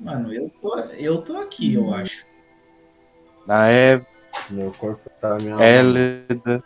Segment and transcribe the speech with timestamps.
[0.00, 2.26] Mano, eu tô, eu tô aqui, eu acho.
[3.46, 4.06] Naeve,
[4.48, 6.64] Meu corpo tá me Hélida,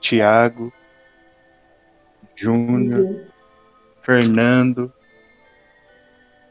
[0.00, 0.72] Tiago,
[2.34, 3.26] Júnior,
[4.02, 4.92] Fernando,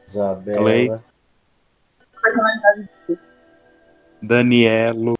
[0.07, 1.03] Isabela.
[4.21, 5.15] Danielo,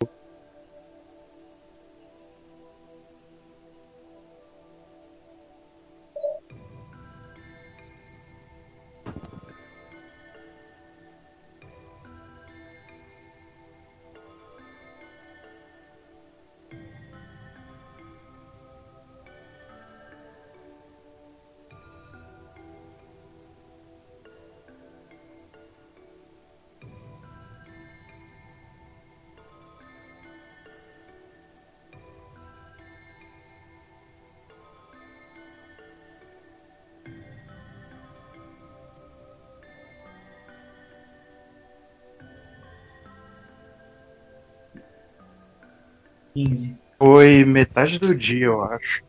[46.43, 46.79] Quinze.
[46.97, 49.03] foi metade do dia, eu acho.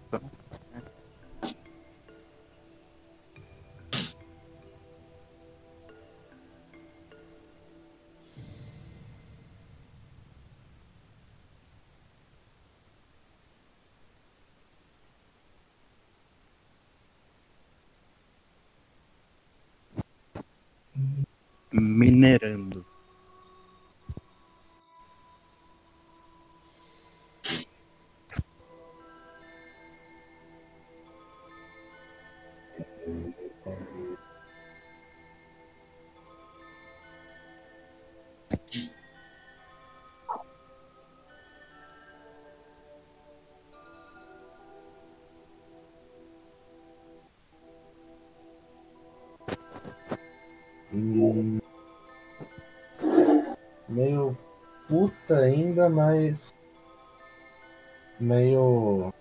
[58.21, 59.13] Meio.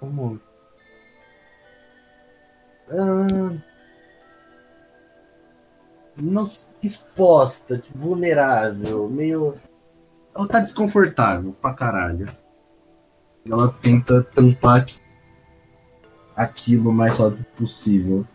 [0.00, 0.40] Como.
[2.88, 3.56] Ah,
[6.16, 6.42] não,
[6.82, 9.56] exposta, tipo, vulnerável, meio.
[10.34, 12.26] Ela tá desconfortável pra caralho.
[13.44, 14.86] Ela tenta tampar
[16.36, 18.26] aquilo o mais rápido possível.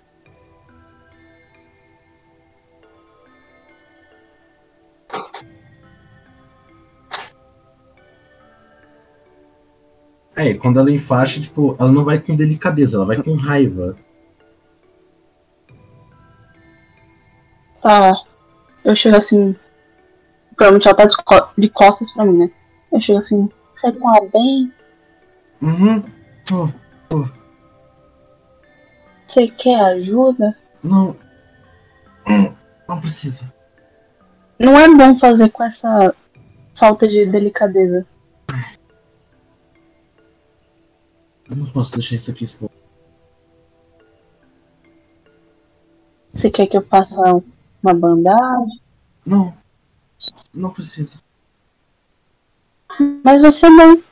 [10.48, 13.98] É, quando ela enfaixa, tipo, ela não vai com delicadeza, ela vai com raiva.
[17.82, 18.14] Tá.
[18.84, 19.56] Eu chego assim.
[20.56, 22.52] Provavelmente ela tá de co- de costas pra mim, né?
[22.92, 23.50] Eu chego assim.
[23.76, 24.74] Você tá bem?
[25.62, 26.04] Uhum.
[26.46, 26.70] Tô.
[29.28, 30.58] Você quer ajuda?
[30.82, 31.16] Não.
[32.28, 32.54] Hum,
[32.88, 33.54] Não precisa.
[34.58, 36.16] Não é bom fazer com essa
[36.80, 38.06] falta de delicadeza.
[41.50, 42.76] Eu não posso deixar isso aqui exposto.
[46.34, 47.16] Você quer que eu faça
[47.82, 48.82] uma bandagem?
[49.26, 49.58] Não.
[50.54, 51.20] Não precisa.
[53.24, 54.04] Mas você não.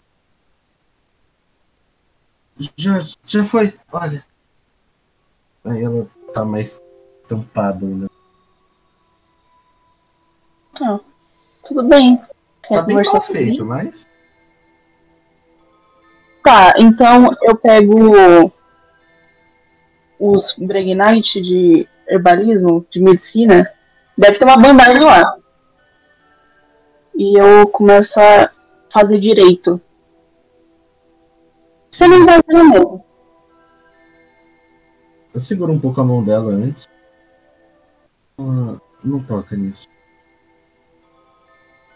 [2.77, 3.77] Já, já foi.
[3.91, 4.25] Olha.
[5.65, 6.81] Aí ela tá mais
[7.27, 8.09] tampada ainda.
[10.81, 10.99] Ah,
[11.67, 12.17] tudo bem.
[12.67, 14.05] Quer Tá bem mal feito, mas.
[16.45, 18.53] Tá, então eu pego
[20.19, 23.67] os Bregnite de herbalismo, de medicina.
[24.15, 25.37] Deve ter uma bandagem lá.
[27.15, 28.51] E eu começo a
[28.93, 29.81] fazer direito.
[31.89, 33.03] Você não vai ver mesmo.
[35.33, 36.87] Eu seguro um pouco a mão dela antes.
[38.37, 39.87] Ah, não toca nisso.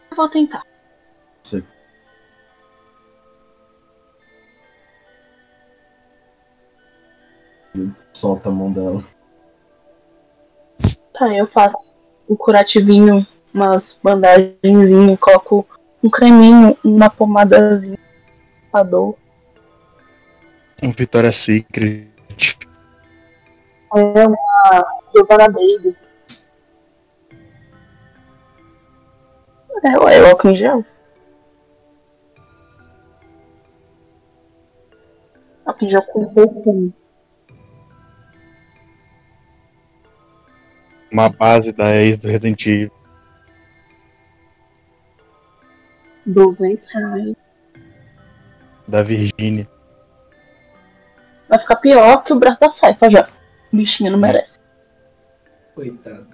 [0.09, 0.68] Eu vou tentar.
[7.85, 8.99] E Solta a mão dela.
[11.13, 11.77] Tá, eu faço
[12.29, 15.65] um curativinho, umas bandagenzinhas, coloco
[16.03, 17.97] um creminho, uma pomadazinha
[18.71, 19.15] pra dor.
[20.81, 22.07] Um Vitória Secret.
[23.95, 24.85] É uma
[25.15, 25.97] Giovanna Baby.
[29.83, 30.85] É, ué, álcool em gel.
[35.65, 36.98] Álcool em gel com perfume.
[41.11, 42.91] Uma base da ex do Resident Evil.
[46.25, 47.35] 200 reais.
[48.87, 49.67] Da Virgínia.
[51.47, 53.29] Vai ficar pior que o braço da Saifa já.
[53.73, 54.59] O bichinho não merece.
[55.73, 56.27] Coitado.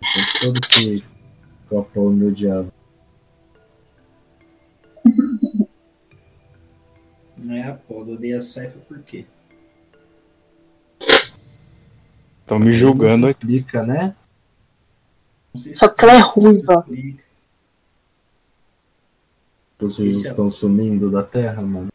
[0.00, 2.72] Eu sempre soube que, que o Apolo me odiava.
[7.36, 9.26] Não é Apolo, odeia a Saifa por quê?
[12.46, 13.44] Estão me Não julgando se aqui.
[13.44, 14.14] explica, né?
[15.52, 16.84] Não sei se Só que ela é ruiva.
[16.86, 17.24] explica.
[19.80, 21.88] Os rios Isso é- estão sumindo da Terra, mano.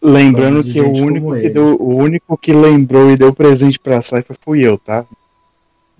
[0.00, 4.34] Lembrando que o único que, deu, o único que lembrou e deu presente pra Saifa
[4.42, 5.04] fui eu, tá?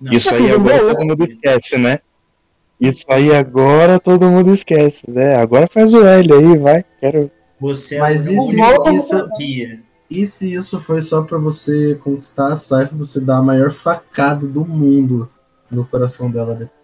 [0.01, 1.99] Não, Isso aí agora todo mundo esquece, né?
[2.79, 5.35] Isso aí agora todo mundo esquece, né?
[5.35, 6.83] Agora faz o L aí, vai.
[6.99, 7.29] Quero.
[7.59, 9.81] Você é Mas o isso- único que isso- sabia.
[10.09, 14.47] E se isso foi só pra você conquistar a Saifa, você dá a maior facada
[14.47, 15.29] do mundo
[15.69, 16.79] no coração dela depois.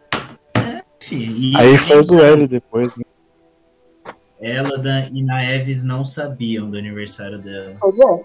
[1.01, 3.03] Fih, e Aí faz o L depois, né?
[4.39, 7.75] Ela da- e Naeves não sabiam do aniversário dela.
[7.79, 8.23] Pois é.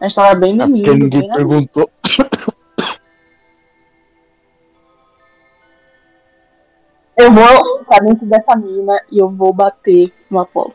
[0.00, 0.84] A gente tava bem É menino.
[0.84, 1.90] porque ninguém bem perguntou.
[7.16, 10.74] Eu vou ficar dentro dessa mina e eu vou bater no Apolo.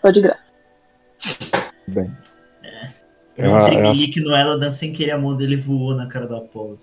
[0.00, 0.52] Só de graça.
[1.86, 2.14] Bem.
[3.38, 6.26] Deu Eu- um eu tremelique no Eladan sem querer a mão dele voou na cara
[6.26, 6.76] do Apolo.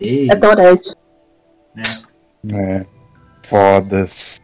[0.00, 0.88] Ei, É Dorete.
[2.48, 2.86] É.
[3.48, 4.40] Fodas.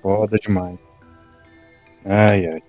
[0.00, 0.78] Foda demais.
[2.04, 2.62] Ai, ai.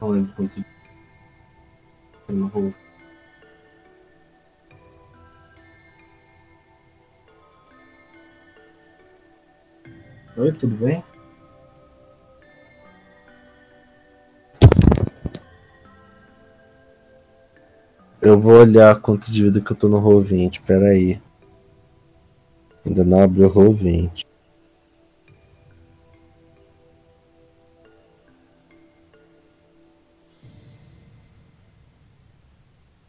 [0.00, 0.64] não lembro quanto
[2.32, 2.74] novo
[10.36, 11.02] Oi, tudo bem?
[18.22, 21.20] Eu vou olhar quanto de vida que eu tô no Roll20, peraí.
[22.86, 24.27] Ainda não abriu o Roll20.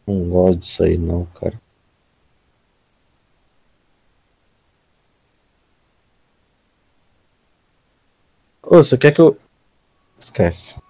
[0.09, 1.61] Não gosto disso aí não, cara.
[8.63, 9.38] Ô, você quer que eu.
[10.17, 10.81] Esquece.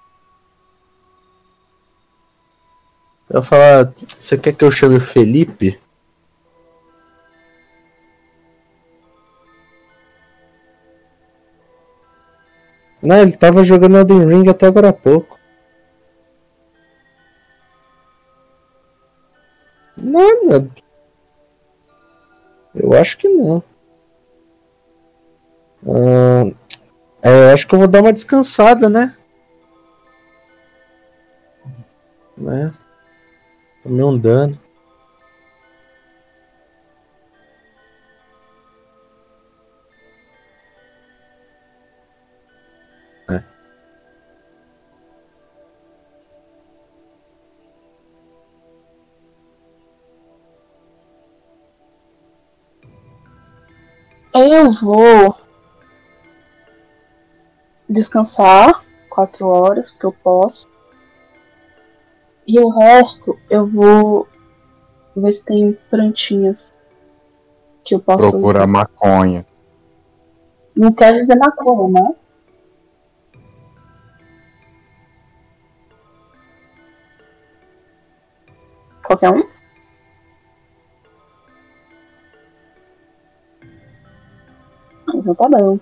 [3.30, 3.94] Eu falar.
[4.08, 5.78] Você quer que eu chame o Felipe?
[13.02, 15.39] Não, ele tava jogando Elden Ring até agora há pouco.
[20.02, 20.70] Nada.
[22.76, 23.64] Eu acho que não.
[25.88, 26.44] Ah,
[27.24, 29.16] é, eu acho que eu vou dar uma descansada, né?
[32.38, 32.74] Né?
[33.84, 34.58] Tomei um dano.
[54.34, 55.36] Eu vou
[57.88, 60.68] descansar quatro horas, porque eu posso.
[62.48, 64.28] E o resto eu vou
[65.16, 66.74] ver se tem plantinhas
[67.84, 68.30] que eu posso.
[68.30, 69.46] Procurar maconha.
[70.76, 72.16] Não quer dizer maconha, né?
[79.04, 79.59] Qualquer um?
[85.30, 85.80] Então tá bom.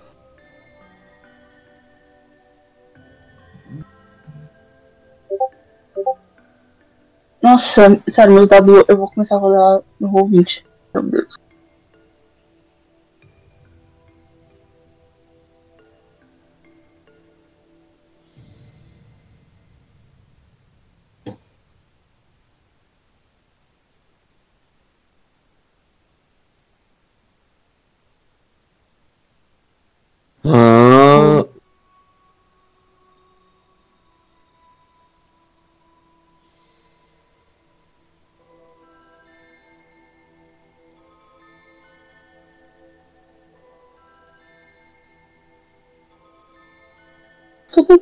[7.40, 10.64] Nossa, sério, meus dados eu vou começar a rodar no roll 20.
[10.92, 11.34] Meu Deus.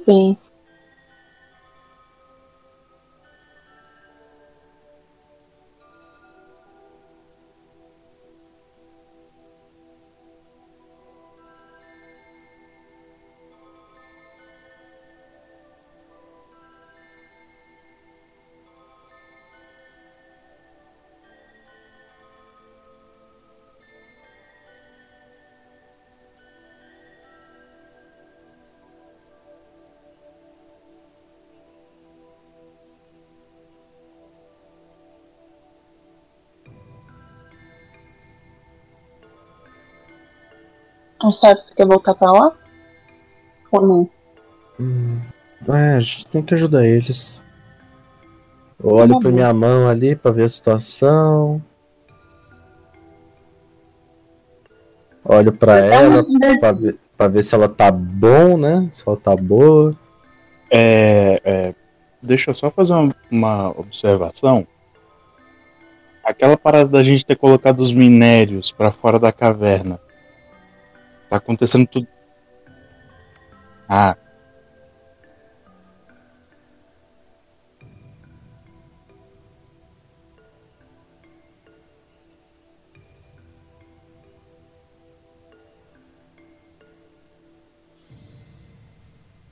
[0.07, 0.46] Bem.
[41.31, 42.53] Sabe se quer voltar pra lá?
[43.73, 44.11] Ou não?
[44.79, 45.21] Hum,
[45.69, 47.43] é, a gente tem que ajudar eles.
[48.83, 51.63] Eu olho Tá pra minha mão ali pra ver a situação.
[55.25, 56.25] Olho pra ela
[56.61, 58.89] pra ver, pra ver se ela tá bom, né?
[58.93, 59.91] Se ela tá boa.
[60.71, 61.75] É, é,
[62.23, 64.67] deixa eu só fazer uma, uma observação.
[66.23, 69.99] Aquela parada da gente ter colocado os minérios pra fora da caverna.
[71.37, 72.09] Tá acontecendo tudo.
[73.87, 74.17] Ah.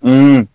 [0.03, 0.54] Hum.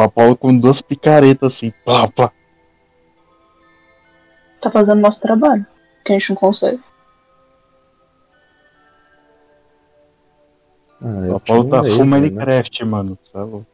[0.00, 2.32] O Apolo com duas picaretas assim, pá, pá.
[4.62, 5.66] Tá fazendo nosso trabalho.
[6.02, 6.80] Que a gente não consegue.
[11.02, 12.18] Ah, O Apolo tá full né?
[12.20, 13.18] Minecraft, mano.
[13.30, 13.66] Sabe?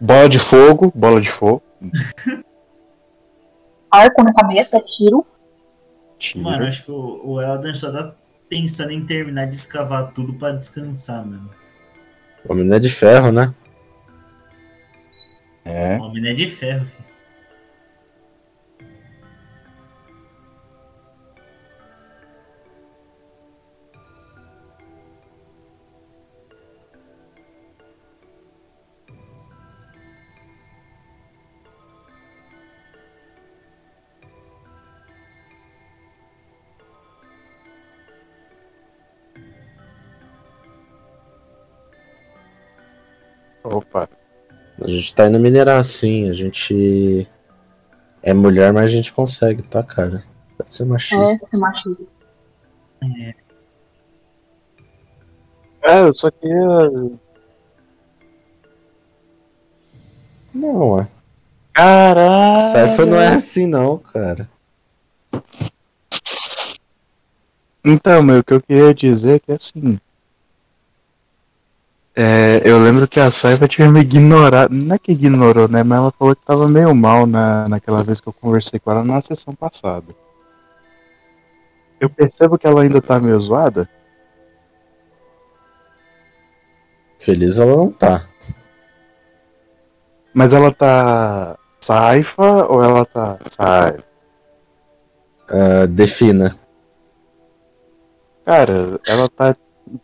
[0.00, 1.62] Bola de fogo, bola de fogo.
[3.90, 5.26] Arco na cabeça, tiro.
[6.18, 6.44] Tira.
[6.44, 8.14] Mano, acho que o, o Elden só tá
[8.48, 11.50] pensando em terminar de escavar tudo pra descansar, mano.
[12.44, 13.54] O homem não é de ferro, né?
[15.64, 15.96] É.
[15.98, 17.07] O homem não é de ferro, filho.
[43.78, 44.08] Opa.
[44.80, 47.28] A gente tá indo minerar sim, a gente
[48.22, 50.22] é mulher, mas a gente consegue, tá, cara?
[50.56, 51.44] Pode ser É, machista.
[51.44, 52.08] esse machismo.
[55.82, 57.18] É, eu só queria.
[60.52, 61.08] Não, é.
[61.72, 62.60] Caralho!
[62.60, 64.48] Cypher não é assim não, cara.
[67.84, 69.98] Então, meu, o que eu queria dizer é que assim.
[72.20, 74.74] É, eu lembro que a Saifa tinha me ignorado.
[74.74, 75.84] Não é que ignorou, né?
[75.84, 79.04] Mas ela falou que tava meio mal na, naquela vez que eu conversei com ela
[79.04, 80.12] na sessão passada.
[82.00, 83.88] Eu percebo que ela ainda tá meio zoada.
[87.20, 88.26] Feliz ela não tá.
[90.34, 94.04] Mas ela tá Saifa ou ela tá Saifa?
[95.48, 96.56] Ah, defina.
[98.44, 99.54] Cara, ela tá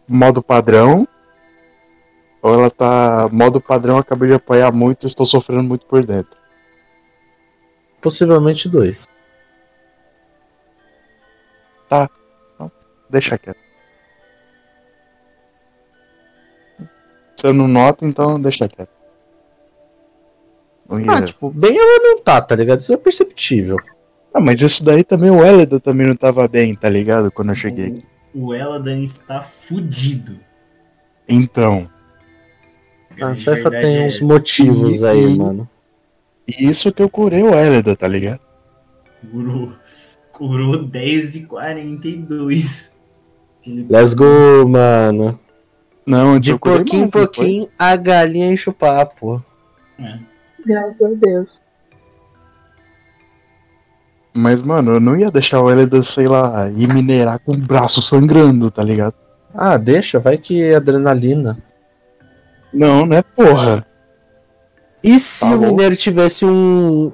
[0.06, 1.08] modo padrão.
[2.44, 6.36] Ou ela tá modo padrão, acabei de apanhar muito e estou sofrendo muito por dentro.
[8.02, 9.08] Possivelmente dois.
[13.10, 13.58] Deixa quieto.
[17.38, 18.90] Se eu não noto, então deixa quieto.
[20.88, 22.80] Não ia- Ah, tipo, bem ela não tá, tá ligado?
[22.80, 23.76] Isso é perceptível.
[24.32, 27.30] Ah, mas isso daí também o Elida também não tava bem, tá ligado?
[27.30, 28.04] Quando eu cheguei aqui.
[28.34, 30.40] O Eladan está fudido.
[31.28, 31.88] Então,
[33.22, 34.06] A Cypher verdade, tem é.
[34.06, 35.68] uns motivos E- aí, e- mano.
[36.48, 38.40] e isso que eu curei o Elida, tá ligado?
[39.30, 39.72] Curou,
[40.32, 42.94] curou 10 e 42.
[43.66, 45.38] Ele- Let's go, mano.
[46.06, 47.22] Não, De pouquinho em não foi?
[47.22, 49.42] pouquinho, a galinha enche o papo.
[49.98, 50.18] É.
[50.66, 51.48] Graças a Deus.
[54.36, 58.02] Mas, mano, eu não ia deixar o Elida, sei lá, ir minerar com o braço
[58.02, 59.14] sangrando, tá ligado?
[59.54, 61.56] Ah, deixa, vai que é adrenalina.
[62.74, 63.86] Não, né, porra?
[65.02, 67.12] E se Tá o mineiro tivesse um.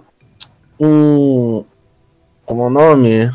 [0.81, 1.65] Um.
[2.47, 3.31] Como é o nome?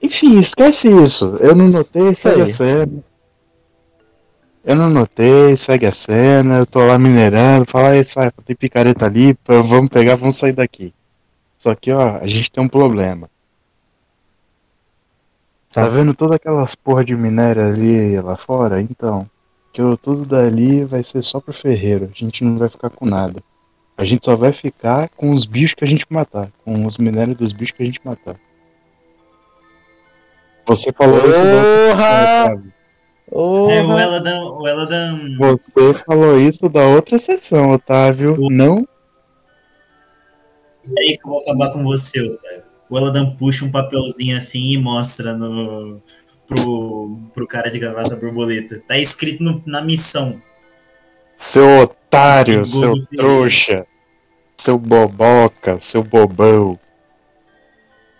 [0.00, 1.36] Enfim, esquece isso.
[1.40, 3.04] Eu não notei, segue a cena.
[4.64, 6.58] Eu não notei, segue a cena.
[6.58, 7.66] Eu tô lá minerando.
[7.70, 9.36] Fala sai, tem picareta ali.
[9.46, 10.94] Vamos pegar, vamos sair daqui.
[11.58, 13.28] Só que, ó, a gente tem um problema.
[15.72, 15.88] Tá, Tá.
[15.88, 18.80] vendo todas aquelas porra de minério ali lá fora?
[18.80, 19.28] Então,
[19.78, 22.10] tirou tudo dali vai ser só pro ferreiro.
[22.12, 23.40] A gente não vai ficar com nada.
[23.96, 26.50] A gente só vai ficar com os bichos que a gente matar.
[26.64, 28.34] Com os minérios dos bichos que a gente matar.
[30.66, 32.44] Você falou isso da outra Porra!
[32.44, 32.72] Otávio.
[33.30, 33.98] É, o!
[33.98, 38.36] Eladan, o Eladan Você falou isso da outra sessão, Otávio.
[38.50, 38.84] Não
[40.84, 42.64] E aí que eu vou acabar com você, Otávio.
[42.90, 46.02] O Eladan puxa um papelzinho assim e mostra no,
[46.48, 48.82] pro, pro cara de gravata borboleta.
[48.88, 50.42] Tá escrito no- na missão.
[51.36, 53.86] Seu otário, seu trouxa,
[54.56, 56.76] seu boboca, seu bobão.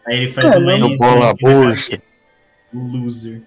[0.06, 1.98] Aí ele faz É, uma Lzinho bola bucha.
[2.72, 3.42] Loser.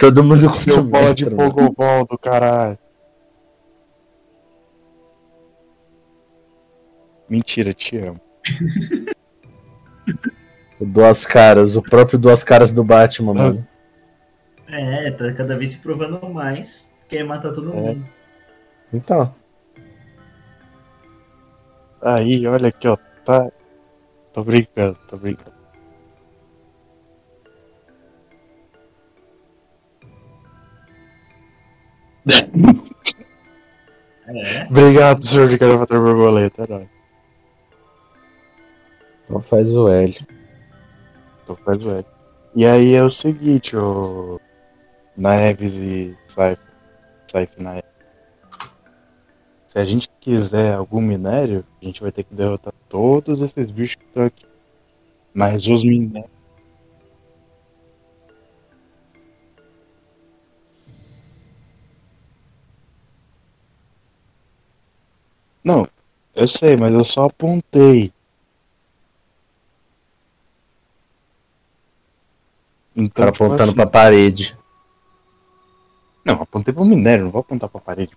[0.00, 1.52] Todo mundo Seu com bola de mestre, mano.
[1.54, 2.78] pogobol do caralho.
[7.28, 8.20] Mentira, te amo.
[10.82, 13.68] O Duas Caras, o próprio Duas Caras do Batman, mano.
[14.68, 16.92] É, tá cada vez se provando mais.
[17.08, 17.74] Quer matar todo É.
[17.76, 18.08] mundo.
[18.92, 19.32] Então,
[22.04, 22.96] Aí, olha aqui, ó.
[23.24, 23.48] Tá.
[24.32, 25.52] Tô brincando, tô brincando.
[34.26, 34.66] É.
[34.70, 36.62] Obrigado, senhor de gravador borboleta.
[36.64, 36.88] é nóis.
[39.24, 40.14] então faz o L.
[41.46, 42.06] Tô faz velho.
[42.54, 44.40] E aí é o seguinte, o.
[45.16, 46.60] Neves e Saif.
[47.30, 47.52] Saif.
[49.68, 53.96] Se a gente quiser algum minério, a gente vai ter que derrotar todos esses bichos
[53.96, 54.46] que estão aqui.
[55.32, 56.30] Mas os minérios.
[65.64, 65.86] Não,
[66.34, 68.12] eu sei, mas eu só apontei.
[72.94, 74.56] Então, cara tipo apontando assim, pra parede.
[76.24, 78.12] Não, apontei pro minério, não vou apontar pra parede.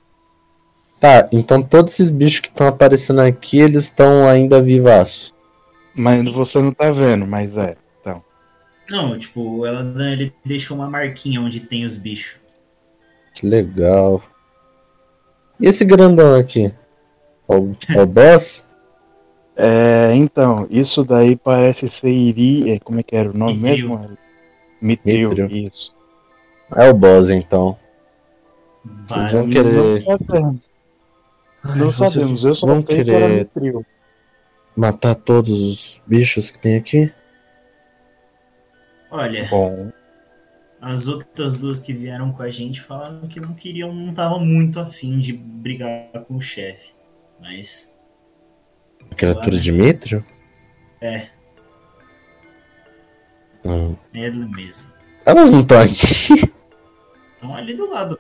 [0.99, 5.33] Tá, então todos esses bichos que estão aparecendo aqui, eles estão ainda vivaços.
[5.93, 6.31] Mas Sim.
[6.33, 7.77] você não tá vendo, mas é.
[8.01, 8.23] Então.
[8.89, 12.37] Não, tipo, o Eladan ele deixou uma marquinha onde tem os bichos.
[13.33, 14.21] Que legal.
[15.59, 16.73] E esse grandão aqui?
[17.47, 18.65] É o, é o boss?
[19.57, 22.71] É, então, isso daí parece ser Iri.
[22.71, 23.87] é, Como é que era o nome Mitril.
[23.87, 24.17] mesmo?
[24.81, 25.47] Mitril, Mitril.
[25.67, 25.93] isso.
[26.75, 27.77] É o boss, então.
[29.03, 30.03] Vocês vão querer-
[31.75, 33.47] Não sabemos, eu só vão querer
[34.75, 37.11] matar todos os bichos que tem aqui?
[39.09, 39.91] Olha, Bom,
[40.81, 44.79] as outras duas que vieram com a gente falaram que não queriam, não estavam muito
[44.79, 46.93] afim de brigar com o chefe.
[47.39, 47.95] Mas,
[49.11, 50.25] A criatura de Mitrio?
[51.01, 51.27] É.
[53.65, 53.95] Hum.
[54.13, 54.87] é ele mesmo.
[55.25, 56.53] Elas não estão aqui.
[57.35, 58.19] Estão ali do lado.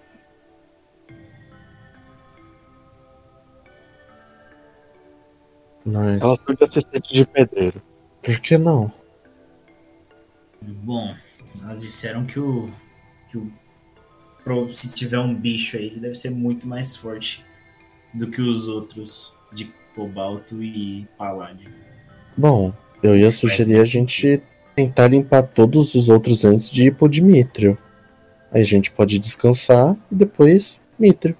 [5.85, 7.81] Mas ela foi de assistente de pedreiro.
[8.23, 8.91] por que não?
[10.61, 11.15] Bom,
[11.61, 12.71] elas disseram que o.
[13.29, 13.51] que o.
[14.73, 17.45] Se tiver um bicho aí, ele deve ser muito mais forte
[18.13, 21.71] do que os outros de cobalto e paládio.
[22.35, 24.41] Bom, eu ia sugerir a gente
[24.75, 27.77] tentar limpar todos os outros antes de ir pro Dimitrio.
[28.51, 31.35] Aí a gente pode descansar e depois Mitrio.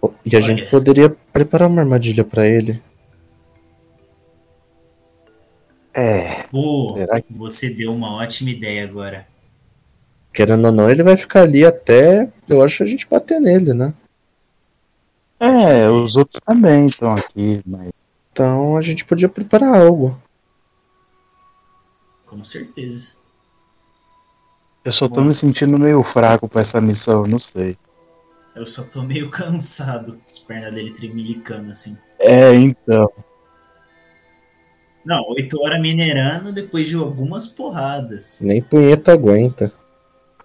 [0.00, 0.46] Oh, E a Olha.
[0.46, 2.82] gente poderia preparar uma armadilha pra ele.
[5.94, 7.32] É, Pô, que.
[7.32, 9.26] você deu uma ótima ideia agora.
[10.32, 13.94] Querendo ou não, ele vai ficar ali até, eu acho, a gente bater nele, né?
[15.40, 17.88] É, os outros também estão aqui, mas.
[18.30, 20.20] Então a gente podia preparar algo.
[22.36, 23.14] Com certeza.
[24.84, 27.78] Eu só tô me sentindo meio fraco pra essa missão, não sei.
[28.54, 30.20] Eu só tô meio cansado.
[30.26, 31.96] As pernas dele tremelicando assim.
[32.18, 33.10] É, então.
[35.02, 38.38] Não, oito horas minerando depois de algumas porradas.
[38.42, 39.72] Nem punheta aguenta.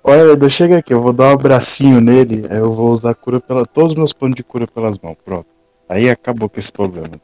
[0.01, 3.41] Olha, Edu, chega aqui, eu vou dar um abracinho nele, aí eu vou usar cura
[3.41, 3.65] pela.
[3.65, 5.47] Todos os meus pontos de cura pelas mãos, pronto.
[5.89, 7.19] Aí acabou com esse problema.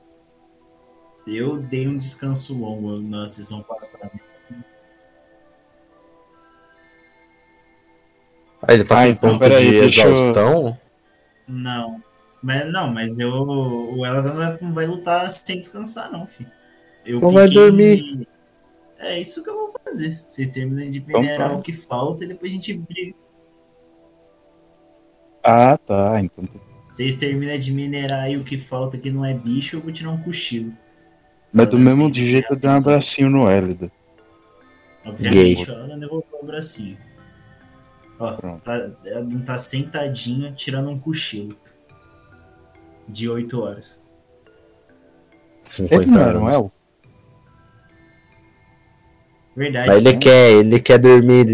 [1.26, 4.27] Eu dei um descanso longo na sessão passada.
[8.62, 10.78] Ah, ele tá Ah, com então, ponto peraí, de deixa eu- exaustão?
[11.48, 12.02] Não.
[12.42, 13.32] Mas não, mas eu.
[13.32, 16.52] O Eladan não vai, lutar sem descansar, não, filho.
[17.06, 18.28] Eu Não vai dormir.
[19.00, 20.20] É isso que eu vou fazer.
[20.30, 21.56] Vocês terminam de Então minerar tá.
[21.56, 23.16] o que falta e depois a gente briga.
[25.44, 26.20] Ah, tá.
[26.22, 26.46] Então.
[26.92, 30.10] Vocês terminam de minerar aí o que falta que não é bicho, eu vou tirar
[30.12, 30.74] um cochilo.
[31.54, 33.92] Mas do Ela mesmo sempre jeito eu dei um abracinho no Hélida.
[35.06, 36.98] Obviamente, ela devolveu o bracinho.
[38.20, 38.64] Ó, Pronto.
[38.64, 41.56] tá, ela tá sentadinha, tirando um cochilo.
[43.08, 44.04] de 8 horas.
[45.62, 46.72] 50 Ele não era um elfo?
[49.56, 49.88] Verdade.
[49.88, 50.20] Mas ele né?
[50.20, 51.46] quer, ele quer dormir.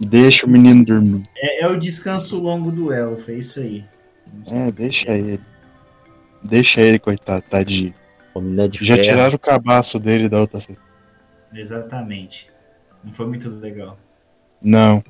[0.00, 1.28] Deixa o menino dormir.
[1.36, 3.84] É, é o descanso longo do elfo, é isso aí.
[4.52, 5.40] É, deixa ele.
[6.42, 7.94] Deixa ele, coitado, tadinho.
[8.34, 9.08] O menino é de Já ferro.
[9.08, 10.62] tiraram o cabaço dele da outra.
[11.52, 12.50] Exatamente.
[13.02, 13.98] Não foi muito legal.
[14.60, 15.02] Não.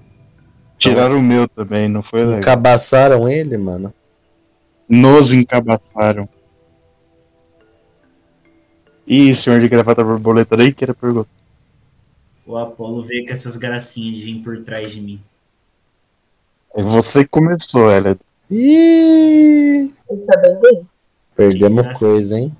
[0.79, 2.39] Tiraram o meu também, não foi legal.
[2.39, 3.93] Encabaçaram ele, mano.
[4.89, 6.29] Nos encabaçaram.
[9.07, 11.29] Ih, senhor de gravata borboleta daí que era pergunta.
[12.47, 15.21] O Apolo veio com essas gracinhas de vir por trás de mim.
[16.75, 18.17] É você que começou, ela.
[18.51, 20.89] Ih, Ele tá bem bem.
[21.35, 22.55] perdemos coisa, hein?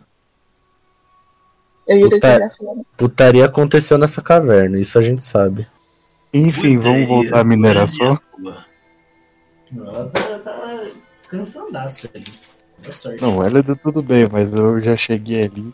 [1.87, 2.53] Eu ia Puta-.
[2.97, 5.67] Putaria aconteceu nessa caverna, isso a gente sabe.
[6.35, 8.19] Enfim, vamos voltar à mineração.
[9.73, 12.25] Ela tava, tava descansandaço ali.
[12.83, 13.23] Boa sorte.
[13.23, 15.73] Não, ela deu tudo bem, mas eu já cheguei ali.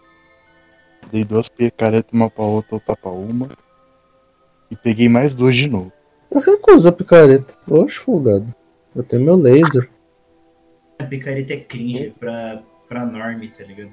[1.11, 3.49] Dei duas picaretas, uma pra outra, outra pra uma.
[4.71, 5.91] E peguei mais duas de novo.
[6.31, 7.55] Eu recuso a picareta.
[7.69, 8.55] Oxe, folgado.
[8.95, 9.91] Eu tenho meu laser.
[10.99, 13.91] A picareta é cringe pra, pra norme, tá ligado?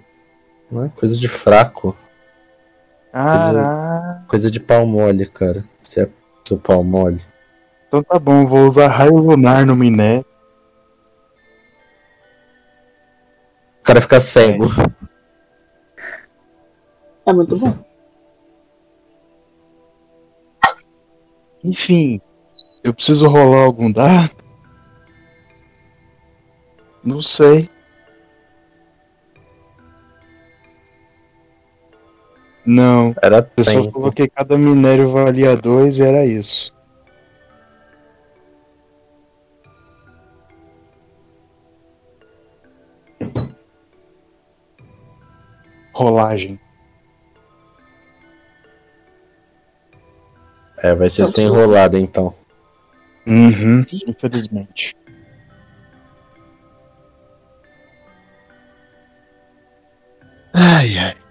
[0.69, 1.97] Não é coisa de fraco.
[3.11, 4.25] Caraca.
[4.27, 5.63] Coisa de pau mole, cara.
[5.81, 6.09] Você é
[6.47, 7.21] seu pau mole.
[7.87, 10.23] Então tá bom, vou usar raio lunar no miné.
[13.79, 14.65] O cara fica cego.
[17.25, 17.77] É muito bom.
[21.63, 22.21] Enfim,
[22.83, 24.31] eu preciso rolar algum dado?
[27.03, 27.69] Não sei.
[32.67, 36.75] Não, Era eu só coloquei cada minério valia dois e era isso.
[45.93, 46.59] Rolagem.
[50.79, 52.33] É, vai ser sem enrolado então.
[53.25, 54.93] Uhum, infelizmente.
[60.53, 61.26] Ai, ai.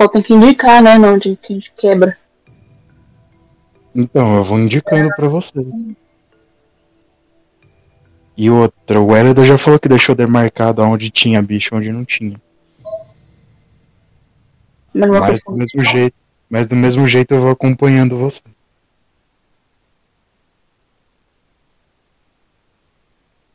[0.00, 0.96] Só tem que indicar, né?
[0.96, 2.16] Não, a gente quebra.
[3.94, 5.66] Então, eu vou indicando pra vocês.
[8.36, 12.04] E outra, o Hélida já falou que deixou demarcado onde tinha bicho e onde não
[12.04, 12.40] tinha.
[14.94, 16.16] Mas Mas do mesmo jeito,
[16.48, 18.40] mas do mesmo jeito eu vou acompanhando você.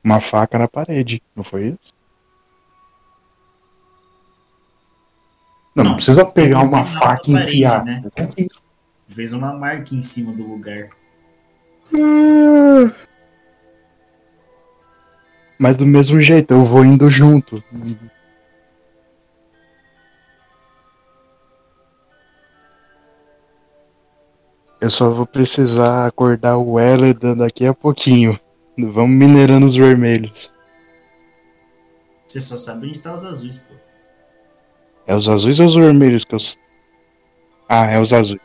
[0.04, 1.94] Uma faca na parede, não foi isso?
[5.76, 7.84] Não, não, precisa pegar um uma faca e enfiar.
[7.84, 8.04] né?
[9.08, 10.90] Fez uma marca em cima do lugar.
[15.58, 17.64] Mas do mesmo jeito, eu vou indo junto.
[24.80, 28.38] Eu só vou precisar acordar o Elidan daqui a pouquinho.
[28.78, 30.54] Vamos minerando os vermelhos.
[32.28, 33.83] Você só sabe onde tá os azuis, pô.
[35.06, 36.40] É os azuis ou os vermelhos que eu.
[37.68, 38.42] Ah, é os azuis.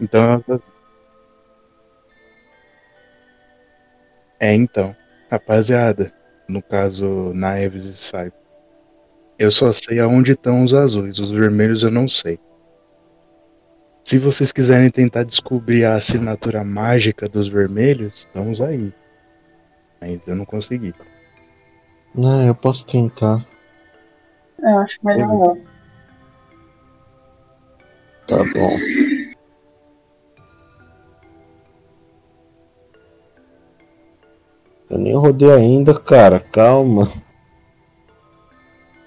[0.00, 0.76] Então é os azuis.
[4.38, 4.94] É então,
[5.30, 6.12] rapaziada.
[6.48, 8.36] No caso, Naeves e Saipo.
[9.38, 12.38] Eu só sei aonde estão os azuis, os vermelhos eu não sei.
[14.04, 18.92] Se vocês quiserem tentar descobrir a assinatura mágica dos vermelhos, estamos aí.
[20.00, 20.94] Mas eu não consegui.
[22.14, 23.44] Não, eu posso tentar.
[24.58, 25.58] Eu acho melhor não.
[28.26, 29.36] Tá bom.
[34.88, 36.40] Eu nem rodei ainda, cara.
[36.40, 37.08] Calma.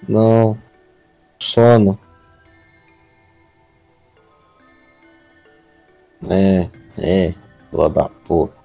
[0.08, 0.56] Não.
[1.38, 1.98] Sono.
[6.28, 7.34] É, é.
[7.70, 8.59] Filha da porra.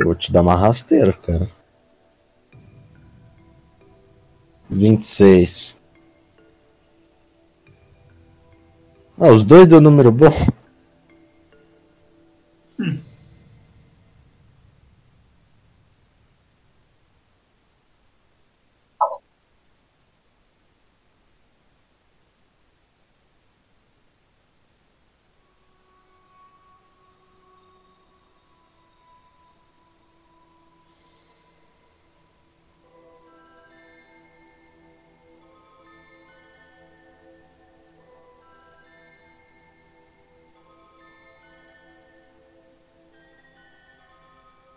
[0.00, 1.46] Eu vou te dar uma rasteira, cara.
[4.70, 5.76] 26.
[9.18, 10.32] Ah, os dois deu número bom.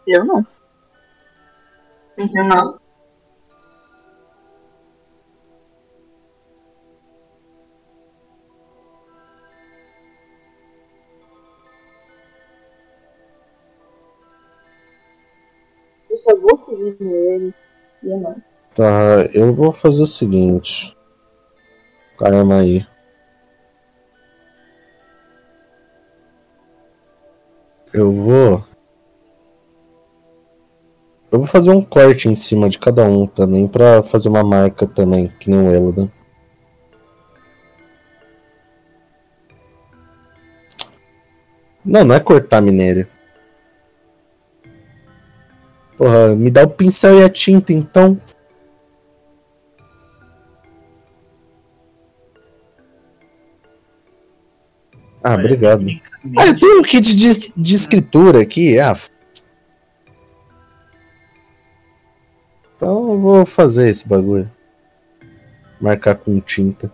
[0.05, 0.45] Eu não.
[2.17, 2.77] Não tenho nada.
[16.09, 17.53] Eu só vou seguir ele.
[18.03, 18.37] E é nóis.
[18.75, 20.97] Tá, eu vou fazer o seguinte.
[22.17, 22.85] Calma aí.
[27.93, 28.72] Eu vou.
[31.33, 34.85] Eu vou fazer um corte em cima de cada um também, pra fazer uma marca
[34.85, 36.07] também, que nem o Elodan.
[41.83, 43.07] Não, não é cortar minério.
[45.97, 48.15] Porra, me dá o pincel e a tinta então.
[55.23, 55.83] Ah, obrigado.
[56.37, 58.79] Ah, eu tenho um kit de, de escritura aqui.
[58.79, 58.95] Ah.
[62.83, 64.51] Então eu vou fazer esse bagulho.
[65.79, 66.91] Marcar com tinta.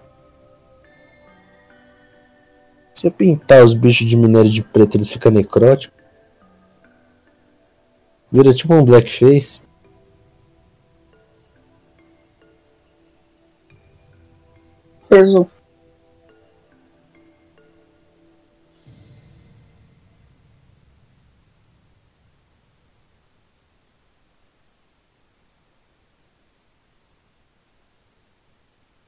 [2.93, 5.97] Se eu pintar os bichos de minério de preto, eles ficam necróticos.
[8.31, 9.61] Vira tipo um blackface.
[15.09, 15.49] Peso.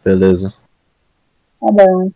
[0.04, 0.54] Beleza.
[1.60, 2.12] Tá bom.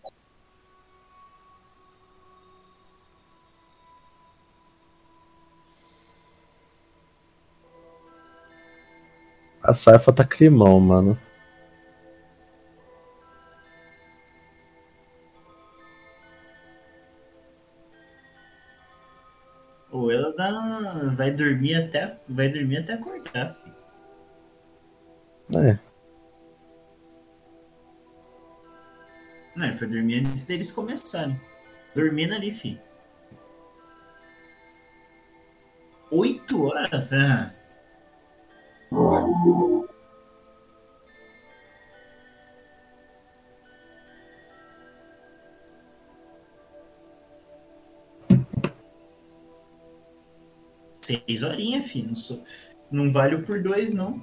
[9.61, 11.17] A Saifa tá climão, mano.
[19.91, 23.55] Ou ela dá, vai dormir até, vai dormir até acordar.
[23.55, 23.75] filho.
[25.57, 25.94] É.
[29.55, 31.39] Não, ele foi dormir antes deles começarem.
[31.95, 32.79] Dormindo ali, filho.
[36.11, 37.13] Oito horas?
[37.13, 37.47] Ah.
[51.01, 52.09] Seis horinhas, filho.
[52.09, 52.43] Não, sou...
[52.91, 54.21] não vale por dois, não.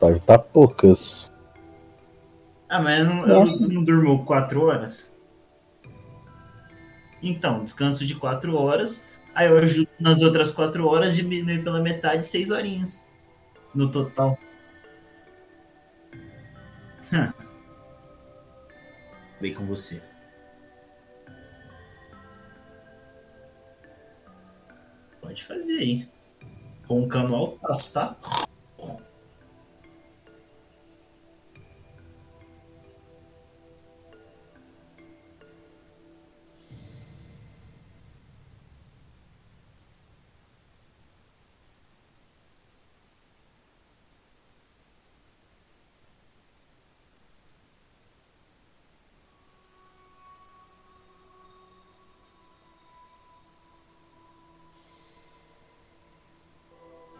[0.00, 1.30] Otávio tá poucas.
[2.66, 5.14] Ah, mas eu não, eu não, durmo quatro horas?
[7.22, 9.06] Então, descanso de quatro horas.
[9.34, 13.06] Aí eu ajudo nas outras quatro horas, diminui pela metade seis horinhas.
[13.74, 14.38] No total.
[19.38, 20.02] Bem com você.
[25.20, 26.08] Pode fazer aí.
[26.88, 28.16] Roncando altaço, tá?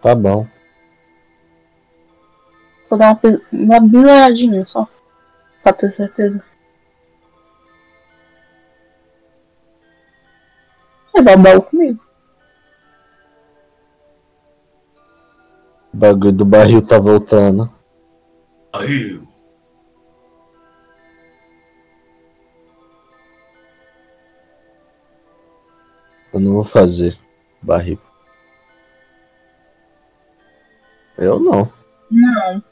[0.00, 0.46] Tá bom.
[2.88, 3.18] Vou dar
[3.52, 4.88] uma, uma só.
[5.62, 6.42] Pra ter certeza.
[11.14, 12.02] É babau comigo.
[15.92, 17.68] O bagulho do barril tá voltando.
[18.72, 19.20] Aí.
[26.32, 27.16] Eu não vou fazer
[27.60, 27.98] barril.
[31.20, 31.70] Eu não.
[32.10, 32.64] Não.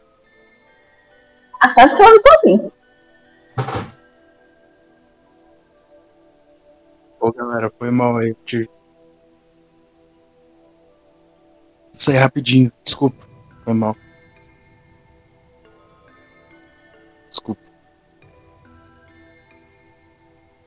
[1.61, 2.72] A Sara tava sozinha.
[7.20, 8.34] Ô galera, foi mal aí.
[8.46, 8.70] Te...
[11.92, 13.22] Isso aí rapidinho, desculpa.
[13.64, 13.94] Foi mal.
[17.28, 17.61] Desculpa.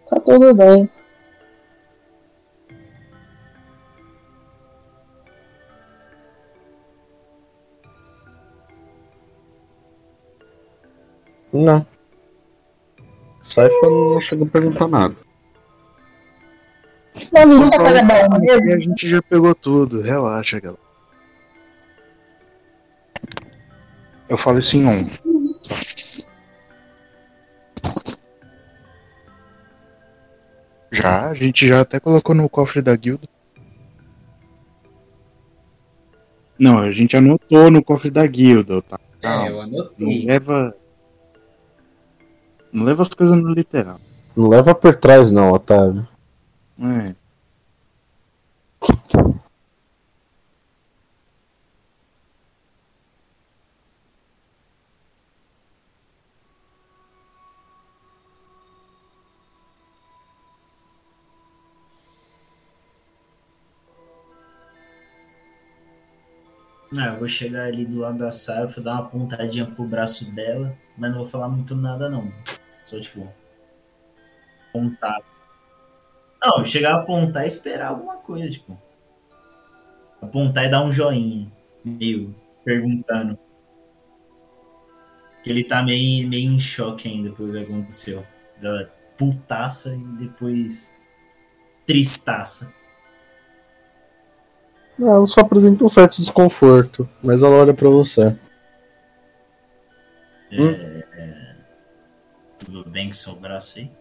[0.08, 0.88] Tá tudo bem.
[11.54, 11.86] Não.
[13.42, 15.16] Saifa não chegou a perguntar nada.
[17.34, 18.74] Não, ninguém tá fazendo baú E mesmo.
[18.74, 20.80] a gente já pegou tudo, relaxa, galera.
[24.30, 25.06] Eu falo isso em um.
[30.92, 33.28] Já, a gente já até colocou no cofre da guilda.
[36.60, 39.00] Não, a gente anotou no cofre da guilda, tá?
[39.22, 39.48] É, Calma.
[39.48, 40.26] eu Não anotei.
[40.26, 40.76] leva.
[42.72, 44.00] Não leva as coisas no literal.
[44.36, 46.08] Não leva por trás, não, Otávio.
[46.80, 47.14] É.
[66.98, 70.78] Ah, eu vou chegar ali do lado da Saifa, dar uma pontadinha pro braço dela,
[70.98, 72.30] mas não vou falar muito nada não.
[72.91, 73.25] Só tipo.
[74.69, 75.21] Apontar.
[76.43, 78.77] Não, chegar a apontar e esperar alguma coisa, tipo.
[80.21, 81.49] Apontar e dar um joinha.
[81.86, 83.39] Meio perguntando.
[85.41, 88.25] Que ele tá meio, meio em choque ainda pelo que aconteceu.
[88.62, 90.93] Da putaça e depois
[91.88, 92.73] tristaça.
[94.99, 98.38] Não, ela só apresenta um certo desconforto, mas ela olha pra você.
[100.51, 101.40] É,
[102.72, 103.92] Tudo bem com seu braço aí?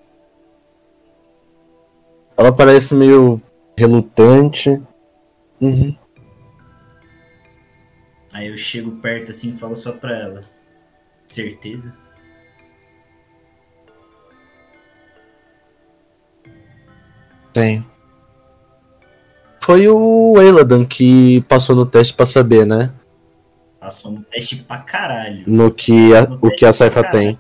[2.39, 3.43] Ela parece meio
[3.77, 4.81] relutante.
[5.61, 5.97] Uhum.
[8.33, 10.45] Aí eu chego perto assim e falo só pra ela.
[11.27, 11.97] Certeza?
[17.53, 17.85] Tem.
[19.61, 22.95] Foi o Eladan que passou no teste pra saber, né?
[23.81, 25.43] Passou um teste pra caralho.
[25.45, 27.37] No que a, No o que a Saifa tem.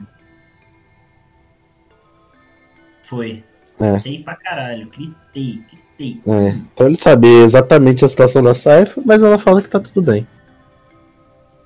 [3.11, 3.43] Foi.
[3.81, 3.93] É.
[3.95, 4.89] Gritei pra caralho.
[4.89, 5.65] Gritei,
[5.99, 6.23] gritei.
[6.33, 6.49] É.
[6.51, 10.27] Então ele sabe exatamente a situação da Saifa, mas ela fala que tá tudo bem.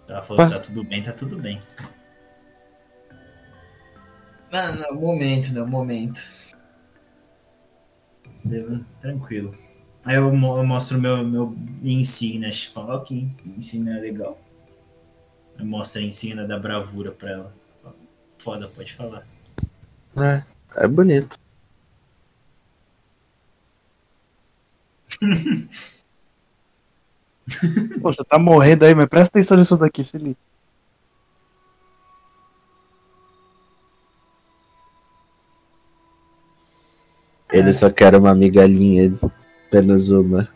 [0.08, 1.60] Ela falou que tá tudo bem, tá tudo bem.
[4.50, 6.20] Não, não, momento, não, momento.
[8.44, 9.54] Deu- Tranquilo.
[10.04, 13.26] Aí eu, mo- eu mostro meu, meu insígnia, falo, ok,
[13.56, 14.38] insígnia é legal.
[15.58, 17.54] Eu mostro a insígnia da bravura pra ela.
[18.38, 19.26] Foda, pode falar.
[20.18, 20.42] É,
[20.76, 21.36] é bonito.
[28.00, 30.36] Pô, você tá morrendo aí, mas presta atenção nisso daqui, se liga.
[37.52, 39.16] Ele só quer uma migalhinha,
[39.66, 40.48] apenas uma.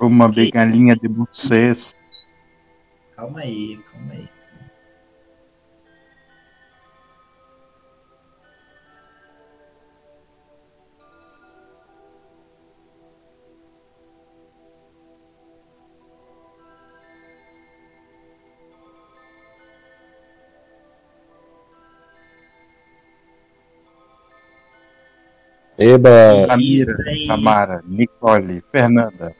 [0.00, 0.44] Uma Ok.
[0.44, 1.94] bengalinha de vocês.
[3.14, 4.35] Calma aí, calma aí.
[25.78, 26.46] Eba!
[26.46, 26.94] Samira.
[27.26, 29.34] Tamara, Nicole, Fernanda.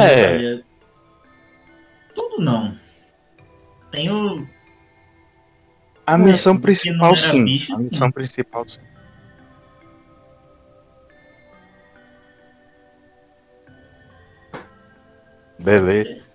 [0.00, 0.62] É,
[2.14, 2.76] tudo não.
[3.90, 4.46] Tem o.
[6.06, 7.44] a É, missão principal sim.
[7.44, 7.90] bicho, a sim.
[7.90, 8.80] missão principal sim.
[15.58, 16.27] Beleza.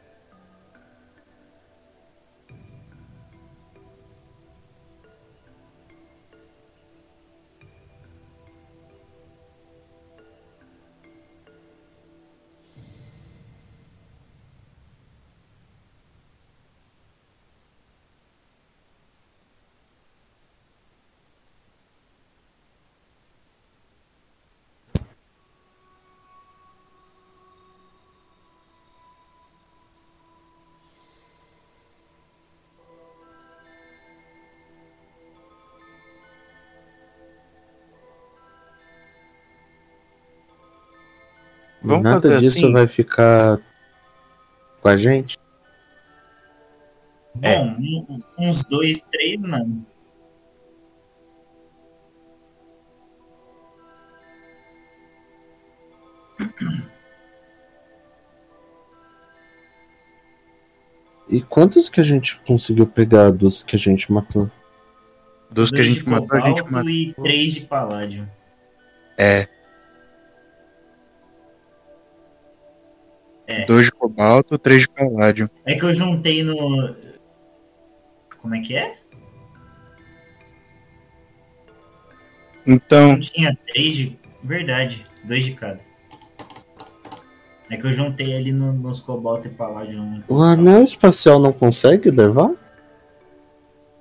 [41.84, 42.72] Vamos Nada disso assim.
[42.72, 43.60] vai ficar
[44.82, 45.38] com a gente?
[47.42, 47.60] É.
[47.60, 48.48] Bom, é.
[48.48, 49.86] uns dois, três não.
[61.30, 64.50] E quantos que a gente conseguiu pegar dos que a gente matou?
[65.50, 66.90] Dos que a gente matou, a gente matou.
[66.90, 68.30] E três de paládio.
[69.18, 69.48] É.
[73.46, 73.66] É.
[73.66, 75.50] Dois de cobalto, três de paládio.
[75.66, 76.96] É que eu juntei no.
[78.40, 78.96] Como é que é?
[82.66, 84.18] Então, Não tinha três de.
[84.44, 85.80] Verdade, dois de cada.
[87.70, 90.02] É que eu juntei ali no- nos cobalto e paládio.
[90.02, 90.22] um.
[90.28, 92.52] O anel espacial não consegue levar?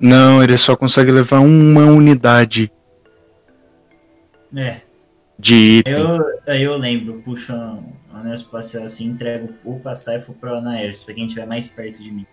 [0.04, 2.72] não, ele só consegue levar uma unidade
[4.56, 4.80] É,
[5.38, 5.92] de item.
[5.94, 6.18] eu,
[6.48, 9.16] aí eu lembro, puxo um anel espacial assim,
[9.82, 12.26] pra Cypher ou pro Anaeris, pra quem estiver mais perto de mim.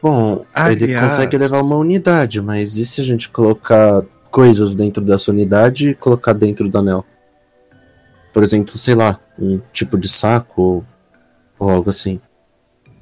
[0.00, 5.02] Bom, ele Aliás- consegue levar uma unidade, mas e se a gente colocar coisas dentro
[5.02, 7.04] dessa unidade e colocar dentro do anel?
[8.32, 10.84] Por exemplo, sei lá, um tipo de saco ou,
[11.58, 12.20] ou algo assim.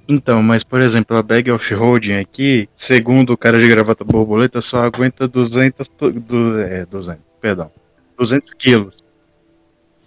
[0.08, 4.84] Então, mas por exemplo, a bag off-roading aqui, segundo o cara de gravata borboleta, só
[4.84, 7.70] aguenta 200, to- du, é, 200, perdão,
[8.16, 8.94] 200 quilos.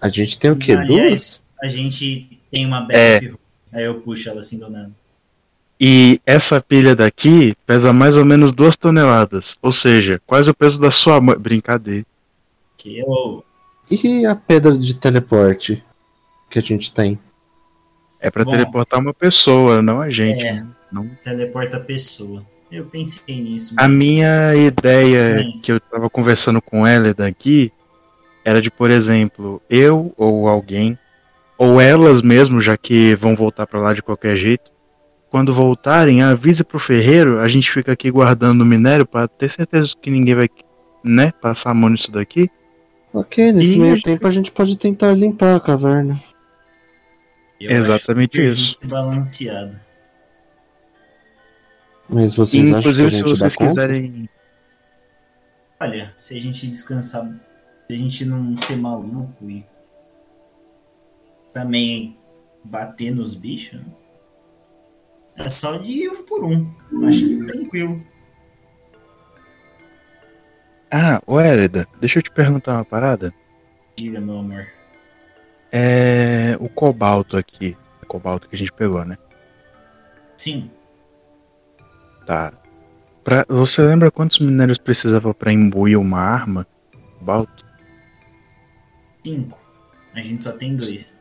[0.02, 0.76] A gente tem o quê?
[0.78, 1.44] Duas?
[1.62, 3.20] A gente tem uma É.
[3.22, 3.36] back
[3.72, 4.92] Aí eu puxo ela assim do nada.
[5.80, 10.80] E essa pilha daqui pesa mais ou menos 2 toneladas, ou seja, quase o peso
[10.82, 11.38] da sua mãe.
[11.38, 12.06] Brincadeira.
[12.78, 13.46] Que eu.
[13.92, 15.84] E a pedra de teleporte
[16.50, 17.18] que a gente tem?
[18.20, 18.52] É pra Bom.
[18.52, 20.42] teleportar uma pessoa, não a gente.
[20.44, 20.64] É.
[20.92, 22.44] Não teleporta a pessoa.
[22.72, 23.74] Eu pensei nisso.
[23.78, 27.72] A mas- minha ideia Mas- que eu tava conversando com ela daqui
[28.44, 30.98] era de, por exemplo, eu ou alguém,
[31.60, 34.72] ou elas mesmo, já que vão voltar pra lá de qualquer jeito,
[35.30, 39.94] quando voltarem, avise pro ferreiro, a gente fica aqui guardando o minério pra ter certeza
[40.02, 40.50] que ninguém vai,
[41.04, 42.50] né, passar a mão nisso daqui.
[43.14, 46.18] Ok, nesse E- meio tempo a gente pode tentar limpar a caverna.
[47.60, 48.78] eu Exatamente acho isso.
[48.82, 49.78] e Balanceado.
[52.08, 54.30] Mas vocês acham que a Inclusive, se vocês quiserem.
[55.80, 57.26] Olha, se a gente descansar,
[57.88, 59.64] se a gente não ser maluco e
[61.52, 62.18] também
[62.64, 63.82] bater nos bichos,
[65.36, 66.70] é só de um por um.
[67.08, 68.04] Acho que tranquilo.
[70.92, 73.34] Ah, ô Hélida, deixa eu te perguntar uma parada.
[73.96, 74.68] Diga, meu amor.
[75.72, 76.58] É.
[76.60, 77.78] O cobalto aqui.
[78.02, 79.18] O cobalto que a gente pegou, né?
[80.36, 80.70] Sim,
[82.30, 82.54] Tá.
[83.24, 86.68] Pra, você lembra quantos minérios precisava pra imbuir uma arma?
[87.18, 87.66] Cobalto?
[89.26, 89.60] cinco.
[90.14, 91.19] A gente só tem dois.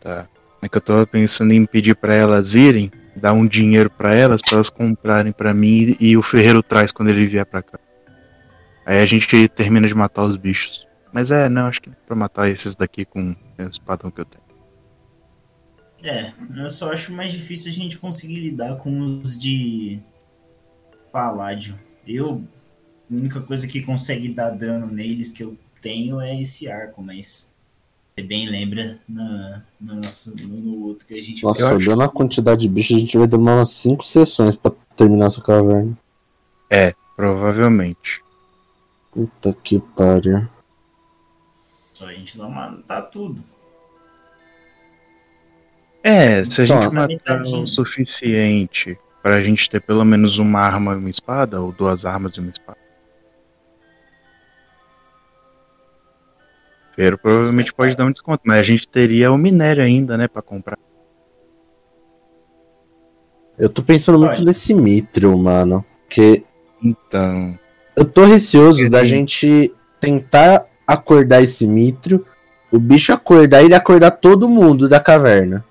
[0.00, 0.28] Tá.
[0.62, 4.42] É que eu tava pensando em pedir pra elas irem, dar um dinheiro pra elas,
[4.42, 7.78] pra elas comprarem pra mim e, o ferreiro traz quando ele vier pra cá.
[8.84, 10.86] Aí a gente termina de matar os bichos.
[11.12, 14.44] Mas é, não, acho que pra matar esses daqui com o espadão que eu tenho.
[16.02, 20.00] É, eu só acho mais difícil a gente conseguir lidar com os de
[21.12, 21.78] paládio.
[22.06, 22.42] Eu,
[23.10, 27.54] a única coisa que consegue dar dano neles que eu tenho é esse arco, mas
[28.16, 31.76] você bem lembra na, no, nosso, no, no outro que a gente Nossa, Eu acho-
[31.76, 35.40] olhando a quantidade de bichos, a gente vai demorar umas 5 sessões pra terminar essa
[35.40, 35.96] caverna.
[37.16, 38.22] Provavelmente.
[39.12, 40.48] Puta que pariu.
[41.92, 43.44] só a gente não matar tudo.
[46.02, 46.80] É, se a Tá.
[46.82, 47.62] gente matar Metadinho.
[47.64, 52.32] o suficiente pra gente ter pelo menos uma arma e uma espada, ou duas armas
[52.36, 52.78] e uma espada.
[57.18, 60.78] Provavelmente pode dar um desconto, mas a gente teria o minério ainda, né, pra comprar.
[63.58, 64.44] Eu tô pensando muito Olha.
[64.44, 65.84] nesse Mithril, mano.
[66.06, 66.44] Porque
[66.82, 67.58] Então,
[67.94, 72.26] eu tô receoso da gente tentar acordar esse Mithril,
[72.72, 75.64] o bicho acordar e ele acordar todo mundo da caverna.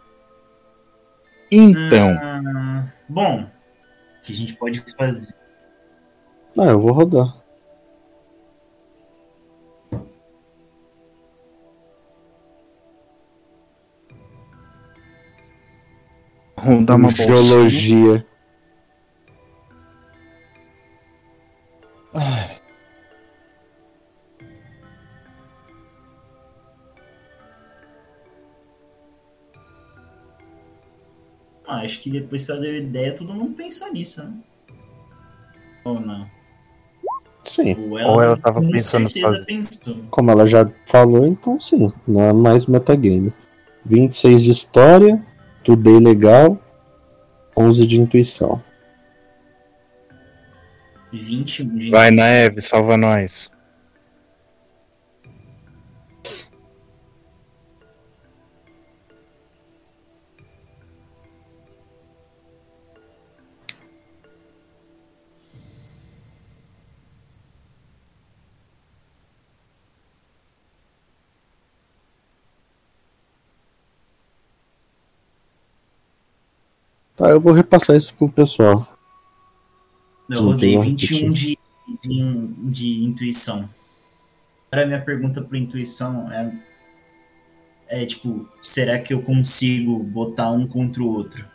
[1.51, 5.33] então, Ah, bom, o que a gente pode fazer?
[6.55, 7.38] Não, eu vou rodar.
[16.59, 17.23] Vamos dar uma bolsa.
[17.23, 18.25] Geologia.
[31.65, 34.33] Ah, acho que depois que ela deu ideia, todo mundo pensou nisso, né?
[35.83, 36.27] Ou não?
[37.43, 37.75] Sim.
[37.77, 39.45] Ou Ou ela tava com pensando certeza fazer.
[39.45, 39.95] pensou.
[40.09, 41.91] Como ela já falou, então sim.
[42.07, 43.33] Não é mais metagame.
[43.85, 45.25] 26 de história,
[45.69, 46.57] Today legal,
[47.55, 48.59] 11 de intuição.
[51.13, 53.51] 21 de Vai na Eve, salva nós.
[77.19, 78.87] Tá, eu vou repassar isso pro pessoal.
[80.29, 81.59] Eu rodei Então, 21 de,
[82.01, 83.69] de, de intuição.
[84.71, 86.53] Agora, minha pergunta para intuição é,
[87.89, 91.45] é tipo, será que eu consigo botar um contra o outro?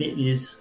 [0.00, 0.58] Beleza.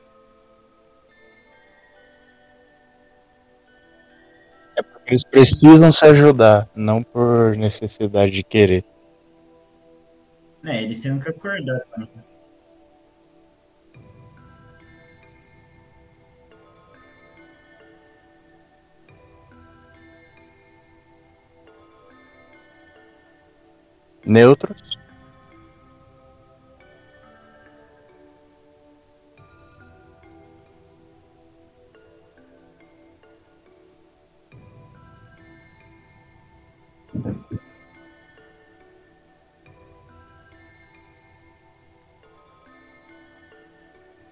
[5.07, 8.83] Eles precisam se ajudar, não por necessidade de querer.
[10.65, 11.81] É, eles têm que acordar.
[11.97, 12.07] né?
[24.25, 24.88] Neutros?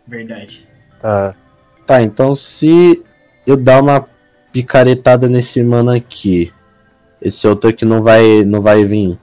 [0.08, 0.68] Verdade.
[1.02, 1.36] Tá.
[1.86, 3.04] Tá, então se
[3.46, 4.08] eu dar uma
[4.52, 6.52] picaretada nesse mano aqui,
[7.22, 9.18] esse outro aqui não vai, não vai vir.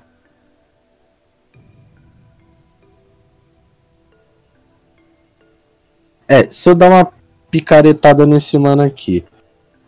[6.26, 7.12] É, se eu dar uma
[7.50, 9.24] picaretada nesse mano aqui,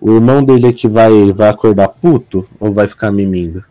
[0.01, 3.65] o irmão dele aqui vai, vai acordar puto ou vai ficar mimindo?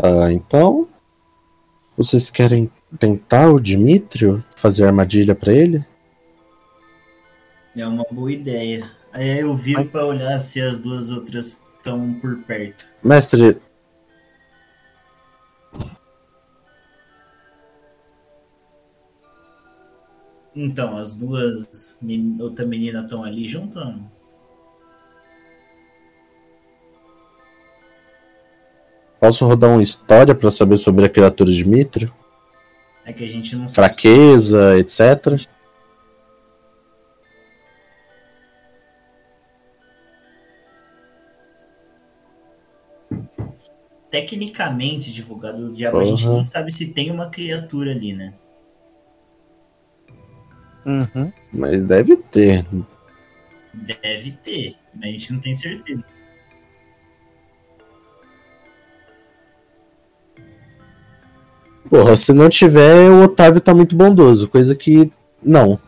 [0.00, 0.88] Tá, então.
[1.96, 4.44] Vocês querem tentar o Dimitrio?
[4.56, 5.84] Fazer armadilha pra ele?
[7.76, 8.90] É uma boa ideia.
[9.12, 12.86] Aí eu viro Mas- pra olhar se as duas outras estão por perto.
[13.02, 13.58] Mestre,
[20.54, 23.78] Então, as duas men- outra menina estão ali junto?
[23.78, 24.17] ou não?
[29.20, 32.12] Posso rodar uma história pra saber sobre a criatura Dimitrio?
[33.04, 33.88] É que a gente não sabe.
[33.88, 35.38] Fraqueza, etc.
[44.10, 46.38] Tecnicamente, divulgado do diabo, a gente Uhum.
[46.38, 48.32] não sabe se tem uma criatura ali, né?
[50.86, 51.30] Uhum.
[51.52, 52.64] Mas deve ter.
[53.74, 56.08] Deve ter, mas a gente não tem certeza.
[61.88, 64.48] Porra, se não tiver, o Otávio tá muito bondoso.
[64.48, 65.10] Coisa que.
[65.42, 65.78] Não.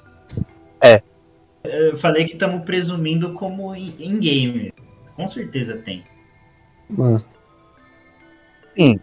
[1.63, 4.73] Eu falei que estamos presumindo como em em game.
[5.15, 6.05] Com certeza tem.
[6.99, 7.21] Ah,
[8.75, 8.99] Sim.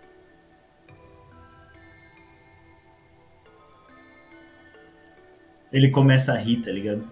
[5.72, 7.08] Ele começa a rir, tá ligado?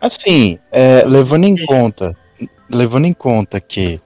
[0.00, 2.16] Assim, é, levando em conta,
[2.68, 4.00] levando em conta que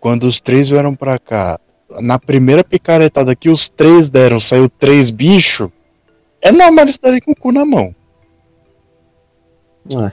[0.00, 1.60] quando os três vieram pra cá,
[2.00, 5.70] na primeira picaretada que os três deram, saiu três bichos,
[6.40, 7.94] é normal eles estarem com o cu na mão.
[9.94, 10.12] é.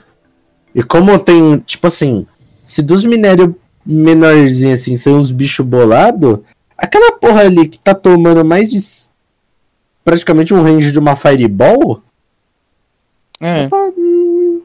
[0.74, 2.26] E como tem, tipo assim,
[2.64, 3.54] se dos minérios
[3.84, 6.40] menorzinhos assim, são uns bichos bolados,
[6.76, 9.08] aquela porra ali que tá tomando mais de.
[10.04, 12.02] praticamente um range de uma Fireball,
[13.40, 14.62] É, ah, hum,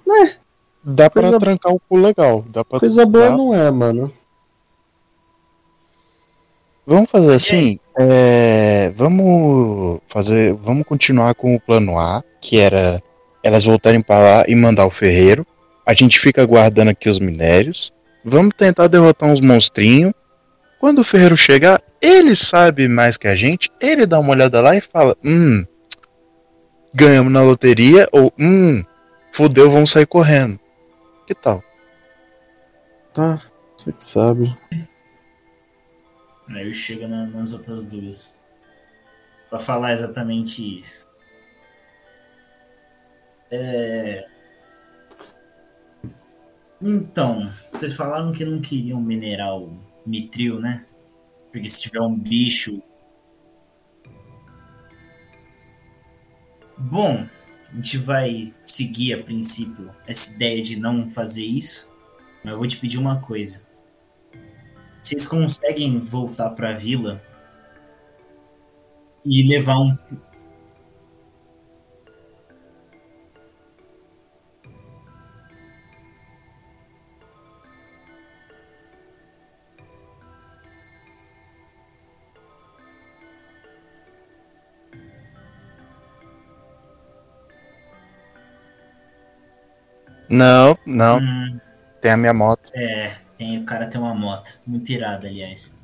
[0.83, 2.43] dá pra coisa- trancar o cu legal.
[2.49, 4.11] Dá pra coisa boa dá- não é, mano.
[6.91, 13.01] Vamos fazer é assim, é, vamos fazer, vamos continuar com o plano A, que era
[13.41, 15.47] elas voltarem pra lá e mandar o ferreiro.
[15.85, 17.93] A gente fica guardando aqui os minérios.
[18.25, 20.13] Vamos tentar derrotar uns monstrinhos.
[20.81, 23.71] Quando o ferreiro chegar, ele sabe mais que a gente.
[23.79, 25.65] Ele dá uma olhada lá e fala: Hum,
[26.93, 28.05] ganhamos na loteria.
[28.11, 28.83] Ou Hum,
[29.31, 30.59] fudeu, vamos sair correndo.
[31.25, 31.63] Que tal?
[33.13, 33.41] Tá,
[33.77, 34.53] você que sabe.
[36.53, 38.33] Aí eu chego na- nas outras duas.
[39.49, 41.05] Pra falar exatamente isso.
[43.49, 44.25] É...
[46.81, 49.71] Então, vocês falaram que não queriam mineral
[50.05, 50.85] mitril, né?
[51.51, 52.81] Porque se tiver um bicho.
[56.77, 57.27] Bom,
[57.71, 61.91] a gente vai seguir a princípio essa ideia de não fazer isso.
[62.43, 63.61] Mas eu vou te pedir uma coisa.
[65.01, 67.21] Vocês conseguem voltar pra vila
[69.25, 69.97] e levar um.
[90.29, 91.19] Não, não.
[91.19, 91.59] Hum,
[92.01, 92.71] Tem a minha moto.
[92.73, 93.11] é,
[93.41, 94.59] tem, o cara tem uma moto.
[94.67, 95.75] Muito irada, aliás.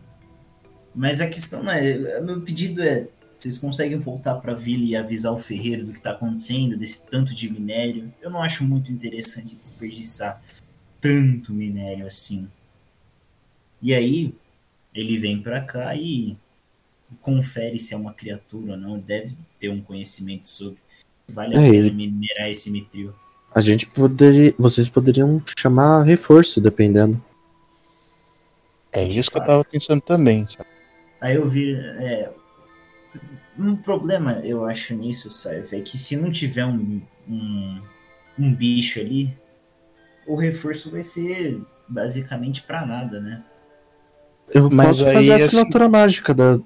[0.94, 2.20] Mas a questão não é.
[2.22, 3.08] Meu pedido é.
[3.38, 7.36] Vocês conseguem voltar pra vila e avisar o ferreiro do que tá acontecendo, desse tanto
[7.36, 8.12] de minério?
[8.22, 10.42] Eu não acho muito interessante desperdiçar
[11.00, 12.48] tanto minério assim.
[13.80, 14.34] E aí,
[14.94, 16.36] ele vem pra cá e
[17.22, 18.98] confere se é uma criatura ou não.
[19.00, 20.78] Deve ter um conhecimento sobre.
[21.30, 23.14] Vale a É, pena ele- minerar esse mitril.
[23.54, 24.54] A gente poderia.
[24.58, 27.24] Vocês poderiam chamar reforço, dependendo.
[28.92, 29.48] É isso que eu fato.
[29.48, 30.70] tava pensando também, sabe?
[31.22, 31.74] Aí eu vi.
[31.76, 32.32] É,
[33.58, 37.82] um problema, eu acho, nisso, Saif, é que se não tiver um, um,
[38.38, 39.36] um bicho ali,
[40.28, 43.44] o reforço vai ser basicamente pra nada, né?
[44.54, 46.60] Eu Mas posso fazer a assim- assinatura mágica da...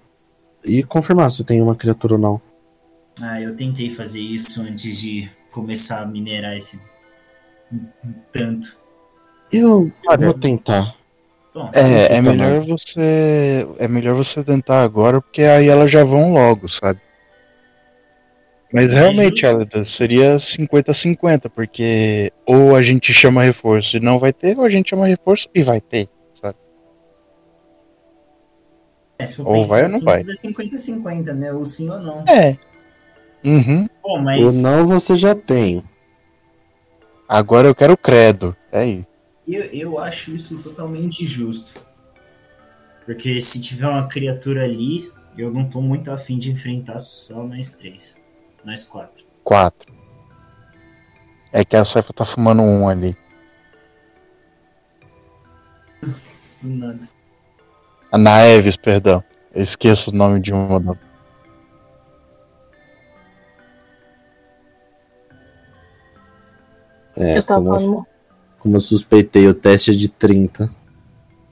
[0.63, 2.41] e confirmar se tem uma criatura ou não.
[3.21, 6.81] Ah, eu tentei fazer isso antes de começar a minerar esse
[8.31, 8.77] tanto.
[9.51, 10.95] Eu Olha, vou tentar.
[11.53, 12.65] Bom, É, é melhor nada.
[12.65, 13.67] você.
[13.77, 16.99] É melhor você tentar agora, porque aí elas já vão logo, sabe?
[18.73, 19.45] Mas realmente.
[19.45, 24.69] Elida, seria 50-50, porque ou a gente chama reforço e não vai ter, ou a
[24.69, 26.55] gente chama reforço e vai ter, sabe?
[29.19, 30.19] é, se for ou pensar vai ou não assim, vai?
[30.19, 31.53] tudo é 50-50, né?
[31.53, 32.23] Ou sim ou não.
[32.27, 32.57] É.
[33.43, 33.89] Uhum.
[34.01, 35.83] Bom, Ou mas não você já tem.
[37.27, 38.55] Agora eu quero credo.
[38.71, 39.10] É isso.
[39.53, 41.79] Eu, eu acho isso totalmente justo.
[43.05, 47.71] Porque se tiver uma criatura ali, eu não tô muito afim de enfrentar só nós
[47.73, 48.21] três.
[48.63, 49.25] Nós quatro.
[49.43, 49.91] Quatro.
[51.51, 53.17] É que a Saifa tá fumando um ali.
[56.61, 57.09] Do nada.
[58.11, 59.23] A Naeves, perdão.
[59.53, 60.79] Eu esqueço o nome de uma.
[60.79, 60.97] da-
[67.17, 68.07] É, eu tava como, falando.
[68.61, 70.69] Como eu suspeitei, o teste é de 30.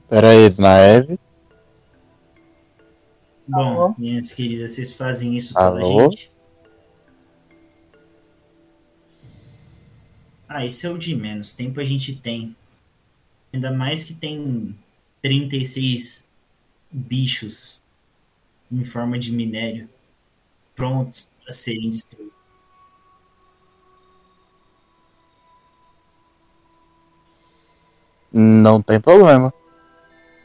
[0.08, 1.18] Pera aí, Naeves.
[3.48, 3.94] Bom, Alô?
[3.98, 6.02] minhas queridas, vocês fazem isso pela Alô?
[6.02, 6.30] gente?
[10.48, 11.52] Ah, isso é o de menos.
[11.52, 12.54] Tempo a gente tem.
[13.52, 14.74] Ainda mais que tem
[15.20, 16.28] 36
[16.92, 17.80] bichos
[18.70, 19.88] em forma de minério
[20.76, 22.29] prontos para serem destruídos.
[28.32, 29.52] Não tem problema.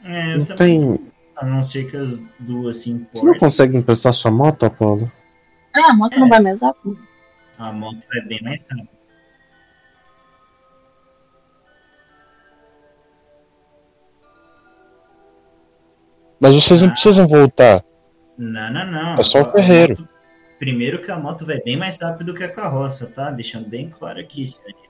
[0.04, 0.80] É, eu Não também.
[0.96, 1.12] tem.
[1.36, 3.38] A não ser que as duas se Você não importem.
[3.40, 5.10] consegue emprestar sua moto, Apolo?
[5.74, 6.98] Ah, a moto não vai mais rápido?
[7.58, 8.88] A moto vai bem mais rápido.
[16.40, 16.92] Mas vocês não Ah.
[16.92, 17.84] precisam voltar.
[18.36, 19.14] Não, não, não.
[19.14, 19.94] É só o ferreiro.
[19.98, 20.08] moto-
[20.58, 23.30] Primeiro que a moto vai bem mais rápido que a carroça, tá?
[23.30, 24.80] Deixando bem claro aqui, senhorita.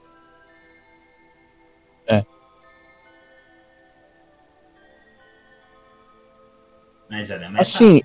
[2.07, 2.25] É.
[7.09, 8.01] Mas ela é mais Assim.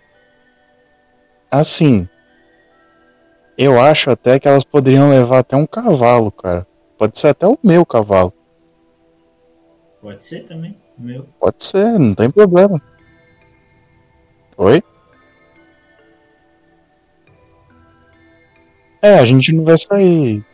[1.50, 2.09] Assim.
[3.57, 6.66] Eu acho até que elas poderiam levar até um cavalo, cara.
[6.96, 8.32] Pode ser até o meu cavalo.
[10.00, 10.76] Pode ser também.
[10.98, 11.28] o Meu.
[11.38, 12.80] Pode ser, não tem problema.
[14.57, 14.82] Oi?
[19.00, 20.44] É, a gente não vai sair.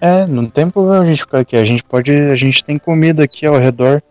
[0.00, 1.56] É, não tem problema a gente ficar aqui.
[1.56, 2.10] A gente pode.
[2.10, 4.02] A gente tem comida aqui ao redor.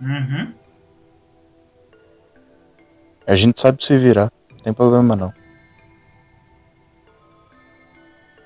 [0.00, 0.52] Uhum.
[3.26, 4.32] A gente sabe se virar.
[4.50, 5.32] Não tem problema não.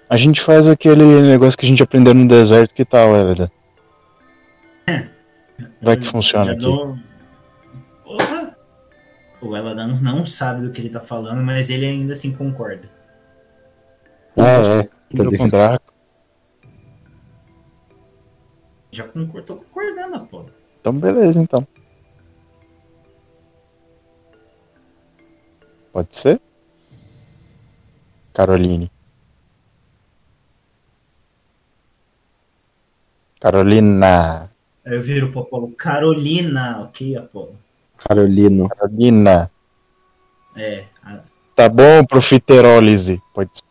[0.08, 3.50] A gente faz aquele negócio que a gente aprendeu no deserto, que tal, Elida?
[5.82, 6.60] Vai que funciona aqui.
[6.60, 6.96] dou-
[8.04, 8.56] Porra!
[9.40, 12.88] O Eladanos não sabe do que ele tá falando, mas ele ainda assim concorda.
[14.38, 14.82] Ah, é.
[14.84, 15.48] Tá Tô com.
[15.48, 15.92] Draco.
[18.92, 20.44] Já concordou, tô concordando, pô.
[20.80, 21.66] Então beleza então.
[25.96, 26.38] Pode ser?
[28.34, 28.90] Caroline.
[33.40, 34.50] Carolina.
[34.84, 37.56] Eu viro pro Apolo, Carolina, ok, Apolo?
[37.96, 38.68] Carolino.
[38.68, 39.50] Carolina.
[40.54, 41.20] É, a-
[41.54, 43.18] Tá bom, profiterólise.
[43.32, 43.64] Pode ser.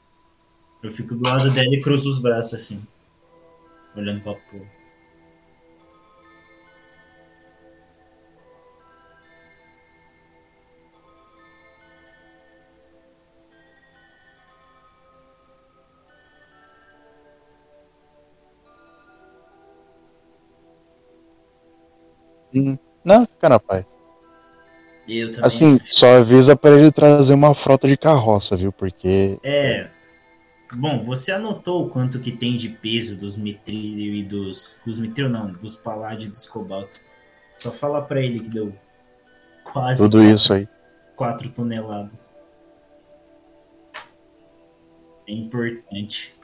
[0.82, 2.82] eu fico do lado dela e cruzo os braços assim.
[3.96, 4.66] Olhando pro Apolo.
[23.04, 23.86] Não, fica na paz.
[25.08, 25.46] Eu também.
[25.46, 28.72] Assim, só avisa pra ele trazer uma frota de carroça, viu?
[28.72, 29.40] Porque.
[29.44, 29.88] É.
[30.74, 34.82] Bom, você anotou o quanto que tem de peso dos Mithril e dos.
[34.86, 37.00] Dos não, dos Paládio e dos Cobalto.
[37.56, 38.74] Só fala pra ele que deu
[39.64, 40.68] quase Tudo quatro, isso aí.
[41.16, 42.36] 4 toneladas.
[45.28, 46.36] É importante.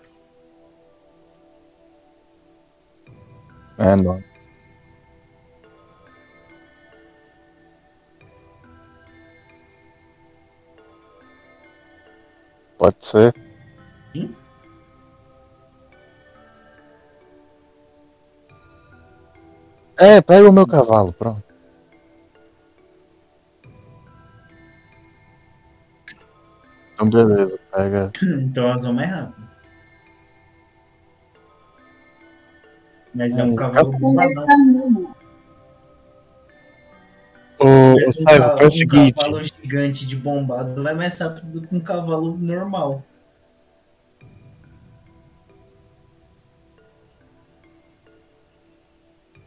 [3.78, 4.31] É, não.
[12.82, 13.36] Pode ser.
[14.16, 14.36] Sim.
[20.00, 21.44] É, pega o meu cavalo, pronto.
[26.96, 28.12] Então, beleza, pega.
[28.42, 29.48] Então elas vão mais rápido.
[33.14, 34.48] Mas é um Hum, cavalo bombadão.
[37.60, 39.51] Ô, ca- faz o um seguinte.
[39.62, 43.04] Gigante de bombado vai mais rápido do que um cavalo normal.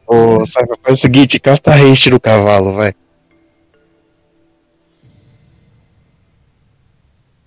[0.07, 2.95] Ô, Saiba, faz o seguinte, casta haste no cavalo, vai.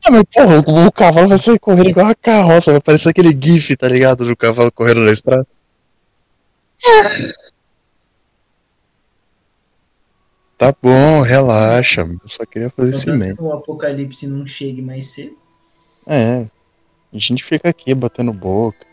[0.03, 3.37] Ah, mas porra, o, o cavalo vai sair correndo igual uma carroça, vai parecer aquele
[3.39, 4.25] gif, tá ligado?
[4.25, 5.45] Do cavalo correndo na estrada.
[10.57, 13.05] Tá bom, relaxa, eu só queria fazer esse
[13.35, 15.37] que o apocalipse não chegue mais cedo.
[16.05, 16.47] É,
[17.13, 18.87] a gente fica aqui batendo boca.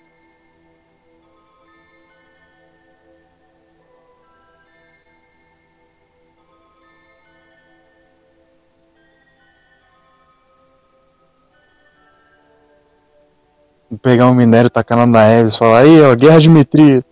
[14.02, 17.02] Pegar um minério, tacar na Naeves e falar, aí ó, guerra de Mitria.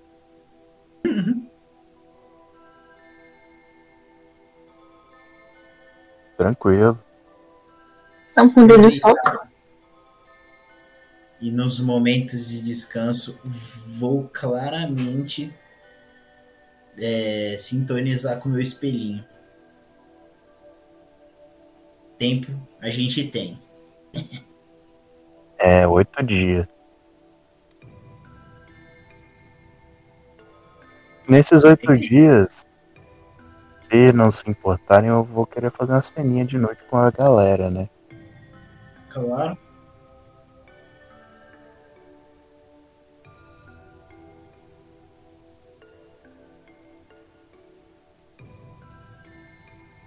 [6.42, 6.98] Tranquilo.
[8.30, 9.14] Estamos com dor de sol.
[11.40, 15.54] E nos momentos de descanso, vou claramente
[16.98, 19.24] é, sintonizar com o meu espelhinho.
[22.18, 23.56] Tempo a gente tem.
[25.58, 26.66] É, oito dias.
[31.28, 32.66] Nesses oito dias,
[33.92, 37.70] se não se importarem, eu vou querer fazer uma ceninha de noite com a galera,
[37.70, 37.90] né?
[39.10, 39.58] Claro.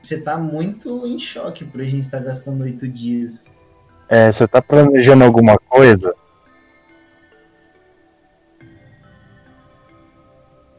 [0.01, 3.51] Você tá muito em choque por a gente estar gastando oito dias.
[4.09, 6.15] É, você tá planejando alguma coisa?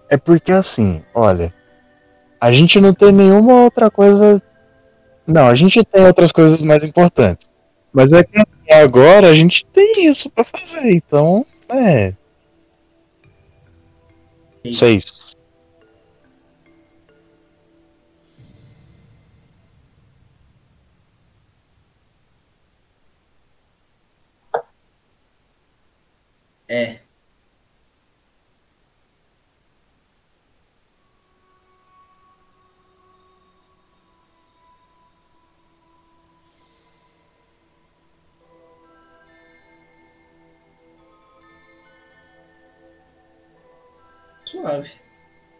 [0.08, 1.52] É porque assim, olha,
[2.46, 4.40] a gente não tem nenhuma outra coisa.
[5.26, 7.48] Não, a gente tem outras coisas mais importantes.
[7.92, 12.14] Mas é que agora a gente tem isso pra fazer, então, é.
[14.72, 15.34] Seis.
[26.68, 27.05] É.
[44.56, 44.90] Suave.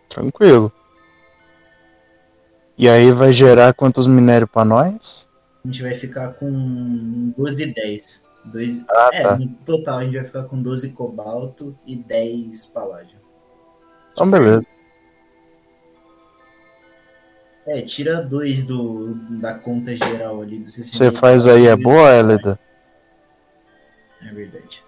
[0.09, 0.73] Tranquilo.
[2.79, 5.29] E aí vai gerar quantos minérios pra nós?
[5.65, 8.27] A gente vai ficar com 12 e 10.
[8.45, 8.85] Dois...
[8.89, 9.37] Ah, é, tá.
[9.37, 13.19] no total a gente vai ficar com 12 cobalto e 10 paládio.
[14.13, 14.65] Então, beleza.
[17.67, 20.97] É, tira dois do, da conta geral ali do 60.
[20.97, 22.59] Você faz aí, é boa, Elida?
[24.23, 24.86] É verdade.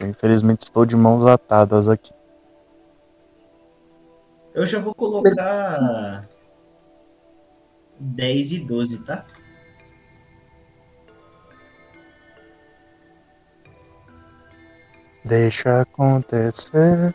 [0.00, 2.12] Eu, infelizmente estou de mãos atadas aqui.
[4.54, 6.22] Eu já vou colocar
[7.98, 9.24] 10 e 12, tá?
[15.24, 17.14] Deixa acontecer.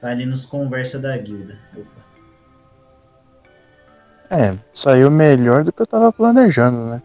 [0.00, 1.58] Tá ali nos conversa da guilda.
[1.76, 2.06] Opa.
[4.30, 7.02] É, saiu melhor do que eu tava planejando, né?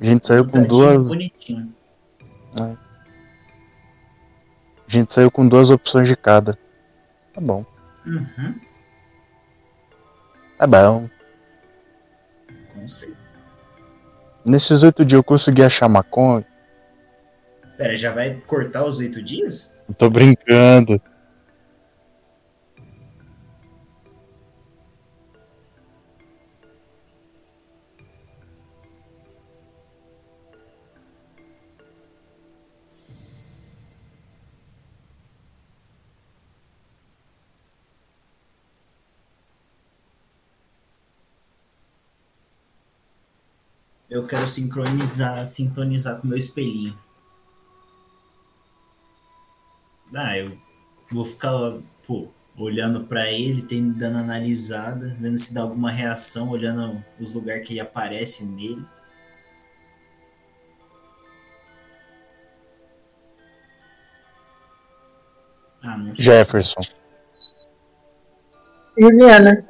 [0.00, 1.08] A gente saiu com duas.
[1.08, 1.72] Bonitinho.
[4.90, 6.58] A gente saiu com duas opções de cada.
[7.32, 7.64] Tá bom.
[8.04, 8.54] Uhum,
[10.58, 11.08] Tá bom.
[12.88, 13.16] certeza.
[14.44, 16.44] Nesses oito dias eu consegui achar maconha.
[17.78, 19.72] Pera, já vai cortar os oito dias?
[19.96, 21.00] Tô brincando.
[44.10, 46.98] Eu quero sincronizar, sintonizar com o meu espelhinho.
[50.12, 50.58] Ah, eu
[51.12, 57.04] vou ficar, pô, olhando pra ele, tendo, dando analisada, vendo se dá alguma reação, olhando
[57.20, 58.84] os lugares que ele aparece nele.
[65.82, 65.96] Ah.
[66.14, 66.80] Jefferson.
[68.98, 69.64] Juliana.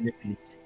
[0.00, 0.57] Depende.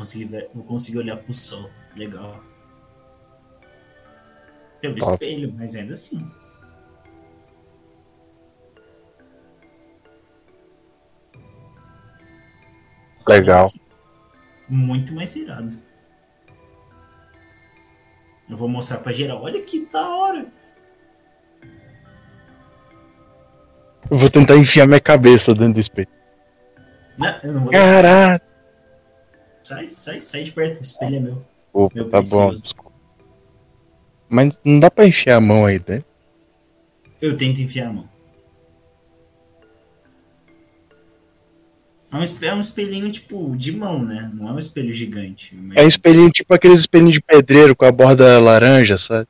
[0.00, 1.70] Consegui, eu consegui olhar pro sol.
[1.94, 2.42] Legal.
[4.80, 5.12] Pelo Top.
[5.12, 6.30] espelho, mas ainda assim.
[13.28, 13.68] Legal.
[14.68, 15.70] Muito mais irado.
[18.48, 19.42] Eu vou mostrar pra geral.
[19.42, 20.46] Olha que da hora.
[24.10, 26.08] Eu vou tentar enfiar minha cabeça dentro do espelho.
[27.18, 27.70] Não, não vou.
[27.70, 28.49] Caraca!
[29.70, 30.80] Sai, sai, sai de perto.
[30.80, 31.42] O espelho é meu.
[31.72, 32.52] Opa, Meu tá bom.
[32.52, 32.90] desculpa.
[34.28, 36.02] Mas não dá pra encher a mão aí, né?
[37.22, 38.08] Eu tento enfiar a mão.
[42.12, 44.28] É um, espe- é um espelhinho, tipo, de mão, né?
[44.34, 45.54] Não é um espelho gigante.
[45.54, 49.28] mas- É espelhinho tipo aqueles espelhinhos de pedreiro com a borda laranja, sabe?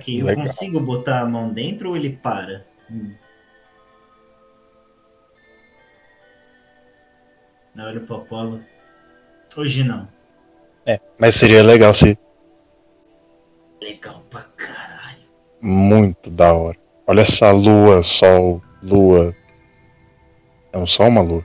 [0.00, 0.46] Só que eu Legal.
[0.46, 2.64] consigo botar a mão dentro ou ele para?
[2.90, 3.12] Hum.
[7.74, 8.60] Na hora pro Apolo.
[9.56, 10.08] Hoje não.
[10.86, 12.18] É, mas seria legal se.
[13.82, 15.18] Legal pra caralho.
[15.60, 16.78] Muito da hora.
[17.06, 19.36] Olha essa lua, sol, lua.
[20.72, 21.44] É um sol uma lua?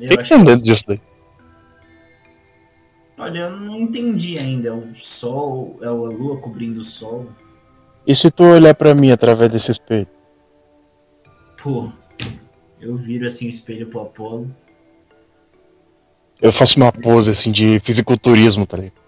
[0.00, 1.00] O Eu que, que tem que- dentro disso daí?
[3.18, 4.68] Olha, eu não entendi ainda.
[4.68, 7.28] É o sol, é a lua cobrindo o sol.
[8.06, 10.08] E se tu olhar pra mim através desse espelho?
[11.62, 11.92] Pô,
[12.80, 14.54] eu viro assim o espelho pro Apolo.
[16.40, 19.00] Eu faço uma pose assim de fisiculturismo, tá ligado?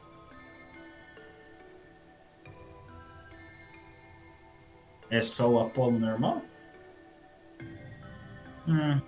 [5.11, 6.43] É só o Apolo normal?
[8.67, 9.01] Hum.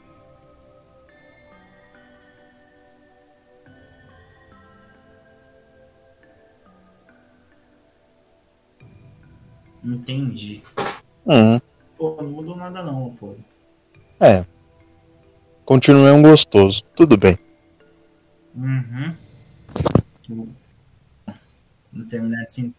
[9.86, 10.62] Entendi.
[11.26, 11.60] Hum,
[11.96, 13.38] Pô, não mudou nada não, Apolo.
[14.20, 14.44] é.
[15.64, 16.82] Continua um gostoso.
[16.94, 17.36] Tudo bem.
[18.54, 19.14] Uhum.
[21.92, 22.72] Vamos terminar assim.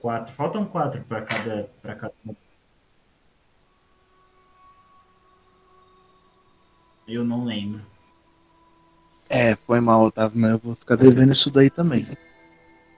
[0.00, 0.32] Quatro.
[0.34, 2.14] Faltam quatro para cada, para cada.
[7.06, 7.91] Eu não lembro.
[9.34, 12.04] É, foi mal, Otávio, mas eu vou ficar devendo isso daí também.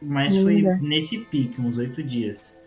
[0.03, 0.76] Mas foi Ainda.
[0.78, 2.59] nesse pique, uns oito dias.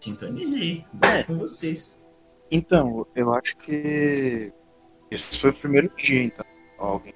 [0.00, 0.84] Sintonizei.
[1.02, 1.94] É, com vocês.
[2.50, 4.52] Então, eu acho que.
[5.08, 6.44] Esse foi o primeiro dia, então.
[6.78, 7.14] Alguém.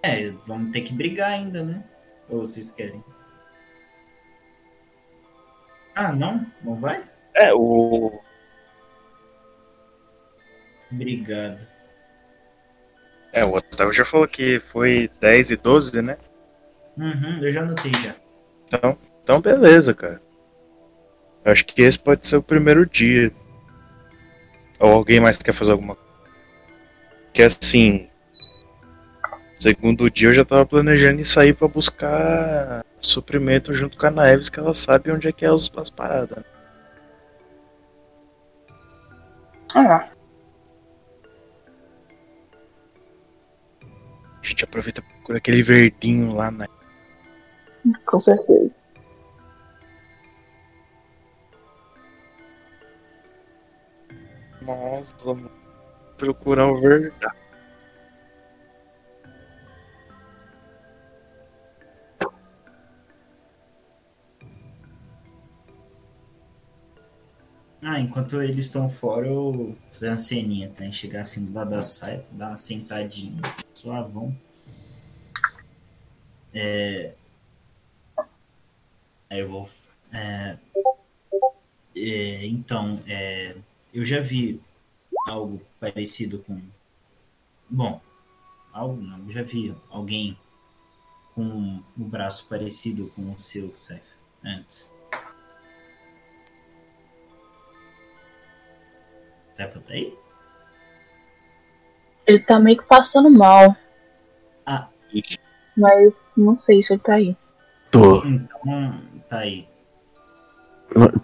[0.00, 1.82] É, vamos ter que brigar ainda, né?
[2.28, 3.02] Ou vocês querem?
[5.98, 6.46] Ah, não?
[6.62, 7.02] Não vai?
[7.34, 8.12] É, o.
[10.92, 11.66] Obrigado.
[13.32, 16.16] É, o Otávio já falou que foi 10 e 12, né?
[16.96, 18.14] Uhum, eu já anotei já.
[18.68, 20.22] Então, então beleza, cara.
[21.44, 23.32] Eu acho que esse pode ser o primeiro dia.
[24.78, 26.12] Ou alguém mais quer fazer alguma coisa?
[27.32, 28.08] Que assim.
[29.58, 34.48] Segundo dia eu já tava planejando em sair pra buscar suprimento junto com a Naeves,
[34.48, 36.44] que ela sabe onde é que é os, as paradas.
[39.74, 40.08] Ah,
[44.42, 46.66] A gente aproveita e procura aquele verdinho lá na.
[48.06, 48.70] com certeza.
[54.62, 55.50] Nossa, mano.
[56.16, 57.47] Procurar o verdade.
[67.90, 70.92] Ah, enquanto eles estão fora, eu fazer uma ceninha, tá?
[70.92, 74.36] Chegar assim do lado da saia, dar uma sentadinha, assim, suavão.
[76.52, 77.14] É...
[79.30, 79.70] Aí eu vou.
[80.12, 80.58] é,
[81.96, 83.56] é, então, é,
[83.94, 84.60] eu já vi
[85.26, 86.60] algo parecido com.
[87.70, 88.02] Bom,
[88.70, 90.36] algo não, eu já vi alguém
[91.34, 94.14] com um braço parecido com o seu, Seth,
[94.44, 94.92] antes.
[99.58, 100.16] Seth tá aí?
[102.24, 103.74] Ele tá meio que passando mal.
[104.64, 104.86] Ah.
[105.76, 107.36] Mas não sei se ele tá aí.
[107.90, 108.24] Tô.
[108.24, 109.66] Então, tá aí.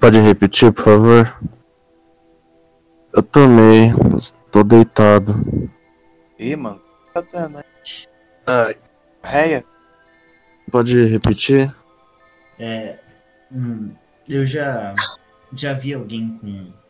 [0.01, 1.41] Pode repetir, por favor?
[3.13, 5.33] Eu tomei, mas tô deitado.
[6.37, 6.83] Ih, mano.
[7.13, 7.65] Tá dando, né?
[8.49, 8.77] Ai.
[9.23, 9.65] Réia?
[10.73, 11.73] Pode repetir?
[12.59, 12.99] É,
[13.53, 13.95] hum,
[14.29, 14.93] eu já
[15.53, 16.84] já vi alguém com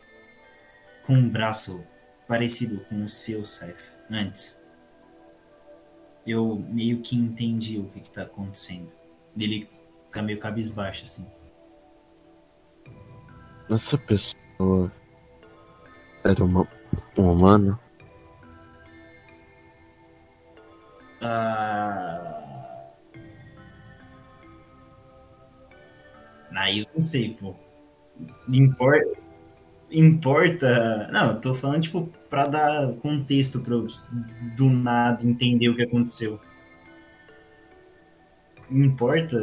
[1.05, 1.85] com um braço
[2.27, 4.59] parecido com o seu, Saif, antes.
[6.25, 8.91] Eu meio que entendi o que, que tá acontecendo.
[9.37, 9.69] Ele
[10.05, 11.29] fica meio cabisbaixo, assim.
[13.69, 14.91] Essa pessoa
[16.23, 16.67] era uma,
[17.17, 17.79] um humano?
[21.21, 22.31] Ah...
[26.55, 27.53] Aí eu não sei, pô.
[28.47, 29.24] Importa.
[29.95, 31.07] Importa.
[31.09, 33.87] Não, eu tô falando, tipo, pra dar contexto pra eu
[34.57, 36.37] do nada entender o que aconteceu.
[38.69, 39.41] Importa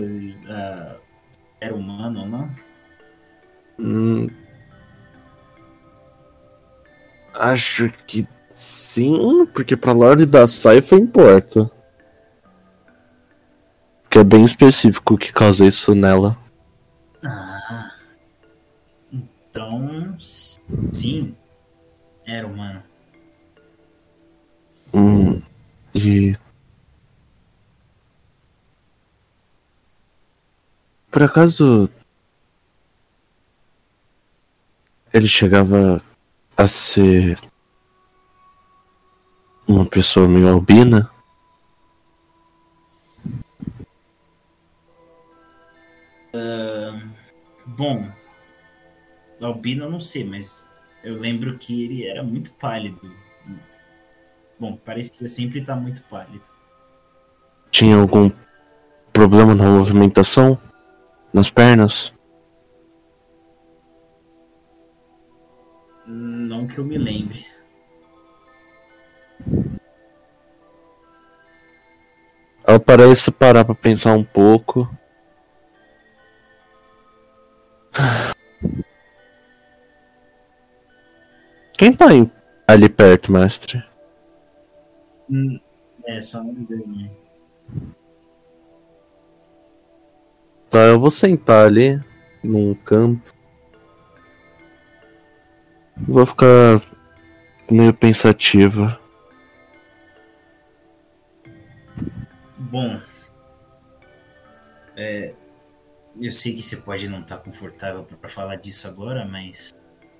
[0.49, 0.97] ah,
[1.59, 2.51] era humano ou não?
[3.79, 4.29] Hum,
[7.35, 11.71] acho que sim, porque pra Lorde da Saifa importa.
[14.03, 16.37] Porque é bem específico o que causa isso nela.
[17.25, 17.93] Ah.
[19.53, 19.92] Então,
[20.23, 21.37] sim.
[22.27, 22.83] Era humano.
[24.95, 25.43] Hum,
[25.95, 26.35] e.
[31.11, 31.91] Por acaso.
[35.13, 36.01] Ele chegava
[36.57, 37.39] a ser.
[39.67, 41.11] Uma pessoa meio albina?
[47.83, 48.07] Bom,
[49.47, 50.69] albino eu não sei, mas
[51.03, 53.01] eu lembro que ele era muito pálido.
[54.59, 56.45] Bom, parecia sempre estar muito pálido.
[57.71, 58.31] Tinha algum
[59.13, 60.59] problema na movimentação?
[61.33, 62.15] Nas pernas?
[66.07, 67.45] Não que eu me lembre.
[72.65, 74.89] Ela parece parar pra pensar um pouco.
[81.83, 82.31] Quem tá em-
[82.69, 83.83] ali perto, mestre?
[85.29, 85.59] Hum,
[86.07, 87.11] É, só não lembro.
[90.71, 92.01] Tá, eu vou sentar ali
[92.41, 93.33] num canto.
[96.07, 96.81] Vou ficar
[97.69, 99.01] meio pensativa.
[102.57, 103.01] Bom,
[104.97, 105.35] é,
[106.21, 109.75] eu sei que você pode não estar confortável para falar disso agora, mas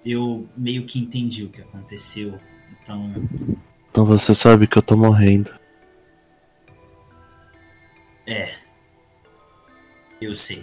[0.05, 2.39] eu meio que entendi o que aconteceu.
[2.83, 3.13] Então,
[3.91, 5.53] Então você sabe que eu tô morrendo.
[8.27, 8.55] é,
[10.21, 10.63] eu sei.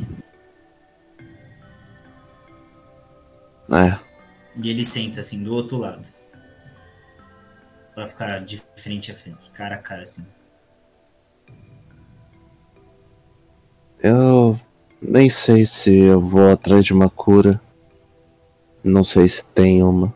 [3.72, 4.00] É.
[4.62, 6.02] E ele senta assim do outro lado,
[7.94, 10.26] Pra ficar de frente a frente, cara a cara assim.
[14.02, 14.58] Eu
[15.02, 17.62] Nem sei se eu vou atrás de uma cura.
[18.84, 20.14] Não sei se tem uma.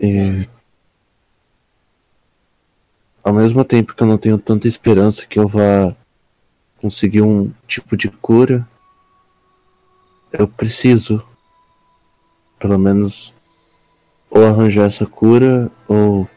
[0.00, 0.46] E.
[3.24, 5.94] Ao mesmo tempo que eu não tenho tanta esperança que eu vá
[6.78, 8.66] conseguir um tipo de cura,
[10.32, 11.26] eu preciso,
[12.58, 13.34] pelo menos,
[14.30, 16.28] ou arranjar essa cura ou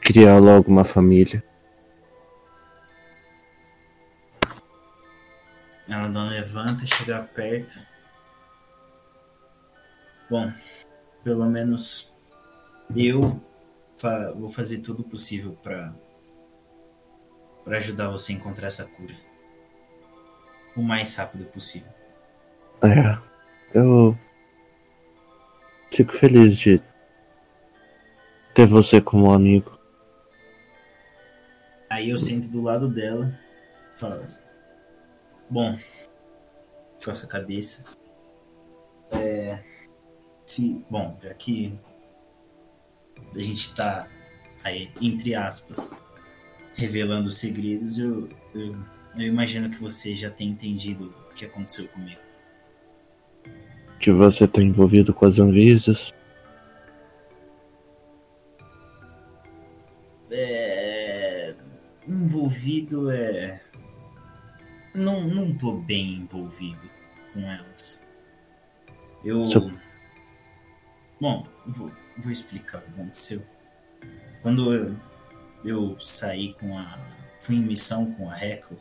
[0.00, 1.44] criar logo uma família.
[5.88, 7.78] Ela não levanta, chega perto.
[10.28, 10.52] Bom,
[11.24, 12.12] pelo menos
[12.94, 13.40] eu
[13.96, 15.92] fa vou fazer tudo possível para
[17.64, 19.14] para ajudar você a encontrar essa cura
[20.78, 21.92] o mais rápido possível.
[22.82, 23.18] É,
[23.76, 24.16] eu
[25.92, 26.80] fico feliz de
[28.54, 29.76] ter você como amigo.
[31.90, 33.36] Aí eu sento do lado dela,
[33.94, 34.44] falo assim,
[35.50, 35.78] bom,
[37.04, 37.84] coça a cabeça.
[39.10, 39.58] É,
[40.44, 41.78] se, bom, já que
[43.34, 44.08] a gente tá
[44.64, 45.90] aí, entre aspas,
[46.74, 48.76] revelando segredos, eu, eu,
[49.16, 52.20] eu imagino que você já tem entendido o que aconteceu comigo.
[54.00, 56.14] Que você tá envolvido com as Anvisas.
[60.30, 61.54] É,
[62.06, 63.60] envolvido é.
[64.94, 66.88] Não, não tô bem envolvido
[67.32, 68.02] com elas.
[69.24, 69.44] Eu.
[69.44, 69.70] Seu-
[71.20, 73.42] Bom, vou, vou explicar o que aconteceu.
[74.42, 74.96] Quando eu,
[75.64, 76.98] eu saí com a.
[77.40, 78.78] fui em missão com a Hecla,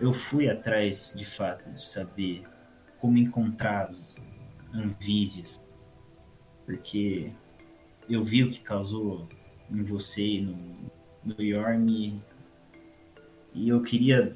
[0.00, 2.42] eu fui atrás de fato de saber
[2.98, 4.16] como encontrar as
[4.72, 5.58] anvísias.
[6.64, 7.30] Porque
[8.08, 9.28] eu vi o que causou
[9.70, 10.56] em você e no,
[11.22, 11.88] no Yorm
[13.54, 14.34] e eu queria,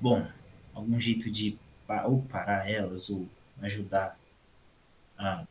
[0.00, 0.26] bom,
[0.74, 1.58] algum jeito de
[2.04, 3.26] ou parar elas ou
[3.62, 4.18] ajudar
[5.16, 5.46] a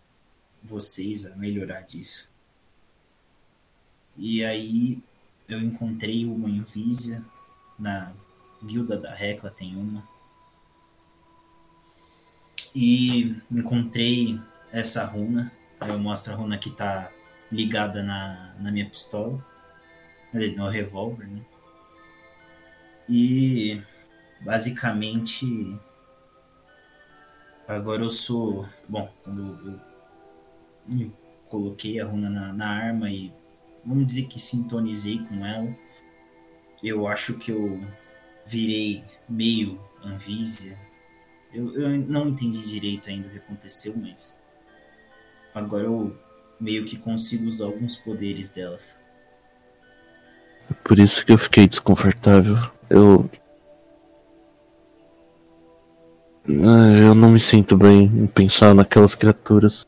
[0.63, 2.31] vocês a melhorar disso.
[4.15, 5.01] E aí
[5.47, 7.23] eu encontrei uma Invísia
[7.77, 8.13] na
[8.63, 10.07] guilda da Recla tem uma.
[12.73, 14.39] E encontrei
[14.71, 15.51] essa runa.
[15.81, 17.11] Eu mostro a runa que tá
[17.51, 19.43] ligada na, na minha pistola.
[20.55, 21.41] No revólver, né?
[23.09, 23.81] E
[24.41, 25.77] basicamente
[27.67, 28.67] agora eu sou.
[28.87, 29.81] Bom, quando
[30.89, 31.11] eu
[31.49, 33.31] coloquei a runa na, na arma e
[33.85, 35.75] vamos dizer que sintonizei com ela.
[36.83, 37.81] Eu acho que eu
[38.45, 40.77] virei meio Anvísia.
[41.53, 44.39] Eu, eu não entendi direito ainda o que aconteceu, mas
[45.55, 46.15] agora eu
[46.59, 48.99] meio que consigo usar alguns poderes delas.
[50.83, 52.57] Por isso que eu fiquei desconfortável.
[52.89, 53.29] Eu.
[56.47, 59.85] Eu não me sinto bem em pensar naquelas criaturas.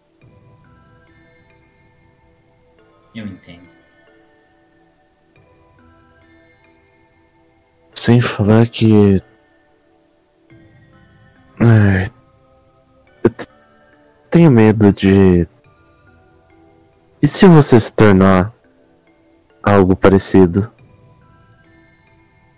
[3.16, 3.70] Eu entendo.
[7.94, 9.22] Sem falar que.
[11.62, 12.08] Ai,
[13.24, 13.32] eu
[14.30, 15.48] tenho medo de.
[17.22, 18.54] E se você se tornar
[19.64, 20.70] algo parecido?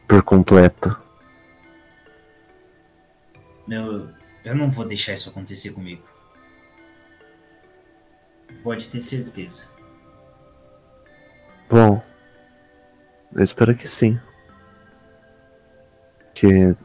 [0.08, 1.01] Por completo.
[3.72, 4.10] Eu,
[4.44, 6.04] eu não vou deixar isso acontecer comigo.
[8.62, 9.70] Pode ter certeza.
[11.70, 12.04] Bom,
[13.34, 14.20] eu espero que sim.
[16.34, 16.76] Que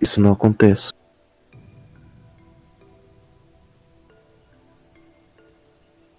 [0.00, 0.92] isso não aconteça.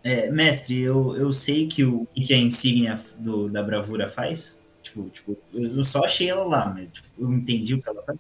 [0.04, 4.62] É, mestre, eu, eu sei que o que a insígnia do, da bravura faz.
[4.82, 8.20] Tipo, tipo, eu só achei ela lá, mas tipo, eu entendi o que ela faz.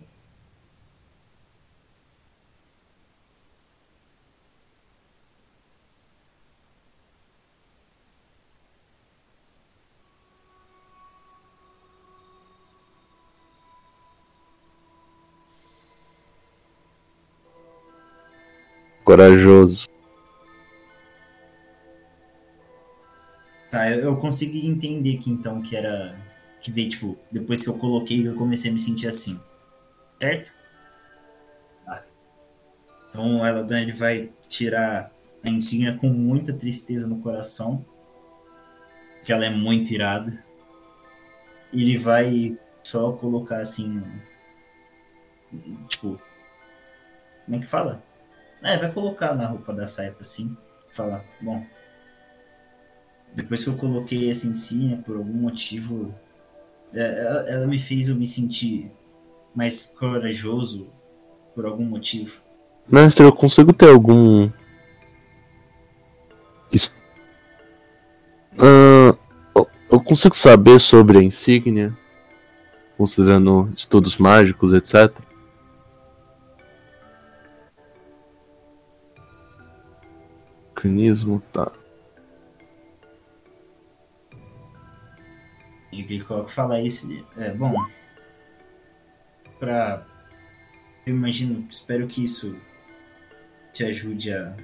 [19.07, 19.87] Corajoso.
[23.69, 26.19] Tá, eu, eu consegui entender que então que era.
[26.59, 29.39] Que veio, tipo, depois que eu coloquei, eu comecei a me sentir assim.
[30.19, 30.53] Certo?
[31.85, 32.03] Tá.
[33.07, 35.09] Então ela Dani vai tirar
[35.41, 37.85] a insígnia com muita tristeza no coração.
[39.19, 40.37] Porque ela é muito irada.
[41.71, 44.03] Ele vai só colocar assim.
[45.87, 46.19] Tipo.
[47.45, 48.05] Como é que fala?
[48.63, 50.55] É, vai colocar na roupa da Saifa assim.
[50.91, 51.63] Falar, bom,
[53.35, 56.13] depois que eu coloquei essa insignia, por algum motivo,
[56.93, 58.91] é, ela, ela me fez eu me sentir
[59.53, 60.89] mais corajoso
[61.53, 62.37] por algum motivo.
[62.87, 64.49] Mestre, eu consigo ter algum.
[68.57, 69.15] Ah,
[69.55, 71.95] eu- eu consigo saber sobre a insígnia,
[72.97, 75.13] considerando estudos mágicos, etc.
[80.77, 81.71] Mecanismo, tá.
[85.91, 87.73] E que coloco falar isso é bom.
[89.59, 90.05] Pra.
[91.03, 92.59] Eu imagino, espero que isso
[93.73, 94.55] te ajude a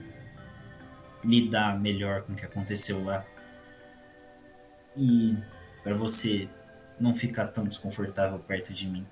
[1.23, 3.25] lidar melhor com o que aconteceu lá.
[4.95, 5.35] E
[5.83, 6.47] para você
[6.99, 9.07] não ficar tão desconfortável perto de mim.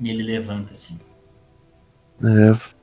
[0.00, 0.98] E ele levanta assim.
[2.20, 2.81] É.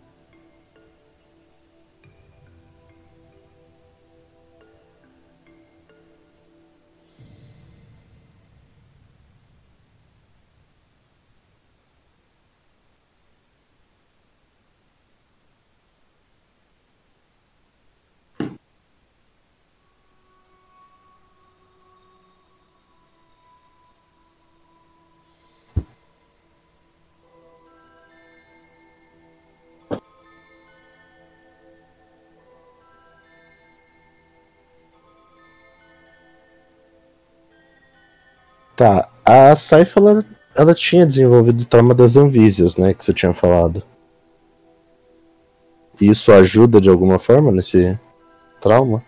[38.79, 40.25] Tá, a Saifa ela,
[40.55, 42.93] ela tinha desenvolvido o trauma das anvísias, né?
[42.93, 43.83] Que você tinha falado.
[45.99, 47.99] Isso ajuda de alguma forma nesse
[48.61, 49.03] trauma?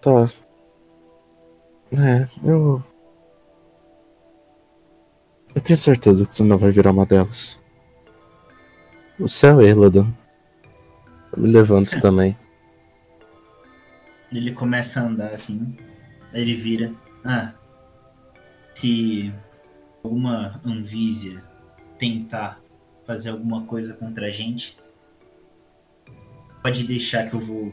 [0.00, 0.39] Tá.
[5.70, 7.60] Tenho certeza que você não vai virar uma delas.
[9.18, 10.12] O céu, Eladan.
[11.32, 12.36] Eu me levanto também.
[14.32, 15.76] Ele começa a andar assim.
[16.32, 16.92] Ele vira.
[17.24, 17.52] Ah.
[18.74, 19.32] Se
[20.02, 21.40] alguma anvísia
[21.98, 22.60] tentar
[23.06, 24.76] fazer alguma coisa contra a gente,
[26.62, 27.72] pode deixar que eu vou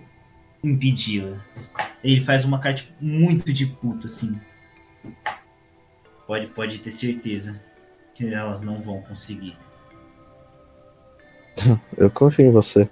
[0.63, 1.43] impedi-la.
[2.03, 4.39] Ele faz uma cara tipo, muito de puto, assim.
[6.27, 7.65] Pode, pode ter certeza
[8.17, 9.55] que elas não vão conseguir.
[11.95, 12.89] Eu confio em você.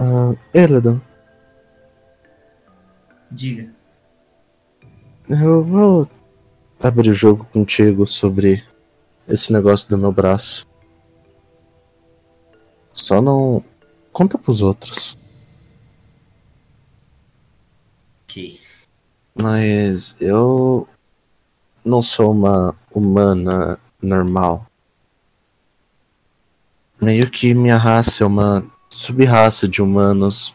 [0.00, 1.00] Ah, Eladan,
[3.30, 3.70] Diga.
[5.28, 6.08] eu vou
[6.80, 8.64] abrir o jogo contigo sobre
[9.26, 10.66] esse negócio do meu braço.
[12.92, 13.62] Só não
[14.12, 15.18] conta pros outros.
[18.22, 18.60] Ok.
[19.34, 20.88] Mas eu
[21.84, 24.66] não sou uma humana normal.
[27.00, 30.54] Meio que minha raça é uma sub-raça de humanos,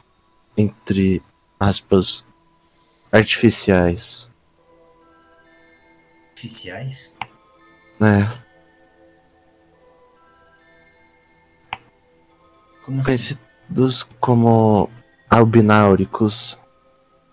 [0.57, 1.21] entre
[1.59, 2.25] aspas,
[3.11, 4.29] artificiais.
[6.35, 7.15] Oficiais?
[8.03, 8.29] né?
[12.83, 13.37] Como assim?
[13.69, 14.89] conhecidos como
[15.29, 16.59] albináuricos.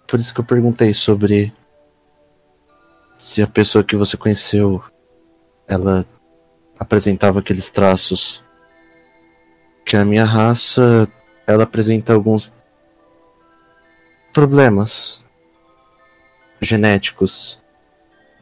[0.06, 1.52] Por isso que eu perguntei sobre
[3.18, 4.82] se a pessoa que você conheceu
[5.70, 6.04] ela
[6.78, 8.44] apresentava aqueles traços.
[9.84, 11.08] Que a minha raça
[11.46, 12.54] ela apresenta alguns
[14.32, 15.24] problemas
[16.60, 17.60] genéticos.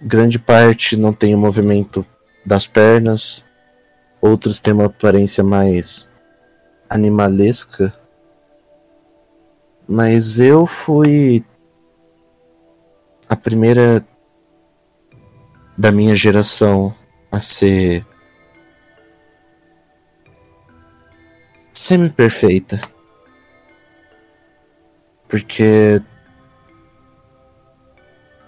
[0.01, 2.05] Grande parte não tem o movimento
[2.45, 3.45] das pernas,
[4.21, 6.11] outros têm uma aparência mais
[6.89, 7.95] animalesca.
[9.87, 11.45] Mas eu fui
[13.29, 14.07] a primeira
[15.77, 16.95] da minha geração
[17.31, 18.07] a ser
[21.73, 22.81] semi-perfeita.
[25.29, 26.01] Porque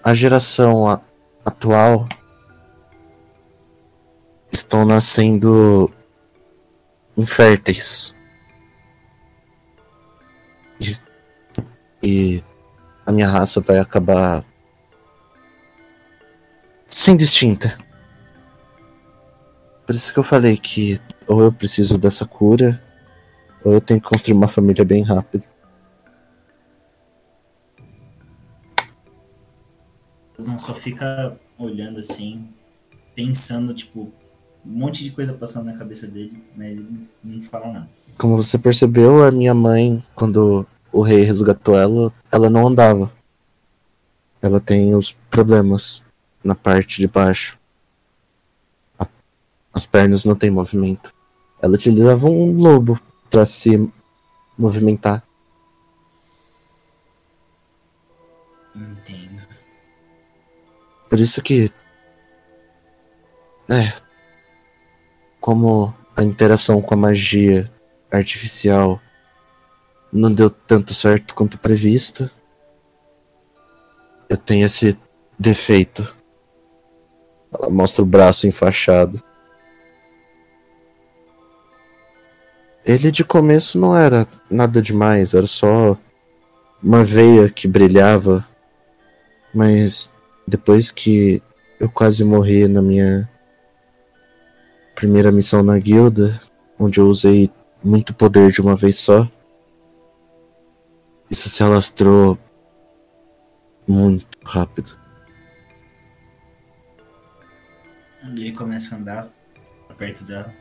[0.03, 1.01] a geração a-
[1.45, 2.09] atual
[4.51, 5.93] estão nascendo
[7.17, 8.15] inférteis.
[10.81, 10.97] E,
[12.03, 12.45] e
[13.05, 14.45] a minha raça vai acabar
[16.87, 17.77] sendo extinta.
[19.91, 22.81] Por isso que eu falei que ou eu preciso dessa cura,
[23.65, 25.43] ou eu tenho que construir uma família bem rápido.
[30.39, 32.47] não só fica olhando assim,
[33.17, 34.13] pensando, tipo,
[34.65, 37.91] um monte de coisa passando na cabeça dele, mas ele não fala nada.
[38.17, 43.13] Como você percebeu, a minha mãe, quando o rei resgatou ela, ela não andava.
[44.41, 46.05] Ela tem os problemas
[46.45, 47.59] na parte de baixo.
[49.73, 51.15] As pernas não têm movimento.
[51.63, 52.99] Ela utilizava um lobo
[53.29, 53.89] para se
[54.59, 55.23] movimentar.
[58.75, 59.43] Entendo.
[61.09, 61.71] Por isso que.
[63.69, 63.93] É.
[65.41, 67.65] Como a interação com a magia
[68.11, 69.01] artificial
[70.13, 72.29] não deu tanto certo quanto previsto,
[74.29, 74.99] eu tenho esse
[75.39, 76.17] defeito.
[77.53, 79.23] Ela mostra o braço enfaixado.
[82.91, 85.97] Ele de começo não era nada demais, era só
[86.83, 88.45] uma veia que brilhava.
[89.55, 90.13] Mas
[90.45, 91.41] depois que
[91.79, 93.31] eu quase morri na minha
[94.97, 96.41] primeira missão na guilda,
[96.77, 97.49] onde eu usei
[97.81, 99.31] muito poder de uma vez só,
[101.31, 102.37] isso se alastrou
[103.87, 104.99] muito rápido.
[108.25, 109.29] Ele começa a andar
[109.97, 110.53] perto dela.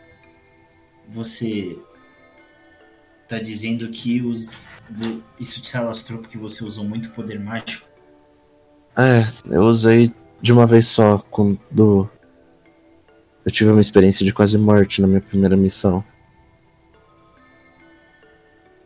[1.07, 1.76] Você
[3.30, 4.81] tá dizendo que os
[5.39, 7.88] isso te alastrou porque você usou muito poder mágico?
[8.97, 10.11] É, eu usei
[10.41, 12.10] de uma vez só quando
[13.45, 16.03] eu tive uma experiência de quase morte na minha primeira missão.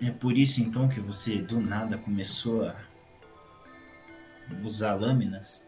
[0.02, 2.76] É por isso então que você do nada começou a
[4.62, 5.66] usar lâminas?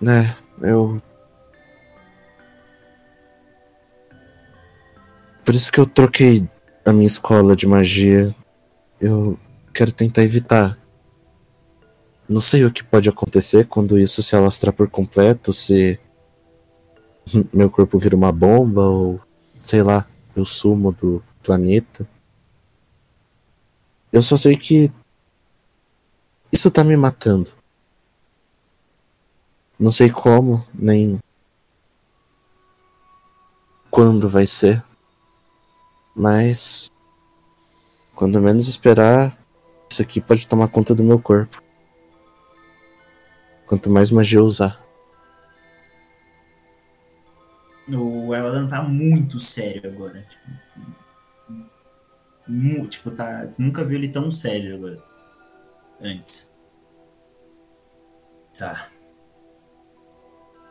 [0.00, 1.00] né, eu.
[5.44, 6.48] Por isso que eu troquei
[6.84, 8.34] a minha escola de magia.
[9.00, 9.38] Eu
[9.72, 10.78] quero tentar evitar.
[12.28, 15.98] Não sei o que pode acontecer quando isso se alastrar por completo, se
[17.52, 19.20] meu corpo vira uma bomba ou
[19.62, 22.08] sei lá, eu sumo do planeta.
[24.12, 24.90] Eu só sei que
[26.52, 27.50] isso tá me matando.
[29.78, 31.18] Não sei como, nem
[33.90, 34.82] quando vai ser.
[36.20, 36.90] Mas
[38.14, 39.34] quando menos esperar,
[39.90, 41.62] isso aqui pode tomar conta do meu corpo.
[43.66, 44.84] Quanto mais magia eu usar.
[47.88, 50.26] O Eladan tá muito sério agora.
[52.46, 53.50] Tipo, tipo, tá.
[53.58, 55.02] Nunca vi ele tão sério agora.
[56.02, 56.52] Antes.
[58.58, 58.90] Tá.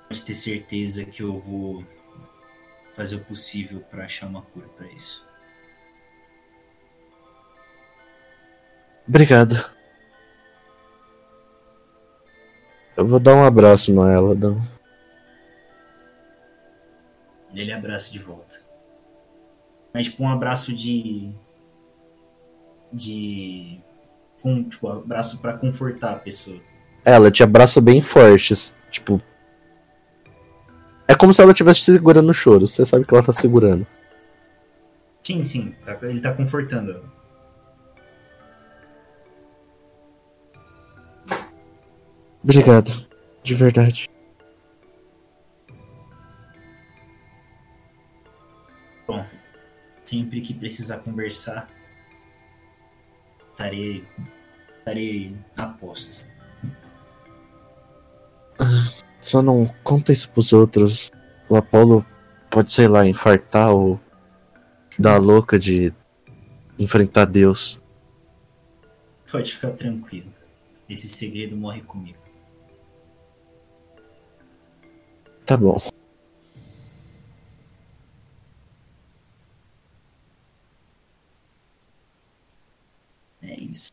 [0.07, 1.83] Pode ter certeza que eu vou
[2.95, 5.27] fazer o possível pra achar uma cura pra isso.
[9.09, 9.55] Obrigado.
[12.95, 14.61] Eu vou dar um abraço no Eladan.
[17.53, 18.57] Ele abraça de volta.
[19.91, 21.31] Mas tipo um abraço de.
[22.93, 23.79] De.
[24.41, 26.59] Com, tipo, abraço pra confortar a pessoa.
[27.03, 28.53] Ela te abraça bem forte,
[28.91, 29.19] tipo.
[31.07, 32.67] É como se ela estivesse segurando o choro.
[32.67, 33.87] Você sabe que ela tá segurando.
[35.23, 35.73] Sim, sim.
[35.83, 37.18] tá- ele tá confortando ela.
[42.43, 43.07] Obrigado.
[43.43, 44.09] De verdade.
[50.03, 51.69] Sempre que precisar conversar,
[53.51, 54.03] estarei.
[54.79, 56.25] estarei a postos.
[59.19, 61.11] Só não conta isso pros outros.
[61.47, 62.03] O Apolo
[62.49, 63.99] pode, sei lá, infartar ou
[64.97, 65.93] dar a louca de
[66.79, 67.79] enfrentar Deus.
[69.31, 70.33] Pode ficar tranquilo.
[70.89, 72.17] Esse segredo morre comigo.
[75.49, 75.79] Tá bom.
[83.41, 83.91] É isso.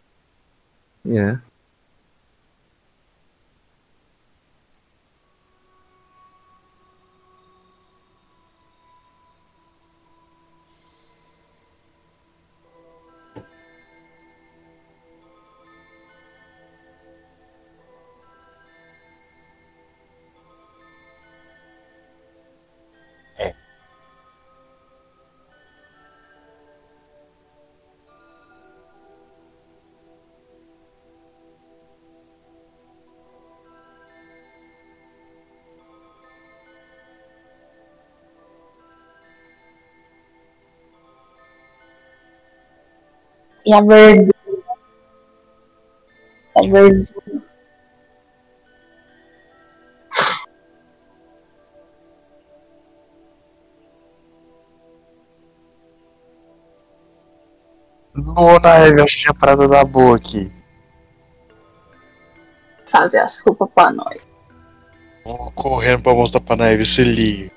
[1.07, 1.56] É.
[43.67, 44.31] E a verde.
[46.55, 47.09] A verde.
[58.15, 60.51] Luna, eu achei a parada da boa aqui.
[62.91, 64.27] Fazer as sopa pra nós.
[65.25, 67.51] Vou correndo pra mostrar pra Neve, se liga.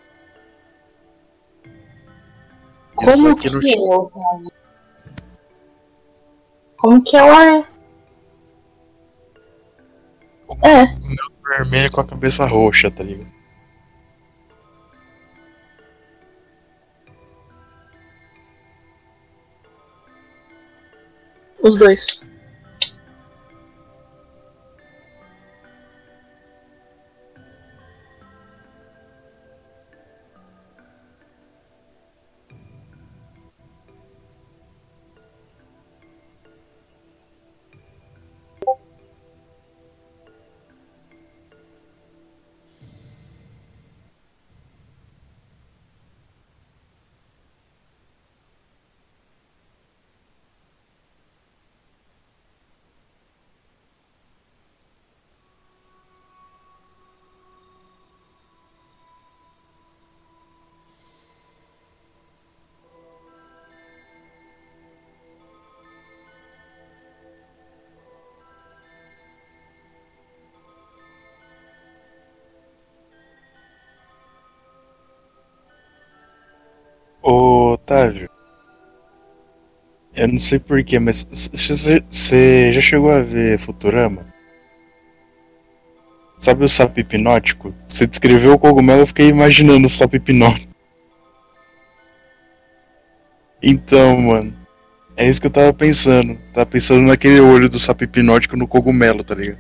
[2.95, 4.11] Como que eu.
[6.80, 7.65] Como que ela é?
[10.64, 10.85] É,
[11.47, 13.39] vermelho com a cabeça roxa, tá ligado?
[21.61, 22.19] os dois.
[80.19, 84.25] Eu não sei porquê, mas você já chegou a ver Futurama?
[86.37, 87.73] Sabe o sapo hipnótico?
[87.87, 90.73] Você descreveu o cogumelo, eu fiquei imaginando o sapo hipnótico.
[93.63, 94.53] Então, mano.
[95.15, 96.37] É isso que eu tava pensando.
[96.53, 99.59] Tava pensando naquele olho do sapo hipnótico no cogumelo, tá ligado?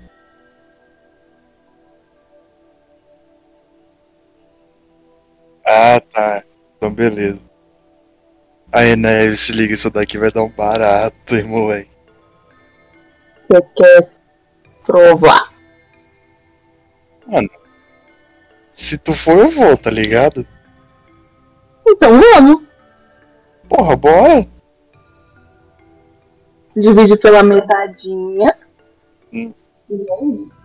[5.65, 6.43] Ah, tá.
[6.75, 7.48] Então, beleza.
[8.71, 11.89] Aí, Neve, se liga, isso daqui vai dar um barato, hein, moleque.
[13.49, 14.09] Você quer
[14.85, 15.53] provar?
[18.71, 20.47] Se tu for, eu vou, tá ligado?
[21.87, 22.63] Então vamos.
[23.67, 24.47] Porra, bora.
[26.75, 28.55] Divide pela metadinha.
[29.33, 29.53] Hum.
[29.89, 30.58] E aí?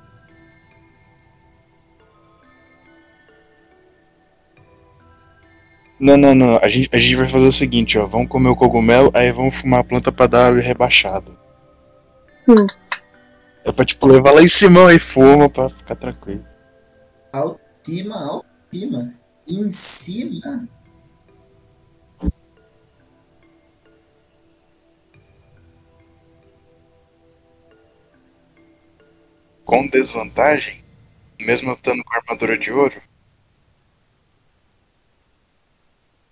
[5.99, 6.59] Não, não, não.
[6.59, 8.07] A gente, a gente vai fazer o seguinte, ó.
[8.07, 11.31] Vamos comer o cogumelo, aí vamos fumar a planta pra dar rebaixada.
[12.49, 12.67] Hum.
[13.65, 16.45] É pra, tipo, levar lá em cima e fuma pra ficar tranquilo.
[17.85, 19.15] Cima, alto, cima.
[19.47, 20.67] Em cima?
[29.67, 30.83] Com desvantagem,
[31.41, 32.95] mesmo eu estando com armadura de ouro,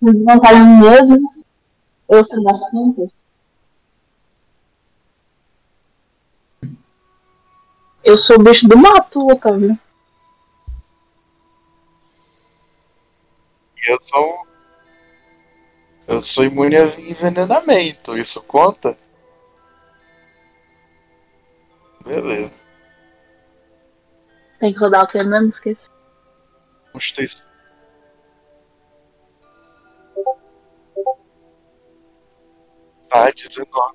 [0.03, 1.33] Desvantagem mesmo.
[2.09, 3.11] Eu sou das plantas.
[8.05, 9.79] Eu sou o bicho do mato, Otávio.
[13.85, 14.47] eu sou.
[16.07, 18.97] Eu sou imune a envenenamento, isso conta?
[22.05, 22.63] Beleza.
[24.59, 25.47] Tem que rodar o que mesmo?
[25.47, 25.81] Esqueci.
[26.93, 27.52] Constituição.
[33.15, 33.95] Ah, 19.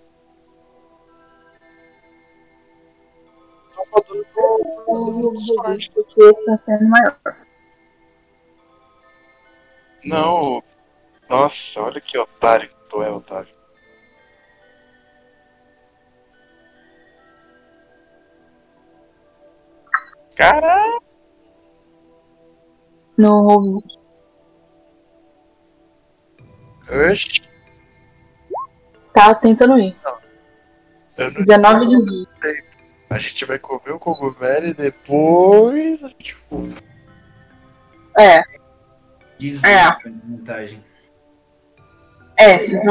[4.87, 5.91] Rodando sorte.
[5.91, 7.19] Porque esse tá sendo maior.
[10.05, 10.63] Não.
[11.27, 13.57] Nossa, olha que otário que tu é, Otávio.
[20.35, 21.01] Caralho!
[23.17, 23.83] Não ouvi.
[26.89, 27.41] Oxi,
[29.17, 29.95] Tá tentando ir.
[31.17, 32.29] eu não 19 de vida.
[33.09, 36.75] A gente vai comer o cogumelo e depois a gente fuma.
[38.19, 38.41] É,
[39.39, 40.09] 18 É.
[40.09, 40.83] de vantagem.
[42.37, 42.83] é, vocês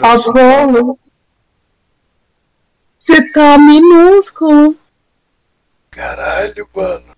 [0.00, 0.98] Apolo.
[3.02, 4.76] Você tá minúsculo.
[5.90, 7.14] Caralho, mano.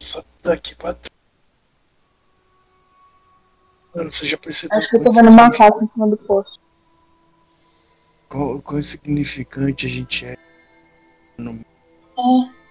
[0.00, 1.08] Só daqui pra trás.
[3.94, 6.60] Mano, você já percebeu Acho que eu tô vendo insignificante- macaco em cima do poste.
[8.28, 10.36] quão, quão insignificante a gente é?
[11.38, 11.52] No...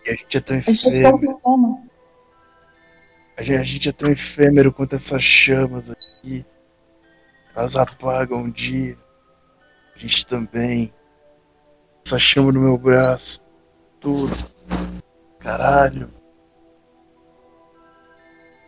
[0.06, 1.18] É, E a gente é tão tá efêmero.
[1.20, 1.90] pequeno.
[3.36, 6.46] A gente, a gente é tão efêmero quanto essas chamas aqui.
[7.56, 8.98] Elas apagam um dia.
[9.96, 10.94] A gente também.
[12.06, 13.42] Essa chama no meu braço.
[14.00, 14.34] Tudo.
[15.40, 16.10] Caralho.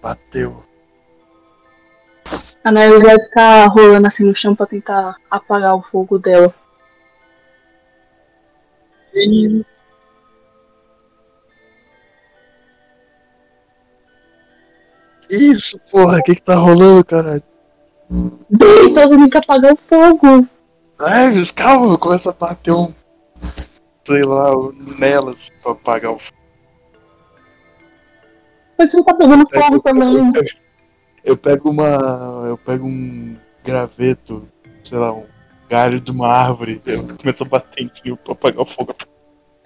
[0.01, 0.63] Bateu.
[2.63, 6.53] A Nair vai ficar rolando assim no chão pra tentar apagar o fogo dela.
[9.11, 9.65] Que
[15.29, 16.19] isso, porra?
[16.19, 17.43] O que que tá rolando, caralho?
[18.09, 20.47] Deita, você tem que apagar o fogo.
[20.99, 22.93] Neves, calma, começa a bater um.
[24.05, 26.37] Sei lá, um nelas pra apagar o fogo.
[28.77, 30.31] Mas você tá pegando fogo também.
[31.23, 32.45] Eu pego uma.
[32.47, 34.47] Eu pego um graveto,
[34.83, 35.25] sei lá, um
[35.67, 36.81] galho de uma árvore.
[36.85, 38.93] Eu começo a bater em cima pra apagar o fogo.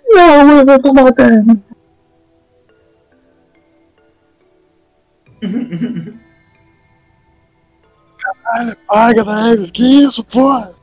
[0.08, 1.62] Não, eu vou tomar dano.
[8.50, 10.74] Caralho, apaga, Neves, que isso, porra?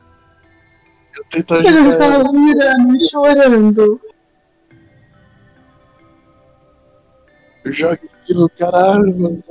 [1.16, 2.32] Eu tento Ele ajudar tá ela.
[2.32, 4.00] virando e chorando.
[7.64, 9.44] Eu jogo aquilo no caralho, mano.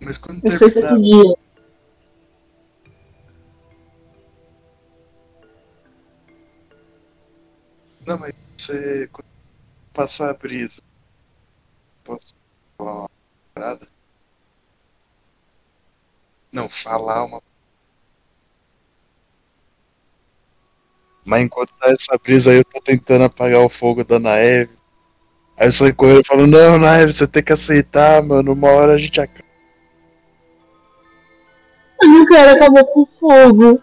[0.00, 1.34] Mas quando Eu sei que dia.
[8.06, 9.10] Não, mas você.
[9.98, 10.80] Passar a brisa.
[12.04, 12.32] Posso
[12.76, 13.10] falar uma
[13.52, 13.88] parada?
[16.52, 17.42] Não, falar uma.
[21.26, 24.70] Mas enquanto tá essa brisa aí, eu tô tentando apagar o fogo da Naeve.
[25.56, 28.52] Aí eu saio correndo e falo, não, Naeve, você tem que aceitar, mano.
[28.52, 29.48] Uma hora a gente acaba.
[32.04, 33.82] O cara acabou com fogo.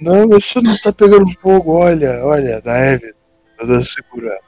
[0.00, 3.12] Não, você não tá pegando fogo, olha, olha, Naeve.
[3.58, 4.40] Tá dando segurar.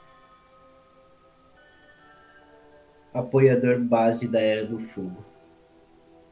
[3.15, 5.23] Apoiador base da Era do Fogo.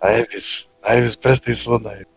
[0.01, 2.07] Naeves, Naeves, presta atenção, Naeves.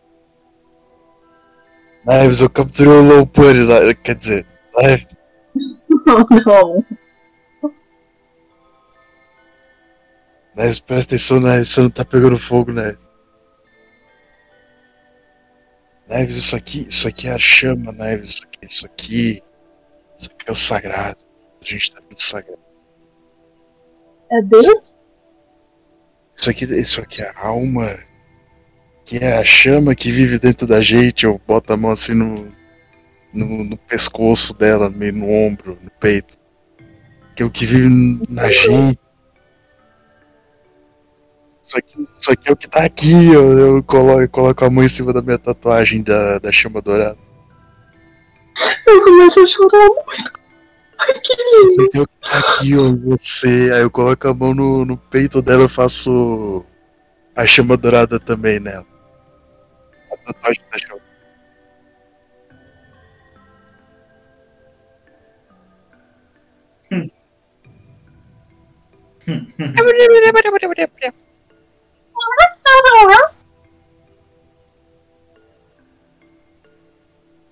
[2.05, 3.93] Naeves, eu capturei o low pony lá.
[3.95, 4.45] Quer dizer,
[4.75, 5.07] Naeves,
[6.45, 6.85] Não.
[10.53, 12.99] Naeves, presta atenção, Naeves, você não tá pegando fogo, Naeves.
[16.09, 19.43] Naeves, isso aqui, isso aqui é a chama, Naeves, isso aqui, isso aqui,
[20.17, 21.23] isso aqui é o sagrado.
[21.61, 22.66] A gente tá muito sagrado.
[24.29, 24.95] É Deus?
[26.35, 27.97] Isso aqui, isso aqui é a alma,
[29.03, 31.25] que é a chama que vive dentro da gente.
[31.25, 32.47] Eu boto a mão assim no,
[33.33, 36.37] no, no pescoço dela, meio no ombro, no peito.
[37.35, 37.87] Que é o que vive
[38.29, 38.99] na gente.
[41.61, 43.27] Isso aqui, isso aqui é o que tá aqui.
[43.27, 46.81] Eu, eu coloco, eu coloco a mão em cima da minha tatuagem da, da chama
[46.81, 47.17] dourada.
[48.87, 50.46] Eu começo a chorar muito.
[50.99, 53.71] Aqui, ó, você.
[53.73, 56.65] Aí eu coloco a mão no, no peito dela eu faço
[57.35, 58.85] a chama dourada também nela.
[60.11, 61.07] A tatuagem da chama.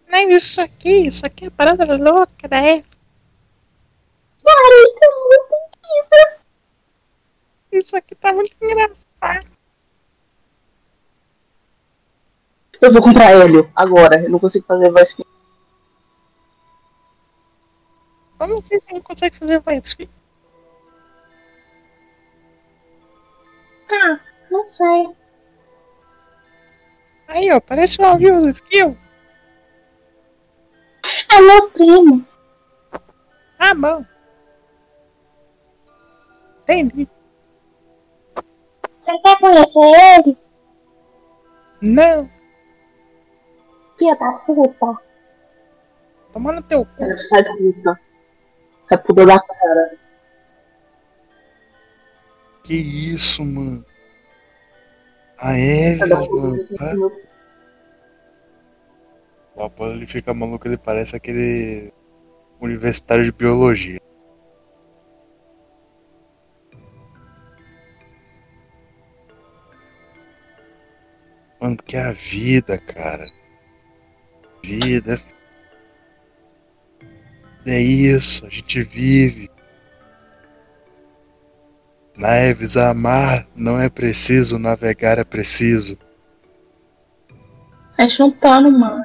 [0.08, 2.95] Não, isso aqui, isso aqui é parada louca da Eva.
[4.46, 6.40] Cara, isso é muito incrível.
[7.72, 9.48] Isso aqui tá muito engraçado.
[12.80, 14.22] Eu vou comprar Hélio agora.
[14.22, 15.26] Eu não consigo fazer voz fina.
[18.38, 20.10] Como assim você não consegue fazer voz filho?
[23.92, 24.20] Ah,
[24.52, 25.16] não sei.
[27.28, 28.98] Aí, ó, parece Alvio do Skill.
[31.32, 32.26] É meu primo.
[33.58, 34.06] Ah, bom.
[36.68, 37.08] Entendi.
[39.00, 40.38] Você quer conhecer ele?
[41.82, 42.30] Não,
[43.98, 44.98] Filha da puta.
[46.34, 47.18] toma no teu cu.
[47.30, 48.00] Sai da puta.
[48.84, 49.98] Sai pudor da cara.
[52.64, 53.86] Que isso, mano?
[55.38, 56.28] A Eve, Sai da mano.
[56.30, 56.76] puta.
[56.78, 56.94] tá?
[59.56, 61.94] O Apolo ele fica maluco, ele parece aquele
[62.60, 64.02] universitário de biologia.
[71.60, 73.26] Mano, que é a vida, cara.
[74.64, 75.22] Vida.
[77.66, 79.50] É isso, a gente vive.
[82.16, 85.98] Naves, amar não é preciso, navegar é preciso.
[87.98, 89.04] A gente não tá no mar.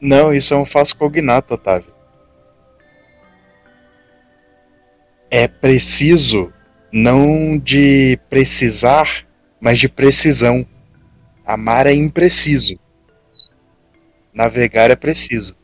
[0.00, 1.92] Não, isso é um falso cognato, Otávio.
[5.30, 6.52] É preciso,
[6.92, 9.24] não de precisar,
[9.60, 10.66] mas de precisão.
[11.46, 12.78] Amar é impreciso.
[14.34, 15.56] Navegar é preciso.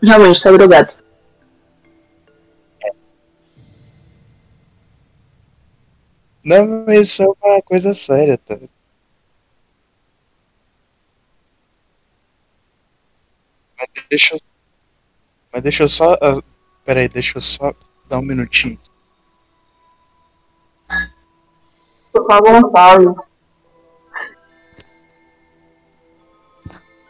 [0.00, 0.92] Realmente, tá drogado.
[6.44, 8.56] Não, isso é uma coisa séria, tá?
[13.76, 14.40] Mas deixa eu.
[15.52, 16.14] Mas deixa eu só.
[16.22, 16.42] ah,
[16.84, 17.74] Peraí, deixa eu só
[18.08, 18.78] dar um minutinho.
[22.12, 23.04] Tô com a vontade.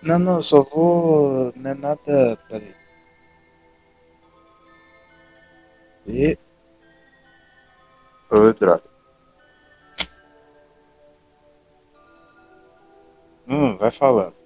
[0.03, 1.53] Não, não, só vou.
[1.57, 2.39] Não é nada.
[2.49, 2.75] Peraí.
[6.07, 6.39] E.
[8.31, 8.85] Ô, droga.
[13.49, 14.46] Hum, vai falando.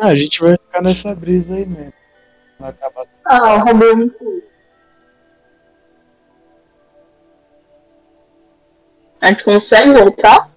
[0.00, 1.92] Ah, a gente vai ficar nessa brisa aí mesmo.
[2.58, 3.04] Vai acabar.
[3.26, 4.10] Ah, o Romeu me.
[9.20, 10.50] A gente consegue voltar?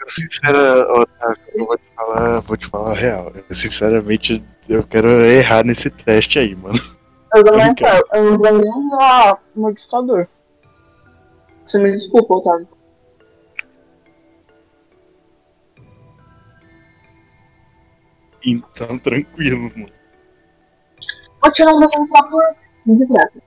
[0.00, 3.32] Eu sincera, Otávio, eu vou te falar, vou te falar a real.
[3.48, 6.80] Eu, sinceramente, eu quero errar nesse teste aí, mano.
[7.32, 8.04] Eu também quero.
[8.12, 10.26] Eu não ganhei nem o modificador.
[11.66, 12.68] Você me desculpa, Otávio.
[18.44, 19.92] Então, tranquilo, mano.
[21.42, 22.56] Vou tirar uma pra por
[22.86, 23.42] desgraça.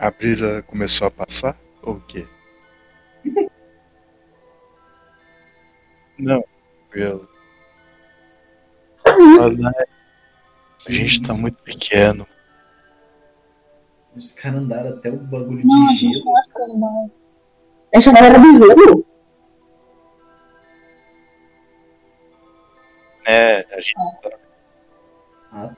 [0.00, 1.56] A brisa começou a passar?
[1.82, 2.26] Ou o quê?
[6.18, 6.42] Não,
[6.90, 7.28] tranquilo.
[9.38, 9.70] Olha,
[10.86, 12.26] A gente tá muito pequeno.
[14.16, 16.24] Os caras andaram até o bagulho Não, de gelo.
[16.24, 17.10] não que.
[17.92, 19.06] Essa galera do gelo?
[23.26, 24.30] É, a gente tá.
[25.52, 25.74] Ah.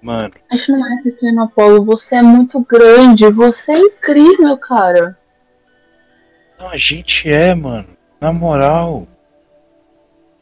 [0.00, 1.84] Mano, A gente não é pequeno, Apolo.
[1.84, 3.30] Você é muito grande.
[3.32, 5.18] Você é incrível, cara.
[6.58, 7.88] não, a gente é, mano.
[8.20, 9.06] Na moral.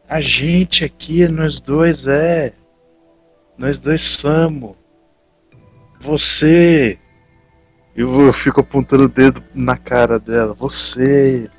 [0.09, 2.53] A gente aqui, nós dois é.
[3.59, 4.77] Nós dois somos.
[6.01, 6.99] Você.
[7.95, 10.55] Eu, eu fico apontando o dedo na cara dela.
[10.55, 11.51] Você.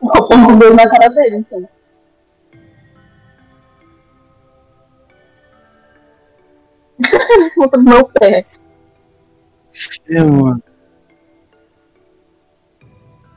[0.00, 1.68] O Apolo deu na cara dele, então.
[7.56, 8.42] Contra o meu pé.
[10.10, 10.62] Mano.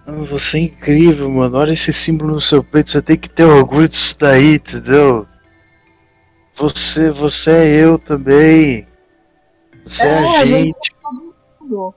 [0.05, 1.57] Mano, Você é incrível, mano.
[1.57, 2.91] Olha esse símbolo no seu peito.
[2.91, 5.25] Você tem que ter orgulho disso daí, entendeu?
[6.65, 8.87] Você, você é eu também.
[9.83, 10.91] Você é, É, a gente- gente.
[11.59, 11.93] Mano,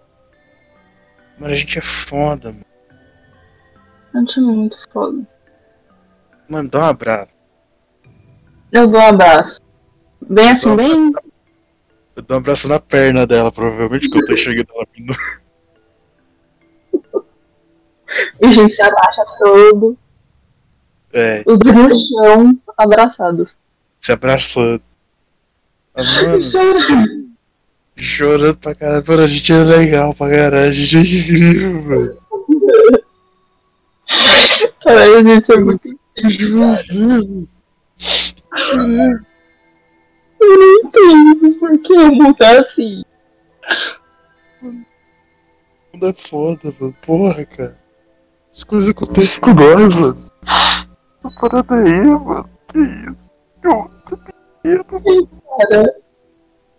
[1.41, 2.65] a gente é foda, mano.
[4.15, 5.23] A gente é muito foda.
[6.49, 7.31] Mano, dá um abraço.
[8.73, 9.61] Eu dou um abraço.
[10.23, 11.13] Bem assim, um bem.
[12.17, 15.15] Eu dou um abraço na perna dela, provavelmente, que eu tô enxergando ela vindo.
[18.41, 19.99] E a gente se abaixa todo.
[21.13, 23.55] É, Os dois no chão, abraçados.
[24.05, 24.83] Se abraçando.
[25.95, 27.35] Ah, mano,
[27.97, 29.03] chorando pra caralho.
[29.09, 30.71] Mano, a gente é legal pra caralho.
[30.71, 32.19] A gente é incrível, mano.
[34.85, 35.89] Caralho, a gente é muito.
[40.39, 43.03] Eu não entendo por que mundo é assim.
[44.61, 44.67] O
[45.95, 46.95] mundo é foda, mano.
[47.07, 47.79] Porra, cara.
[48.55, 50.31] As coisas acontecem com nós, mano.
[50.45, 52.51] Essa parada aí, mano.
[52.71, 53.24] Que isso?
[53.65, 55.43] Eu tô com medo.
[55.59, 55.97] Cara,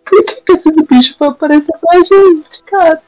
[0.04, 3.02] por que, que esses bichos vão aparecer pra gente, cara?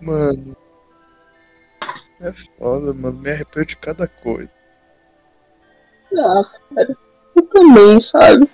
[0.00, 0.56] Mano.
[2.20, 3.18] É foda, mano.
[3.18, 4.50] Me arrependo de cada coisa.
[6.16, 6.44] Ah,
[6.74, 6.96] cara,
[7.34, 8.48] eu também, sabe?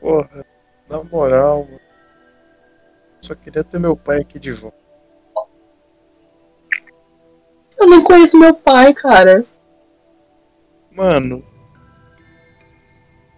[0.00, 0.46] Porra,
[0.88, 1.80] na moral, mano.
[3.20, 4.76] Só queria ter meu pai aqui de volta.
[7.78, 9.44] Eu nem conheço meu pai, cara.
[10.94, 11.42] Mano.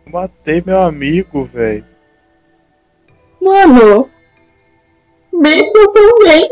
[0.07, 1.85] eu Matei meu amigo, velho.
[3.41, 4.11] Mano,
[5.41, 6.51] bem eu também.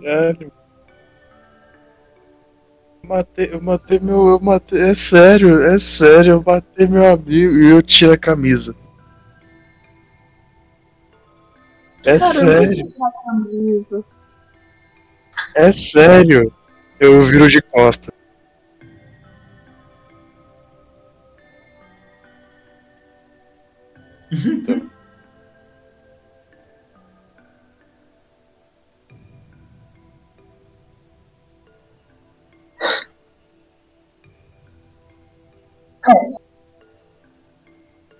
[0.00, 0.52] Sério.
[3.02, 4.28] Matei, eu matei meu.
[4.28, 4.80] Eu matei.
[4.80, 8.74] É sério, é sério, eu matei meu amigo e eu tiro a camisa.
[12.04, 12.94] É Cara, sério,
[15.56, 16.55] é sério.
[16.98, 18.12] Eu viro de costa.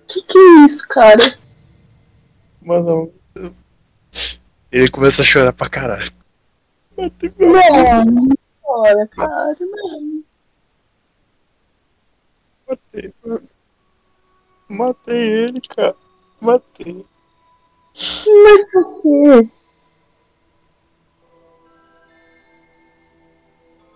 [0.07, 1.37] Que que é isso, cara?
[2.61, 3.11] Mano.
[4.71, 6.11] Ele começa a chorar pra caralho.
[6.97, 8.27] Não,
[8.67, 10.23] olha, cara, não.
[12.67, 13.13] Matei.
[14.67, 15.95] Matei ele, cara.
[16.41, 17.05] Matei.
[17.95, 19.49] Mas por quê?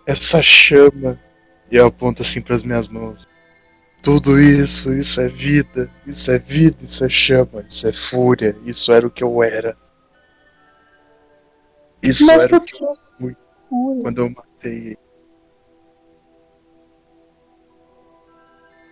[0.06, 1.20] Essa chama.
[1.70, 3.26] E eu aponto assim pras minhas mãos.
[4.02, 5.90] Tudo isso, isso é vida.
[6.06, 8.56] Isso é vida, isso é chama, isso é fúria.
[8.64, 9.76] Isso era o que eu era.
[12.02, 13.36] Isso Mas era o que eu fui
[14.02, 14.51] quando eu matei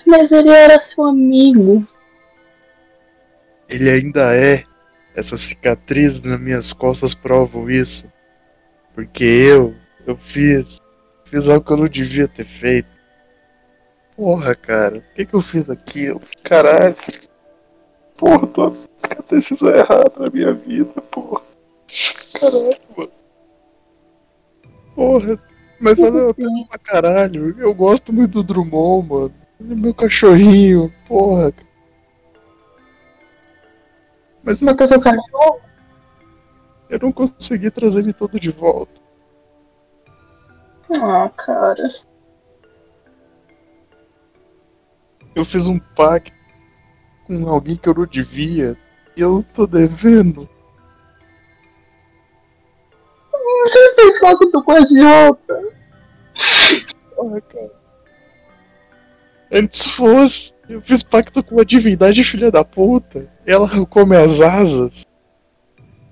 [0.07, 1.87] Mas ele era seu amigo.
[3.69, 4.65] Ele ainda é.
[5.15, 8.11] Essas cicatrizes nas minhas costas provam isso.
[8.95, 9.75] Porque eu,
[10.07, 10.79] eu fiz.
[11.27, 12.89] Fiz algo que eu não devia ter feito.
[14.17, 16.21] Porra, cara, por que, que eu fiz aquilo?
[16.43, 16.95] Caralho.
[18.17, 18.73] Porra, tô a
[19.31, 21.43] decisão errada na minha vida, porra.
[22.39, 23.13] Caralho, mano.
[24.95, 25.50] Porra,
[25.81, 27.59] mas valeu a pena pra caralho.
[27.59, 29.35] Eu gosto muito do Drummond, mano.
[29.59, 31.53] Ele é meu cachorrinho, porra.
[34.43, 35.61] Mas eu seu cachorro?
[36.89, 39.01] Eu não consegui trazer ele todo de volta.
[40.95, 41.91] Ah, cara.
[45.35, 46.33] Eu fiz um pacto
[47.27, 48.77] com alguém que eu não devia.
[49.17, 50.49] E eu tô devendo.
[53.63, 55.63] Você fez com a Jota.
[57.15, 57.71] Porra, cara.
[59.53, 60.55] Antes fosse.
[60.69, 63.29] Eu fiz pacto com uma divindade filha da puta.
[63.45, 65.05] Ela come as asas.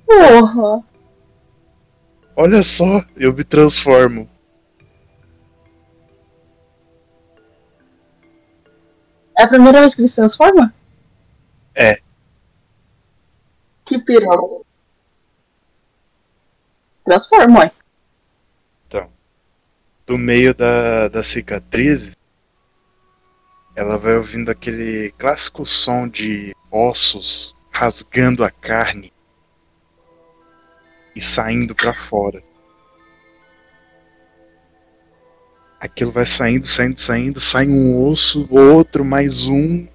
[0.05, 0.83] Porra.
[2.35, 4.29] Olha só, eu me transformo.
[9.39, 10.75] É a primeira vez que ele se transforma?
[11.75, 12.01] É.
[13.85, 14.68] Que piroca.
[17.09, 17.73] Transforma, ué.
[20.07, 22.15] Do meio da, das cicatrizes,
[23.75, 29.11] ela vai ouvindo aquele clássico som de ossos rasgando a carne
[31.17, 32.43] e saindo pra fora.
[35.81, 39.87] Aquilo vai saindo, saindo, saindo, sai um osso, outro, mais um.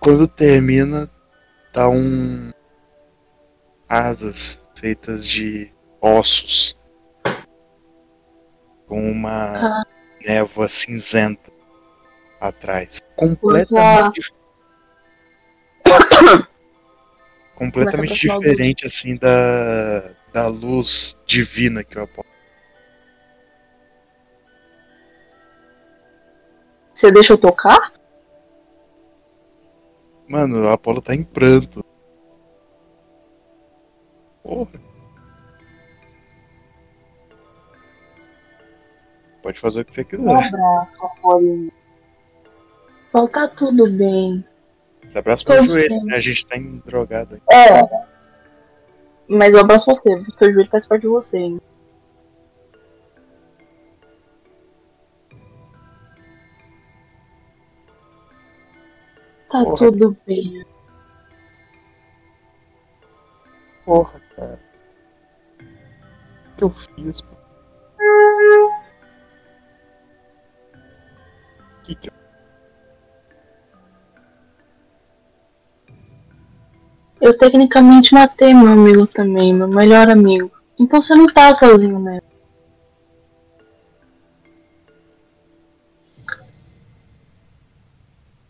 [0.00, 1.10] Quando termina,
[1.72, 2.52] tá um
[3.88, 6.76] asas feitas de ossos
[8.86, 9.84] com uma
[10.24, 11.50] névoa cinzenta
[12.40, 13.00] atrás.
[13.16, 14.32] Completamente
[17.54, 22.28] completamente a diferente assim da da luz divina que eu aponto.
[26.92, 27.92] Você deixa eu tocar?
[30.28, 31.84] Mano, o Apolo tá em pranto.
[34.46, 34.70] Porra.
[39.42, 40.24] Pode fazer o que você quiser.
[40.24, 41.72] Um abraço, Apolinho.
[43.08, 44.44] Então tá tudo bem.
[45.04, 46.16] Esse abraço pro joelho, né?
[46.16, 47.40] A gente tá em drogada.
[47.50, 48.06] É.
[49.28, 51.60] Mas eu abraço você, o seu joelho faz parte de você, hein?
[59.50, 59.76] Tá Porra.
[59.76, 60.64] tudo bem.
[63.86, 64.60] Porra, cara.
[65.58, 67.20] O que eu fiz?
[67.22, 67.36] pô?
[71.84, 72.12] Que que eu...
[77.20, 80.50] Eu tecnicamente matei meu amigo também, meu melhor amigo.
[80.78, 82.20] Então você não tá sozinho, né?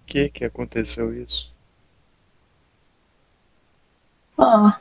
[0.07, 1.53] que que aconteceu isso?
[4.39, 4.81] Ah.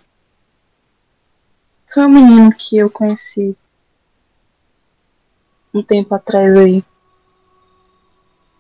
[1.96, 3.56] Foi um menino que eu conheci
[5.74, 6.84] um tempo atrás aí.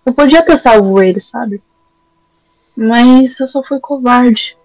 [0.06, 1.62] Eu podia ter salvo ele, sabe?
[2.78, 4.56] Mas eu só fui covarde.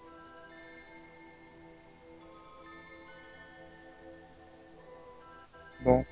[5.81, 6.05] Bom,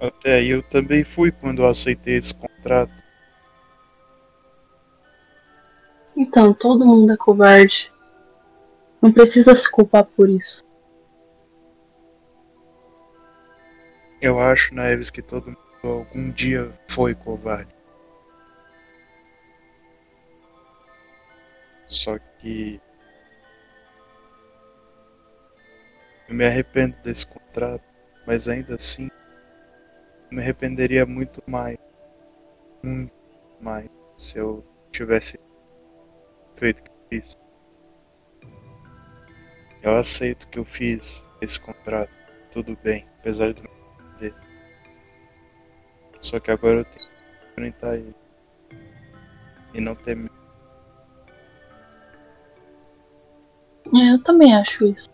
[0.00, 2.94] até aí eu também fui quando eu aceitei esse contrato.
[6.16, 7.92] Então, todo mundo é covarde.
[9.02, 10.69] Não precisa se culpar por isso.
[14.20, 17.74] Eu acho, Neves, que todo mundo algum dia foi covarde.
[21.88, 22.78] Só que.
[26.28, 27.82] Eu me arrependo desse contrato,
[28.26, 29.10] mas ainda assim.
[30.30, 31.78] Me arrependeria muito mais.
[32.82, 33.12] Muito
[33.58, 33.88] mais.
[34.18, 35.40] Se eu tivesse
[36.56, 37.38] feito o que eu fiz.
[39.82, 42.12] Eu aceito que eu fiz esse contrato.
[42.52, 43.79] Tudo bem, apesar não entender.
[46.20, 48.14] Só que agora eu tenho que enfrentar ele.
[49.72, 50.34] E não ter medo.
[53.94, 55.08] É, eu também acho isso.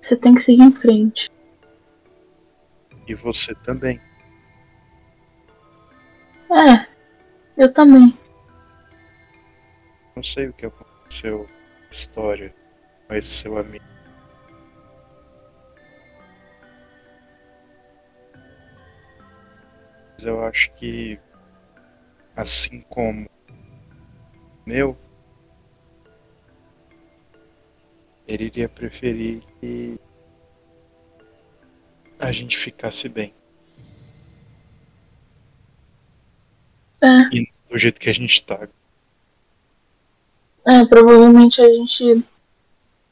[0.00, 1.30] Você tem que seguir em frente.
[3.06, 4.00] E você também.
[6.50, 6.86] É,
[7.56, 8.16] eu também.
[10.14, 11.48] Não sei o que aconteceu
[11.86, 12.54] na história
[13.10, 13.91] esse seu amigo.
[20.22, 21.18] Mas eu acho que,
[22.36, 23.28] assim como
[24.64, 24.96] meu,
[28.28, 29.98] ele iria preferir que
[32.20, 33.34] a gente ficasse bem.
[37.00, 38.68] É, E do jeito que a gente tá.
[40.64, 42.24] é, provavelmente a gente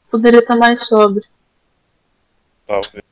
[0.09, 1.27] poderia estar mais sóbrio.
[2.65, 3.10] Talvez.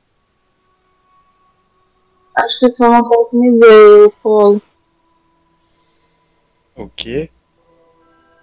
[2.40, 4.62] Acho que foi uma péssima ideia, o Polo.
[6.74, 7.30] O quê?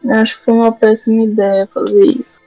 [0.08, 2.40] Acho que foi uma péssima ideia fazer isso.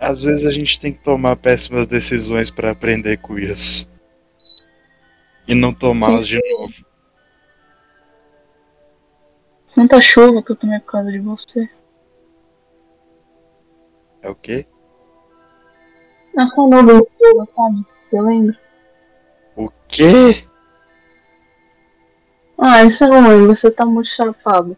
[0.00, 3.86] Às vezes a gente tem que tomar péssimas decisões pra aprender com isso.
[5.46, 6.72] E não tomá-las de novo.
[9.76, 11.68] Muita chuva que eu tomei por causa de você.
[14.22, 14.66] É o quê?
[16.34, 17.86] Na sua nuvem de chuva, sabe?
[18.02, 18.71] Você lembra?
[19.56, 20.44] O quê?
[22.58, 24.76] Ah, isso é ruim, você tá muito chapado.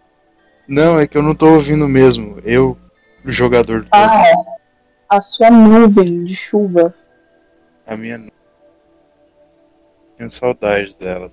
[0.66, 2.38] Não, é que eu não tô ouvindo mesmo.
[2.44, 2.76] Eu,
[3.24, 4.22] jogador do Ah,
[5.08, 6.94] a sua nuvem de chuva.
[7.86, 8.18] a minha.
[8.18, 8.30] não.
[10.16, 11.30] Tenho saudade dela.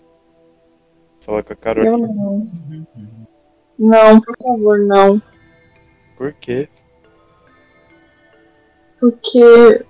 [1.26, 1.98] Falar com a Eu Carolina.
[1.98, 2.52] não.
[3.80, 5.22] Não, por favor, não.
[6.18, 6.68] Por quê?
[9.00, 9.86] Porque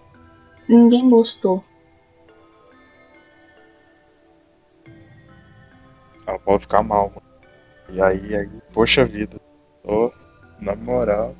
[0.67, 1.63] ninguém gostou.
[6.31, 7.27] Ela pode ficar mal, mano.
[7.89, 9.35] E aí, aí, poxa vida.
[9.83, 10.09] Ô,
[10.61, 11.35] na moral.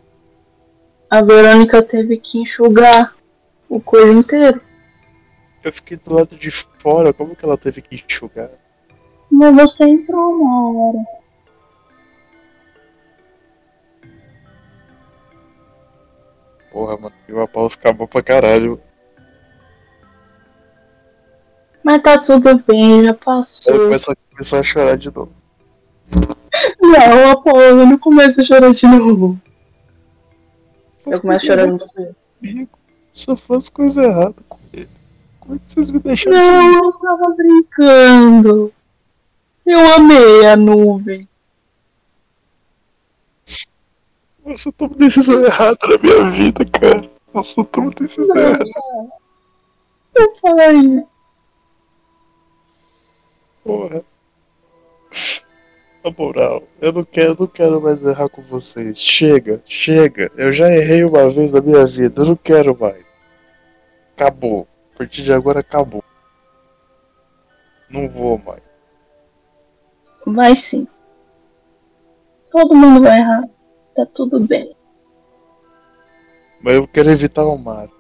[1.10, 3.16] A Verônica teve que enxugar
[3.70, 4.60] o coisa inteiro.
[5.64, 6.52] Eu fiquei do lado de
[6.82, 8.50] fora, como que ela teve que enxugar?
[9.32, 11.06] Mas você entrou na hora.
[16.70, 18.82] Porra, mano, e o Apolo ficar bom pra caralho.
[21.84, 23.74] Mas tá tudo bem, já passou.
[23.74, 25.32] começa a começar a chorar de novo.
[26.80, 29.40] Não, Apolo, não começa a chorar de novo.
[31.06, 32.16] Eu começo chorando com você.
[32.44, 32.80] Amigo,
[33.12, 34.90] só faço coisa errada com ele.
[35.40, 36.50] Como é que vocês me deixaram assim?
[36.50, 38.74] Não, eu tava brincando.
[39.66, 41.28] Eu amei a nuvem.
[44.46, 47.10] Eu tomo decisão errada na minha vida, cara.
[47.34, 48.66] Nossa, eu tomo decisão errada.
[50.16, 51.06] Eu falei.
[53.64, 54.04] Porra.
[56.04, 59.00] Na moral, eu não quero, não quero mais errar com vocês.
[59.00, 60.32] Chega, chega.
[60.36, 63.06] Eu já errei uma vez na minha vida, eu não quero mais.
[64.16, 64.68] Acabou.
[64.96, 66.04] A partir de agora acabou.
[67.90, 68.64] Não vou mais.
[70.26, 70.88] Vai sim.
[72.52, 73.44] Todo mundo vai errar.
[73.96, 74.76] Tá tudo bem.
[76.62, 78.00] Mas eu quero evitar o máximo.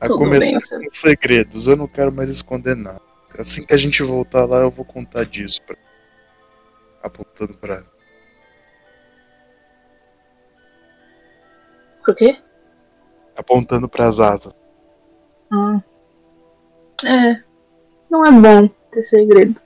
[0.00, 3.00] A Tudo começar bem, com segredos, eu não quero mais esconder nada.
[3.36, 5.60] Assim que a gente voltar lá, eu vou contar disso.
[5.62, 5.76] Pra...
[7.02, 7.84] Apontando pra.
[12.04, 12.40] Por quê?
[13.36, 14.54] Apontando pras asas.
[15.50, 15.82] Ah.
[17.04, 17.42] É.
[18.08, 19.60] Não é bom ter segredo.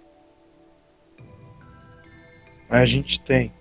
[2.68, 3.52] Mas a gente tem.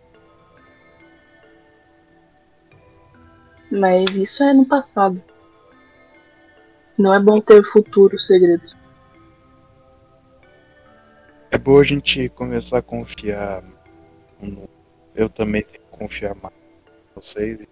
[3.69, 5.21] Mas isso é no passado.
[6.97, 8.75] Não é bom ter futuros segredos.
[11.57, 13.63] É bom a gente começar a confiar.
[14.39, 14.69] no-
[15.15, 17.65] Eu também tenho que confiar mais em vocês.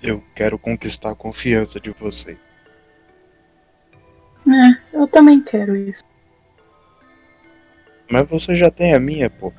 [0.00, 2.38] Eu quero conquistar a confiança de vocês.
[4.46, 6.04] É, eu também quero isso.
[8.08, 9.52] Mas você já tem a minha, pô.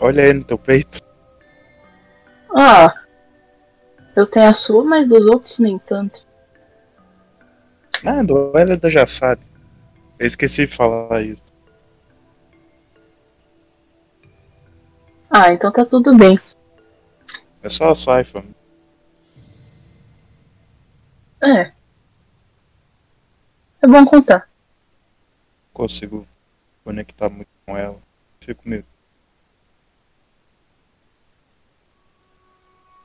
[0.00, 1.02] Olha aí no teu peito.
[2.56, 2.94] Ah,
[4.16, 6.26] eu tenho a sua, mas dos outros nem tanto.
[8.02, 9.42] Nada, o Elida já sabe.
[10.18, 11.51] Eu esqueci de falar isso.
[15.34, 16.38] Ah, então tá tudo bem.
[17.62, 18.44] É só a Saifa.
[21.40, 21.72] É.
[23.80, 24.46] É bom contar.
[25.72, 26.28] Consigo
[26.84, 27.98] conectar muito com ela.
[28.42, 28.84] Fico meio.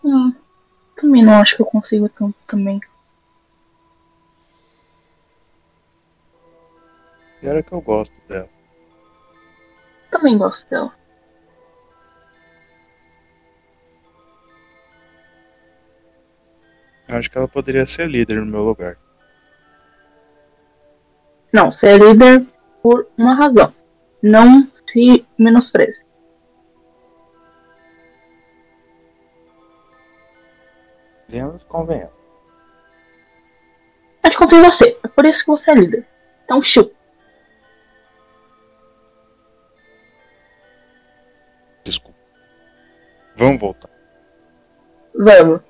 [0.03, 0.35] Hum,
[0.97, 2.81] também não acho que eu consigo tanto também.
[7.41, 8.49] E era que eu gosto dela.
[10.11, 10.93] Também gosto dela.
[17.07, 18.97] Acho que ela poderia ser líder no meu lugar.
[21.53, 22.45] Não, é líder
[22.81, 23.73] por uma razão.
[24.21, 26.05] Não se menospreze.
[31.27, 32.15] Venhamos convenhamos.
[34.23, 34.97] A gente confia em você.
[35.03, 36.05] É por isso que você é líder.
[36.43, 36.91] Então, chill.
[41.83, 42.17] Desculpa.
[43.37, 43.89] Vamos voltar.
[45.15, 45.61] Vamos.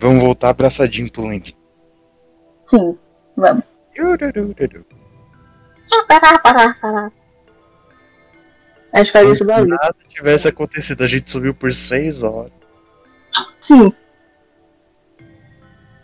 [0.00, 1.54] Vamos voltar abraçadinho pro Landing.
[2.68, 2.98] Sim,
[3.36, 3.64] vamos.
[8.92, 9.70] A gente faz isso Se barulho.
[9.70, 12.52] nada tivesse acontecido, a gente subiu por 6 horas.
[13.60, 13.92] Sim.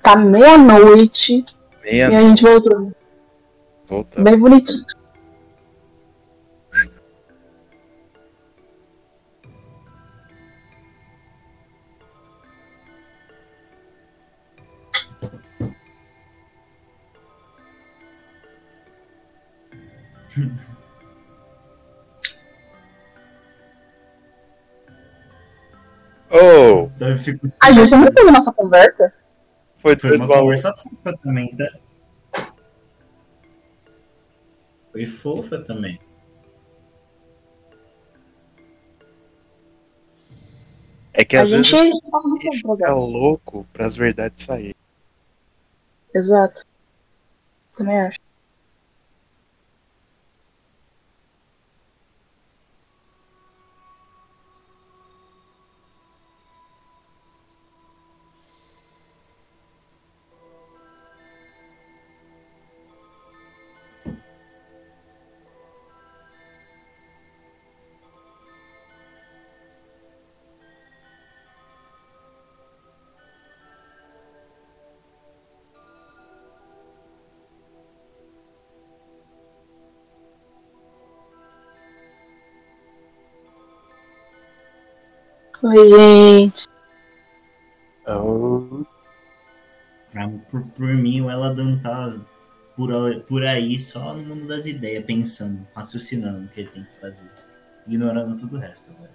[0.02, 1.42] Tá meia-noite
[1.82, 2.92] Meia e a gente voltou.
[3.86, 4.20] volta.
[4.22, 4.84] Bem bonitinho.
[26.30, 26.90] Oh!
[26.96, 27.46] Então fico.
[27.62, 29.12] A gente não teve nossa conversa?
[29.78, 31.78] Foi Foi uma conversa fofa também, tá?
[34.92, 36.00] Foi fofa também.
[41.12, 41.94] É que A às gente vezes
[42.60, 44.74] fica louco pras verdades saírem.
[46.14, 46.64] Exato.
[47.74, 48.18] Também acho.
[85.62, 86.66] Oi, gente.
[88.06, 88.84] Oh,
[90.10, 92.08] Pra- Por, por mim, o ela tá
[92.76, 92.90] por,
[93.28, 97.30] por aí só no mundo das ideias, pensando, raciocinando o que ele tem que fazer.
[97.86, 99.10] Ignorando tudo o resto agora.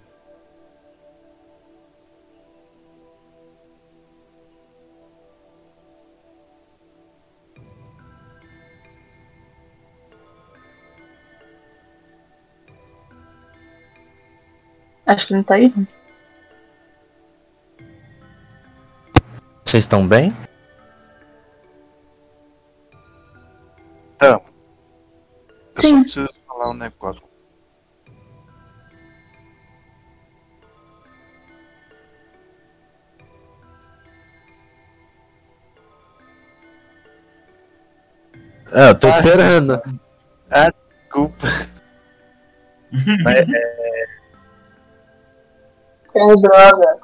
[15.06, 15.72] Acho que não tá aí.
[15.74, 15.97] não.
[19.68, 20.34] Vocês estão bem?
[24.18, 24.42] eu
[25.76, 26.02] só Sim.
[26.04, 27.22] preciso falar um negócio.
[38.72, 39.80] Eu tô esperando.
[41.02, 41.46] Desculpa.
[43.22, 44.04] Mas, é,
[46.14, 46.98] É droga.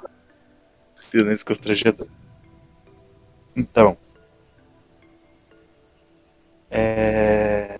[1.10, 2.08] silêncio constrangedor.
[3.56, 3.96] Então.
[6.70, 7.78] É...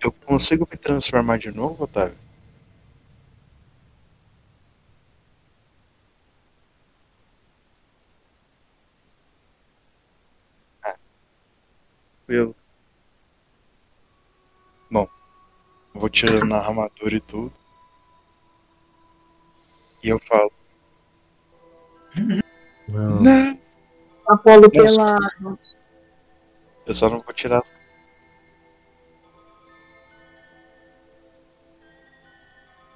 [0.00, 2.16] Eu consigo me transformar de novo, Otávio?
[10.82, 10.96] Ah.
[12.28, 12.54] Eu.
[14.90, 15.08] Bom,
[15.94, 17.52] vou tirando a armadura e tudo.
[20.02, 20.52] E eu falo.
[22.88, 23.22] Não.
[23.22, 23.60] Não!
[24.28, 25.58] Apolo pelado.
[26.86, 27.58] Eu só não vou tirar.
[27.60, 27.72] as-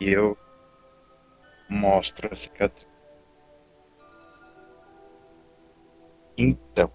[0.00, 0.36] E eu
[1.68, 2.86] mostro a cicatriz.
[6.36, 6.90] Então.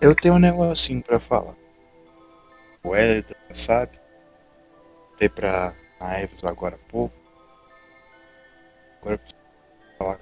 [0.00, 1.54] Eu tenho um negocinho pra falar.
[2.84, 3.98] O Elida, sabe?
[5.18, 5.74] Dei pra
[6.22, 7.14] Ives agora há pouco.
[9.00, 9.35] Agora eu preciso
[9.98, 10.18] falar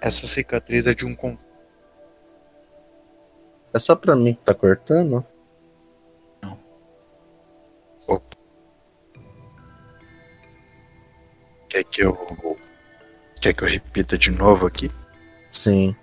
[0.00, 1.36] Essa cicatriz é de um con-
[3.72, 5.24] É só pra mim que tá cortando?
[11.68, 12.58] Quer que eu.
[13.40, 14.90] Quer que eu repita de novo aqui?
[15.50, 15.94] Sim.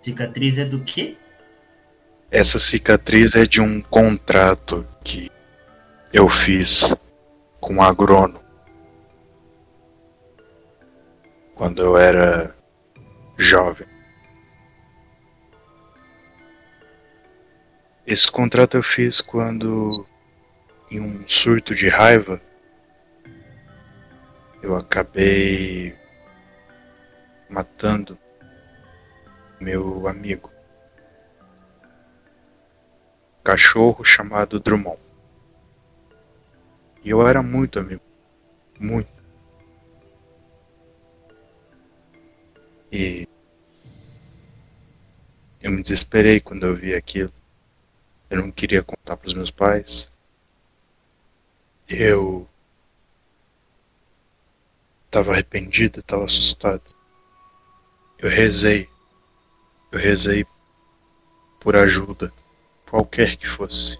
[0.00, 1.16] Cicatriz é do quê?
[2.30, 5.30] Essa cicatriz é de um contrato que
[6.12, 6.94] eu fiz
[7.66, 8.40] com agrônomo.
[11.56, 12.54] Quando eu era
[13.36, 13.88] jovem.
[18.06, 20.06] Esse contrato eu fiz quando,
[20.92, 22.40] em um surto de raiva,
[24.62, 25.92] eu acabei
[27.50, 28.16] matando
[29.58, 30.52] meu amigo
[33.42, 35.05] cachorro chamado Drummond.
[37.06, 38.02] E eu era muito amigo.
[38.80, 39.08] Muito.
[42.90, 43.28] E
[45.62, 47.32] eu me desesperei quando eu vi aquilo.
[48.28, 50.10] Eu não queria contar para os meus pais.
[51.88, 52.48] Eu
[55.04, 56.82] estava arrependido, estava assustado.
[58.18, 58.88] Eu rezei.
[59.92, 60.44] Eu rezei
[61.60, 62.32] por ajuda
[62.84, 63.96] qualquer que fosse.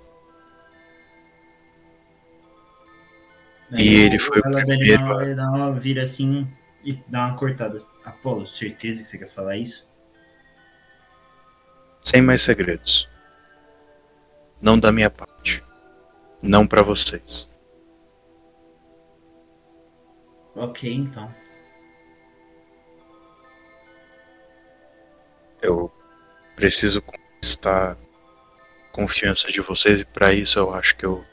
[3.73, 6.47] E ele foi o Ela dá primeiro uma, a- ele dá uma vira assim
[6.85, 7.79] e dá uma cortada.
[8.05, 9.87] Apolo, certeza que você quer falar isso?
[12.03, 13.09] Sem mais segredos.
[14.63, 15.63] Não da minha parte.
[16.41, 17.49] Não pra vocês.
[20.55, 21.35] Ok, então.
[25.61, 25.91] Eu
[26.55, 27.97] preciso conquistar a
[28.93, 31.25] confiança de vocês e pra isso eu acho que eu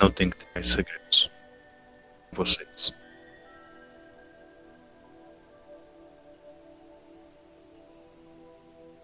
[0.00, 1.30] não tenho que ter mais segredos
[2.32, 2.94] vocês.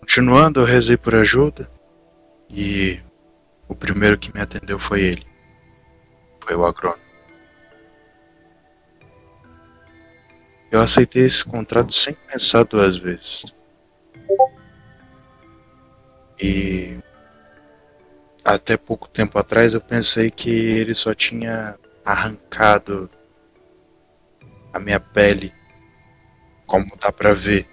[0.01, 1.71] Continuando, eu rezei por ajuda
[2.49, 3.01] e
[3.69, 5.27] o primeiro que me atendeu foi ele.
[6.43, 7.05] Foi o agrônomo.
[10.71, 13.53] Eu aceitei esse contrato sem pensar duas vezes.
[16.39, 16.99] E
[18.47, 23.11] até pouco tempo atrás eu pensei que ele só tinha arrancado
[24.73, 25.53] a minha pele,
[26.65, 27.69] como dá pra ver.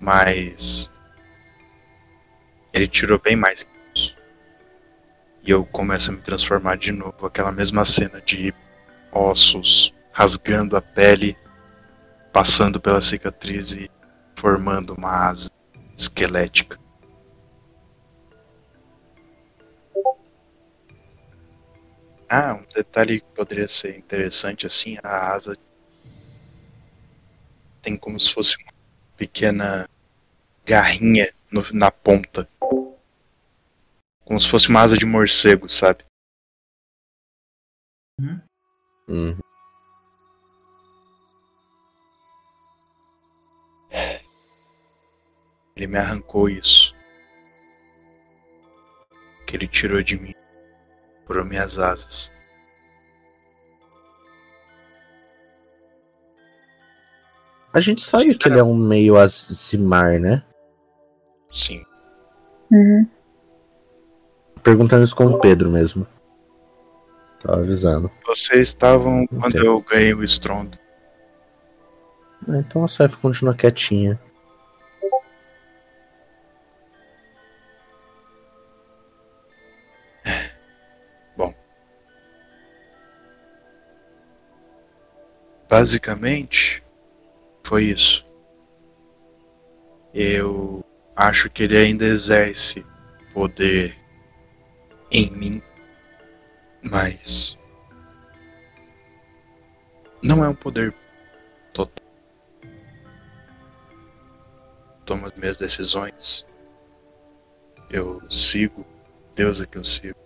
[0.00, 0.90] Mas
[2.72, 4.16] ele tirou bem mais que isso.
[5.44, 8.52] E eu começo a me transformar de novo, aquela mesma cena de
[9.12, 11.36] ossos rasgando a pele,
[12.32, 13.88] passando pela cicatriz e
[14.34, 15.48] formando uma asa
[15.96, 16.76] esquelética.
[22.34, 25.54] Ah, um detalhe que poderia ser interessante assim, a asa
[27.82, 28.72] tem como se fosse uma
[29.18, 29.86] pequena
[30.64, 32.48] garrinha no- na ponta.
[34.24, 36.06] Como se fosse uma asa de morcego, sabe?
[39.06, 39.38] Uhum.
[45.76, 46.94] Ele me arrancou isso.
[49.46, 50.32] Que ele tirou de mim.
[51.32, 52.30] Por minhas asas.
[57.72, 60.42] A gente sabe que ele é um meio azimar, né?
[61.50, 61.82] Sim.
[62.70, 63.08] Uhum.
[64.62, 66.06] Perguntando isso com o Pedro mesmo.
[67.40, 68.10] Tava avisando.
[68.26, 69.66] Vocês estavam quando Ok.
[69.66, 70.78] eu ganhei o estrondo.
[72.46, 74.20] Então a Seth continua quietinha.
[85.72, 86.82] Basicamente,
[87.64, 88.22] foi isso.
[90.12, 90.84] Eu
[91.16, 92.84] acho que ele ainda exerce
[93.32, 93.96] poder
[95.10, 95.62] em mim,
[96.82, 97.56] mas
[100.22, 100.94] não é um poder
[101.72, 102.04] total.
[105.06, 106.44] Tomo as minhas decisões.
[107.88, 108.86] Eu sigo
[109.34, 110.20] Deus é que eu sigo.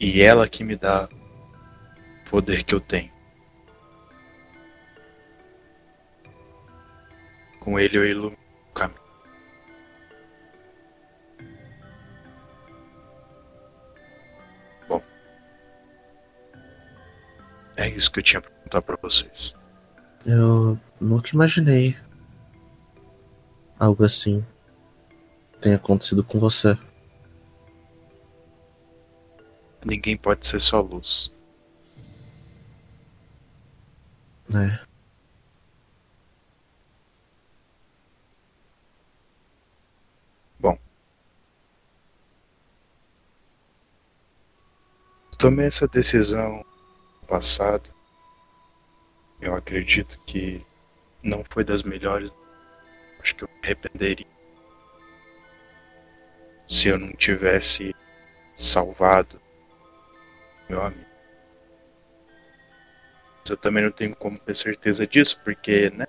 [0.00, 1.10] E ela que me dá
[2.24, 3.12] o poder que eu tenho.
[7.62, 9.00] Com ele eu ilumino o caminho.
[14.88, 15.00] Bom.
[17.76, 19.54] É isso que eu tinha pra contar pra vocês.
[20.26, 21.96] Eu nunca imaginei
[23.78, 24.44] algo assim
[25.60, 26.76] tenha acontecido com você.
[29.84, 31.30] Ninguém pode ser só luz.
[34.52, 34.80] né?
[45.42, 46.64] Tomei essa decisão
[47.26, 47.90] passado.
[49.40, 50.64] Eu acredito que
[51.20, 52.30] não foi das melhores.
[53.20, 54.26] Acho que eu me arrependeria
[56.68, 57.92] se eu não tivesse
[58.54, 59.42] salvado
[60.68, 61.10] meu amigo.
[63.40, 66.06] Mas eu também não tenho como ter certeza disso, porque, né?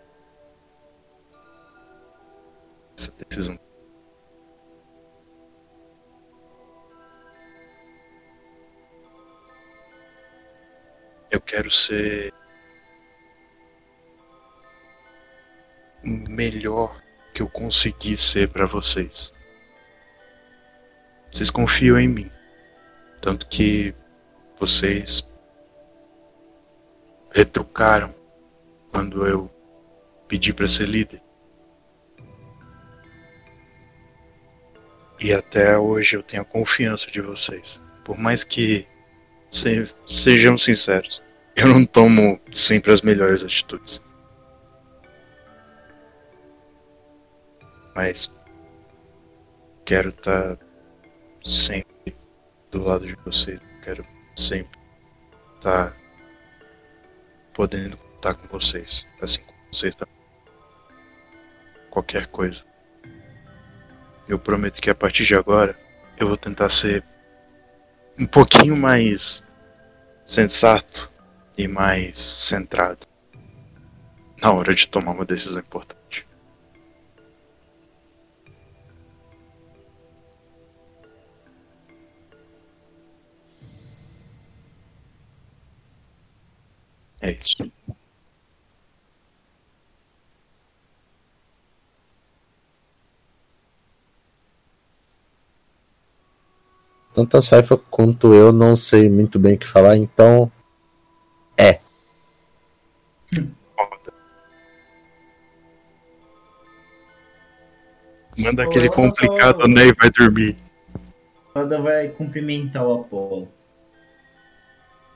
[2.96, 3.60] Essa decisão.
[11.34, 12.32] Eu quero ser
[16.04, 17.02] melhor
[17.34, 19.34] que eu consegui ser pra vocês.
[21.32, 22.32] Vocês confiam em mim.
[23.20, 23.96] Tanto que
[24.60, 25.28] vocês
[27.32, 28.14] retrucaram
[28.92, 29.50] quando eu
[30.28, 31.20] pedi para ser líder.
[35.20, 37.82] E até hoje eu tenho a confiança de vocês.
[38.06, 38.88] Por mais que
[39.54, 41.24] se, sejam sinceros,
[41.56, 44.02] eu não tomo sempre as melhores atitudes.
[47.96, 48.34] Mas
[49.86, 50.58] quero estar
[51.46, 52.16] sempre
[52.72, 53.62] do lado de vocês.
[53.84, 54.04] Quero
[54.36, 54.80] sempre
[55.58, 55.96] estar
[57.54, 60.16] podendo contar com vocês, assim como vocês também.
[61.92, 62.64] Qualquer coisa.
[64.28, 65.78] Eu prometo que a partir de agora
[66.18, 67.04] eu vou tentar ser
[68.18, 69.43] um pouquinho mais
[70.34, 71.12] sensato
[71.56, 73.06] e mais centrado
[74.42, 76.28] na hora de tomar uma decisão importante.
[87.22, 87.72] É isso.
[97.14, 100.52] Tanto a Saifa quanto eu não sei muito bem o que falar, então.
[101.58, 101.80] É.
[108.38, 109.68] Manda aquele Olá, complicado, pessoal.
[109.70, 109.88] né?
[109.88, 110.58] E vai dormir.
[111.56, 113.48] Nada vai cumprimentar o Apolo.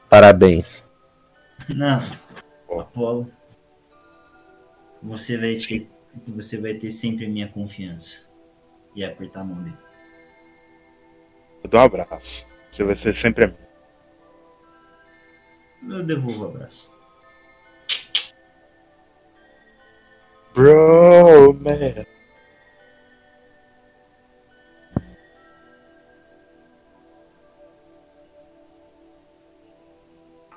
[0.07, 0.85] Parabéns.
[1.67, 1.99] Não.
[2.79, 3.27] Apolo.
[5.01, 5.89] Você vai ser.
[6.27, 8.27] Você vai ter sempre a minha confiança.
[8.95, 9.77] E apertar a mão dele.
[11.68, 12.48] Eu dou um abraço.
[12.72, 13.60] Você vai ser sempre amigo.
[15.89, 16.89] Eu devolvo o abraço.
[20.53, 22.06] Bro, man.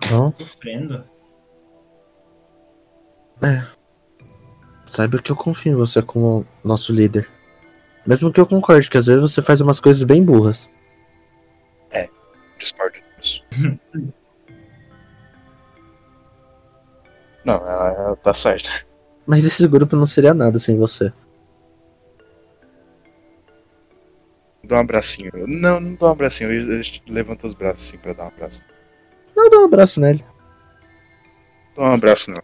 [0.08, 1.04] Não, Sofrendo.
[4.84, 7.28] saiba que eu confio em você como nosso líder.
[8.06, 10.70] Mesmo que eu concorde que às vezes você faz umas coisas bem burras.
[12.60, 13.42] Discordo disso.
[17.44, 18.68] Não, ela, ela tá certa.
[19.26, 21.10] Mas esse grupo não seria nada sem você.
[24.62, 25.32] Dá um abracinho.
[25.46, 26.52] Não, não dá um abracinho.
[26.52, 28.62] Eu levanto os braços assim pra dar um abraço.
[29.34, 30.22] Não, dá um abraço nele.
[31.74, 32.42] Dá um abraço não.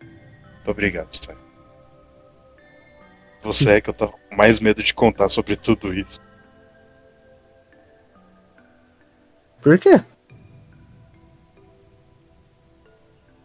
[0.00, 1.36] Muito obrigado, Sam.
[3.42, 6.20] Você é que eu tava com mais medo de contar sobre tudo isso.
[9.62, 10.04] Por quê?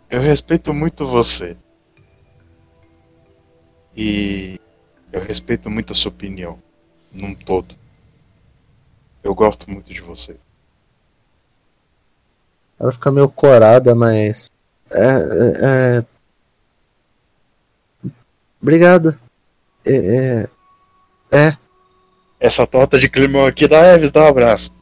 [0.09, 1.55] Eu respeito muito você.
[3.95, 4.59] E
[5.11, 6.59] eu respeito muito a sua opinião,
[7.11, 7.75] num todo.
[9.23, 10.35] Eu gosto muito de você.
[12.79, 14.49] Ela fica meio corada, mas.
[14.91, 15.03] É.
[15.03, 16.05] é, é...
[18.59, 19.19] Obrigado.
[19.85, 19.95] É,
[20.41, 20.49] é.
[21.31, 21.57] É.
[22.39, 24.76] Essa torta de climão aqui da Eves, dá um abraço.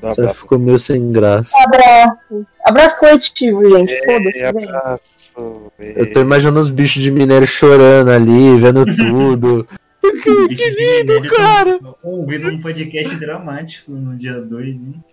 [0.00, 0.40] Você abraço.
[0.40, 1.56] ficou meio sem graça.
[1.64, 2.46] Abraço.
[2.64, 4.04] Abraço coletivo, gente.
[4.04, 5.72] Foda-se, abraço.
[5.78, 9.66] Eu tô imaginando os bichos de minério chorando ali, vendo tudo.
[10.00, 11.78] que, que lindo, cara!
[12.02, 15.04] Ouvindo um podcast dramático no dia 2, hein?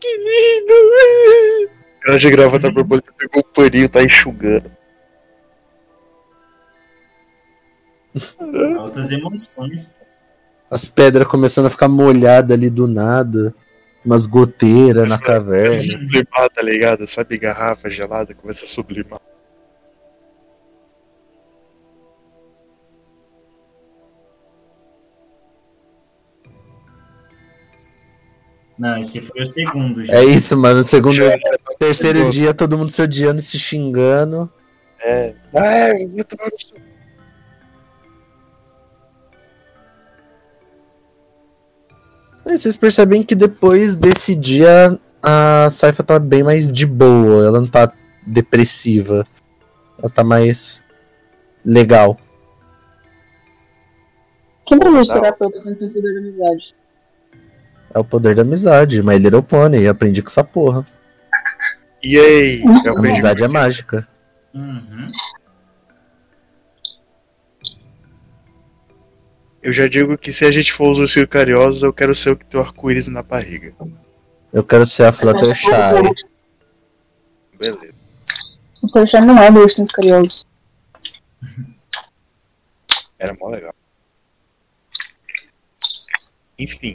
[0.00, 1.70] Que lindo!
[2.02, 4.70] cara de gravata borboleta pegou o paninho, tá enxugando.
[8.78, 9.94] Altas emoções.
[10.70, 13.52] As pedras começando a ficar molhadas ali do nada.
[14.04, 15.82] Umas goteiras na Começa a caverna.
[15.82, 17.06] sublimar, tá ligado?
[17.06, 19.20] Sabe garrafa gelada, começa a sublimar.
[28.78, 30.14] Não, esse foi o segundo, gente.
[30.14, 30.82] É isso, mano.
[30.82, 31.22] Segundo,
[31.78, 34.50] terceiro dia, todo mundo se odiando e se xingando.
[35.02, 35.34] É.
[35.54, 36.36] Ah, é, eu tô
[42.58, 47.46] vocês percebem que depois desse dia a Saifa tá bem mais de boa.
[47.46, 47.92] Ela não tá
[48.26, 49.26] depressiva.
[49.98, 50.82] Ela tá mais
[51.64, 52.18] legal.
[54.66, 56.74] Quem pra mim terapeuta poder da amizade?
[57.92, 59.02] É o poder da amizade.
[59.02, 59.86] My Little Pony.
[59.88, 60.86] Aprendi com essa porra.
[62.02, 62.62] E aí?
[62.86, 64.08] Aprendi Amizade é mágica.
[64.54, 65.10] Uhum.
[69.62, 72.36] Eu já digo que se a gente for os ursinhos carinhosos, eu quero ser o
[72.36, 73.74] que tem o arco-íris na barriga.
[74.52, 75.70] Eu quero ser a Fluttershy.
[77.60, 77.94] Beleza.
[78.82, 80.46] O Perchá não é do Ursinhos Carinhosos.
[83.18, 83.74] Era mó legal.
[86.58, 86.94] Enfim.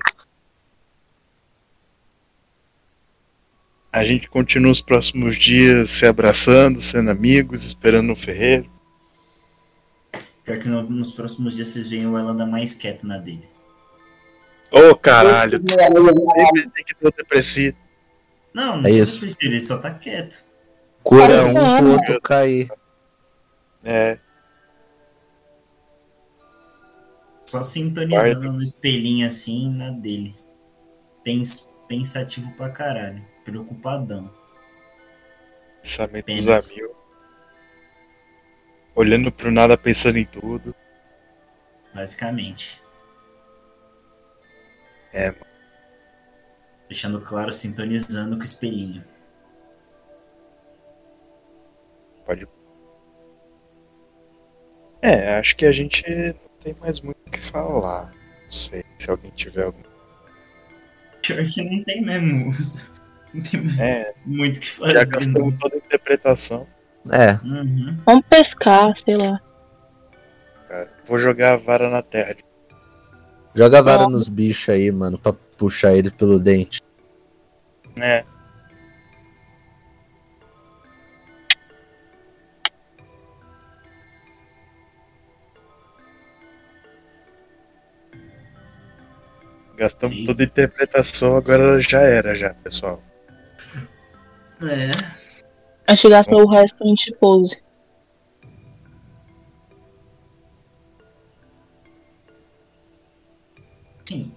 [3.92, 8.70] A gente continua os próximos dias se abraçando, sendo amigos, esperando no ferreiro.
[10.45, 13.49] Pior que no- nos próximos dias vocês veem o Elanda mais quieto na dele.
[14.72, 17.77] Ô caralho, sempre tem que ter depressivo.
[18.53, 19.26] Não, não É isso.
[19.26, 19.38] isso.
[19.41, 20.45] ele só tá quieto.
[21.03, 22.69] Cura um pro outro cair.
[23.84, 24.17] É,
[27.45, 30.35] Só sintonizando no espelhinho assim na dele.
[31.23, 33.23] Pens- pensativo pra caralho.
[33.43, 34.31] Preocupadão.
[35.84, 36.95] pensamento dos amigos.
[38.95, 40.73] Olhando pro nada, pensando em tudo.
[41.93, 42.81] Basicamente.
[45.13, 45.45] É, mano.
[46.88, 49.03] Deixando claro, sintonizando com o espelhinho.
[52.26, 52.47] Pode.
[55.01, 58.11] É, acho que a gente não tem mais muito o que falar.
[58.45, 59.84] Não sei se alguém tiver algum.
[61.22, 62.53] Pior que não tem mesmo.
[63.34, 65.27] Não tem É, muito o que já fazer.
[65.27, 65.43] não.
[65.43, 66.67] gastamos toda a interpretação.
[67.11, 67.98] É, Uhum.
[68.06, 69.40] Vamos pescar, sei lá.
[71.07, 72.36] Vou jogar a vara na terra.
[73.53, 76.82] joga a vara nos bichos aí, mano, pra puxar eles pelo dente.
[77.98, 78.23] É.
[89.77, 93.02] Gastamos Sim, toda a interpretação, agora já era já, pessoal.
[94.61, 95.24] É.
[95.88, 97.64] A gente gastou o resto pra gente pose.
[104.07, 104.32] Sim.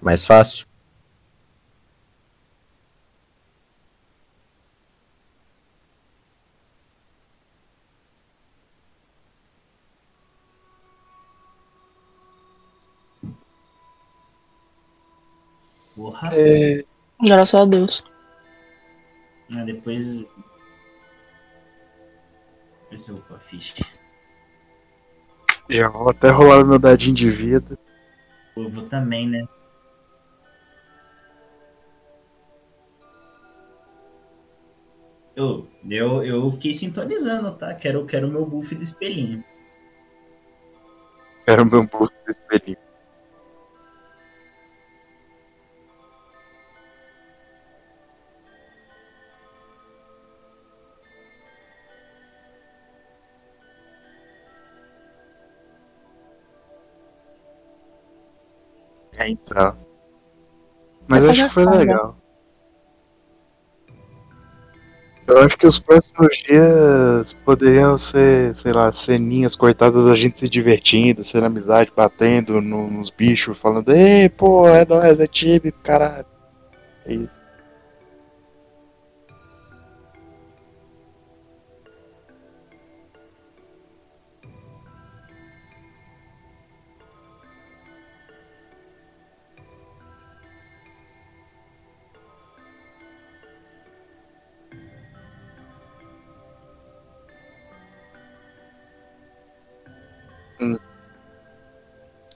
[0.00, 0.69] Mais fácil.
[16.00, 16.30] Porra.
[16.32, 16.82] É,
[17.22, 18.02] Graças a Deus.
[19.54, 20.26] Ah, depois.
[22.84, 23.74] Depois eu vou a ficha.
[25.68, 27.78] já vou até rolar meu dadinho de vida.
[28.56, 29.46] Eu vou também, né?
[35.36, 37.74] Eu, eu, eu fiquei sintonizando, tá?
[37.74, 39.44] Quero, quero o meu buff do espelhinho.
[41.46, 42.89] Era o meu busto do espelhinho.
[59.30, 59.76] Entrar.
[61.08, 62.16] Mas acho que foi fazer legal.
[65.26, 70.48] Eu acho que os próximos dias poderiam ser, sei lá, ceninhas cortadas da gente se
[70.48, 76.26] divertindo, sendo amizade, batendo no- nos bichos, falando, ei, pô, é nóis, é time, caralho.
[77.06, 77.39] É isso.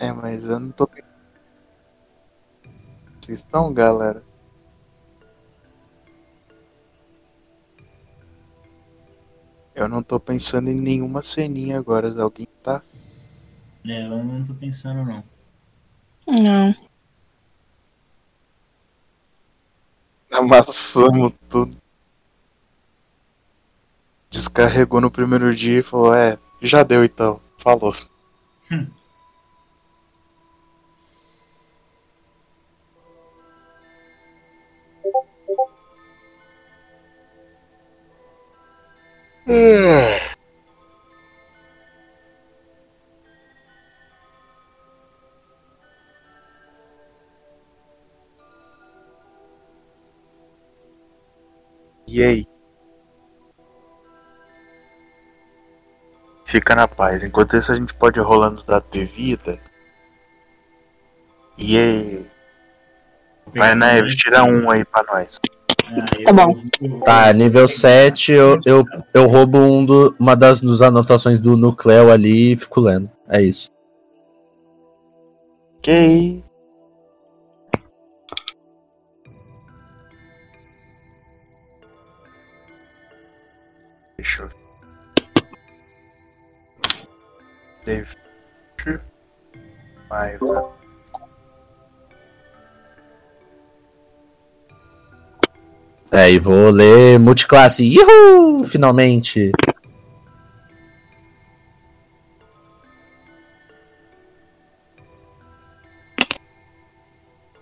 [0.04, 0.86] É, mas eu não tô.
[3.22, 4.22] Vocês estão, galera?
[9.74, 12.82] Eu não tô pensando em nenhuma ceninha agora, alguém tá?
[13.86, 15.24] É, eu não tô pensando não.
[16.26, 16.74] Não.
[20.30, 21.74] Amassamos tudo.
[24.30, 27.40] Descarregou no primeiro dia e falou, é, já deu então.
[27.58, 27.96] Falou.
[39.46, 39.50] E
[52.22, 52.46] aí?
[56.46, 57.22] Fica na paz.
[57.22, 59.58] Enquanto isso a gente pode ir rolando dado de vida.
[61.58, 62.26] E aí?
[63.54, 65.38] Vai, Neves, tira um aí pra nós.
[66.24, 66.54] Tá bom.
[67.04, 72.10] Tá, nível 7, eu, eu, eu roubo um do, uma das dos anotações do Nucleo
[72.10, 73.10] ali e fico lendo.
[73.28, 73.70] É isso.
[75.78, 76.42] Ok.
[84.16, 84.50] Deixa eu.
[87.84, 88.16] Deve.
[90.08, 90.40] Mais.
[96.16, 97.84] É, e vou ler multiclasse.
[97.84, 98.64] Yuhu!
[98.64, 99.50] Finalmente.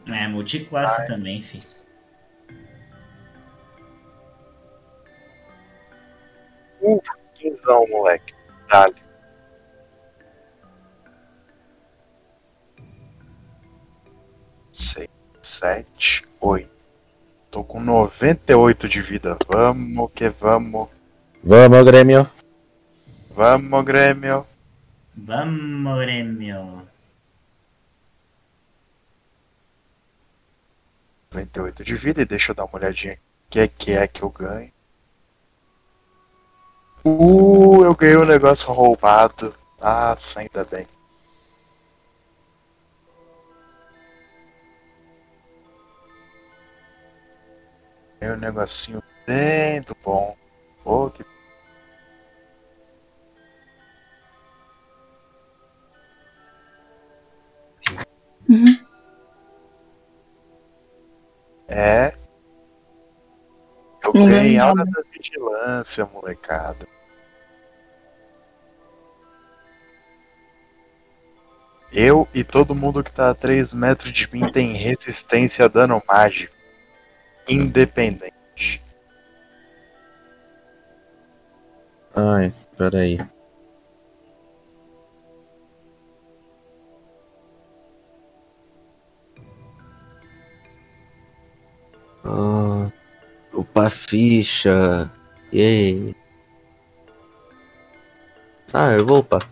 [0.06, 1.60] É, multiclasse também, enfim.
[7.34, 8.34] Quinzão, moleque.
[8.68, 8.94] Dale.
[14.70, 15.08] Seis,
[15.40, 16.81] sete, oito.
[17.52, 19.36] Tô com 98 de vida.
[19.46, 20.88] Vamos que vamos.
[21.44, 22.26] Vamos, Grêmio.
[23.36, 24.46] Vamos, Grêmio.
[25.14, 26.88] Vamos, Grêmio.
[31.30, 33.14] 98 de vida e deixa eu dar uma olhadinha.
[33.14, 34.72] O que é que é que eu ganho?
[37.04, 39.54] Uh, eu ganhei um negócio roubado.
[39.78, 40.86] Ah, ainda bem.
[48.22, 50.36] Ganhei um negocinho bem do bom.
[50.84, 51.24] Oh, que
[58.48, 58.86] Uhum.
[61.66, 62.14] é.
[64.04, 66.86] Eu Não ganhei ganhou aula da vigilância, molecada.
[71.92, 76.00] Eu e todo mundo que tá a 3 metros de mim tem resistência a dano
[76.06, 76.61] mágico.
[77.48, 78.32] Independente.
[82.14, 83.18] Ai, peraí.
[92.24, 92.90] Ah,
[93.52, 95.10] upar ficha.
[95.52, 96.14] Yay.
[98.72, 99.42] Ah, eu vou upar.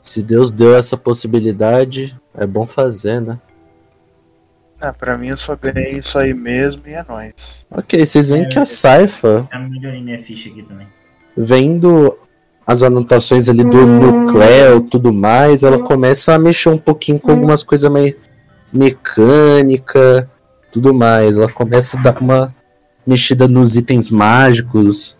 [0.00, 3.40] Se Deus deu essa possibilidade, é bom fazer, né?
[4.80, 7.64] Ah, pra mim eu só ganhei isso aí mesmo e é nóis.
[7.70, 10.86] Ok, vocês veem que a Saifa Já melhorei minha ficha aqui também.
[11.36, 12.16] vendo
[12.66, 17.62] as anotações ali do Nucleo tudo mais, ela começa a mexer um pouquinho com algumas
[17.62, 18.16] coisas meio
[18.72, 20.28] mecânica,
[20.72, 21.36] tudo mais.
[21.36, 22.54] Ela começa a dar uma
[23.06, 25.16] mexida nos itens mágicos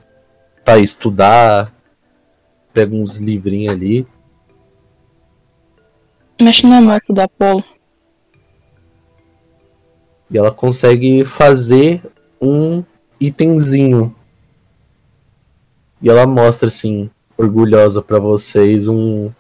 [0.65, 1.73] para estudar.
[2.75, 4.07] Pega uns livrinhos ali.
[6.41, 7.65] Mexe na moto do Apolo.
[10.31, 12.03] E ela consegue fazer
[12.41, 12.83] um
[13.21, 14.15] itemzinho.
[16.03, 19.31] E ela mostra assim, orgulhosa pra vocês, um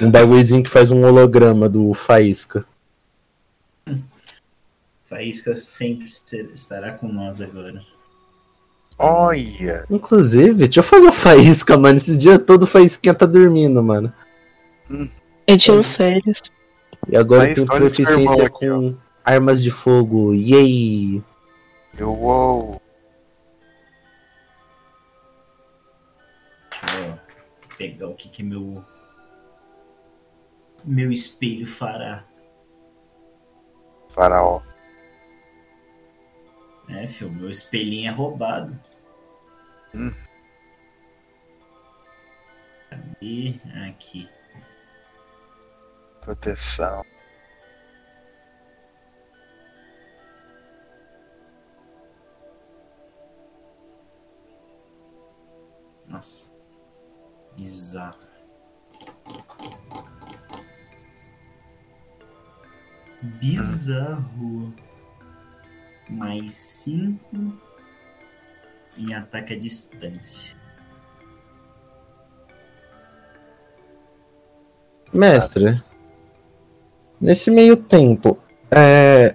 [0.00, 2.64] um bagulhozinho que faz um holograma do Faísca.
[5.12, 6.06] Faísca sempre
[6.54, 7.82] estará com nós agora.
[8.98, 9.84] Olha!
[9.90, 11.96] Inclusive, deixa eu fazer o faísca, mano.
[11.96, 14.12] Esses dias todo o faísquinha tá dormindo, mano.
[15.46, 16.38] Eu tiro férias.
[17.08, 18.94] E agora Faísca, irmão proficiência aqui, com
[19.24, 20.34] armas de fogo.
[20.34, 21.22] Yay!
[21.98, 22.82] Eu, uou!
[26.70, 27.18] Deixa eu
[27.76, 28.84] pegar o que que meu
[30.84, 32.24] meu espelho fará.
[34.14, 34.62] Faraó.
[36.88, 38.78] É, filho, meu espelhinho é roubado.
[39.94, 40.12] Hum.
[43.20, 43.58] E
[43.88, 44.28] aqui.
[46.20, 47.04] Proteção.
[56.12, 56.52] Nossa.
[57.56, 58.18] Bizarro.
[63.40, 64.74] Bizarro.
[66.10, 67.58] Mais cinco
[68.98, 70.54] em ataque à distância.
[75.10, 75.82] Mestre,
[77.20, 78.38] nesse meio tempo,
[78.70, 79.34] é...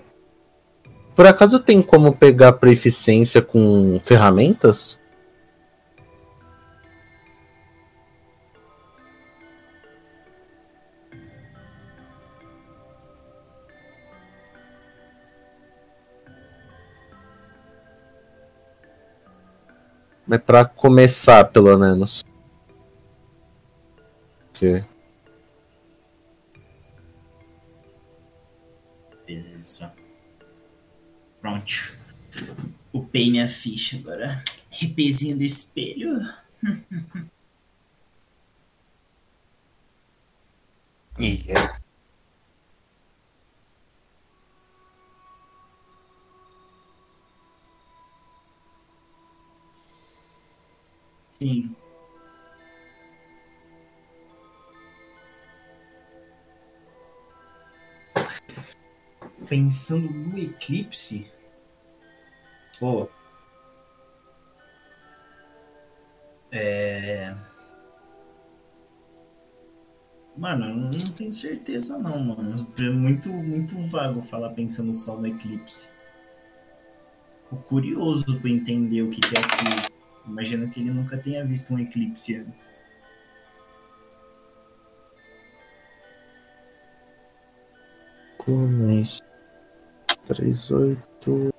[1.16, 5.00] por acaso tem como pegar proficiência com ferramentas?
[20.30, 22.24] É pra começar, pelo menos.
[24.50, 24.84] Ok.
[29.28, 29.90] Isso.
[31.42, 31.98] Pronto.
[32.92, 34.44] Upei minha ficha agora.
[34.70, 36.20] Repezinho do espelho.
[41.20, 41.46] Ih,
[51.40, 51.76] Sim.
[59.48, 61.32] Pensando no eclipse.
[62.80, 63.08] Pô.
[66.52, 67.36] É.
[70.36, 72.68] Mano, eu não tenho certeza não, mano.
[72.80, 75.92] É muito, muito vago falar pensando só no eclipse.
[77.44, 79.97] Fico curioso pra entender o que, que é aquilo.
[80.28, 82.78] Imagino que ele nunca tenha visto um eclipse antes.
[88.68, 89.22] mais
[90.26, 91.54] três oito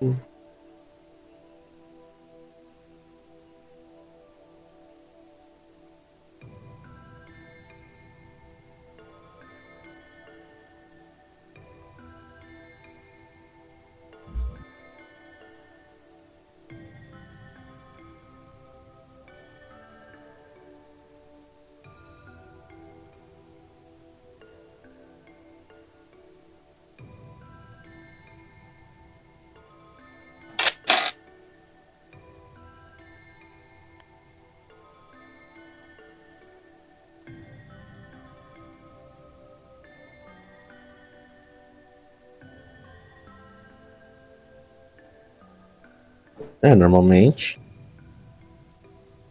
[46.62, 47.60] É, normalmente.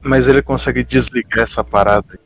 [0.02, 2.20] Mas ele consegue desligar essa parada.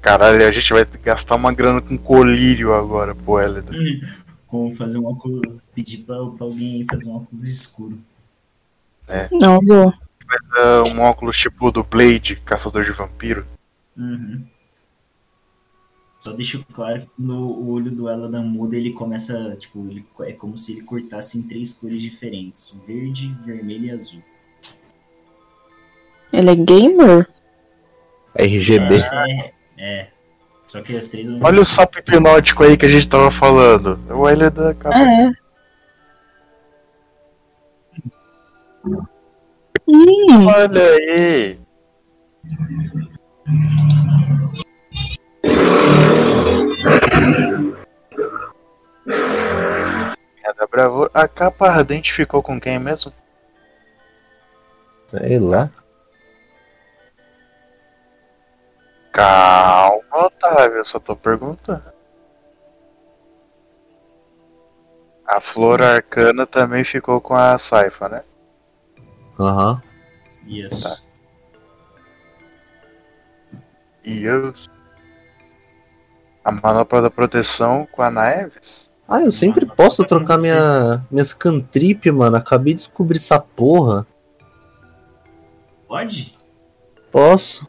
[0.00, 3.72] Caralho, a gente vai gastar uma grana com colírio agora, pô, Hélida.
[4.46, 5.62] Como fazer um óculos.
[5.74, 7.98] Pedir pra, pra alguém fazer um óculos escuro.
[9.30, 9.92] Não, vou.
[10.56, 13.44] É um óculos tipo do Blade, caçador de vampiro.
[13.96, 14.44] Uhum.
[16.20, 20.32] Só deixo claro que no o olho do Eladan muda, ele começa, tipo, ele, é
[20.32, 24.22] como se ele cortasse em três cores diferentes: verde, vermelho e azul.
[26.30, 27.28] Ele é gamer?
[28.38, 28.96] RGB.
[28.96, 30.08] É, é.
[30.66, 31.26] Só que as três.
[31.42, 33.98] Olha o sapo hipnótico aí que a gente tava falando.
[34.10, 35.00] O Hélida acaba.
[35.00, 35.32] É.
[39.88, 41.58] Ih, Olha aí.
[50.60, 51.10] Da bravura.
[51.14, 53.10] A capa ardente ficou com quem mesmo?
[55.08, 55.70] Sei lá.
[59.10, 61.82] Calma, Otávio, eu só tô perguntando.
[65.26, 68.22] A flor arcana também ficou com a Saifa, né?
[69.38, 69.82] Aham.
[70.46, 70.82] Isso.
[70.82, 71.00] Tá.
[74.04, 74.54] E eu.
[76.44, 78.89] A manopla da proteção com a Naeves?
[79.10, 82.36] Ah, eu sempre Mano, posso pra trocar minha, minhas cantrip, mano.
[82.36, 84.06] Acabei de descobrir essa porra.
[85.88, 86.36] Pode?
[87.10, 87.68] Posso.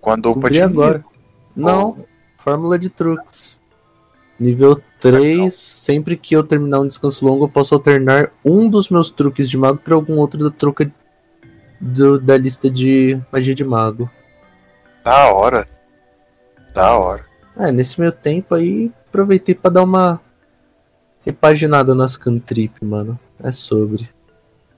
[0.00, 1.04] Quando de agora.
[1.56, 2.04] Não,
[2.38, 3.58] fórmula de truques.
[4.38, 9.10] Nível 3, sempre que eu terminar um descanso longo, eu posso alternar um dos meus
[9.10, 10.90] truques de mago para algum outro da troca
[11.80, 14.08] do- da lista de magia de mago.
[15.04, 15.68] Da hora.
[16.72, 17.26] Da hora.
[17.56, 20.20] É, nesse meio tempo aí, aproveitei pra dar uma
[21.30, 23.18] repaginada nas cantrip, mano.
[23.42, 24.10] É sobre.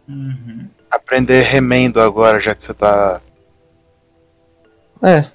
[0.09, 0.69] Uhum.
[0.91, 3.21] Aprender remendo agora, já que você tá.
[5.03, 5.31] É.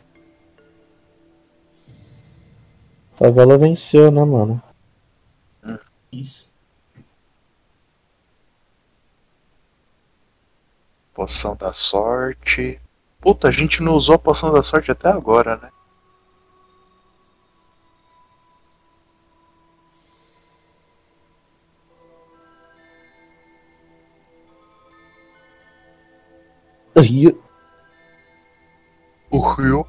[3.14, 4.62] Favela venceu, né, mano?
[6.12, 6.54] Isso.
[11.14, 12.80] Poção da sorte.
[13.20, 15.70] Puta, a gente não usou a poção da sorte até agora, né?
[26.98, 27.32] Ai,
[29.30, 29.86] O Rio.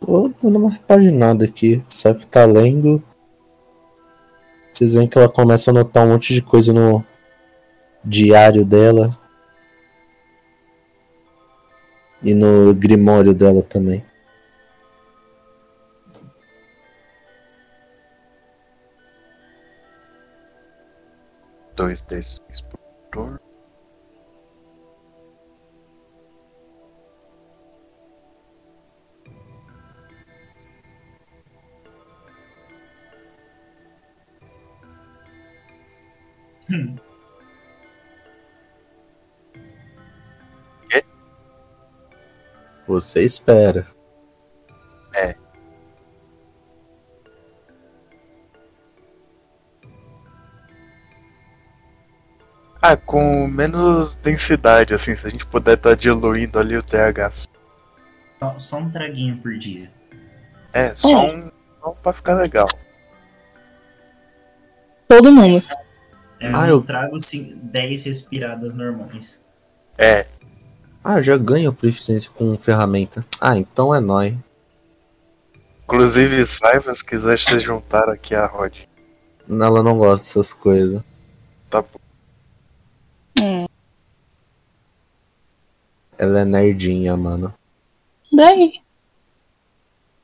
[0.00, 1.82] Tô dando uma repaginada aqui.
[1.88, 3.02] Saf tá lendo.
[4.70, 7.02] Vocês veem que ela começa a anotar um monte de coisa no
[8.04, 9.18] diário dela.
[12.22, 14.04] E no grimório dela também.
[21.84, 22.80] Dois d seis por
[23.12, 23.38] turno.
[42.86, 43.93] Você espera.
[52.86, 57.30] Ah, com menos densidade, assim, se a gente puder estar diluindo ali o TH.
[58.38, 59.90] Só, só um traguinho por dia.
[60.70, 61.50] É, só um.
[61.80, 62.68] Só pra ficar legal.
[65.08, 65.64] Todo mundo.
[66.38, 69.42] É, Ah, eu eu- trago sim, 10 respiradas normais.
[69.96, 70.26] É,
[71.02, 73.24] Ah, já ganho proficiência com ferramenta.
[73.40, 74.34] Ah, então é nóis.
[75.84, 78.74] inclusive, Saiva, se quiser se juntar aqui a Rod.
[79.48, 81.02] Ela não gosta dessas coisas.
[81.70, 82.03] Tá bom.
[83.44, 83.66] Hum.
[86.16, 87.52] Ela é nerdinha, mano.
[88.32, 88.80] Daí.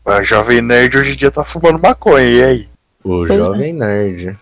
[0.05, 2.69] A Jovem Nerd hoje em dia tá fumando maconha, e aí?
[3.05, 3.29] O é.
[3.29, 4.39] jovem nerd.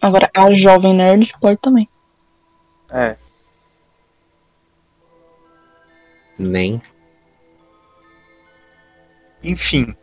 [0.00, 1.88] Agora a jovem nerd pode também.
[2.90, 3.16] É,
[6.38, 6.80] Nem.
[9.42, 9.94] enfim.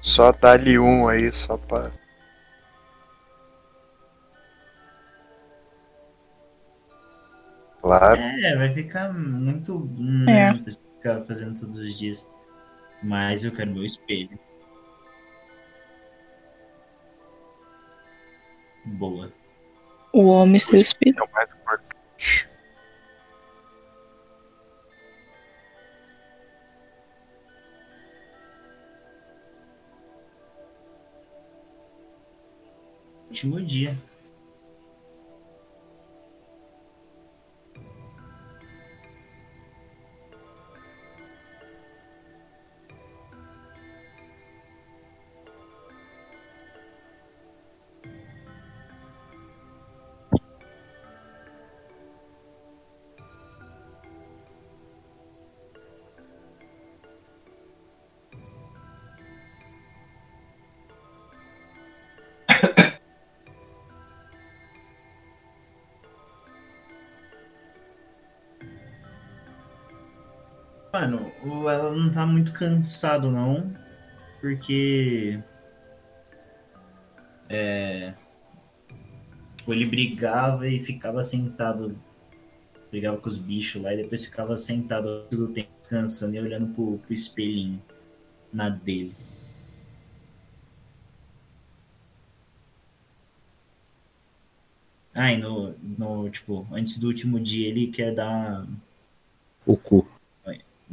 [0.00, 1.90] Só dá-lhe um aí, só pra.
[7.80, 8.20] Claro.
[8.20, 9.88] É, vai ficar muito.
[10.28, 10.52] É.
[10.52, 10.64] Né,
[10.98, 12.30] ficar fazendo todos os dias.
[13.02, 14.38] Mas eu quero meu espelho.
[18.84, 19.32] Boa.
[20.12, 21.20] O homem seu espírito.
[21.20, 22.50] É o mais importante.
[33.28, 33.96] Último dia.
[70.92, 71.32] Mano,
[71.68, 73.72] ela não tá muito cansado não,
[74.40, 75.40] porque
[77.48, 78.14] é,
[79.56, 81.96] tipo, ele brigava e ficava sentado,
[82.90, 86.74] brigava com os bichos lá e depois ficava sentado todo o tempo descansando e olhando
[86.74, 87.80] pro, pro espelhinho
[88.52, 89.14] na dele.
[95.14, 98.66] Ah, no, no, tipo, antes do último dia ele quer dar
[99.66, 100.06] O cu.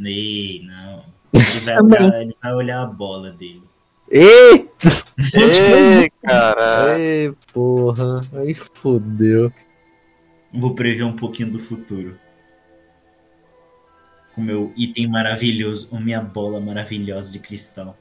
[0.03, 1.06] Ei, não.
[1.34, 3.64] Ele vai, olhar, ele vai olhar a bola dele.
[4.09, 4.88] Eita!
[5.34, 7.00] Ei, caralho.
[7.00, 8.22] Ei, porra.
[8.34, 9.51] Aí fodeu.
[10.53, 12.17] Vou prever um pouquinho do futuro.
[14.34, 17.98] Com meu item maravilhoso, a minha bola maravilhosa de cristal.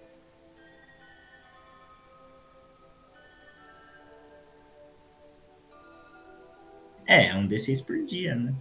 [7.07, 8.55] É, um D6 por dia, né?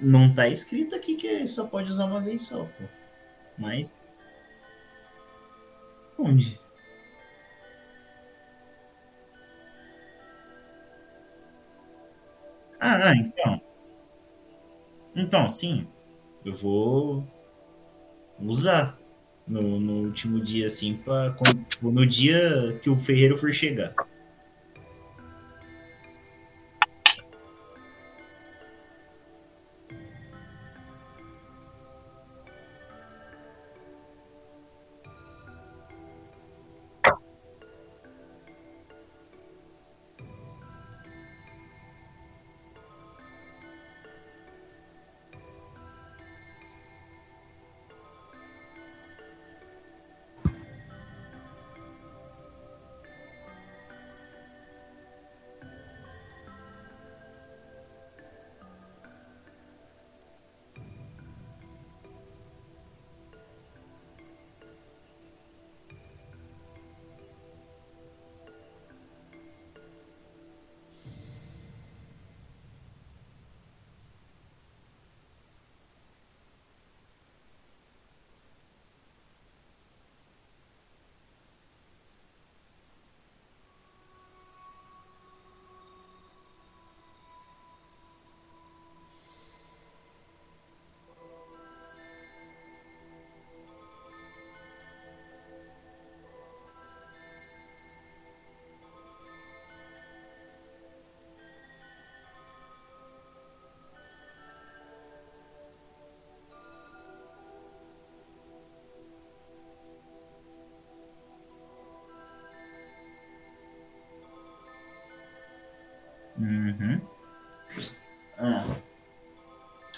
[0.00, 2.84] Não tá escrito aqui que só pode usar uma vez só, pô.
[3.58, 4.04] Mas.
[6.18, 6.58] Onde?
[12.80, 13.60] Ah, ah, então.
[15.14, 15.86] Então, sim.
[16.44, 17.24] Eu vou
[18.40, 18.98] usar
[19.46, 21.34] no, no último dia, assim, pra,
[21.68, 23.94] tipo, no dia que o ferreiro for chegar.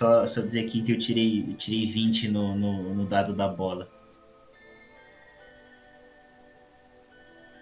[0.05, 3.49] Só, só dizer aqui que eu tirei, eu tirei 20 no, no, no dado da
[3.49, 3.89] bola.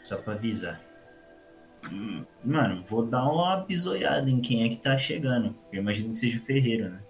[0.02, 0.80] Só pra avisar.
[1.88, 5.54] Hum, Mano, vou dar uma bisoiada em quem é que tá chegando.
[5.72, 7.00] Eu imagino que seja o Ferreiro, né?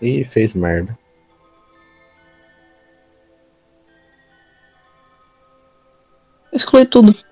[0.00, 0.96] Ih, fez merda.
[6.52, 7.27] Exclui tudo.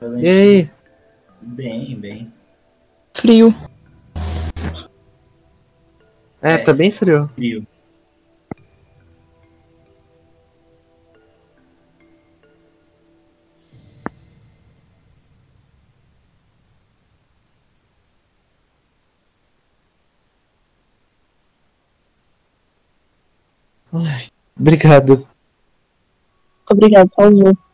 [0.00, 0.70] E aí?
[1.42, 2.32] Bem, bem.
[3.14, 3.54] Frio.
[6.40, 7.28] É, tá bem frio.
[7.34, 7.66] Frio.
[24.58, 25.28] Obrigado.
[26.70, 27.69] Obrigado, Paulo.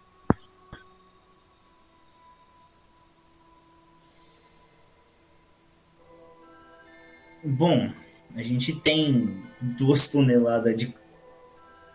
[7.57, 7.91] Bom,
[8.35, 10.95] a gente tem duas toneladas de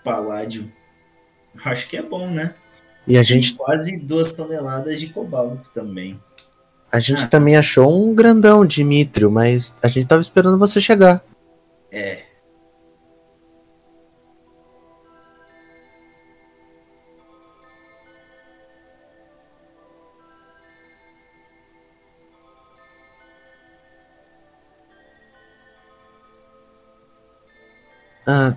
[0.03, 0.71] paládio.
[1.63, 2.55] Acho que é bom, né?
[3.07, 6.19] E a Tem gente, quase duas toneladas de cobalto também.
[6.91, 7.27] a gente Ah.
[7.27, 11.23] também achou um grandão de Mitrio, mas a gente tava esperando você chegar.
[11.91, 12.23] É.
[28.31, 28.55] Ah,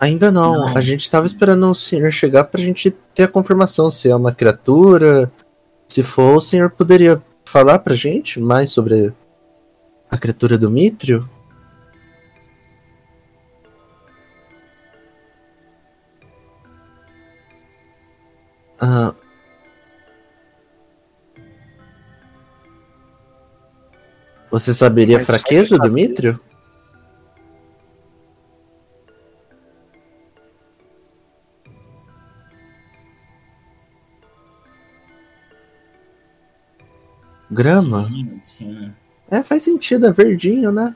[0.00, 0.66] ainda não.
[0.66, 0.76] Não.
[0.76, 4.34] A gente tava esperando o senhor chegar pra gente ter a confirmação se é uma
[4.34, 5.30] criatura.
[5.86, 9.12] Se for, o senhor poderia falar pra gente mais sobre
[10.10, 11.28] a criatura do Mitrio?
[18.80, 19.14] Ah.
[24.50, 25.92] Você saberia a fraqueza do.
[25.92, 26.40] Mitrio?
[37.50, 38.08] Grama?
[38.08, 38.92] Sim, sim.
[39.30, 40.94] É, faz sentido, é verdinho, né?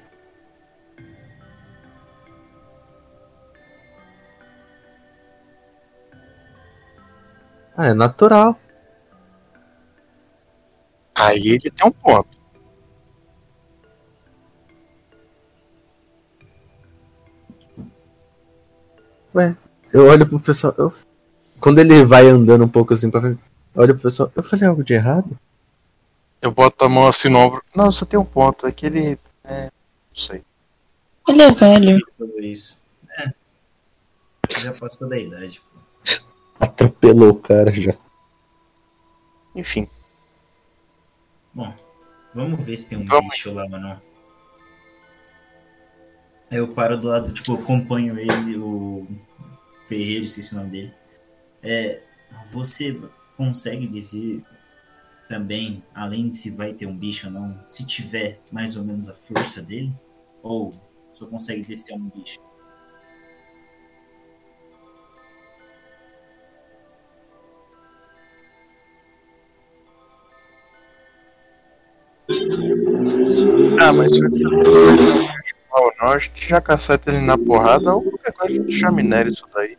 [7.76, 8.56] Ah, é natural.
[11.14, 12.36] Aí ele tem um ponto.
[19.92, 20.74] Eu olho pro pessoal.
[20.78, 20.92] eu-
[21.60, 23.40] Quando ele vai andando um pouco assim pra frente,
[23.74, 24.32] eu olho pro pessoal.
[24.34, 25.38] Eu falei algo de errado?
[26.40, 27.62] Eu boto a mão assim no ombro.
[27.74, 28.66] Não, só tem um ponto.
[28.66, 29.18] É que ele.
[29.44, 29.64] É.
[29.64, 30.42] Não sei.
[31.28, 32.00] Ele é velho.
[32.16, 32.80] Tudo isso.
[33.18, 33.32] É.
[34.50, 35.80] Já passou da idade, pô.
[36.58, 37.94] Atropelou o cara já.
[39.54, 39.88] Enfim.
[41.52, 41.74] Bom,
[42.34, 43.30] vamos ver se tem um Vamos.
[43.30, 44.00] bicho lá não.
[46.50, 49.06] Eu paro do lado, tipo, acompanho ele, o
[49.86, 50.94] Ferreiro, esqueci o nome dele.
[51.62, 52.02] É,
[52.50, 53.00] você
[53.36, 54.42] consegue dizer
[55.30, 59.08] também, além de se vai ter um bicho ou não, se tiver mais ou menos
[59.08, 59.92] a força dele?
[60.42, 60.70] Ou
[61.14, 62.40] só consegue dizer se é um bicho?
[73.80, 74.20] Ah, mas se
[76.00, 79.78] a gente já caceta ele na porrada ou qualquer coisa já minera isso daí.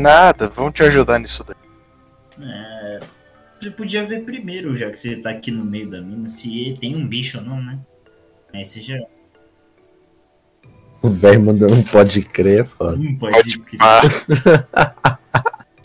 [0.00, 1.56] Nada, vamos te ajudar nisso daí.
[2.48, 3.00] É,
[3.60, 6.96] você podia ver primeiro, já que você tá aqui no meio da mina, se tem
[6.96, 7.78] um bicho ou não, né?
[8.54, 8.96] Aí você já
[11.02, 12.96] O velho mandando um pode crer, é foda.
[12.96, 13.80] Hum, pode Pode crer.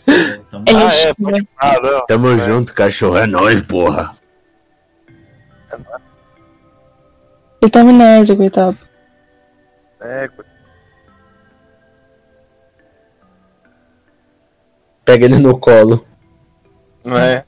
[0.08, 2.06] Então, Ele Ah, é, pode pá, não.
[2.06, 2.38] Tamo É.
[2.38, 3.16] junto, cachorro.
[3.16, 4.14] É nóis, porra.
[7.60, 8.78] ele tá amnésia, coitado.
[10.00, 10.28] É,
[15.06, 16.04] Pega ele no colo.
[17.04, 17.46] não é?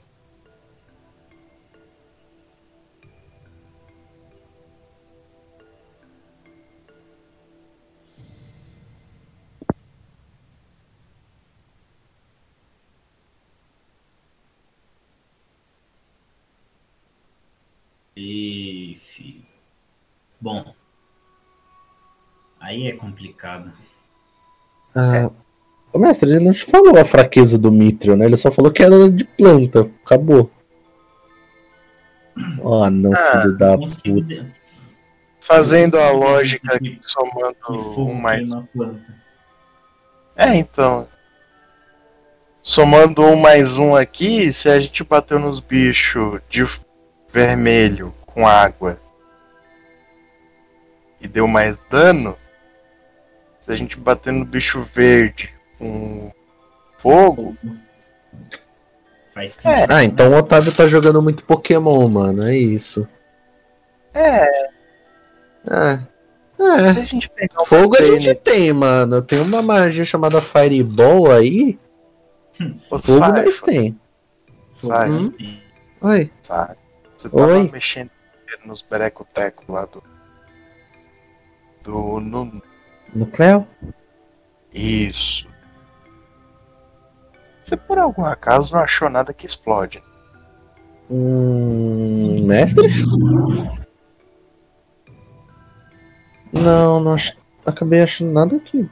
[18.17, 19.43] E, filho.
[20.41, 20.73] Bom.
[22.61, 23.73] Aí é complicado.
[24.95, 25.31] Ah,
[25.99, 28.25] Mestre, ele não te falou a fraqueza do Mitrio, né?
[28.25, 29.91] Ele só falou que era de planta.
[30.05, 30.51] Acabou.
[32.60, 34.47] Oh, não, Ah, filho da puta.
[35.41, 38.47] Fazendo a lógica aqui, que somando fogo um mais.
[40.36, 41.09] É, então.
[42.62, 46.67] Somando um mais um aqui, se a gente bateu nos bichos de
[47.33, 49.01] vermelho com água
[51.20, 52.36] e deu mais dano,
[53.60, 56.32] se a gente bater no bicho verde com
[56.98, 57.57] fogo,
[59.26, 59.92] Faz sentido.
[59.92, 62.42] Ah, então o Otávio tá jogando muito Pokémon, mano.
[62.42, 63.08] É isso.
[64.15, 64.68] É,
[65.70, 66.00] É.
[66.60, 66.90] É.
[67.57, 69.23] a um Fogo a gente tem, mano.
[69.23, 71.78] Tem uma magia chamada Fireball aí.
[72.60, 74.00] o Fogo Cypher, nós tem.
[74.73, 75.08] Fogo, Sai.
[75.08, 75.62] mas tem.
[76.00, 76.31] Oi.
[76.42, 77.70] Você tava Oi?
[77.73, 78.10] mexendo
[78.65, 80.02] nos berecotecos lá do.
[81.84, 82.20] Do.
[82.20, 82.62] No,
[83.15, 83.66] Nucleo?
[84.74, 85.48] isso.
[87.68, 90.02] Você por algum acaso não achou nada que explode?
[91.10, 92.42] Hum.
[92.47, 92.88] Mestre?
[96.50, 97.36] Não, não ach...
[97.66, 98.88] acabei achando nada que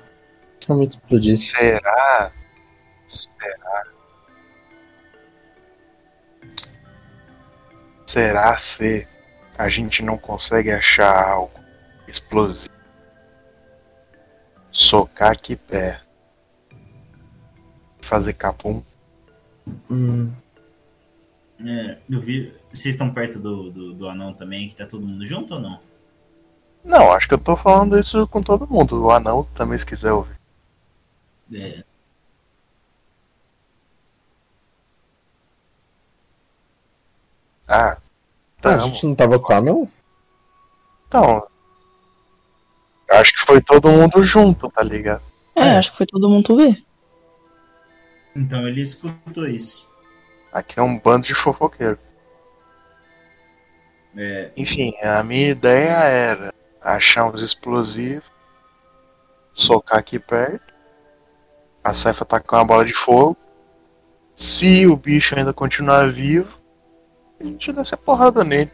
[0.67, 1.53] realmente explodisse.
[1.53, 2.31] Será?
[3.09, 3.83] Será?
[8.05, 9.09] Será se
[9.57, 11.59] a gente não consegue achar algo
[12.07, 12.69] explosivo?
[14.71, 16.06] Socar aqui perto.
[18.07, 18.83] Fazer capum?
[19.91, 20.33] Hum.
[21.61, 22.53] É, eu vi.
[22.73, 25.81] Vocês estão perto do, do, do anão também, que tá todo mundo junto ou não?
[26.85, 29.03] Não, acho que eu tô falando isso com todo mundo.
[29.03, 30.37] O anão também, se quiser ouvir.
[31.53, 31.83] É.
[37.67, 38.01] Ah, Ah,
[38.61, 38.77] tá.
[38.77, 39.89] a gente não tava com a não?
[41.09, 41.47] Então.
[43.11, 45.23] Acho que foi todo mundo junto, tá ligado?
[45.57, 45.79] É, É.
[45.79, 46.85] acho que foi todo mundo ver.
[48.37, 49.87] Então ele escutou isso.
[50.53, 51.99] Aqui é um bando de fofoqueiro.
[54.17, 58.31] É, Enfim, a minha ideia era achar uns explosivos,
[59.55, 60.75] socar aqui perto,
[61.83, 63.37] a Cefa tacar uma bola de fogo.
[64.35, 66.59] Se o bicho ainda continuar vivo,
[67.41, 68.71] a gente desce a porrada nele.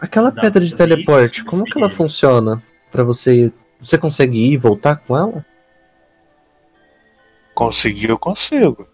[0.00, 2.60] Aquela Dá pedra de teleporte, como que ela funciona?
[2.90, 3.52] Pra você.
[3.80, 5.44] Você consegue ir e voltar com ela?
[7.54, 8.86] Conseguir, eu consigo.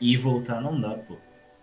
[0.00, 1.16] e voltar não dá, pô.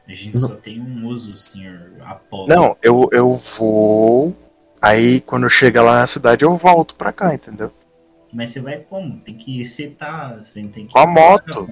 [0.08, 0.48] A gente Não.
[0.48, 2.48] só tem um uso, senhor Apolo.
[2.48, 4.36] Não, eu, eu vou.
[4.82, 7.72] Aí quando chega lá na cidade eu volto pra cá, entendeu?
[8.32, 9.20] Mas você vai como?
[9.20, 10.94] Tem que setar, você tem que.
[10.94, 11.70] Com a moto.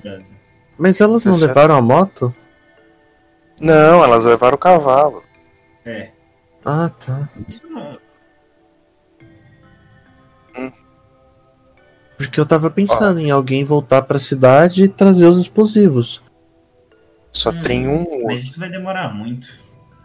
[0.77, 2.35] Mas elas não Você- levaram a moto?
[3.59, 5.23] Não, elas levaram o cavalo.
[5.85, 6.11] É.
[6.65, 7.29] Ah, tá.
[7.47, 7.91] Isso não.
[12.17, 16.21] Porque eu tava pensando em alguém voltar pra cidade e trazer os explosivos.
[17.31, 18.23] Só Hum, tem um.
[18.25, 19.47] Mas isso vai demorar muito.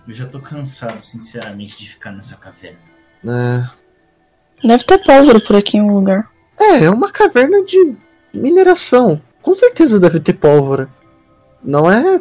[0.06, 2.78] Eu já tô cansado, sinceramente, de ficar nessa caverna.
[3.26, 4.66] É.
[4.66, 6.28] Deve ter pólvora por aqui em um lugar.
[6.58, 7.96] É, é uma caverna de
[8.34, 9.20] mineração.
[9.40, 10.88] Com certeza deve ter pólvora.
[11.64, 12.20] Não é?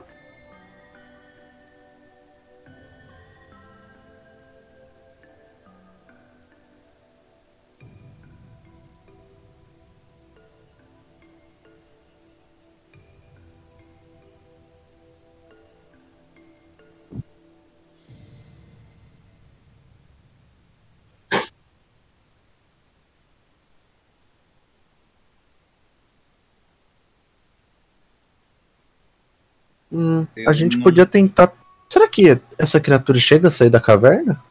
[29.92, 31.52] Hum, a gente não- podia tentar.
[31.90, 34.42] Será que essa criatura chega a sair da caverna?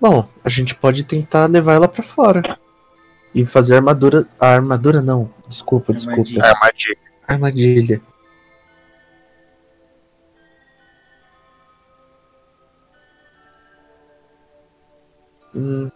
[0.00, 2.58] Bom, a gente pode tentar levar ela pra fora.
[3.34, 4.26] E fazer a armadura.
[4.40, 5.30] A armadura não.
[5.46, 6.20] Desculpa, desculpa.
[6.20, 6.42] Armadilha.
[6.46, 6.96] Armadilha.
[7.28, 8.02] Armadilha.
[15.54, 15.90] Hum,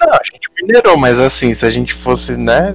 [0.00, 2.74] Não, a gente minerou, mas assim, se a gente fosse, né?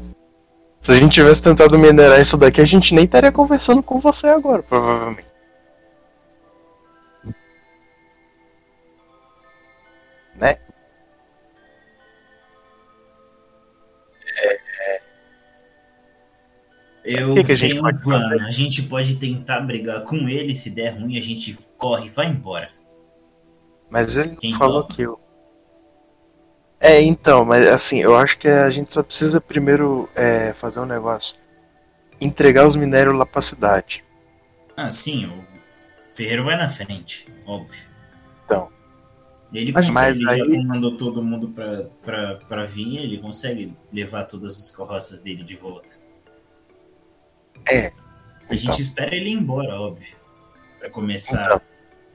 [0.82, 4.28] Se a gente tivesse tentado minerar isso daqui, a gente nem estaria conversando com você
[4.28, 5.28] agora, provavelmente.
[10.36, 10.58] Né?
[17.04, 18.30] Eu O que que a gente tenho um pode plano.
[18.30, 18.42] fazer?
[18.44, 20.54] A gente pode tentar brigar com ele.
[20.54, 22.70] Se der ruim, a gente corre e vai embora.
[23.90, 24.94] Mas ele Quem falou topa?
[24.96, 25.20] que eu.
[26.80, 30.86] É, então, mas assim, eu acho que a gente só precisa primeiro é, fazer um
[30.86, 31.36] negócio.
[32.22, 34.04] Entregar os minérios lá pra cidade.
[34.78, 35.44] Ah, sim, o
[36.16, 37.84] Ferreiro vai na frente, óbvio.
[38.46, 38.70] Então.
[39.52, 43.74] Ele Mas consegue, ele já aí- comandou todo mundo pra, pra, pra vir, ele consegue
[43.92, 45.94] levar todas as carroças dele de volta.
[47.68, 47.88] É.
[47.88, 47.92] A
[48.46, 50.16] Então, gente espera ele ir embora, óbvio.
[50.80, 51.62] Pra começar Então.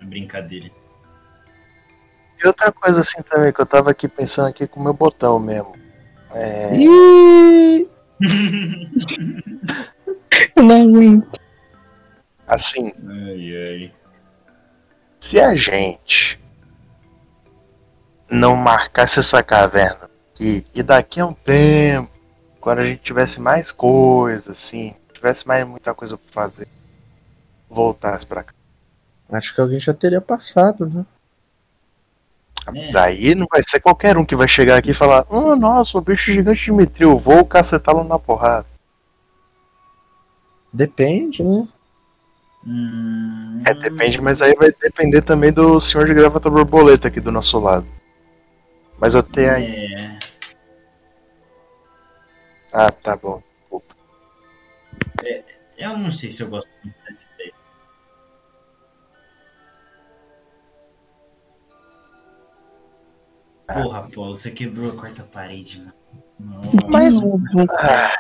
[0.00, 0.70] a brincadeira.
[2.42, 5.38] E outra coisa assim também, que eu tava aqui pensando aqui com o meu botão
[5.38, 5.74] mesmo.
[6.32, 6.70] É.
[10.56, 11.40] Não aguento.
[12.46, 13.92] Assim, ai, ai.
[15.18, 16.38] se a gente
[18.28, 22.10] não marcasse essa caverna aqui, e daqui a um tempo
[22.60, 26.68] quando a gente tivesse mais coisa, assim, tivesse mais muita coisa pra fazer,
[27.68, 28.54] voltasse pra cá.
[29.30, 31.04] Acho que alguém já teria passado, né?
[32.72, 35.96] Mas aí não vai ser qualquer um que vai chegar aqui e falar: Oh, nossa,
[35.98, 38.66] o bicho gigante de Mitril, vou cacetá-lo na porrada.
[40.72, 41.68] Depende, né?
[42.66, 47.30] Hum, É, depende, mas aí vai depender também do senhor de gravata borboleta aqui do
[47.30, 47.86] nosso lado.
[48.98, 49.94] Mas até aí.
[49.94, 50.18] É,
[52.72, 53.40] Ah, tá bom.
[55.76, 57.52] eu não sei se eu gosto muito dessa ideia.
[63.66, 65.94] Porra, pô, você quebrou a quarta parede, mano.
[66.38, 66.86] Nossa.
[66.88, 67.14] Mas-
[67.78, 68.14] Ah.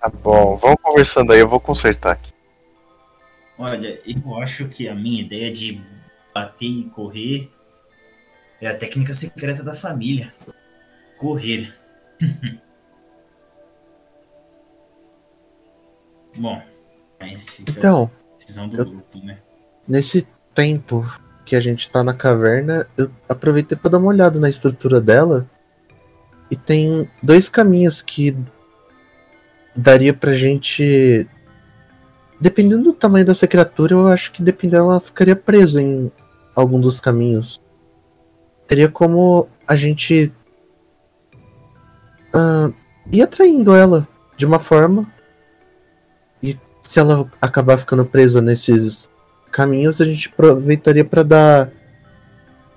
[0.00, 2.32] Tá bom, vamos conversando aí, eu vou consertar aqui.
[3.58, 5.80] Olha, eu acho que a minha ideia de
[6.34, 7.50] bater e correr
[8.60, 10.34] é a técnica secreta da família.
[11.18, 11.74] Correr.
[16.36, 16.60] Bom,
[17.20, 19.38] mas fica Então, a decisão do eu- grupo, né?
[19.86, 21.04] nesse tempo
[21.44, 25.48] que a gente tá na caverna, eu aproveitei pra dar uma olhada na estrutura dela.
[26.50, 28.36] E tem dois caminhos que
[29.74, 31.28] daria pra gente.
[32.40, 36.10] Dependendo do tamanho dessa criatura, eu acho que dependendo ela ficaria presa em
[36.54, 37.60] algum dos caminhos.
[38.66, 40.32] Teria como a gente
[42.32, 42.70] ah,
[43.12, 44.06] ir atraindo ela
[44.36, 45.10] de uma forma.
[46.42, 49.08] E se ela acabar ficando presa nesses
[49.54, 51.72] caminhos, a gente aproveitaria para dar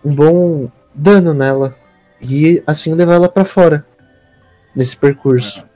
[0.05, 1.75] um bom dano nela
[2.21, 3.83] e assim levar ela para fora
[4.75, 5.67] nesse percurso.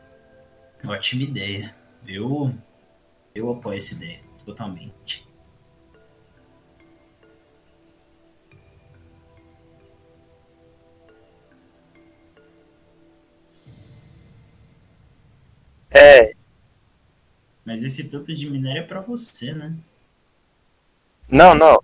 [0.85, 1.75] Ótima ideia.
[2.07, 2.51] Eu,
[3.33, 5.27] eu apoio essa ideia, totalmente.
[15.89, 16.33] É,
[17.65, 19.73] Mas esse tanto de minério é pra você, né?
[21.31, 21.81] Não, não.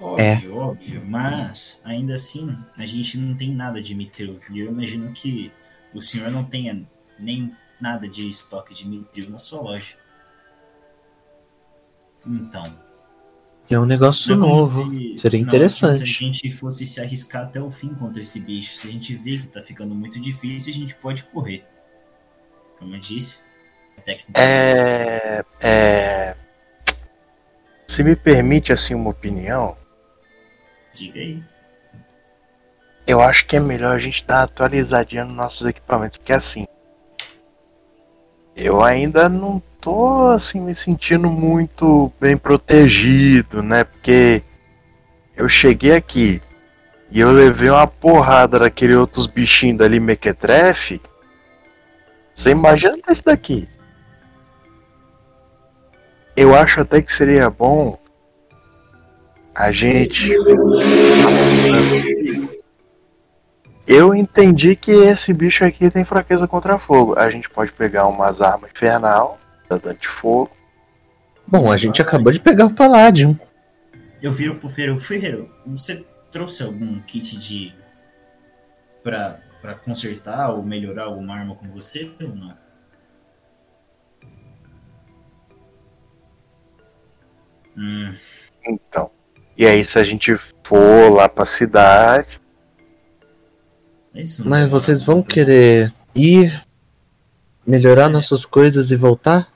[0.00, 4.40] Óbvio, óbvio, mas ainda assim a gente não tem nada de mitril.
[4.50, 5.52] E eu imagino que
[5.94, 6.84] o senhor não tenha
[7.18, 9.96] nem nada de estoque de mitril na sua loja.
[12.26, 12.91] Então.
[13.70, 14.90] É um negócio não novo.
[14.90, 15.96] se- Seria não interessante.
[15.98, 18.76] Se a gente fosse se arriscar até o fim contra esse bicho.
[18.76, 21.64] Se a gente vê que tá ficando muito difícil, a gente pode correr.
[22.78, 23.40] Como eu disse,
[23.96, 25.44] a técnica É.
[25.60, 26.36] É.
[27.88, 29.76] Se me permite, assim, uma opinião,
[30.94, 31.42] diga aí.
[33.06, 36.66] eu acho que é melhor a gente dar uma atualizadinha nos nossos equipamentos, porque assim.
[38.54, 43.84] Eu ainda não tô, assim, me sentindo muito bem protegido, né?
[43.84, 44.42] Porque
[45.36, 46.40] eu cheguei aqui
[47.10, 51.00] e eu levei uma porrada daquele outros bichinhos dali mequetrefe.
[52.34, 53.68] Você imagina esse daqui.
[56.36, 57.98] Eu acho até que seria bom
[59.54, 60.32] a gente.
[63.86, 67.18] Eu entendi que esse bicho aqui tem fraqueza contra fogo.
[67.18, 69.38] A gente pode pegar umas armas infernal,
[69.98, 70.50] de fogo.
[71.46, 73.36] Bom, a gente acabou de pegar o Palladium.
[74.20, 74.98] Eu viro pro Ferreiro.
[75.00, 77.74] Ferreiro, você trouxe algum kit de.
[79.02, 82.56] pra, pra consertar ou melhorar alguma arma com você ou não?
[87.76, 88.14] Hum,
[88.66, 89.10] Então.
[89.56, 92.40] E aí, se a gente for lá pra cidade.
[94.20, 96.64] Isso não Mas vocês vão querer ir,
[97.66, 99.52] melhorar nossas coisas e voltar?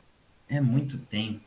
[0.48, 1.40] É muito tempo.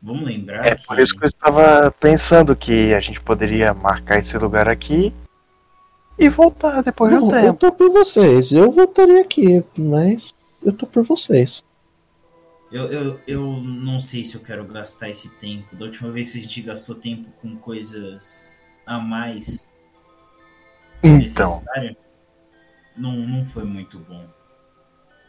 [0.00, 0.84] Vamos lembrar É que.
[0.86, 5.12] por isso que eu estava pensando que a gente poderia marcar esse lugar aqui
[6.18, 7.58] e voltar depois de um Não, eu tempo.
[7.58, 8.52] tô por vocês.
[8.52, 11.62] Eu voltaria aqui, mas eu tô por vocês.
[12.70, 15.76] Eu, eu, eu não sei se eu quero gastar esse tempo.
[15.76, 18.52] Da última vez que a gente gastou tempo com coisas
[18.86, 19.68] a mais
[21.02, 21.60] Então,
[22.96, 24.24] não, não foi muito bom.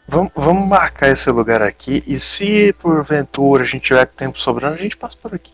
[0.08, 4.82] vamos, vamos marcar esse lugar aqui e se porventura a gente tiver tempo sobrando, a
[4.82, 5.54] gente passa por aqui.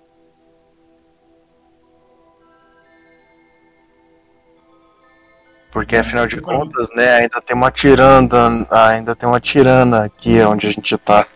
[5.72, 10.68] Porque afinal de contas, né, ainda tem uma tiranda, ainda tem uma tirana aqui onde
[10.68, 11.28] a gente tá.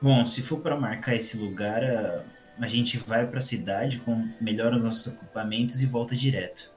[0.00, 2.22] Bom, se for para marcar esse lugar, a,
[2.60, 6.72] a gente vai para a cidade, com, melhora os nossos equipamentos e volta direto.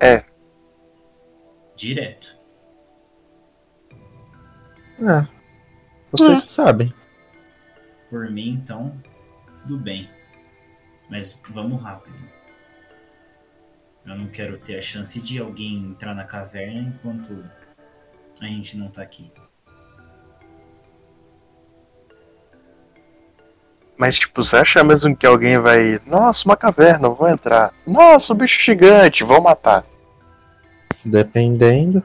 [0.00, 0.24] É.
[1.76, 2.38] Direto.
[4.98, 5.26] É.
[6.10, 6.92] Vocês que sabem.
[8.08, 9.00] Por mim, então,
[9.62, 10.10] tudo bem.
[11.08, 12.18] Mas vamos rápido.
[14.04, 17.44] Eu não quero ter a chance de alguém entrar na caverna enquanto
[18.40, 19.30] a gente não tá aqui.
[24.00, 26.00] Mas, tipo, você acha mesmo que alguém vai.
[26.06, 27.70] Nossa, uma caverna, vou entrar.
[27.86, 29.84] Nossa, um bicho gigante, vou matar.
[31.04, 32.02] Dependendo.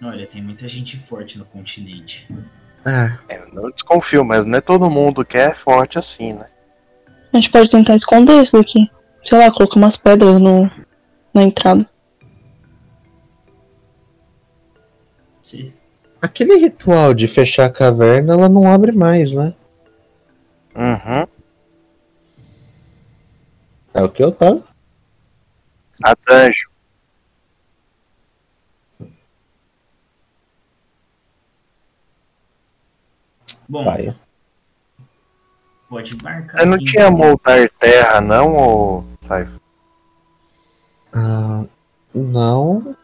[0.00, 2.28] Olha, tem muita gente forte no continente.
[2.86, 3.18] É.
[3.28, 6.46] É, eu não desconfio, mas não é todo mundo que é forte assim, né?
[7.32, 8.88] A gente pode tentar esconder isso daqui.
[9.24, 10.70] Sei lá, colocar umas pedras no,
[11.34, 11.84] na entrada.
[15.40, 15.74] Se
[16.20, 19.52] Aquele ritual de fechar a caverna, ela não abre mais, né?
[20.74, 21.26] Uhum.
[23.94, 24.64] É o que eu tava.
[26.02, 26.72] A dungeon.
[33.68, 34.16] Bom, Paia.
[35.88, 36.58] pode marcar.
[36.58, 37.16] Você não aqui, tinha então.
[37.16, 39.04] moldar terra, não, ou.
[39.22, 39.48] Sai.
[41.14, 41.64] Ah,
[42.14, 42.96] não.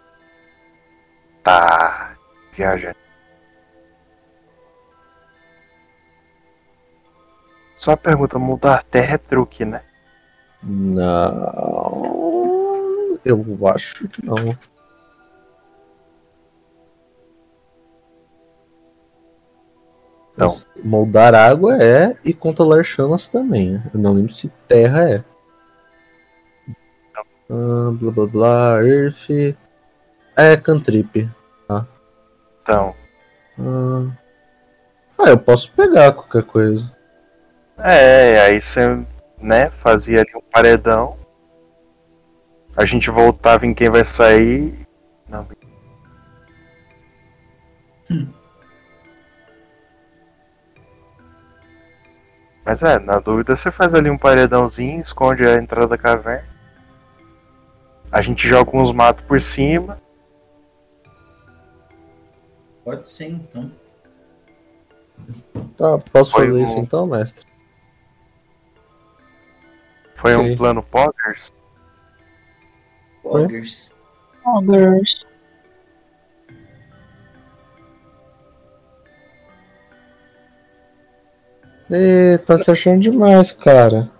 [1.43, 2.17] Tá.
[2.55, 3.08] Viajando.
[7.79, 9.83] Só pergunta, mudar terra é truque, né?
[10.63, 11.09] Não.
[13.25, 14.37] Eu acho que não.
[20.37, 20.49] Não.
[20.85, 23.83] Moldar água é e controlar chamas também.
[23.93, 25.25] Eu não lembro se terra é.
[27.51, 29.57] Ah, blá blá blá, Earth.
[30.37, 31.29] É cantrip.
[32.63, 32.95] Então.
[33.59, 34.07] Ah,
[35.19, 36.98] ah, eu posso pegar qualquer coisa.
[37.79, 39.05] É, aí você,
[39.39, 41.17] né, fazia ali um paredão.
[42.77, 44.87] A gente voltava em quem vai sair.
[45.29, 45.47] Não.
[52.65, 56.47] Mas é, na dúvida você faz ali um paredãozinho, esconde a entrada da caverna.
[58.11, 59.99] A gente joga uns matos por cima.
[62.85, 63.71] Pode ser, então.
[65.77, 67.47] Tá, posso Foi fazer um- isso então, mestre?
[70.19, 70.53] Foi Ok.
[70.53, 71.53] um plano Poggers.
[73.23, 73.93] Poggers.
[74.45, 75.09] Ogres.
[81.91, 84.11] Ê, tá se achando demais, cara.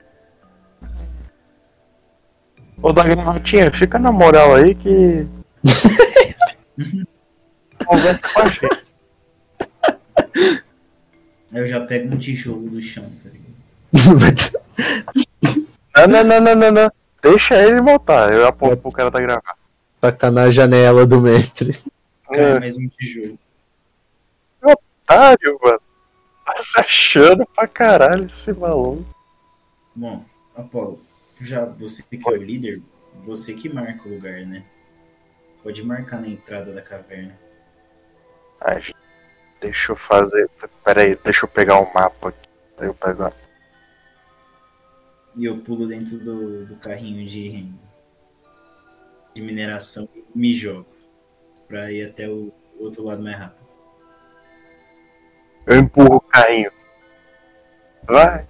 [2.81, 5.27] Ô da gravatinha, fica na moral aí que.
[7.85, 8.85] Conversa com a gente.
[11.53, 13.49] Eu já pego um tijolo do chão, tá ligado?
[16.07, 16.93] Não, não, não, não, não, não.
[17.23, 18.33] Deixa ele voltar.
[18.33, 19.59] Eu aponto pro cara da gravata.
[20.01, 21.73] Tacar na janela do mestre.
[22.33, 23.39] Cai É, mais um tijolo.
[24.63, 25.81] otário, mano.
[26.45, 29.05] Tá se achando pra caralho esse maluco.
[29.95, 30.25] Bom,
[30.57, 31.01] Apolo,
[31.41, 32.81] já você que é o líder,
[33.25, 34.65] você que marca o lugar, né?
[35.63, 37.37] Pode marcar na entrada da caverna.
[38.61, 38.83] Ai,
[39.61, 40.49] deixa eu fazer.
[40.85, 42.49] Pera aí, deixa eu pegar um mapa aqui.
[42.79, 43.33] Aí eu pego a-
[45.39, 47.65] E eu pulo dentro do, do carrinho de,
[49.33, 50.89] de mineração e me jogo.
[51.69, 53.65] Pra ir até o outro lado mais rápido.
[55.65, 56.73] Eu empurro o carrinho.
[58.03, 58.49] Vai.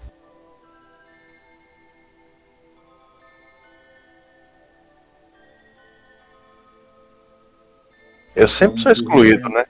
[8.34, 9.66] Eu sempre sou excluído, né?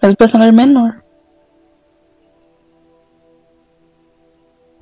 [0.00, 1.05] Faz o personagem menor.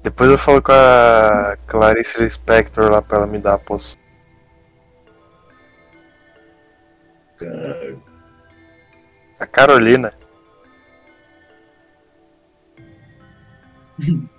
[0.05, 3.99] Depois eu falo com a Clarice Lispector lá pra ela me dar a poção.
[9.41, 10.13] A Carolina.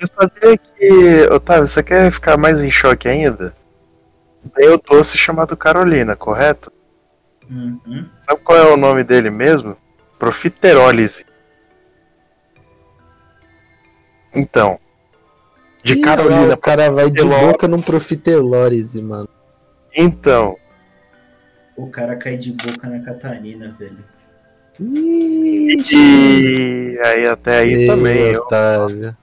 [0.00, 1.28] Você sabia que.
[1.30, 3.54] Otávio, você quer ficar mais em choque ainda?
[4.54, 6.72] Tem o doce chamado Carolina, correto?
[7.50, 8.08] Uhum.
[8.22, 9.76] Sabe qual é o nome dele mesmo?
[10.18, 11.26] Profiterólise.
[14.34, 14.78] Então.
[15.84, 19.28] De Ih, Carolina lá, o cara vai de boca num profiterólise, mano.
[19.94, 20.56] Então.
[21.76, 24.04] O cara cai de boca na Catarina, velho.
[24.82, 25.76] E
[27.04, 29.16] aí até aí Ei, também, eu, Otávio.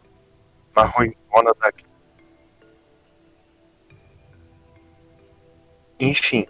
[0.75, 1.83] uma ruimona daqui.
[5.99, 6.45] Enfim,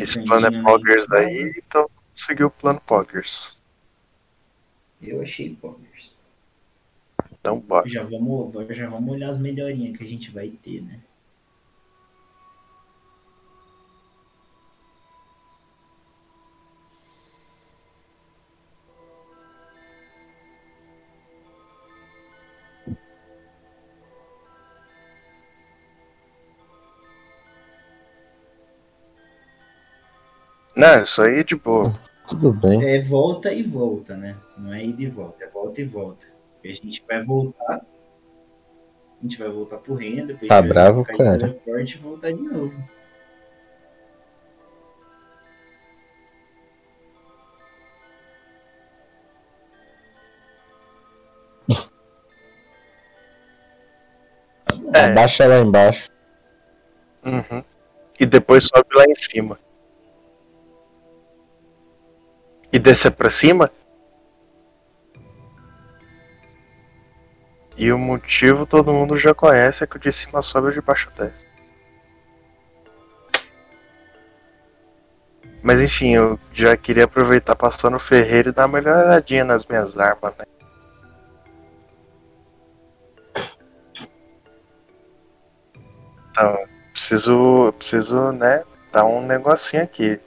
[0.00, 1.26] esse plano é Poggers entrada.
[1.26, 3.55] aí, então segui o plano Poggers.
[5.06, 6.16] Eu achei Poggers.
[7.32, 7.88] Então bora.
[7.88, 11.00] Já vamos, já vamos olhar as melhorinhas que a gente vai ter, né?
[30.76, 31.98] Não, isso aí é de boa.
[32.28, 32.84] Tudo bem.
[32.84, 34.36] É volta e volta, né?
[34.58, 36.26] Não é ida e volta, é volta e volta.
[36.62, 37.76] E a gente vai voltar.
[37.76, 41.32] A gente vai voltar pro reino, depois Tá a gente vai bravo, ficar cara?
[41.32, 42.76] de teleporte e voltar de novo.
[54.94, 55.04] É.
[55.06, 56.10] Abaixa lá embaixo.
[57.24, 57.62] Uhum.
[58.18, 59.58] E depois sobe lá em cima.
[62.76, 63.70] E descer pra cima?
[67.74, 70.74] E o motivo todo mundo já conhece, é que o de cima sobe e o
[70.74, 71.46] de baixo desce.
[75.62, 79.98] Mas enfim, eu já queria aproveitar passando no ferreiro e dar uma melhoradinha nas minhas
[79.98, 80.44] armas, né?
[86.30, 90.20] Então, preciso, preciso, né, dar um negocinho aqui.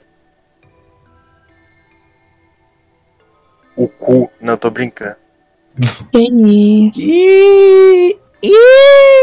[3.80, 5.16] O cu, não tô brincando.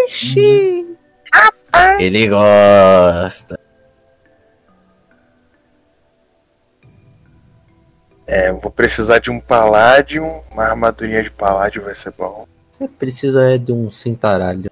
[0.10, 0.98] Ixi!
[2.00, 3.60] Ele gosta.
[8.26, 12.88] É, eu vou precisar de um Palladium, uma armadurinha de Palladium vai ser bom Você
[12.88, 14.72] precisa é de um cintaralho.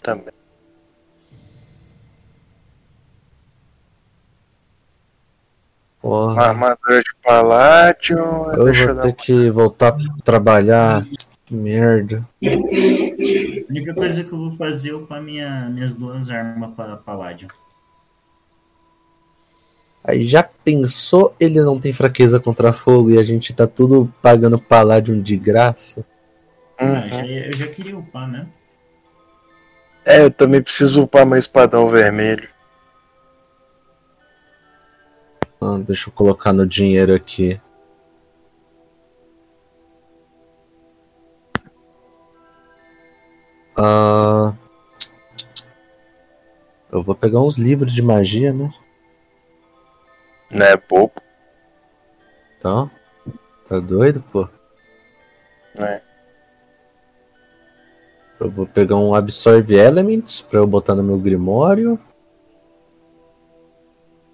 [0.00, 0.37] também.
[6.00, 8.52] Porra, armadura de Palladium.
[8.52, 11.04] eu vou ter que voltar pra trabalhar.
[11.44, 12.26] Que merda.
[12.44, 17.48] A única coisa que eu vou fazer é upar minha, minhas duas armas para Paládio.
[20.04, 24.58] Aí já pensou ele não tem fraqueza contra fogo e a gente tá tudo pagando
[24.58, 26.04] Palladium de graça?
[26.78, 27.08] Ah, Uhum.
[27.10, 28.46] já, eu já queria upar, né?
[30.04, 32.48] É, eu também preciso upar meu espadão vermelho.
[35.60, 37.60] Ah, deixa eu colocar no dinheiro aqui.
[43.76, 44.54] Ah,
[46.90, 48.72] eu vou pegar uns livros de magia, né?
[50.50, 51.12] Né, bobo,
[52.56, 52.90] Então,
[53.68, 54.48] tá doido, pô?
[55.74, 56.00] né?
[58.40, 62.00] Eu vou pegar um Absorve Elements pra eu botar no meu Grimório.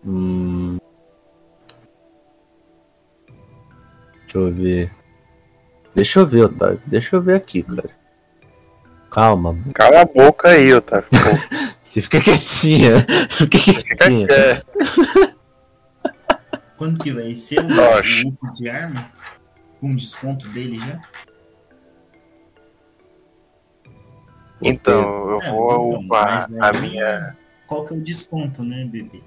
[0.07, 0.77] Hum.
[4.35, 4.91] Deixa eu ver.
[5.95, 6.83] Deixa eu ver, Otávio.
[6.87, 7.91] Deixa eu ver aqui, cara.
[9.11, 9.57] Calma.
[9.75, 11.09] Cala a boca aí, Otávio.
[11.83, 12.95] Você fica quietinha.
[13.31, 14.27] Fica quietinha.
[14.27, 14.67] quieto.
[16.77, 18.25] Quando que vai ser o, Oxe.
[18.25, 19.13] o up de arma?
[19.81, 21.01] Com desconto dele já?
[24.61, 27.37] Então, eu É, vou então, upar mas a aí, minha.
[27.69, 29.23] Qual que é o desconto, né, bebê?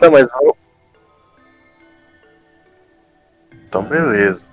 [0.00, 0.56] Não, mas vou.
[3.72, 4.44] Então, beleza.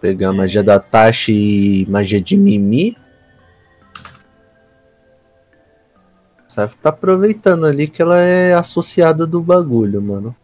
[0.00, 2.98] Pegar a magia da Tashi e magia de Mimi.
[6.48, 10.34] Saf tá aproveitando ali que ela é associada do bagulho, mano.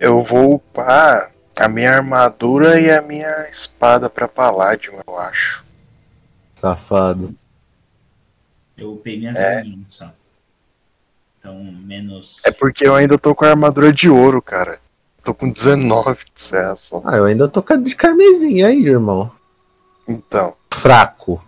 [0.00, 5.64] Eu vou upar a minha armadura e a minha espada pra Palladium, eu acho.
[6.56, 7.32] Safado.
[8.76, 9.58] Eu upei minhas É.
[9.58, 10.12] arminhas só.
[11.42, 12.40] Então, menos.
[12.44, 14.80] É porque eu ainda tô com a armadura de ouro, cara.
[15.24, 17.02] Tô com 19 de serra só.
[17.04, 19.32] Ah, eu ainda tô com a de carmesim aí, irmão.
[20.06, 21.44] Então, Fraco.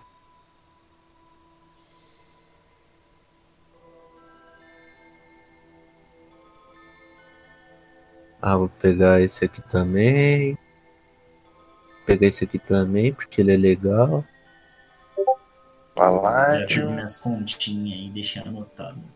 [8.43, 10.55] Ah, vou pegar esse aqui também.
[10.55, 14.25] Vou pegar esse aqui também, porque ele é legal.
[15.97, 19.14] Já fiz minhas continhas aí, deixei anotado.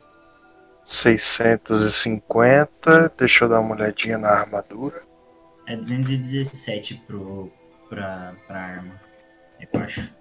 [0.89, 3.12] 650.
[3.18, 5.02] Deixa eu dar uma olhadinha na armadura.
[5.67, 7.52] É 217 pro,
[7.91, 8.99] pra, pra arma.
[9.60, 10.15] Eu acho.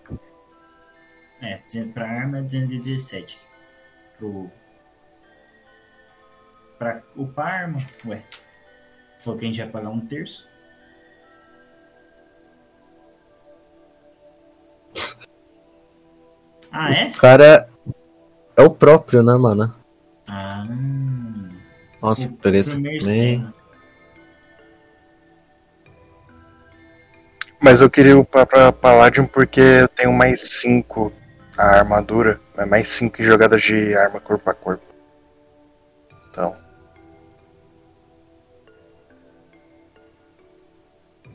[1.42, 3.40] É, 200 pra arma é 217.
[4.18, 4.52] Pro.
[6.78, 7.88] Pra upar a arma?
[8.06, 8.22] Ué.
[9.22, 10.50] Falou que a gente vai pagar um terço?
[16.70, 17.08] Ah, é?
[17.08, 17.70] O cara
[18.58, 19.74] é o próprio, né, mano?
[20.28, 20.66] Ah.
[22.02, 22.94] Nossa, o- peguei esse pro também.
[22.94, 23.66] Mercenas.
[27.60, 31.12] Mas eu queria upar pra Palladium porque eu tenho mais 5
[31.58, 32.40] a armadura.
[32.56, 34.84] É mais 5 em jogadas de arma corpo a corpo.
[36.30, 36.56] Então.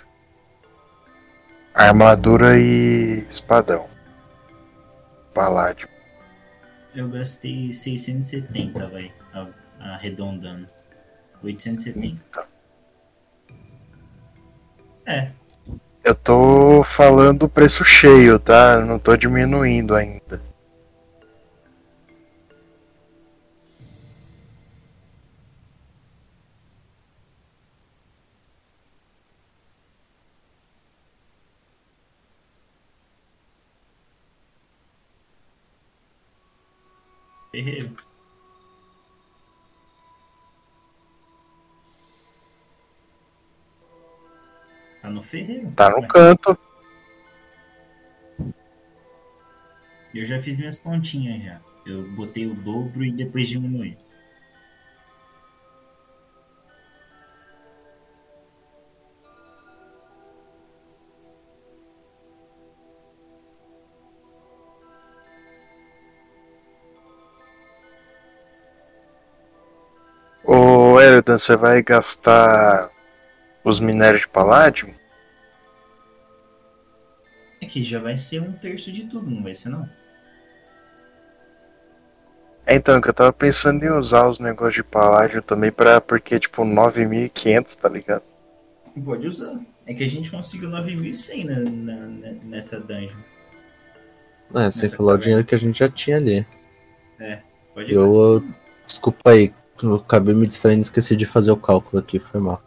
[1.76, 3.86] Armadura e espadão.
[5.34, 5.86] Paládio.
[6.94, 9.12] Eu gastei 670, vai.
[9.78, 10.66] Arredondando.
[11.42, 12.48] 870.
[15.04, 15.30] É,
[16.02, 18.80] Eu tô falando preço cheio, tá?
[18.80, 20.40] Não tô diminuindo ainda.
[37.56, 37.90] Ferreiro.
[45.00, 45.70] Tá no ferreiro.
[45.74, 46.58] Tá no canto.
[50.14, 51.60] Eu já fiz minhas continhas já.
[51.86, 53.96] Eu botei o dobro e depois diminui.
[71.16, 72.90] Ô Eridan, você vai gastar
[73.64, 74.94] os minérios de paládio?
[77.58, 79.88] É que já vai ser um terço de tudo, não vai ser não?
[82.66, 86.02] É, então, que eu tava pensando em usar os negócios de paládio também pra.
[86.02, 88.22] Porque, tipo, 9.500, tá ligado?
[89.02, 89.58] Pode usar.
[89.86, 93.16] É que a gente conseguiu 9.100 na, na, na- nessa dungeon.
[94.54, 96.46] É, sem falar o dinheiro que a gente já tinha ali.
[97.72, 98.22] Pode Eu, gastar.
[98.22, 98.44] eu-
[98.86, 102.62] desculpa aí, eu acabei me distraindo e esqueci de fazer o cálculo aqui, foi mal.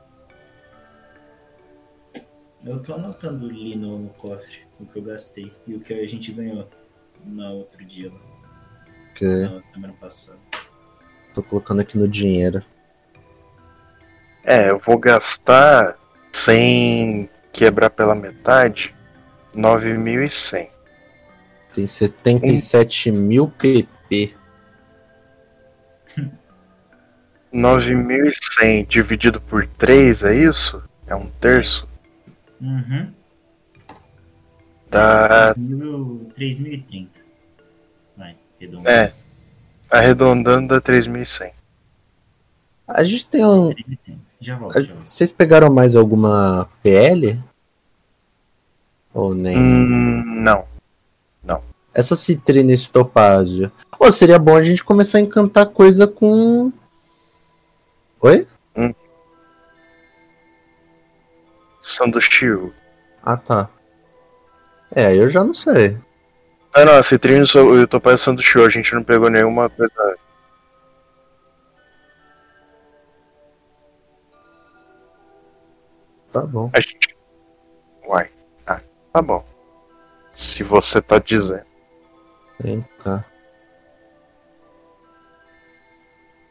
[2.64, 6.08] Eu tô anotando ali no, no cofre o que eu gastei e o que a
[6.08, 6.68] gente ganhou
[7.26, 8.20] no outro dia, lá,
[9.08, 10.40] Porque na semana passada.
[11.34, 12.64] tô colocando aqui no dinheiro.
[14.44, 15.98] É, eu vou gastar
[16.32, 18.96] sem quebrar pela metade
[19.56, 20.70] 9.100.
[21.74, 24.36] Tem 77 mil PP.
[27.54, 30.82] 9.100 dividido por 3, é isso?
[31.08, 31.88] É um terço?
[32.62, 33.12] Uhum.
[34.90, 35.54] Dá.
[35.56, 37.08] 3.000 3.030.
[38.18, 38.88] Vai, redondo.
[38.88, 39.14] É.
[39.90, 41.52] Arredondando dá 3.100.
[42.88, 43.70] A gente tem um.
[43.70, 43.98] 3.030.
[44.42, 45.06] Já volto, já volto.
[45.06, 47.44] Vocês pegaram mais alguma PL?
[49.14, 49.58] Ou nem?
[49.58, 50.66] Hum, não.
[51.94, 53.72] Essa citrina e esse topázio.
[53.98, 56.72] Pô, seria bom a gente começar a encantar coisa com.
[58.22, 58.48] Oi?
[61.82, 62.74] Sandushio.
[63.24, 63.70] Ah, tá.
[64.94, 65.98] É, eu já não sei.
[66.74, 70.18] Ah não, a citrina e o topaz sandushio, a gente não pegou nenhuma coisa.
[76.32, 76.70] Tá bom.
[76.74, 77.16] A gente.
[78.08, 78.30] Uai.
[78.68, 78.82] Ah,
[79.14, 79.44] tá bom.
[80.34, 81.66] Se você tá dizendo.
[82.60, 82.86] Vem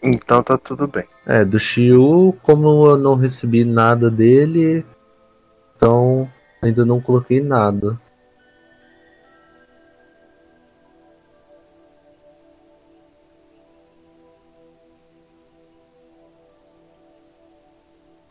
[0.02, 1.05] Então tá tudo bem.
[1.27, 4.85] É, do Shiu, como eu não recebi nada dele,
[5.77, 6.31] então
[6.62, 7.99] ainda não coloquei nada.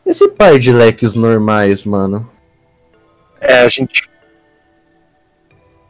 [0.04, 2.30] Esse par de leques normais, mano.
[3.40, 4.08] É, a gente.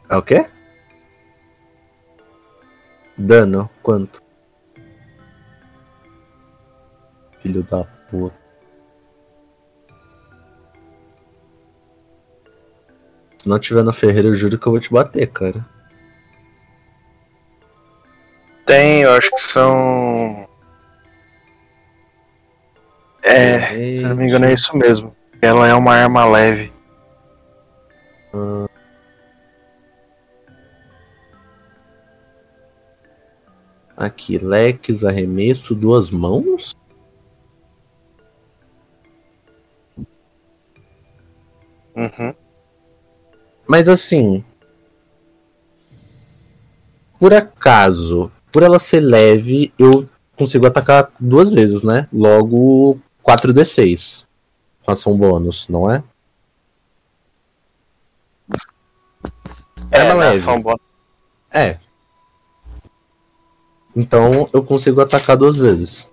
[0.09, 0.45] É o quê?
[3.17, 4.21] Dano, quanto?
[7.49, 8.37] Filho da puta.
[13.39, 15.65] Se não tiver no ferreiro, eu juro que eu vou te bater, cara.
[18.67, 20.47] Tem, eu acho que são.
[23.23, 25.15] É, se não me engano é isso mesmo.
[25.41, 26.71] Ela é uma arma leve.
[33.97, 36.75] Aqui, leques, arremesso, duas mãos?
[41.95, 42.33] Uhum.
[43.67, 44.43] Mas assim.
[47.19, 52.07] Por acaso, por ela ser leve, eu consigo atacar duas vezes, né?
[52.13, 54.25] Logo 4d6.
[54.83, 56.01] Com ação bônus, não é?
[59.91, 60.41] É, Arma na leve.
[60.41, 60.79] ação boa.
[61.51, 61.79] É.
[63.95, 66.08] Então eu consigo atacar duas vezes.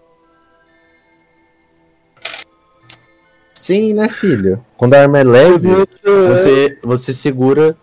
[3.66, 4.64] Sim, né, filho?
[4.76, 5.68] Quando a arma é leve,
[6.28, 7.76] você, você segura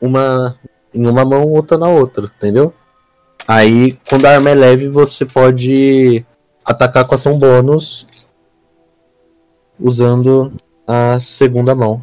[0.00, 0.58] uma
[0.94, 2.72] em uma mão, outra na outra, entendeu?
[3.46, 6.24] Aí, quando a arma é leve, você pode
[6.64, 8.26] atacar com ação bônus
[9.78, 10.54] usando
[10.88, 12.02] a segunda mão.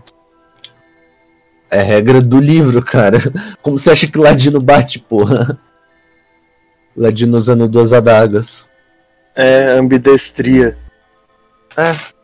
[1.71, 3.17] É regra do livro, cara.
[3.63, 5.59] Como você acha que Ladino bate, porra?
[6.95, 8.69] Ladino usando duas adagas.
[9.35, 10.77] É ambidestria.
[11.75, 12.16] É.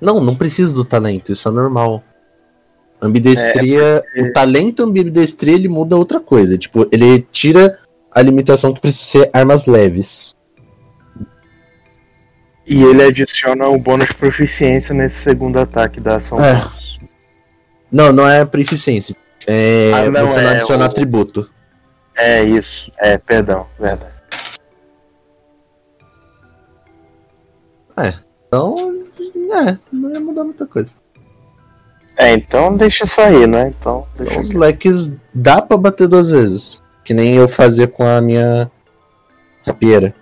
[0.00, 2.02] Não, não precisa do talento, isso é normal.
[3.00, 6.56] Ambidestria, o talento ambidestria ele muda outra coisa.
[6.56, 7.78] Tipo, ele tira
[8.10, 10.34] a limitação que precisa ser armas leves.
[12.66, 16.36] E ele adiciona o bônus de proficiência nesse segundo ataque da ação.
[16.42, 16.60] É.
[17.92, 19.14] Não, não é proficiência.
[19.46, 21.48] É, Ah, não, você não é adiciona o- atributo.
[22.16, 22.90] É isso.
[22.98, 24.16] É, perdão, verdade.
[28.48, 30.92] Então, é, não ia mudar muita coisa.
[32.16, 33.68] É, então deixa isso aí, né?
[33.68, 36.82] Então, então os leques dá pra bater duas vezes.
[37.04, 38.70] Que nem eu fazia com a minha
[39.64, 40.14] rapieira.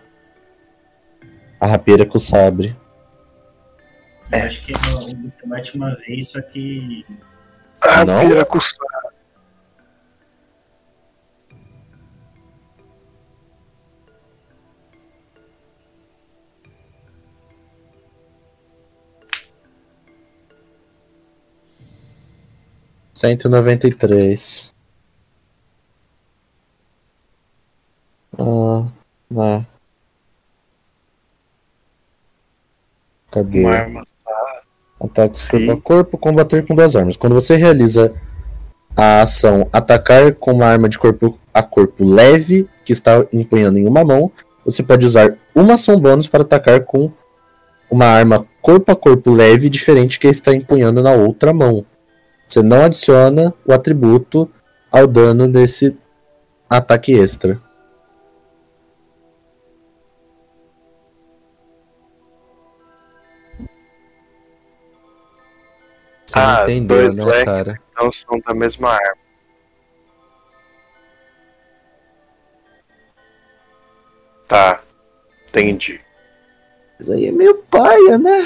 [1.60, 2.76] A rapieira com o sabre.
[4.32, 4.78] Eu acho que eu,
[5.22, 7.06] você bate uma vez, só que.
[7.80, 8.93] A rapieira com o sabre.
[23.24, 24.74] 193.
[28.38, 28.88] Ah,
[29.30, 29.66] lá.
[33.30, 33.60] Cadê?
[33.60, 34.06] Uma arma.
[34.98, 37.16] Corpo a corpo, combater com duas armas.
[37.16, 38.14] Quando você realiza
[38.96, 43.86] a ação atacar com uma arma de corpo a corpo leve, que está empunhando em
[43.86, 44.30] uma mão,
[44.64, 47.10] você pode usar uma ação bônus para atacar com
[47.90, 51.84] uma arma corpo a corpo leve, diferente que está empunhando na outra mão.
[52.46, 54.50] Você não adiciona o atributo
[54.90, 55.96] ao dano desse
[56.68, 57.60] ataque extra.
[66.26, 67.44] Você Ah, não entendeu, dois né, leques.
[67.44, 67.80] cara?
[67.92, 69.16] Então são da mesma arma.
[74.48, 74.80] Tá.
[75.48, 76.00] Entendi.
[76.98, 78.40] Isso aí é meio paia, né?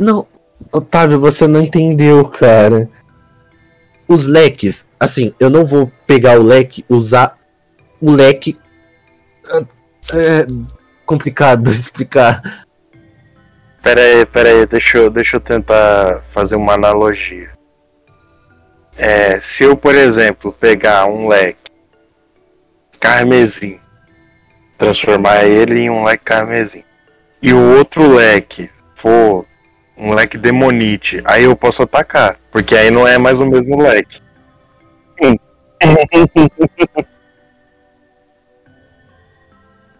[0.00, 0.26] Não,
[0.72, 2.88] Otávio, você não entendeu, cara.
[4.08, 7.38] Os leques, assim, eu não vou pegar o leque, usar
[8.00, 8.58] o leque.
[10.14, 10.46] É
[11.04, 12.64] complicado explicar.
[13.82, 17.50] Pera aí, pera aí, deixa eu, deixa eu tentar fazer uma analogia.
[18.96, 21.70] É, se eu, por exemplo, pegar um leque
[22.98, 23.78] carmesim,
[24.78, 26.84] transformar ele em um leque carmesim,
[27.42, 29.46] e o outro leque for
[30.00, 34.20] um leque demonite, aí eu posso atacar, porque aí não é mais o mesmo leque.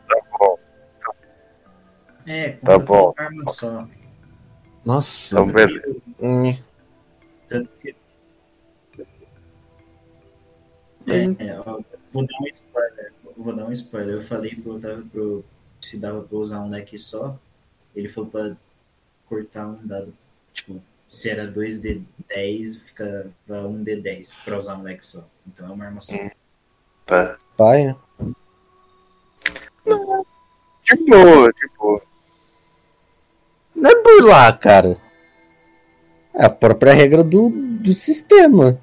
[0.08, 0.58] Tá bom,
[2.26, 3.12] É, Tá bom.
[3.12, 3.88] com uma arma só.
[4.84, 5.34] Nossa.
[5.40, 5.96] então beleza.
[7.48, 7.94] Tanto que.
[11.06, 11.80] Mas- É, é, ó,
[12.12, 13.12] vou dar um spoiler.
[13.36, 14.14] Vou dar um spoiler.
[14.16, 15.44] Eu falei pro Otávio pro,
[15.80, 17.36] se dava pra usar um leque só.
[17.96, 18.56] Ele falou pra
[19.30, 20.12] cortar um dado.
[20.52, 25.24] Tipo, se era 2D10, fica 1D10 pra usar um leque só.
[25.46, 26.16] Então é uma arma só.
[26.16, 26.30] Hum.
[27.06, 27.38] Tá.
[27.56, 27.96] paia.
[29.84, 32.02] De boa, de boa.
[33.74, 34.96] Não é burlar, cara.
[36.34, 38.80] É a própria regra do, do sistema.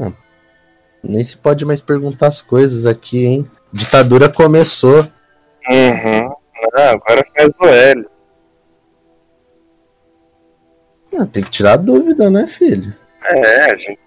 [0.00, 0.12] Ah,
[1.02, 3.50] nem se pode mais perguntar as coisas aqui, hein?
[3.72, 5.06] Ditadura começou.
[5.68, 6.43] Uhum.
[6.74, 8.08] Ah, agora faz o L.
[11.16, 12.92] Ah, tem que tirar a dúvida, né, filho?
[13.22, 14.00] É, a gente.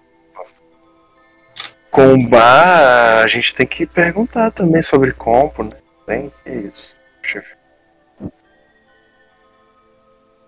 [1.90, 5.70] Com o bar, a gente tem que perguntar também sobre compo, né?
[6.06, 7.56] Tem que isso, chefe.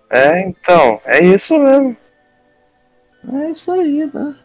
[0.09, 1.97] É, então, é isso mesmo.
[3.33, 4.35] É isso aí, né?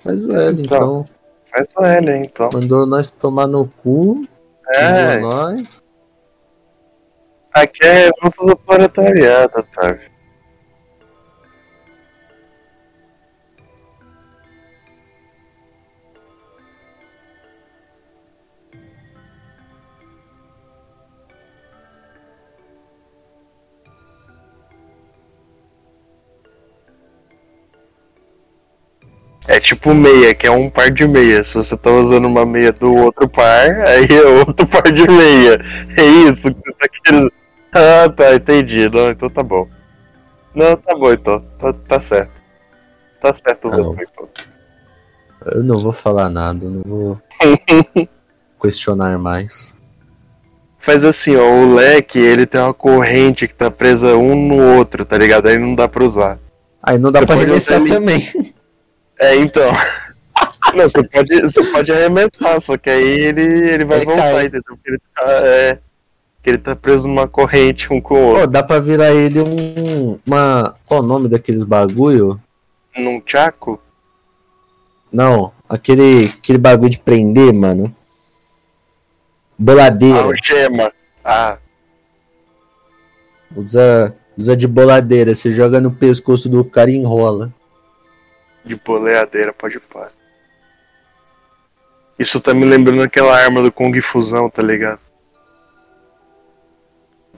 [0.00, 0.60] Faz o L, então.
[0.60, 1.04] Então.
[1.50, 2.50] Faz o L, então.
[2.52, 4.22] Mandou nós tomar no cu.
[4.74, 5.83] É, xingou nós.
[7.54, 9.96] Aqui é grupo do proletariado, tá
[29.46, 31.44] É tipo meia, que é um par de meia.
[31.44, 35.60] Se você tá usando uma meia do outro par, aí é outro par de meia.
[35.98, 37.43] É isso que você tá querendo.
[37.76, 38.88] Ah, tá, entendi.
[38.88, 39.68] Não, então tá bom.
[40.54, 41.40] Não, tá bom então.
[41.58, 42.32] Tá, tá certo.
[43.20, 44.28] Tá certo você, então.
[45.46, 47.20] Eu não vou falar nada, não vou
[48.62, 49.74] questionar mais.
[50.80, 55.04] Faz assim, ó, o leque, ele tem uma corrente que tá presa um no outro,
[55.04, 55.48] tá ligado?
[55.48, 56.38] Aí não dá pra usar.
[56.82, 58.22] Aí não dá Você pra arremessar também.
[59.18, 59.72] É, então.
[60.74, 64.46] Não, você pode, você pode arremessar, só que aí ele, ele vai voltar, cai.
[64.46, 64.62] entendeu?
[64.66, 65.78] Porque ele tá, é,
[66.44, 68.46] que ele tá preso numa corrente um com o Pô, outro.
[68.48, 70.18] dá pra virar ele um.
[70.26, 70.76] Uma.
[70.84, 72.38] Qual o nome daqueles bagulho?
[72.94, 73.80] Num tchaco?
[75.10, 77.94] Não, aquele, aquele bagulho de prender, mano.
[79.58, 80.18] Boladeira.
[80.20, 80.92] Algema.
[81.24, 81.56] Ah,
[83.56, 85.34] Usa, usa de boladeira.
[85.34, 87.52] Você joga no pescoço do cara e enrola.
[88.64, 90.08] de boleadeira, pode pôr.
[92.18, 95.00] Isso tá me lembrando aquela arma do Kung Fusão, tá ligado?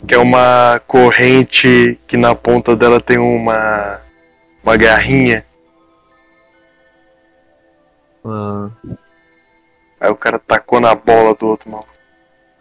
[0.06, 4.00] Que é uma corrente que na ponta dela tem uma.
[4.62, 5.44] uma garrinha.
[8.24, 8.70] Ah,
[10.00, 11.84] Aí o cara tacou na bola do outro mal.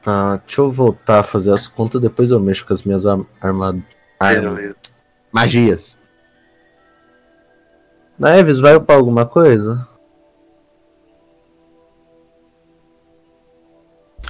[0.02, 3.06] tá, deixa eu voltar a fazer as contas, depois eu mexo com as minhas
[3.42, 3.84] armaduras.
[4.20, 4.76] Arma, Beleza.
[5.34, 6.00] magias.
[8.18, 9.86] Neves, vai upar alguma coisa?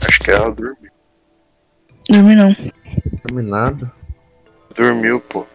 [0.01, 0.91] Acho que ela dormiu.
[2.09, 2.55] Dormi não.
[3.23, 3.91] Terminado.
[4.75, 5.45] Dormiu, pô.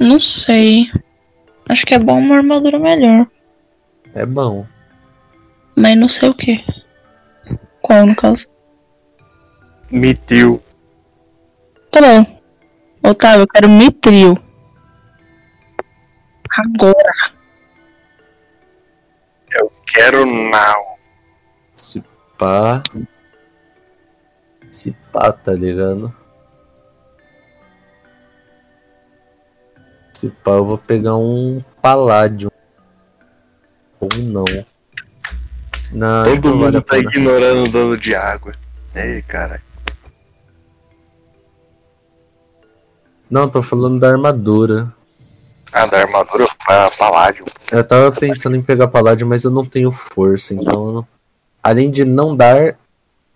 [0.00, 0.90] Não sei.
[1.68, 3.26] Acho que é bom uma armadura melhor.
[4.14, 4.66] É bom.
[5.74, 6.64] Mas não sei o que.
[7.80, 8.48] Qual, no caso?
[9.90, 10.62] Mitil.
[11.90, 12.42] Tá bom.
[13.02, 14.38] Otávio, eu quero mitril.
[16.58, 17.12] Agora.
[19.86, 20.98] Quero now.
[21.74, 22.02] Se
[22.38, 22.82] pá.
[24.72, 26.12] Se pá, tá ligado?
[30.14, 32.50] Se pá, eu vou pegar um paládio.
[34.00, 34.44] Ou não.
[35.92, 38.54] Não, Todo não vale mundo tá ignorando o dano de água.
[38.94, 39.60] Ei, cara.
[43.28, 44.90] Não, tô falando da armadura.
[45.70, 47.44] Ah, da armadura pra paládio.
[47.70, 51.06] Eu tava pensando em pegar paládio, mas eu não tenho força, então.
[51.62, 52.78] Além de não dar,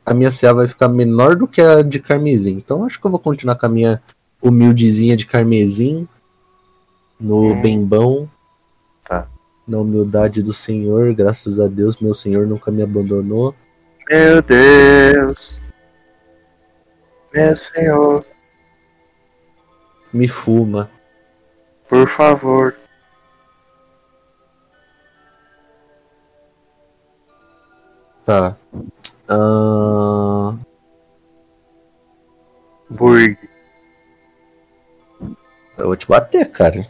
[0.06, 2.52] a minha CA vai ficar menor do que a de carmesim.
[2.52, 4.00] Então acho que eu vou continuar com a minha
[4.40, 6.06] humildezinha de carmesim.
[7.18, 7.60] No Hum.
[7.60, 8.30] bembão.
[9.08, 9.26] Tá.
[9.66, 13.54] Na humildade do Senhor, graças a Deus, meu Senhor nunca me abandonou.
[14.08, 15.56] Meu Deus.
[17.34, 18.24] Meu senhor,
[20.12, 20.88] Me fuma.
[21.88, 22.74] por favor.
[28.24, 28.56] Tá.
[29.28, 30.54] Ah,
[32.90, 33.36] Burg.
[35.78, 36.84] eu vou te bater, cara.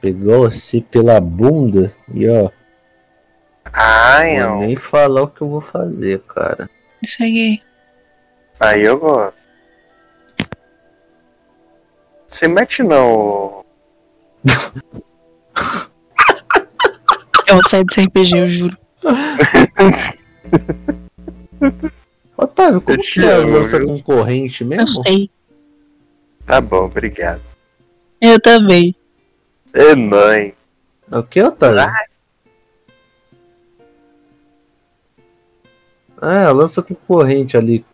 [0.00, 2.50] Pegou assim pela bunda e ó.
[3.72, 4.58] Ai, Vou não.
[4.58, 6.68] nem falar o que eu vou fazer, cara.
[7.02, 7.62] Isso aí.
[8.60, 9.34] Aí eu gosto.
[12.28, 13.64] Se mete não.
[17.46, 18.78] Eu vou sair desse RPG, eu juro.
[22.36, 23.86] Otávio, como Eu que é a lança viu?
[23.88, 25.02] concorrente Eu mesmo?
[25.06, 25.30] sei.
[26.44, 27.40] Tá bom, obrigado.
[28.20, 28.94] Eu também.
[29.72, 30.54] É mãe.
[31.10, 31.92] É O que, Otávio?
[36.20, 37.84] Ah, a lança concorrente ali.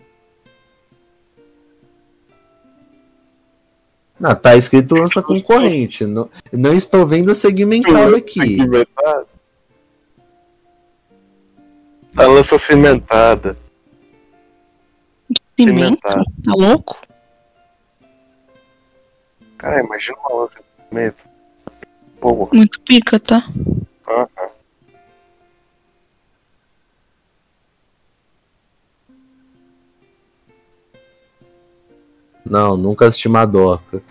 [4.18, 6.04] Não, tá escrito lança concorrente.
[6.04, 8.56] Não, não estou vendo segmentado aqui.
[8.56, 9.26] Cimentada.
[12.16, 13.56] A lança cimentada.
[15.58, 15.98] Cimento?
[16.00, 16.24] Cimentada.
[16.44, 16.98] Tá louco?
[19.58, 21.24] Cara, imagina uma lança de cimento.
[22.20, 22.50] Porra.
[22.52, 23.44] Muito pica, tá?
[24.08, 24.50] aham.
[32.44, 34.02] Não, nunca assisti Madoka.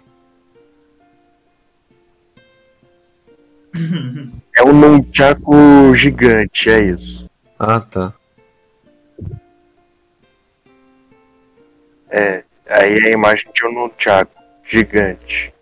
[4.58, 7.29] É um nunchaku gigante, é isso.
[7.60, 8.14] Ah, tá.
[12.10, 12.44] É.
[12.68, 14.32] Aí a imagem de um nunchaku
[14.64, 15.54] gigante.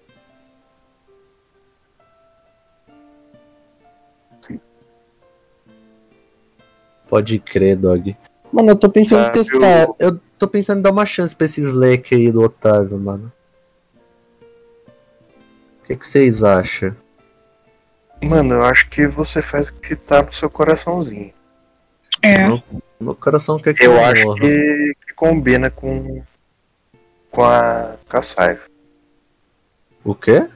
[7.08, 8.16] Pode crer, dog.
[8.52, 9.84] Mano, eu tô pensando em Ah, testar.
[9.84, 13.32] eu- Eu tô pensando em dar uma chance pra esse Slack aí do Otávio, mano.
[15.82, 16.96] O que, que vocês acham?
[18.22, 21.34] Mano, eu acho que você faz o que tá no seu coraçãozinho.
[22.22, 22.48] É.
[22.48, 22.64] Meu,
[23.00, 24.40] meu coração quer que Eu eu acho morra.
[24.40, 26.24] que, que combina com,
[27.32, 28.68] com a, com a Saifa.
[30.04, 30.48] O quê?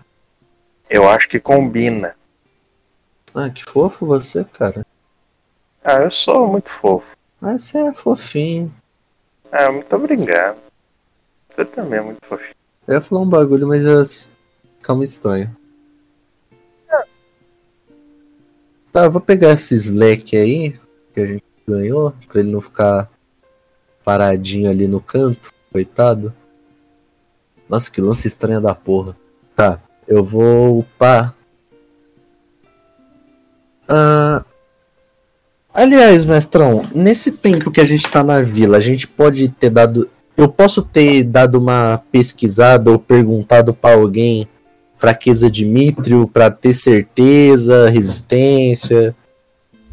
[0.89, 2.15] Eu acho que combina.
[3.33, 4.85] Ah, que fofo você, cara.
[5.83, 7.05] Ah, eu sou muito fofo.
[7.41, 8.73] Ah, você é fofinho.
[9.51, 10.61] Ah, muito obrigado.
[11.49, 12.55] Você também é muito fofinho.
[12.87, 14.01] Eu ia falar um bagulho, mas eu...
[14.81, 15.55] calma estranho.
[18.91, 20.77] Tá, eu vou pegar esse Slack aí,
[21.13, 23.09] que a gente ganhou, pra ele não ficar
[24.03, 26.33] paradinho ali no canto, coitado.
[27.69, 29.15] Nossa, que lance estranho da porra.
[29.55, 31.33] Tá, eu vou upar.
[33.87, 34.43] Ah,
[35.73, 40.09] aliás, mestrão, nesse tempo que a gente tá na vila, a gente pode ter dado.
[40.35, 44.47] Eu posso ter dado uma pesquisada ou perguntado pra alguém
[44.97, 49.15] fraqueza de Mitrio pra ter certeza, resistência.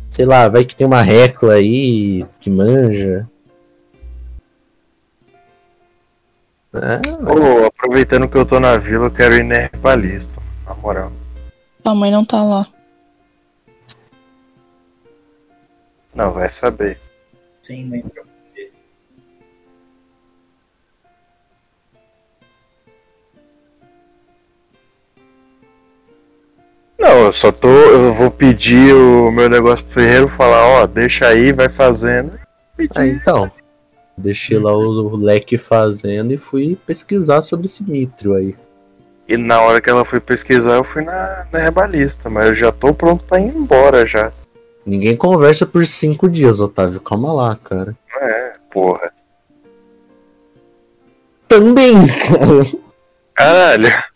[0.08, 3.28] Sei lá, vai que tem uma recla aí que manja.
[6.74, 7.00] Ah,
[7.32, 10.40] Ô, aproveitando que eu tô na vila, eu quero ir na herbalista.
[10.66, 11.12] Na moral.
[11.82, 12.66] Tua mãe não tá lá.
[16.14, 17.00] Não, vai saber.
[17.62, 18.04] Sem mãe
[26.98, 27.68] Não, eu só tô.
[27.68, 32.32] Eu vou pedir o meu negócio pro ferreiro falar, ó, deixa aí, vai fazendo.
[32.94, 33.50] ah, então.
[34.16, 38.56] Deixei lá o leque fazendo e fui pesquisar sobre esse Mitrio aí.
[39.28, 42.72] E na hora que ela foi pesquisar, eu fui na, na herbalista, mas eu já
[42.72, 44.32] tô pronto pra ir embora já.
[44.84, 47.00] Ninguém conversa por cinco dias, Otávio.
[47.00, 47.94] Calma lá, cara.
[48.20, 49.12] É, porra.
[51.46, 52.78] Também, cara.
[53.34, 54.07] Caralho.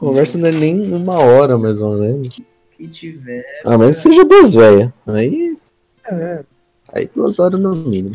[0.00, 2.40] Conversa não é nem uma hora, mais ou menos.
[2.72, 3.44] Que tiver.
[3.66, 4.90] A menos que seja duas velhas.
[5.06, 5.58] Aí,
[6.10, 6.42] É,
[6.94, 8.14] aí duas horas no mínimo.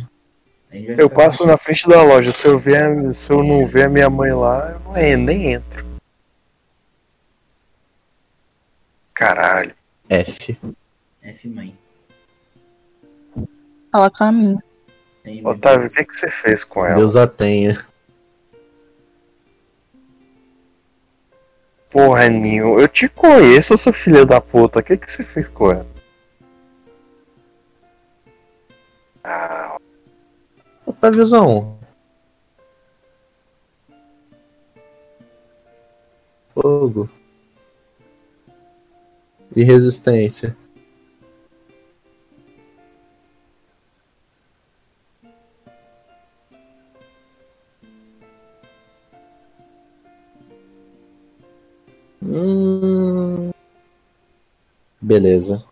[0.72, 3.68] a eu ficar- passo na frente da loja, se eu, ver, a- se eu não
[3.68, 5.86] ver a minha mãe lá, eu nem entro.
[9.14, 9.74] Caralho.
[10.10, 10.58] F.
[11.22, 11.78] F mãe.
[13.94, 14.58] Ela caminha.
[15.24, 16.96] Sem mãe Otávio, o que, que você fez com ela?
[16.96, 17.78] Deus a tenha.
[21.96, 24.80] Porra, Ninho, eu te conheço, seu filho da puta.
[24.80, 25.88] O que, que você fez com ela?
[29.24, 29.78] Ah,
[30.86, 31.80] Otáviozão.
[36.54, 37.10] Fogo.
[39.56, 40.58] E resistência.
[52.26, 53.52] Hum...
[55.00, 55.64] Beleza.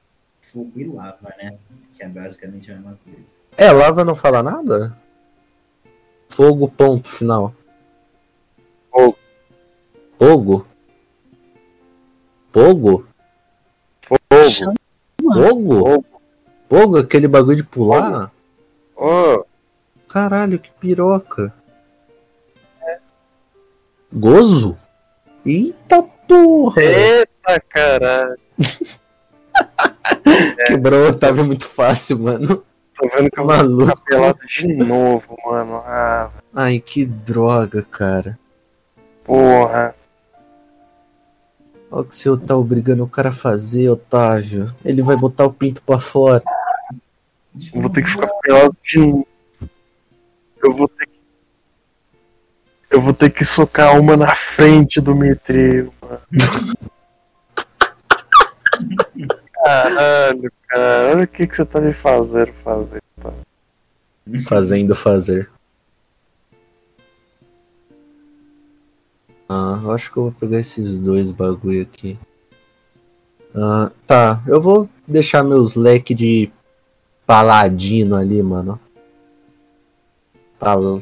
[0.42, 1.58] fogo e lava, né?
[1.94, 3.20] Que é basicamente a mesma coisa.
[3.58, 4.96] É, lava não fala nada?
[6.30, 7.54] Fogo, ponto final.
[8.92, 9.18] Fogo.
[10.20, 10.68] Fogo?
[12.52, 13.08] Fogo?
[14.08, 14.74] fogo.
[15.20, 15.80] Fogo?
[15.80, 16.06] Fogo.
[16.70, 18.32] Fogo, aquele bagulho de pular?
[18.96, 19.46] Ô,
[20.08, 21.52] Caralho, que piroca.
[24.12, 24.78] Gozo?
[25.44, 26.82] Eita porra!
[26.84, 28.38] eita caralho.
[30.68, 32.64] Quebrou o Otávio muito fácil, mano.
[32.96, 33.86] Tô vendo que eu vou Maluco.
[33.86, 35.76] ficar pelado de novo, mano.
[35.86, 38.38] Ah, Ai, que droga, cara.
[39.24, 39.96] porra.
[41.92, 44.74] Olha o que você tá obrigando o cara a fazer, Otávio.
[44.84, 46.42] Ele vai botar o pinto pra fora.
[47.76, 49.28] Eu vou ter que ficar pelado de novo.
[50.64, 51.14] Eu vou ter que.
[52.90, 55.94] Eu vou ter que socar uma na frente do Mitril.
[59.64, 61.12] Caralho, cara.
[61.12, 63.02] Olha o que, que você tá me fazendo fazer.
[63.22, 63.34] Tá?
[64.48, 65.50] Fazendo fazer.
[69.48, 72.18] Ah, eu acho que eu vou pegar esses dois bagulho aqui.
[73.56, 76.52] Ah, tá, eu vou deixar meus leques de
[77.26, 78.80] paladino ali, mano.
[80.58, 81.02] Pal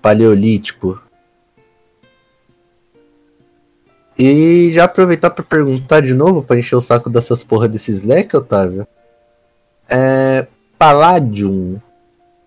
[0.00, 1.02] paleolítico.
[4.18, 8.34] E já aproveitar pra perguntar de novo, pra encher o saco dessas porra desses leques,
[8.34, 8.86] Otávio.
[9.88, 10.46] É.
[10.76, 11.80] Palladium.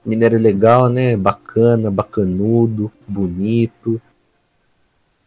[0.05, 1.15] Minério legal, né?
[1.15, 4.01] Bacana, bacanudo, bonito.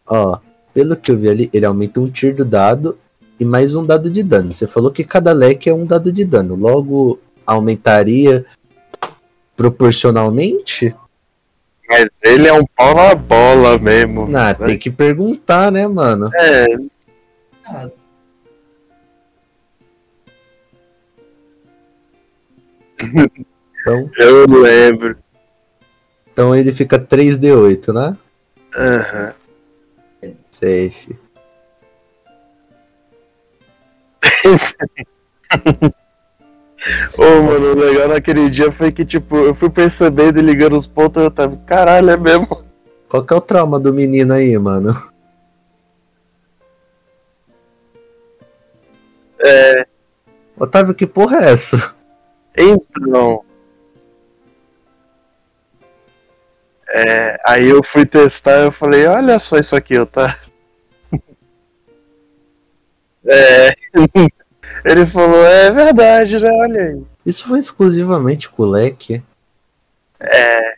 [0.06, 0.38] Ó,
[0.72, 2.98] pelo que eu vi ali, ele aumenta um tier do dado
[3.38, 4.52] e mais um dado de dano.
[4.52, 6.54] Você falou que cada leque é um dado de dano.
[6.56, 8.44] Logo, aumentaria
[9.56, 10.94] proporcionalmente?
[11.88, 14.24] Mas ele é um pau na bola mesmo.
[14.36, 14.66] Ah, né?
[14.66, 16.30] tem que perguntar, né, mano?
[16.34, 16.66] É.
[23.80, 25.16] Então, Eu lembro.
[26.32, 28.16] Então ele fica 3D8, né?
[28.74, 29.34] Aham.
[30.22, 30.34] Uhum.
[30.50, 31.18] Safe.
[37.18, 40.86] Ô, mano, o legal naquele dia foi que, tipo, eu fui percebendo e ligando os
[40.86, 42.64] pontos eu tava, caralho, é mesmo.
[43.08, 44.92] Qual que é o trauma do menino aí, mano?
[49.38, 49.86] É,
[50.56, 51.94] Otávio, que porra é essa?
[52.56, 53.44] então.
[56.88, 60.38] É, aí eu fui testar eu falei, olha só isso aqui, tá.
[63.26, 63.70] É.
[64.84, 66.50] Ele falou, é verdade, né?
[66.52, 67.02] Olha aí.
[67.24, 69.22] Isso foi exclusivamente com o leque?
[70.20, 70.74] É.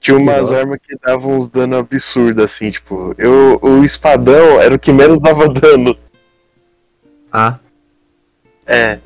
[0.00, 4.78] Tinha umas armas que davam uns dano absurdo, assim, tipo, eu, o espadão era o
[4.78, 5.96] que menos dava dano.
[7.32, 7.58] Ah,
[8.66, 8.98] É.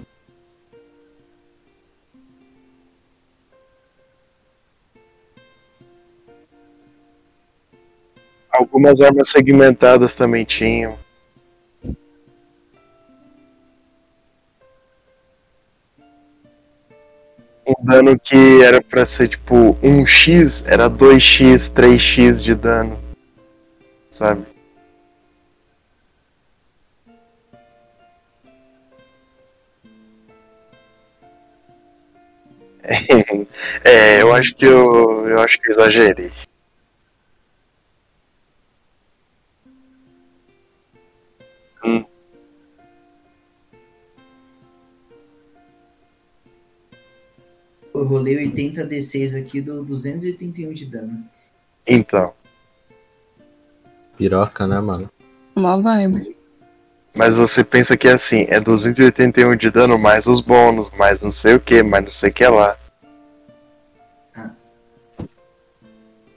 [8.55, 10.97] Algumas armas segmentadas também tinham.
[17.67, 22.97] Um dano que era pra ser tipo 1x, era 2x, 3x de dano.
[24.13, 24.45] Sabe?
[33.85, 36.31] É, eu acho que eu, eu acho que exagerei.
[41.85, 42.05] Hum.
[47.95, 51.25] Eu rolei 80 D6 aqui do 281 de dano.
[51.87, 52.33] Então,
[54.17, 55.11] piroca, né, mano?
[55.55, 56.37] Uma vibe.
[57.15, 61.31] mas você pensa que é assim, é 281 de dano mais os bônus, mais não
[61.31, 62.77] sei o que, mais não sei o que lá.
[64.35, 64.51] Ah.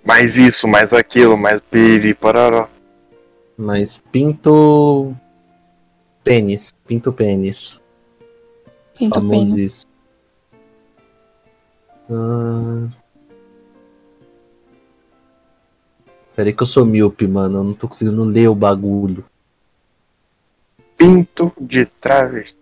[0.05, 2.67] Mais isso, mais aquilo, mais piri, pararó.
[3.57, 5.15] Mas pinto.
[6.27, 6.73] Pênis.
[6.85, 7.81] Pinto pênis.
[8.97, 9.85] Pinto Famoso isso.
[12.09, 12.89] Ah...
[16.35, 17.59] Peraí que eu sou míope, mano.
[17.59, 19.25] Eu não tô conseguindo ler o bagulho.
[20.95, 22.55] Pinto de travesti.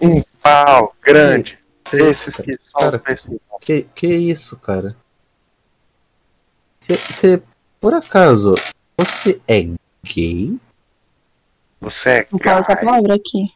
[0.00, 1.58] Um pau grande.
[1.84, 2.50] Que isso, Esses cara?
[2.50, 3.40] que Cara, precisam.
[3.60, 4.88] Que, que isso, cara?
[6.80, 7.42] Você,
[7.80, 8.54] por acaso,
[8.96, 9.68] você é
[10.04, 10.58] gay?
[11.84, 12.84] Você é Não fala essa gay.
[12.84, 13.52] palavra aqui.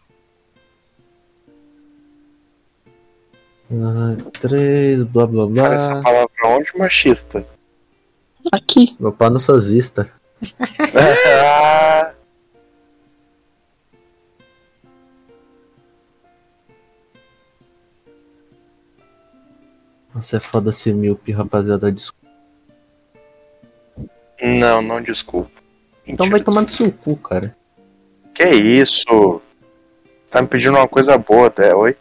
[3.70, 6.02] Ah, três, blá blá Cara, essa blá.
[6.02, 7.47] palavra onde machista?
[8.52, 8.97] Aqui.
[9.00, 10.07] Meu pau nas suas vistas.
[20.15, 21.92] Nossa, é foda ser míope, rapaziada.
[21.92, 22.28] Desculpa.
[24.42, 25.50] não, não desculpa.
[26.07, 27.57] Então vai tomar no seu cu, cara.
[28.39, 29.42] Que isso?
[30.31, 31.97] Tá me pedindo uma coisa boa até, oi?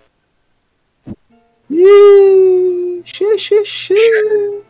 [1.67, 4.61] Ih, xê, xê, xê.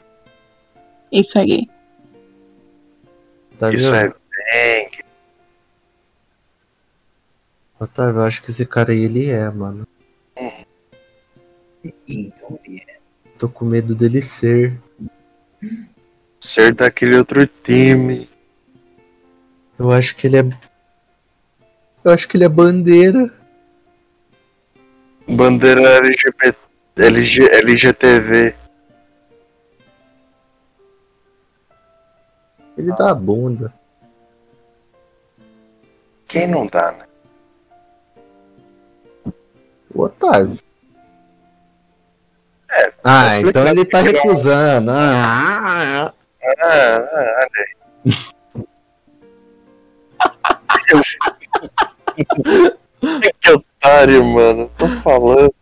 [1.12, 1.70] Isso aí.
[3.60, 4.16] Tá Isso vendo?
[4.50, 4.90] é bem.
[7.78, 9.86] Otávio, eu acho que esse cara aí ele é, mano.
[12.08, 12.98] Então, é.
[13.38, 14.80] Tô com medo dele ser.
[16.40, 18.30] Ser daquele outro time.
[19.78, 20.44] Eu acho que ele é.
[22.08, 23.30] Eu acho que ele é bandeira.
[25.28, 26.56] Bandeira LGBT.
[26.96, 28.56] LG, LGTV.
[32.78, 33.74] Ele dá a bunda.
[36.30, 37.06] Quem não dá, né?
[39.94, 40.58] O Otávio.
[42.72, 44.92] É, Ah, então ele tá um- recusando.
[44.92, 46.14] Ah, Ah,
[46.64, 47.76] ah, olha aí.
[53.42, 54.72] que otário, mano.
[54.78, 55.54] Tô falando.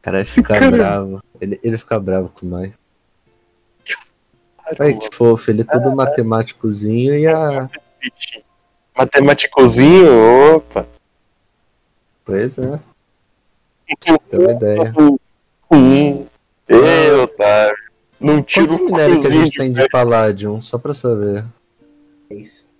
[0.00, 0.70] cara vai ficar Cara.
[0.70, 1.22] bravo.
[1.40, 2.78] Ele, ele fica bravo com nós.
[4.80, 7.68] Olha que fofo, ele é todo matemáticozinho e a.
[8.96, 10.86] Matemáticozinho, opa.
[12.24, 12.78] Pois é,
[14.28, 14.94] tem uma ideia.
[15.70, 16.26] Hum.
[16.68, 17.76] Ei, otário.
[18.20, 20.60] Não tiro Quantos um minérios que a gente tem de de Palladium?
[20.60, 21.44] Só pra saber.
[22.30, 22.70] É isso.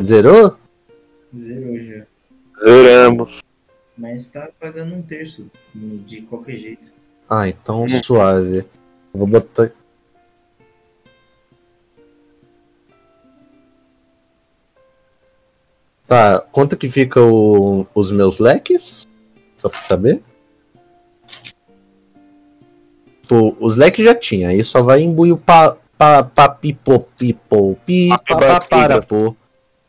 [0.00, 0.56] Zerou?
[1.36, 2.06] Zerou já.
[2.64, 3.40] Zeramos.
[3.96, 6.88] Mas tá pagando um terço de qualquer jeito.
[7.28, 8.64] Ah, então suave.
[9.12, 9.70] Vou botar.
[16.06, 19.06] Tá, quanto que fica o- os meus leques?
[19.56, 20.22] Só pra saber.
[23.28, 27.76] Pô, os leques já tinha, aí só vai imbuir o pa, pa, pa, pipo, pipo,
[27.84, 29.34] pi, pa, pa, para, pô.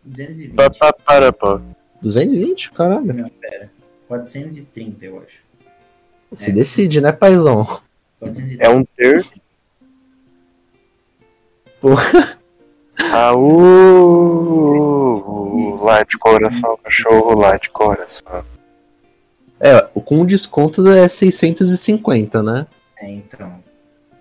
[0.08, 0.56] 220.
[0.56, 1.60] Pa- pa- Para, pô.
[2.02, 2.72] 220?
[2.72, 3.14] Caralho.
[3.14, 3.72] Não, pera.
[4.08, 5.38] 430, eu acho.
[6.34, 7.66] Se decide, né, paizão?
[8.20, 8.64] 430.
[8.64, 9.34] É um terço.
[11.80, 11.90] Pô.
[13.14, 13.36] Ah,
[14.48, 18.44] uh, lá de coração, cachorro, lá de coração.
[19.60, 22.66] É, com desconto é 650, né?
[22.98, 23.64] É, então.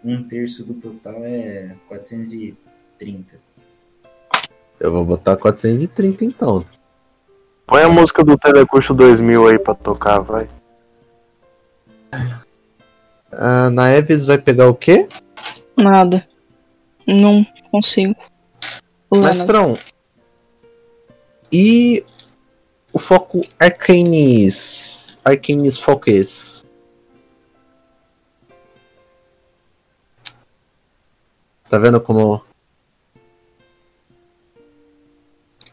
[0.05, 3.39] Um terço do total é 430.
[4.79, 6.65] Eu vou botar 430 então.
[7.67, 10.49] Põe a música do Telecurso 2000 aí pra tocar, vai.
[13.33, 15.09] A Naeves vai pegar o quê?
[15.77, 16.27] Nada.
[17.07, 18.17] Não consigo.
[19.11, 19.29] Lana.
[19.29, 19.75] Mestrão.
[21.53, 22.05] E
[22.93, 25.19] o foco Arcanis.
[25.25, 26.65] Arcanis Focus.
[31.69, 32.43] Tá vendo como.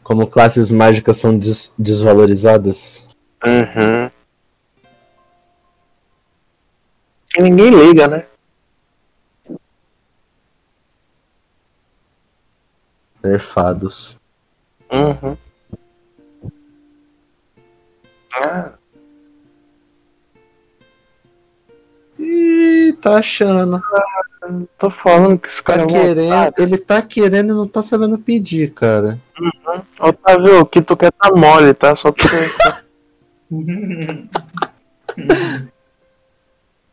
[0.04, 3.08] Como classes mágicas são des- desvalorizadas?
[3.46, 4.10] Uhum.
[7.38, 8.26] E ninguém liga, né?
[13.24, 14.20] Nerfados.
[14.92, 15.38] Uhum.
[18.34, 18.74] Ah,
[23.02, 23.82] Tá achando.
[24.78, 27.82] tô falando que esse Tá cara é um querendo, ele tá querendo e não tá
[27.82, 29.20] sabendo pedir, cara.
[30.00, 31.96] Otávio, o que tu quer tá mole, tá?
[31.96, 32.24] Só tu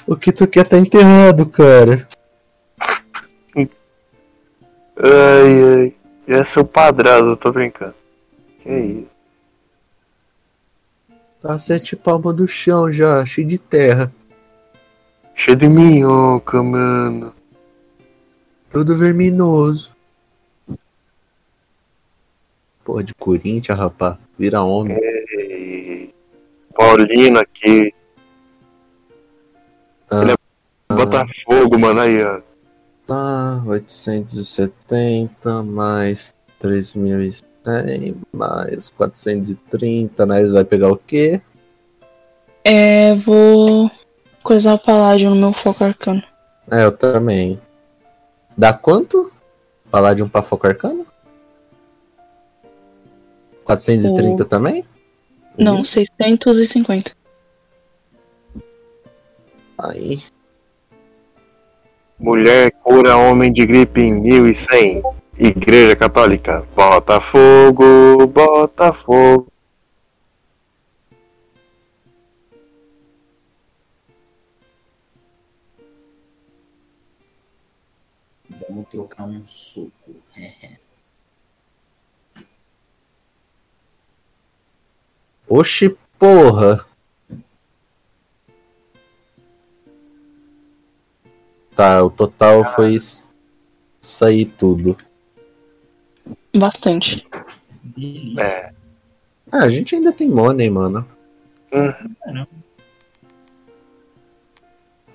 [0.07, 2.07] O que tu quer tá enterrado, cara.
[5.03, 5.95] Ai,
[6.29, 6.45] ai.
[6.45, 7.95] Ser o padrado, eu tô brincando.
[8.63, 9.11] Que isso?
[11.41, 14.13] Tá sete palmas do chão já, cheio de terra.
[15.41, 17.33] Cheio de minhoca, mano.
[18.69, 19.97] Todo verminoso.
[22.85, 24.19] Porra de Corinthians, rapá.
[24.39, 24.99] Vira homem.
[25.01, 26.15] Ei,
[26.75, 27.95] Paulino aqui.
[30.11, 30.37] Ah,
[30.95, 32.43] Botafogo, mano, aí, ó.
[33.07, 40.41] tá, 870 mais 3.100 mais 430, né?
[40.41, 41.41] Ele vai pegar o quê?
[42.63, 43.91] É, vou
[44.43, 46.23] coisar o paládio no meu foco arcano.
[46.71, 47.61] É, eu também.
[48.57, 49.33] Dá quanto?
[49.91, 51.07] Falar de um pra foco arcano?
[53.65, 54.85] 430 também?
[55.59, 57.13] Não, 650.
[59.79, 60.23] Aí.
[62.19, 65.03] Mulher cura homem de gripe em 1100.
[65.39, 66.65] Igreja Católica.
[66.77, 69.50] Botafogo, Botafogo.
[78.91, 79.93] Trocar um soco.
[85.49, 86.85] Oxi, porra.
[91.75, 93.31] Tá, o total foi s-
[94.01, 94.97] isso aí tudo.
[96.55, 97.27] Bastante.
[98.39, 98.73] É.
[99.51, 101.07] Ah, a gente ainda tem money, mano.
[101.73, 101.93] Hum,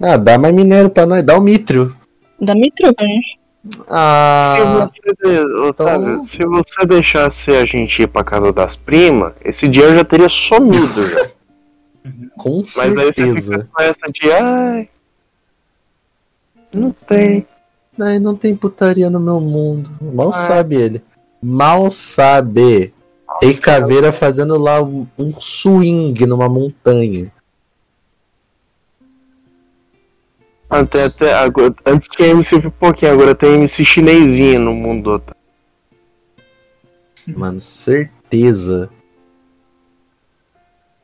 [0.01, 1.95] Ah, dá mais minério pra nós, dá o mitrio.
[2.39, 3.39] Dá mitro pra gente.
[3.89, 9.67] Ah, se, você, então- se você deixasse a gente ir pra casa das primas, esse
[9.67, 11.27] dia eu já teria sumido já.
[12.37, 13.55] com Mas aí você certeza.
[13.55, 14.89] fica com essa de ai.
[16.73, 17.47] Não tem.
[17.99, 19.89] Ai, não tem putaria no meu mundo.
[20.01, 20.33] Mal Ah.
[20.33, 21.01] sabe ele.
[21.41, 22.93] Mal sabe.
[23.41, 27.31] Rei Caveira fazendo lá um, um swing numa montanha.
[30.81, 35.11] Até, até agora, antes tinha MC Pipoquinha, agora tem MC chinesinha no mundo.
[35.11, 35.35] Otávio.
[37.27, 38.89] Mano, certeza.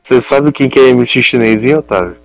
[0.02, 2.16] Você sabe quem que é MC chinesinha, Otávio?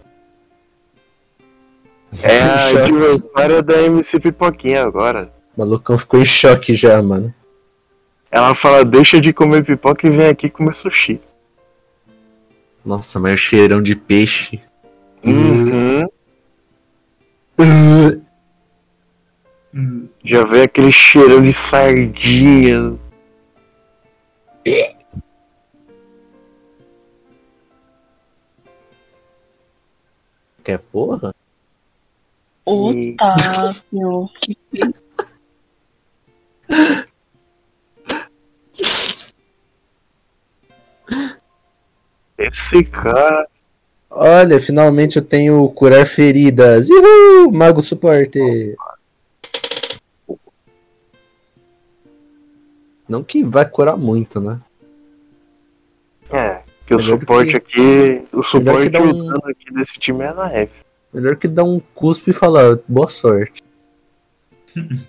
[2.21, 5.31] É a adversária da MC Pipoquinha agora.
[5.55, 7.33] O malucão ficou em choque já, mano.
[8.29, 11.19] Ela fala, deixa de comer pipoca e vem aqui comer sushi.
[12.85, 14.61] Nossa, mas cheirão de peixe.
[15.25, 16.03] Uhum.
[20.23, 22.97] Já vem aquele cheirão de sardinha.
[30.63, 31.33] Quer porra?
[32.65, 34.29] Otávio.
[34.41, 34.57] Que
[42.37, 43.47] Esse cara.
[44.19, 46.89] Olha, finalmente eu tenho curar feridas.
[46.89, 47.51] Uhul!
[47.51, 48.39] Mago suporte.
[53.07, 54.59] Não que vai curar muito, né?
[56.31, 58.27] É, que o Melhor suporte que- aqui.
[58.33, 60.71] O suporte o um- dano aqui desse time é na F.
[61.13, 63.63] Melhor que dar um cuspe e falar boa sorte.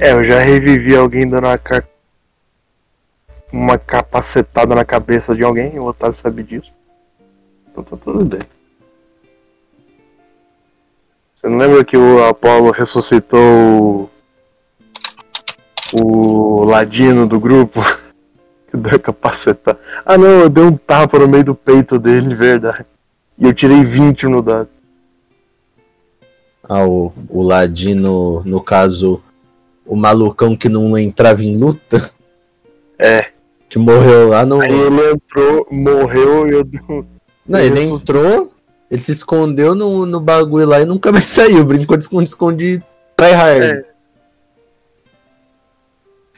[0.00, 1.82] É, eu já revivi alguém dando uma, ca-
[3.52, 6.72] uma capacetada na cabeça de alguém, o Otávio sabe disso.
[7.70, 8.40] Então tá tudo bem.
[11.34, 14.10] Você não lembra que o Apollo ressuscitou
[15.92, 17.80] o, o ladino do grupo?
[18.70, 19.80] Que deu capacetada.
[20.04, 22.84] Ah não, eu dei um tapa no meio do peito dele, de verdade.
[23.38, 24.68] E eu tirei 20 no dado.
[26.62, 29.22] Ah, o, o Ladino, no caso,
[29.86, 31.98] o malucão que não entrava em luta,
[32.98, 33.27] É.
[33.68, 34.60] que morreu lá no.
[34.60, 37.04] Aí ele entrou, morreu e eu um.
[37.46, 38.52] Não, ele entrou,
[38.90, 41.64] ele se escondeu no, no bagulho lá e nunca mais saiu.
[41.64, 42.82] Brincou de esconde-esconde
[43.16, 43.64] tryhard.
[43.64, 43.84] É.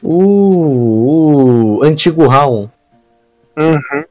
[0.03, 2.67] O, o antigo Raon.
[3.57, 4.03] Uhum.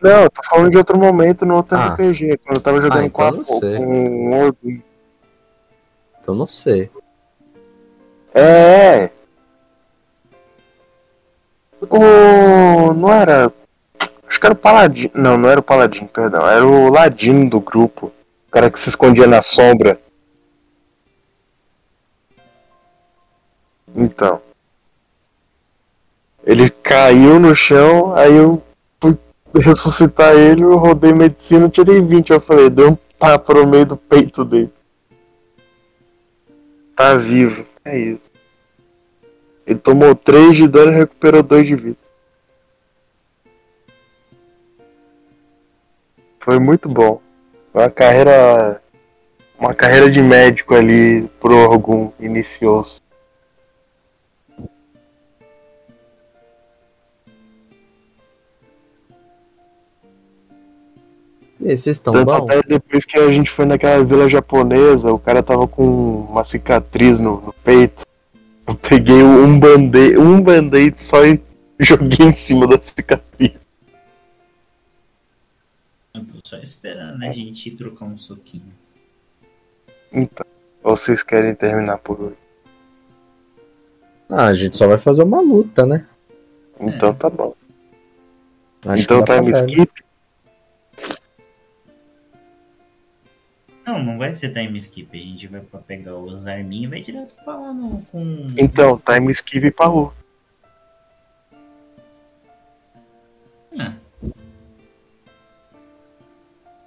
[0.00, 1.94] Não, eu tô falando de outro momento no outro Ah.
[1.94, 3.76] RPG, quando eu tava jogando Ah, com, então sei.
[3.76, 4.82] com o Orgulho.
[6.22, 6.88] Então não sei.
[8.32, 9.10] É.
[11.80, 12.94] O.
[12.94, 13.52] Não era.
[14.28, 15.10] Acho que era o Paladino.
[15.14, 16.48] Não, não era o Paladino, perdão.
[16.48, 18.06] Era o Ladino do grupo.
[18.06, 20.00] O cara que se escondia na sombra.
[23.96, 24.40] Então.
[26.44, 28.62] Ele caiu no chão, aí eu
[29.00, 29.16] fui
[29.54, 32.30] ressuscitar ele, eu rodei medicina, tirei 20.
[32.30, 34.72] Eu falei, deu um tapa no meio do peito dele.
[37.02, 37.66] Tá vivo.
[37.84, 38.30] É isso.
[39.66, 41.96] Ele tomou 3 de dano e recuperou 2 de vida.
[46.38, 47.20] Foi muito bom.
[47.74, 48.80] Uma carreira.
[49.58, 53.00] Uma carreira de médico ali pro Orgum iniciou-se.
[61.62, 62.32] Vocês estão bom?
[62.32, 67.20] até depois que a gente foi naquela vila japonesa, o cara tava com uma cicatriz
[67.20, 68.04] no, no peito.
[68.66, 71.40] Eu peguei um band-aid um band só e
[71.78, 73.52] joguei em cima da cicatriz.
[76.12, 78.72] Eu tô só esperando a gente ir trocar um soquinho.
[80.12, 80.44] Então.
[80.82, 82.36] Ou vocês querem terminar por hoje?
[84.28, 86.08] Ah, a gente só vai fazer uma luta, né?
[86.80, 87.54] Então tá bom.
[88.84, 89.70] Acho então time dar, né?
[89.70, 90.01] skip.
[93.84, 95.18] Não, não vai ser time skip.
[95.18, 98.46] A gente vai pra pegar os arminhos e vai direto pra lá no, com.
[98.56, 100.16] Então, time skip pra luta.
[103.78, 103.94] Ah.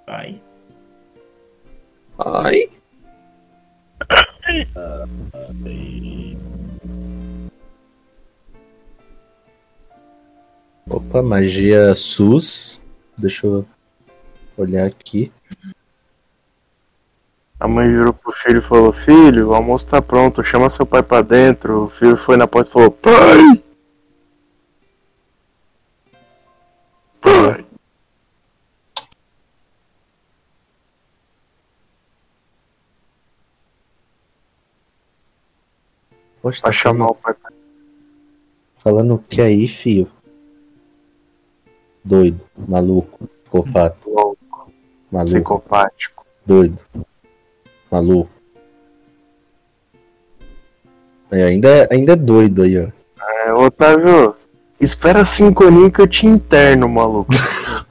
[0.06, 0.40] Vai.
[2.18, 2.70] Ai.
[10.88, 12.80] Opa, magia SUS.
[13.18, 13.66] Deixa eu
[14.56, 15.32] olhar aqui.
[17.58, 21.02] A mãe virou pro filho e falou: Filho, o almoço tá pronto, chama seu pai
[21.02, 21.84] pra dentro.
[21.84, 23.62] O filho foi na porta e falou: Pai!
[27.20, 27.66] Pai!
[36.42, 37.50] Poxa, tá chamar o pai pra
[38.86, 40.08] falando o que aí, fio?
[42.04, 43.98] Doido, maluco, psicopata,
[45.10, 46.24] maluco, psicopático.
[46.46, 46.78] doido,
[47.96, 48.30] maluco.
[51.32, 52.88] É, ainda, é- ainda é doido aí, ó.
[53.44, 54.34] É, Otávio,
[54.80, 57.28] espera cinco aninhos que eu te interno, maluco.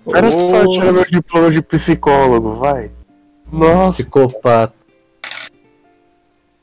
[0.00, 2.90] Espera só Ô, tirar meu diploma de psicólogo, vai.
[3.52, 4.72] Nossa, Psicopata.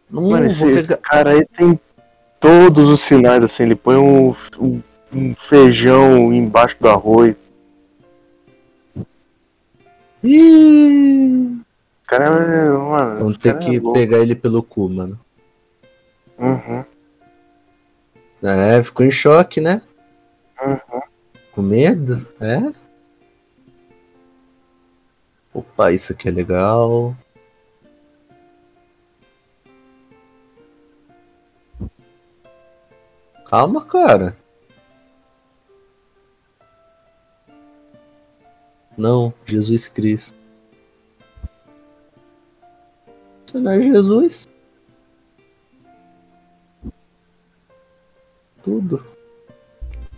[0.10, 0.98] Não mano, esse pegar.
[0.98, 1.80] cara aí tem
[2.40, 4.82] todos os sinais, assim, ele põe um, um-
[5.14, 7.36] um feijão embaixo do arroz.
[10.26, 11.62] Ih,
[12.08, 13.16] cara é, mano.
[13.20, 15.20] vamos ter cara que é pegar ele pelo cu, mano.
[16.40, 16.84] Uhum,
[18.44, 19.82] É, ficou em choque, né?
[20.66, 21.02] uhum.
[21.52, 22.28] Com medo?
[22.42, 22.74] É?
[25.54, 27.16] Opa, isso aqui é legal.
[33.46, 34.36] Calma, cara.
[38.98, 40.38] Não, Jesus Cristo.
[43.46, 44.48] Você não é Jesus?
[48.64, 49.06] Tudo.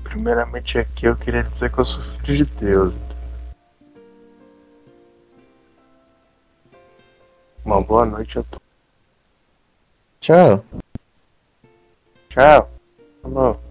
[0.03, 2.93] Primeiramente aqui eu queria dizer que eu sou filho de Deus.
[7.65, 8.65] Uma boa noite a todos.
[10.19, 10.63] Tchau.
[12.29, 12.71] Tchau.
[13.21, 13.66] Falou.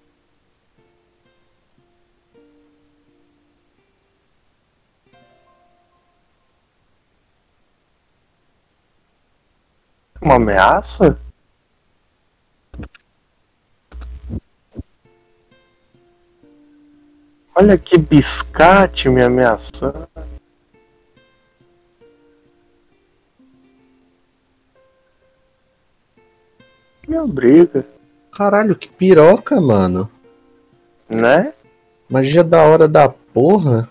[10.21, 11.17] Uma ameaça?
[17.55, 20.07] Olha que biscate me ameaçando.
[27.07, 27.85] Me obriga,
[28.31, 30.11] Caralho, que piroca, mano.
[31.09, 31.53] né?
[32.09, 33.89] Magia da hora da porra.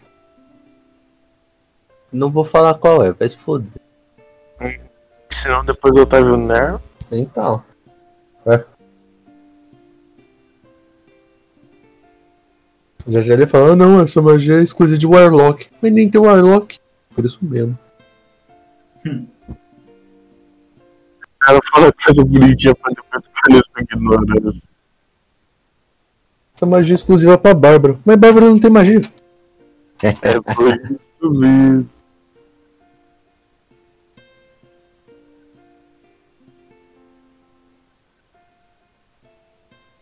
[2.13, 3.73] Não vou falar qual é, vai se foder.
[5.43, 6.81] Senão depois o Otávio Nero.
[7.11, 7.63] Então.
[8.47, 8.65] É.
[13.09, 15.69] Já já ele fala, ah não, essa magia é exclusiva de Warlock.
[15.81, 16.79] Mas nem tem Warlock.
[17.15, 17.79] Por isso mesmo.
[19.05, 19.27] O
[21.39, 24.63] cara fala coisa bonitinha pra depois ficar nessa ignorância.
[26.53, 27.99] Essa magia é exclusiva pra Bárbara.
[28.05, 29.03] Mas Bárbara não tem magia.
[30.03, 31.89] É por isso mesmo.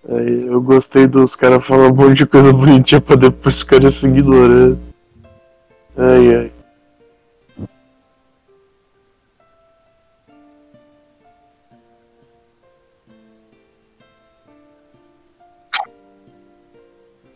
[0.07, 4.07] Aí eu gostei dos caras falando um monte de coisa bonitinha pra depois ficarem se
[4.07, 4.79] ignorando.
[5.97, 6.53] Ai ai.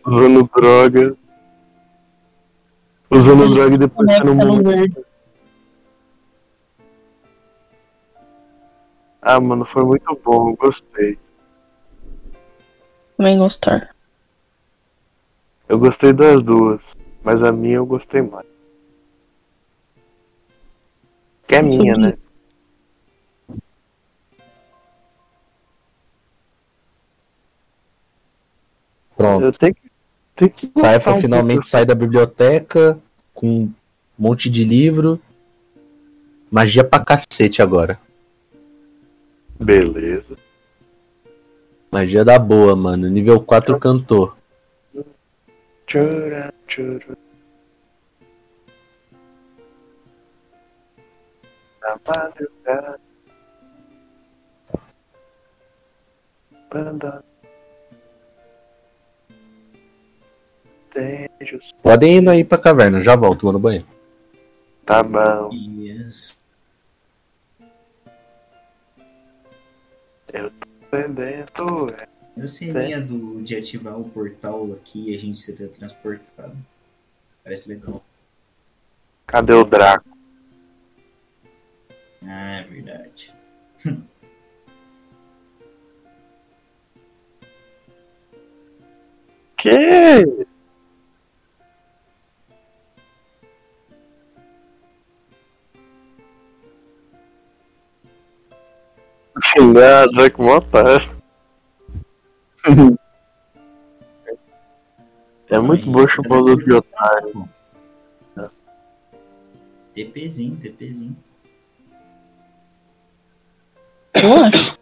[0.07, 1.17] Usando droga.
[3.11, 5.07] Usando droga e depois sendo muito.
[9.23, 11.19] Ah, mano, foi muito bom, gostei.
[13.19, 13.97] Também gostar.
[15.69, 16.81] Eu gostei das duas,
[17.21, 18.47] mas a minha eu gostei mais.
[21.49, 22.17] Que é minha, né?
[29.17, 29.47] Pronto.
[29.47, 29.91] Eu tenho que.
[30.37, 31.67] Tenho que Saifa um finalmente pouco.
[31.67, 33.01] sai da biblioteca
[33.35, 33.73] com um
[34.17, 35.21] monte de livro.
[36.49, 37.99] Magia pra cacete agora.
[39.59, 40.37] Beleza.
[41.91, 43.09] Magia da boa, mano.
[43.09, 44.37] Nível 4 cantor.
[45.87, 47.17] Tchurá, tchurá.
[51.81, 53.01] Na madrugada.
[56.71, 57.25] Banda.
[61.83, 63.87] Podem ir aí pra caverna, já volto, vou no banheiro.
[64.85, 65.51] Tá bom.
[65.53, 66.39] Yes.
[70.93, 71.95] Entendendo.
[71.95, 72.09] é.
[72.43, 76.57] A ceninha do, de ativar o portal aqui e a gente ser teletransportado.
[77.43, 78.05] Parece legal.
[79.27, 80.09] Cadê o Draco?
[82.25, 83.35] Ah, é verdade.
[89.57, 90.47] Que?
[99.57, 99.73] Não,
[100.13, 101.17] Draco Motar.
[105.49, 107.49] É muito bom chupar os outros de otário.
[109.95, 111.17] TPzinho, TPzinho.
[114.15, 114.79] Eu acho.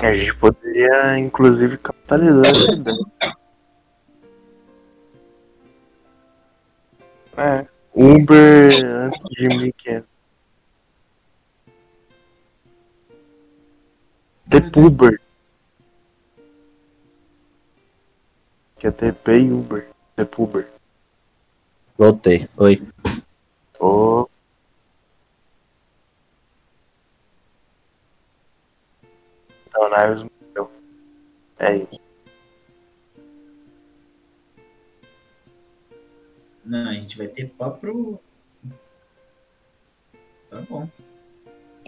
[0.00, 3.06] A gente poderia, inclusive, capitalizar essa ideia.
[7.36, 7.66] É.
[7.94, 10.11] Uber antes de 1500.
[14.76, 15.20] Uber.
[18.78, 19.88] Que é TP e Uber.
[20.38, 20.68] Uber.
[21.96, 22.48] Voltei.
[22.56, 22.82] Oi.
[23.78, 24.28] Ô.
[29.68, 30.70] Então, Niles morreu.
[31.58, 32.00] É isso.
[36.64, 38.20] Não, a gente vai ter papo.
[40.50, 40.88] Tá bom.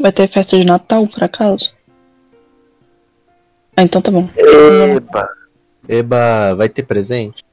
[0.00, 1.72] Vai ter festa de Natal, por acaso?
[3.76, 4.28] Ah, então tá bom.
[4.36, 5.28] Eba!
[5.88, 7.44] Eba, vai ter presente?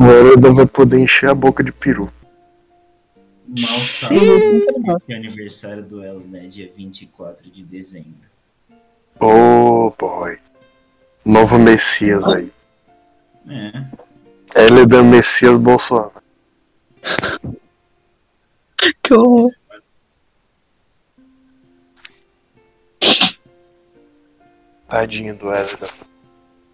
[0.00, 2.12] Agora eu vai poder encher a boca de peru.
[3.48, 4.20] Mal sabe
[5.06, 6.46] que é aniversário do Elo, né?
[6.46, 8.28] Dia 24 de dezembro.
[9.20, 10.38] Oh boy.
[11.24, 12.52] Novo Messias aí.
[13.48, 14.64] É.
[14.64, 16.12] Ele é da Messias Bolsonaro.
[19.02, 19.50] Que horror.
[24.88, 25.86] Tadinho do Ezra.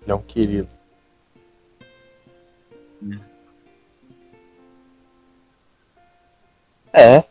[0.02, 0.68] Ele é um querido.
[6.92, 7.24] É.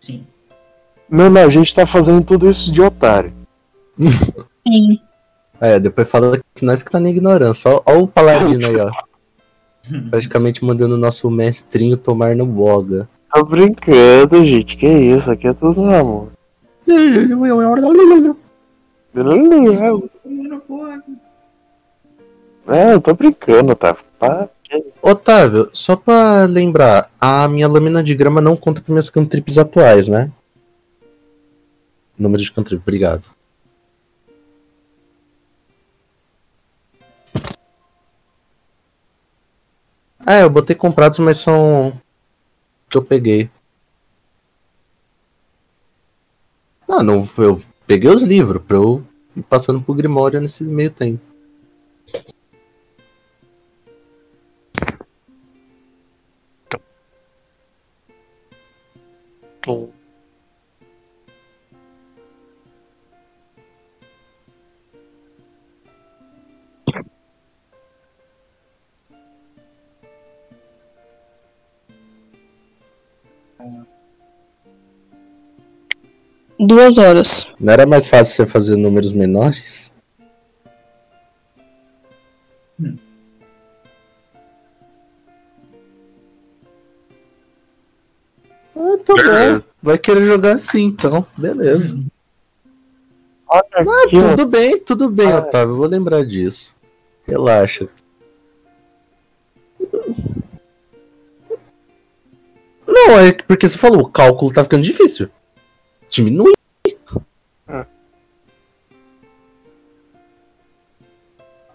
[0.00, 0.26] Sim.
[1.10, 3.34] Não, não, a gente tá fazendo tudo isso de otário.
[4.00, 5.00] Sim.
[5.60, 7.70] É, depois fala que nós que tá na ignorância.
[7.70, 8.90] Ó o paladino aí, ó.
[10.10, 13.08] Praticamente mandando o nosso mestrinho tomar no boga.
[13.32, 14.76] Tô brincando, gente.
[14.76, 15.30] Que isso?
[15.30, 16.28] Aqui é tudo no amor.
[22.68, 23.96] É, eu tô brincando, tá?
[24.18, 24.48] Pá,
[25.00, 30.08] Otávio, só pra lembrar, a minha lâmina de grama não conta para minhas cantrips atuais,
[30.08, 30.30] né?
[32.18, 33.35] Número de cantrip, obrigado.
[40.28, 41.92] Ah, eu botei comprados, mas são
[42.90, 43.48] que eu peguei.
[46.88, 49.06] Ah, não, eu peguei os livros pra eu
[49.36, 51.20] ir passando pro Grimório nesse meio tempo.
[59.62, 59.95] Tum.
[76.58, 77.44] Duas horas.
[77.60, 79.92] Não era mais fácil você fazer números menores?
[88.74, 89.62] Ah, tá bom.
[89.82, 91.24] Vai querer jogar assim, então.
[91.36, 91.98] Beleza.
[93.50, 93.62] Ah,
[94.10, 95.38] tudo bem, tudo bem, Ah.
[95.38, 95.72] Otávio.
[95.74, 96.74] Eu vou lembrar disso.
[97.24, 97.88] Relaxa.
[102.86, 105.28] Não, é que- porque você falou, o cálculo tá ficando difícil.
[106.08, 106.54] Diminui.
[107.66, 107.86] Ah.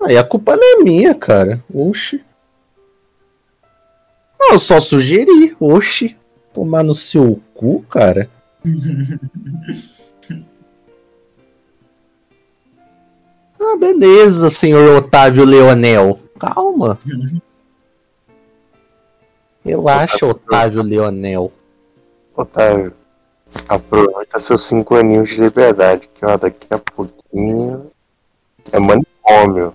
[0.03, 1.63] Aí a culpa não é minha, cara.
[1.73, 2.23] Oxi.
[4.39, 5.55] Não, eu só sugeri.
[5.59, 6.17] Oxi.
[6.53, 8.29] Tomar no seu cu, cara.
[13.63, 16.19] Ah, beleza, senhor Otávio Leonel.
[16.39, 16.97] Calma.
[19.63, 21.53] Relaxa, Otávio Leonel.
[22.35, 22.93] Otávio,
[23.67, 27.91] aproveita seus cinco aninhos de liberdade, que ó, daqui a pouquinho
[28.71, 29.73] é manicômio.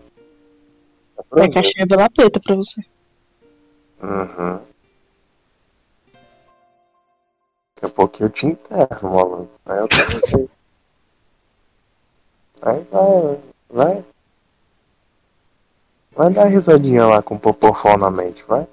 [1.31, 1.55] Vai Aproveita.
[1.63, 2.81] caixinha pela preta pra você.
[4.03, 4.61] Uhum.
[7.75, 9.51] Daqui a pouquinho eu te enterro, maluco.
[9.67, 9.89] Aí eu.
[12.63, 13.39] Aí vai,
[13.71, 14.05] vai.
[16.13, 18.67] Vai dar risadinha lá com o popofão na mente, vai.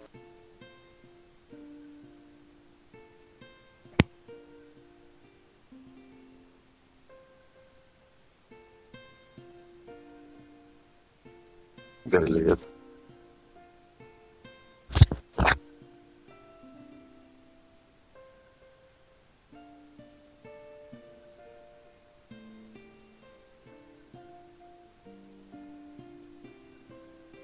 [12.13, 12.67] Beleza.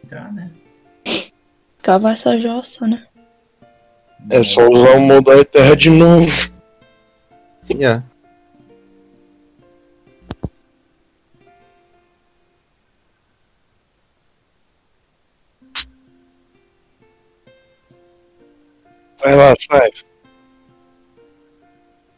[0.03, 0.51] Entrar, né?
[1.81, 3.07] Cavar essa jossa, né?
[4.29, 6.27] É só usar o modo terra de novo.
[7.71, 8.08] Yeah.
[19.21, 19.91] Vai lá, sai.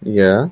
[0.03, 0.51] Yeah.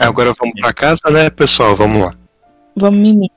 [0.00, 1.76] Agora vamos pra casa, né, pessoal?
[1.76, 2.14] Vamos lá.
[2.76, 3.30] Vamos mimir.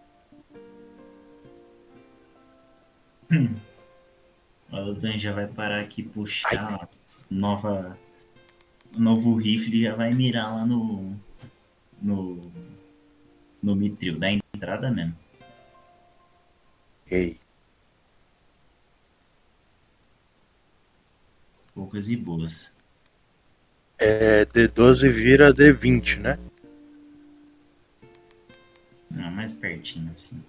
[4.71, 6.89] O Dan já vai parar aqui puxar
[7.29, 7.97] nova
[8.97, 11.15] novo rifle e já vai mirar lá no
[12.01, 12.51] no
[13.61, 15.15] no mitril da entrada mesmo.
[17.09, 17.37] Ei.
[21.73, 22.75] Poucas e boas.
[23.97, 26.39] É D12 vira D20, né?
[29.11, 30.43] Não, mais pertinho, assim.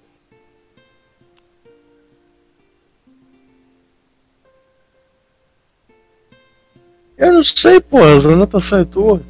[7.17, 9.23] Eu não sei, pô, a anotação é tua.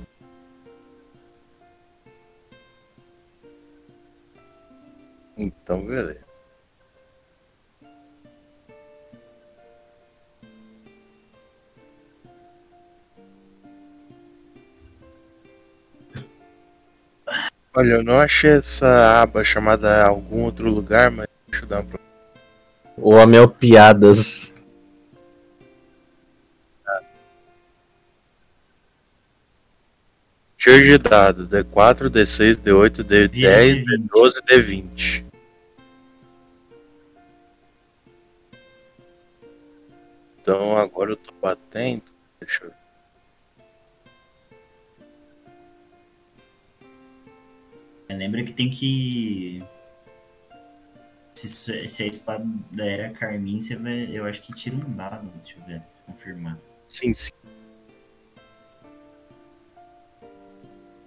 [5.37, 6.30] Então, beleza.
[17.75, 21.85] Olha, eu não achei essa aba chamada algum outro lugar, mas deixa eu dar uma
[21.85, 22.01] pro-
[22.97, 24.55] O Amel Piadas.
[30.59, 35.25] Cheio de dados, D4, D6, D8, D10, D12, D20.
[40.41, 42.03] Então agora eu tô batendo.
[42.41, 42.80] Deixa eu.
[48.15, 49.63] Lembra que tem que.
[51.33, 52.45] Se, se a espada
[52.79, 54.09] era Carmin, você vai.
[54.13, 55.29] Eu acho que tira um dado.
[55.43, 55.83] Deixa eu ver.
[56.07, 56.59] Confirmar.
[56.89, 57.31] Sim, sim.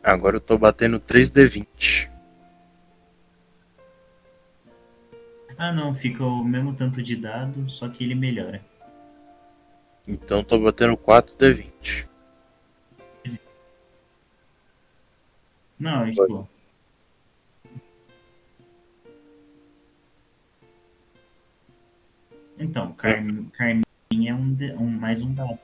[0.02, 2.10] Agora eu tô batendo 3D20.
[5.58, 5.94] Ah, não.
[5.94, 8.64] Fica o mesmo tanto de dado, só que ele melhora.
[10.08, 12.08] Então tô batendo 4D20.
[15.80, 16.48] Não, é tipo.
[22.58, 23.84] Então, Carmin, Carmin
[24.28, 25.58] é um, de- um- mais um dado.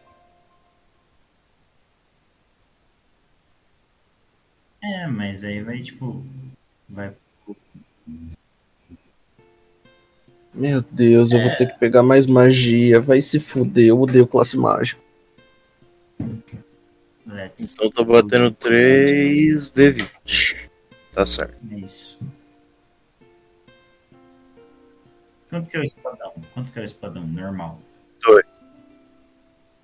[4.81, 6.25] É, mas aí vai, tipo.
[6.87, 7.13] Vai.
[10.53, 12.99] Meu Deus, eu vou ter que pegar mais magia.
[12.99, 15.01] Vai se fuder, eu odeio classe mágica.
[17.25, 17.73] Let's.
[17.73, 20.69] Então eu tô batendo 3D20.
[21.13, 21.55] Tá certo.
[21.71, 22.19] É isso.
[25.49, 26.33] Quanto que é o espadão?
[26.53, 27.79] Quanto que é o espadão normal?
[28.21, 28.45] Dois.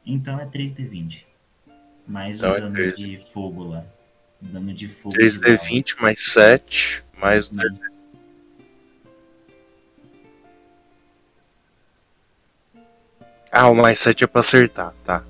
[0.05, 1.25] Então é 3D20.
[2.07, 2.95] Mais Então o é dano 3.
[2.95, 3.83] de fogo lá.
[4.39, 5.17] Dano de fogo.
[5.17, 7.63] de 3D20 mais 7, mais bala.
[7.67, 8.05] Mas-
[13.51, 15.23] Ah, o mais 7 é pra acertar, tá.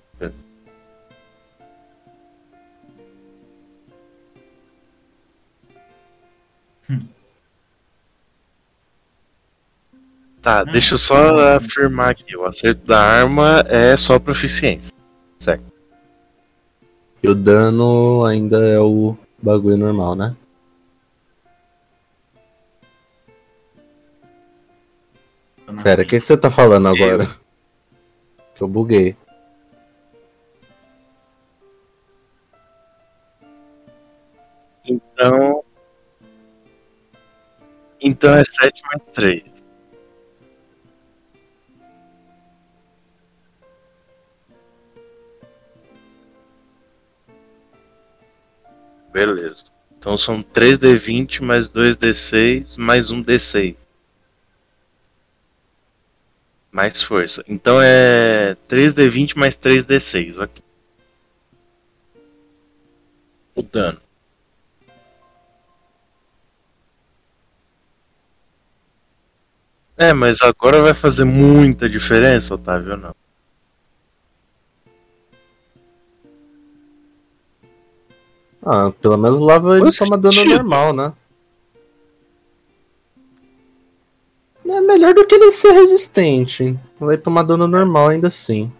[10.45, 12.37] Tá, Não, deixa eu só afirmar aqui.
[12.37, 14.93] O acerto da arma é só proficiência.
[17.23, 20.35] E o dano ainda é o bagulho normal, né?
[25.81, 27.25] Pera, o que, que você tá falando agora?
[28.53, 29.17] Que eu buguei.
[34.85, 35.63] Então.
[37.99, 39.54] Então é 7 mais 3.
[49.15, 49.63] Beleza.
[49.97, 53.77] Então são 3D20 mais 2D6 mais 1D6.
[56.69, 57.41] Mais força.
[57.47, 60.37] Então é 3D20 mais 3D6.
[60.37, 60.61] Ok.
[63.55, 64.01] O dano.
[69.97, 73.14] É, mas agora vai fazer muita diferença, Otávio, não?
[78.65, 81.13] Ah, pelo menos lava ele Faz toma dano normal, né?
[84.67, 86.75] É melhor do que ele ser resistente.
[86.99, 88.71] Vai tomar dano normal ainda assim.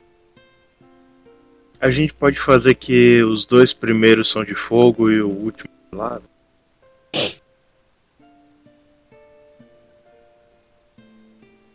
[1.80, 5.98] A gente pode fazer que os dois primeiros são de fogo e o último de
[5.98, 6.24] lado?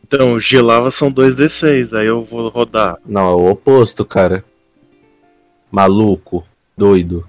[0.03, 2.99] Então, os de lava são 2d6, aí eu vou rodar.
[3.07, 4.45] Não, é o oposto, cara.
[5.71, 6.45] Maluco,
[6.77, 7.25] doido,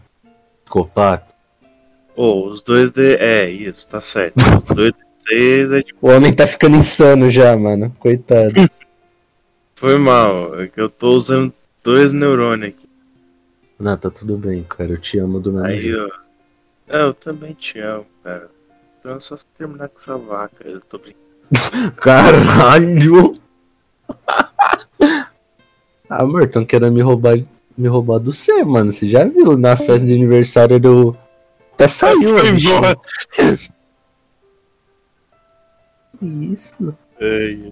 [0.71, 1.35] psicopata.
[2.15, 3.17] Ô, os 2d.
[3.19, 4.37] É, isso, tá certo.
[4.37, 5.93] Os 2d6 é de.
[6.01, 7.93] O homem tá ficando insano já, mano.
[7.99, 8.53] Coitado.
[9.75, 11.51] Foi mal, é que eu tô usando
[11.83, 12.87] dois neurônios aqui.
[13.79, 14.91] Não, tá tudo bem, cara.
[14.91, 16.13] Eu te amo do mesmo Aí, jeito.
[16.87, 18.49] É, eu também te amo, cara.
[18.99, 21.25] Então é só você terminar com essa vaca, eu tô brincando.
[21.97, 23.33] Caralho!
[26.07, 27.39] amor, tão querendo me roubar,
[27.77, 28.91] me roubar do C, mano.
[28.91, 31.15] Você já viu na festa de aniversário do.
[31.73, 32.97] Até saiu, Foi embora.
[36.21, 36.95] Isso.
[37.19, 37.71] É,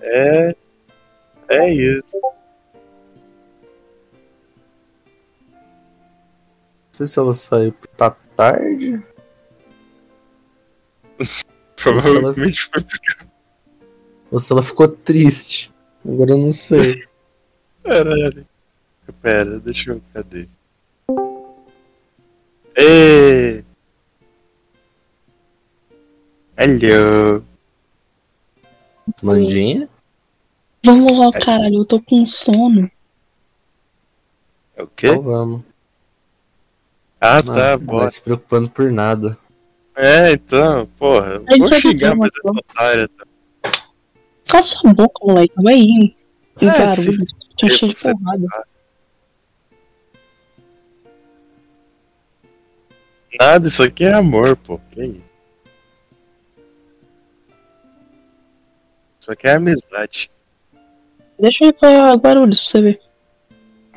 [0.00, 0.56] é,
[1.48, 2.20] é isso.
[5.52, 9.02] Não sei se ela saiu por tá tarde.
[11.82, 12.84] Provavelmente foi
[14.30, 15.72] Ou se ela ficou triste.
[16.04, 17.04] Agora eu não sei.
[17.82, 18.46] caralho.
[19.12, 20.02] Pera, deixa eu.
[20.12, 20.48] Cadê?
[22.76, 23.64] Ê!
[26.56, 27.44] Hello!
[29.22, 29.88] Mandinha?
[30.84, 32.90] Vamos lá, caralho, eu tô com sono.
[34.76, 35.08] É o quê?
[35.08, 35.62] Então vamos.
[37.20, 37.98] Ah, Não, tá, não bora.
[38.00, 39.36] vai se preocupando por nada.
[39.96, 41.42] É, então, porra.
[41.48, 43.08] Aí Vou vai xingar mais essa otária.
[43.08, 43.26] Tá?
[44.46, 45.54] Cala sua boca, moleque.
[45.56, 46.16] Vai aí.
[46.60, 47.34] É, Guarulhos.
[47.58, 48.46] Tô cheio de porrada.
[53.38, 54.80] Nada, isso aqui é amor, pô.
[54.90, 55.28] Que isso?
[59.20, 60.30] Isso aqui é amizade.
[61.38, 63.00] Deixa eu ir pra Guarulhos pra você ver.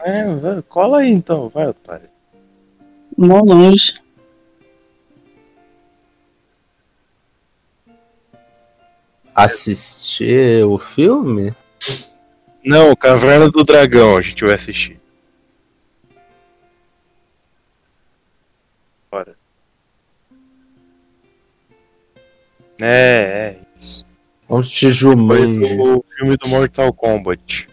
[0.04, 2.10] É, vai, cola aí então, vai, otário.
[3.18, 4.00] Mó longe.
[9.34, 11.52] Assistir o filme?
[12.64, 15.01] Não, Caverna do Dragão a gente vai assistir.
[22.82, 24.06] É, é isso.
[24.48, 25.80] Foi Jumanji.
[25.80, 27.68] o filme do Mortal Kombat.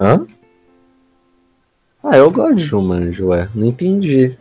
[0.00, 0.26] Hã?
[2.02, 3.48] Ah, eu gosto de Jumanji, ué.
[3.54, 4.36] Não entendi.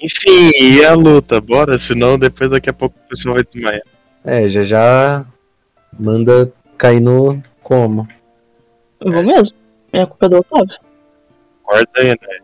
[0.00, 1.40] Enfim, e a luta?
[1.40, 3.82] Bora, senão depois daqui a pouco o pessoal vai desmaiar.
[4.24, 5.26] É, já já
[5.98, 8.06] manda cair no como.
[9.00, 9.56] Eu vou mesmo.
[9.92, 10.78] É a culpa do Otávio.
[11.62, 12.43] Corta aí, né?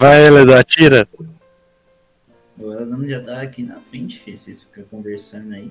[0.00, 1.06] Vai, ele atira.
[2.58, 4.34] O Elan já tá aqui na frente, filho.
[4.34, 5.70] Vocês ficam conversando aí.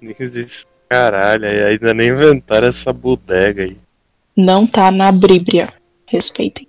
[0.00, 3.76] Isso, Caralho, aí ainda nem inventaram essa bodega aí.
[4.36, 5.74] Não tá na Bíblia.
[6.06, 6.68] Respeitem.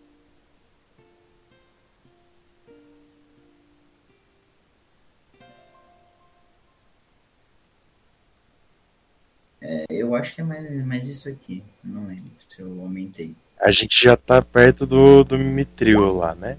[9.61, 11.63] É, eu acho que é mais, mais isso aqui.
[11.83, 13.33] Não lembro se eu aumentei.
[13.59, 16.57] A gente já tá perto do, do Mitril lá, né?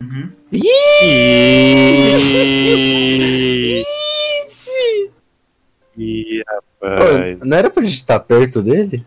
[0.00, 0.30] Uhum.
[0.52, 0.62] Ih,
[5.98, 7.38] Ih, rapaz.
[7.38, 9.04] Pô, não era pra gente estar perto dele?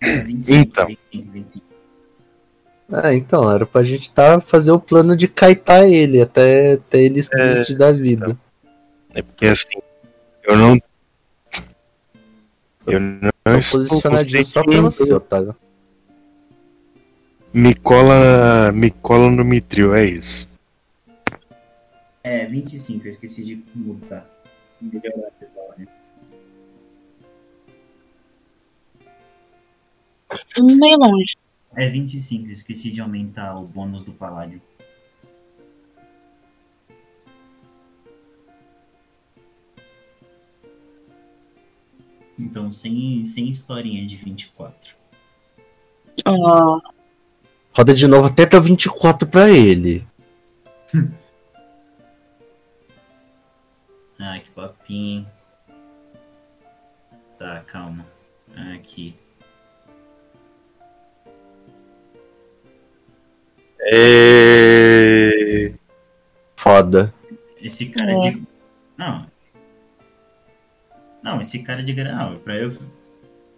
[0.00, 0.86] É, 25, Então.
[0.86, 1.66] 25, 25.
[2.92, 7.14] Ah, então, era pra gente tá, fazer o plano de caitar ele até, até ele
[7.14, 8.38] desistir da vida.
[9.12, 9.80] É porque assim,
[10.44, 10.80] eu não.
[12.86, 15.56] Eu não Tô estou posicionadinho só pra você, Otávio.
[17.52, 20.48] Me cola, me cola no Mitril, é isso.
[22.22, 24.28] É, 25, eu esqueci de mudar.
[24.80, 25.86] Melhorar a né?
[30.60, 31.36] Meio longe.
[31.74, 34.60] É 25, eu esqueci de aumentar o bônus do paládio.
[42.38, 44.94] Então, sem, sem historinha de 24.
[46.24, 46.80] Ah,
[47.72, 50.06] Roda de novo até dar 24 pra ele.
[54.18, 55.26] Ah, que papinho.
[57.38, 58.06] Tá, calma.
[58.74, 59.14] Aqui.
[64.48, 65.72] É...
[66.56, 67.12] Foda.
[67.60, 68.18] Esse cara É.
[68.18, 68.42] de.
[68.96, 69.26] Não.
[71.26, 72.70] Não, esse cara de grau, pra eu.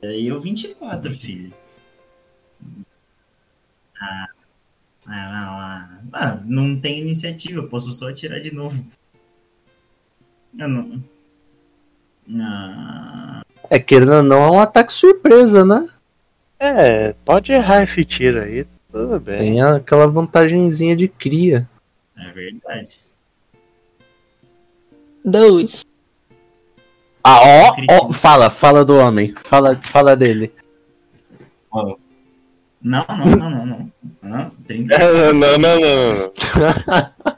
[0.02, 1.52] Aí eu 24, filho.
[4.00, 4.28] Ah.
[5.06, 6.00] Ah, não, ah.
[6.14, 8.82] Ah, não tem iniciativa, eu posso só atirar de novo.
[10.58, 11.04] Eu não.
[12.40, 15.86] Ah, É, querendo ou não, é um ataque surpresa, né?
[16.58, 19.36] é, pode errar esse tiro aí, tudo bem.
[19.36, 21.68] Tem aquela vantagenzinha de cria.
[22.16, 22.98] é verdade.
[25.22, 25.84] dois.
[27.30, 27.76] Ah, ó,
[28.08, 29.34] ó, fala, fala do homem.
[29.44, 30.50] Fala, fala dele.
[31.70, 31.96] Ó.
[32.80, 33.92] Não, não, não, não, não.
[34.22, 36.32] não 30 Não, não, não, não, não.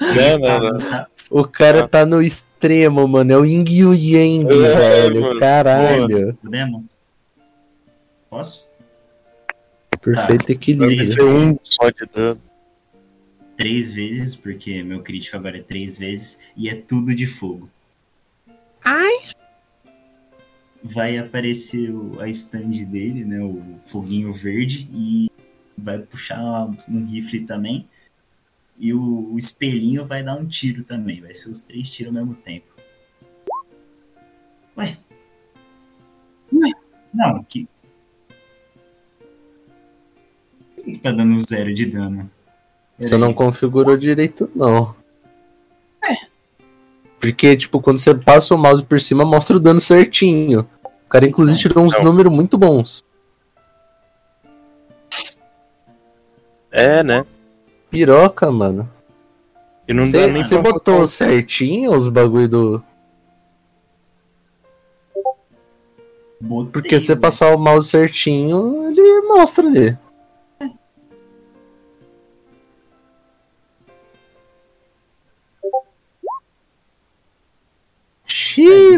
[0.00, 0.78] Não, não, não.
[0.78, 3.32] Tá, O cara tá no extremo, mano.
[3.32, 5.20] É o Ying e o Yang, É, velho.
[5.22, 5.38] mano.
[5.40, 6.34] Caralho.
[6.42, 6.98] Podemos?
[8.28, 8.66] Posso?
[10.00, 11.06] Perfeito Deve equilíbrio.
[11.06, 12.40] ser um só de dano.
[13.56, 17.68] Três vezes, porque meu crítico agora é três vezes e é tudo de fogo.
[18.84, 19.18] Ai.
[20.82, 23.40] Vai aparecer o- a stand dele, né?
[23.42, 25.30] O foguinho verde, e
[25.76, 26.40] vai puxar
[26.88, 27.88] um rifle também.
[28.78, 31.20] E o, o espelhinho vai dar um tiro também.
[31.20, 32.66] Vai ser os três tiros ao mesmo tempo.
[34.76, 34.96] Ué?
[36.52, 36.70] Ué?
[37.12, 37.66] Não, que.
[40.76, 42.30] Por que, que tá dando zero de dano?
[43.00, 44.96] Você não configurou direito, não.
[47.20, 50.68] Porque, tipo, quando você passa o mouse por cima, mostra o dano certinho.
[50.84, 53.04] O cara, inclusive, tirou uns números muito bons.
[56.70, 57.26] É, né?
[57.90, 58.88] Piroca, mano.
[59.86, 62.84] E não dá Você nem você botou certinho os bagulho do.
[66.40, 67.20] Botei, Porque se você né?
[67.20, 69.98] passar o mouse certinho, ele mostra ali.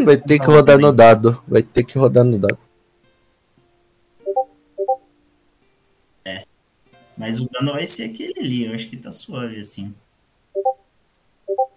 [0.05, 1.41] Vai ter que rodar no dado.
[1.47, 2.57] Vai ter que rodar no dado.
[7.21, 9.93] Mas o dano vai ser aquele ali, eu acho que tá suave assim.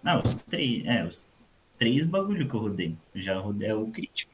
[0.01, 0.83] Não, os três.
[0.87, 1.29] É, os
[1.77, 2.95] três bagulho que eu rodei.
[3.13, 4.33] Eu já rodei o crítico.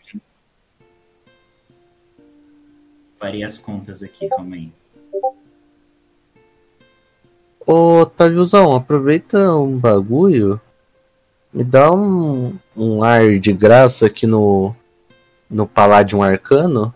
[3.16, 4.72] Farei as contas aqui, calma aí.
[7.68, 10.62] Ô, Taviozão, aproveita um bagulho.
[11.54, 14.74] Me dá um, um ar de graça aqui no,
[15.50, 16.94] no Palladium Arcano.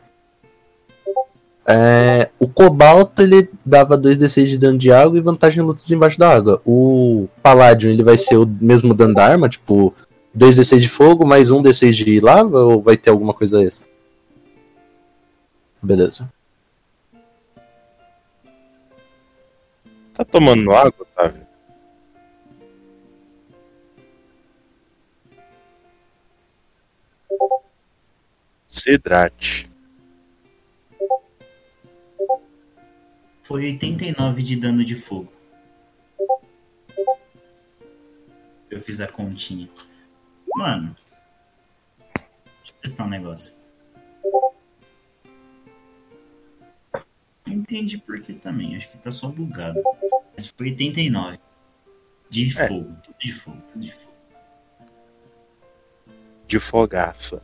[1.68, 6.18] É, o Cobalto ele dava 2d6 de dano de água e vantagem em lutas embaixo
[6.18, 6.62] da água.
[6.66, 9.94] O Palladium ele vai ser o mesmo dano da arma, tipo
[10.38, 13.90] 2d6 de fogo mais um d6 de lava ou vai ter alguma coisa extra?
[15.82, 16.32] Beleza.
[20.14, 21.45] Tá tomando água, Otávio?
[28.86, 29.70] Hidrate.
[33.44, 35.32] Foi 89 de dano de fogo.
[38.70, 39.70] Eu fiz a continha.
[40.56, 40.96] Mano.
[42.16, 43.54] Deixa eu testar um negócio.
[47.46, 48.76] Não entendi por que também.
[48.76, 49.82] Acho que tá só bugado.
[50.34, 51.38] Mas foi 89.
[52.30, 52.68] De É.
[52.68, 52.96] fogo.
[53.04, 54.16] Tudo de fogo, tudo de fogo.
[56.48, 57.42] De fogaça.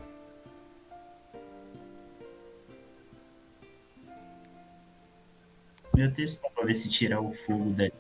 [6.02, 7.94] Eu ia testar pra ver se tirar o fogo dali.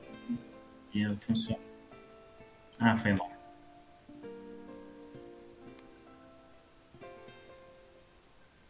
[0.91, 1.59] Ia funcionar.
[2.79, 3.31] Ah, foi mal.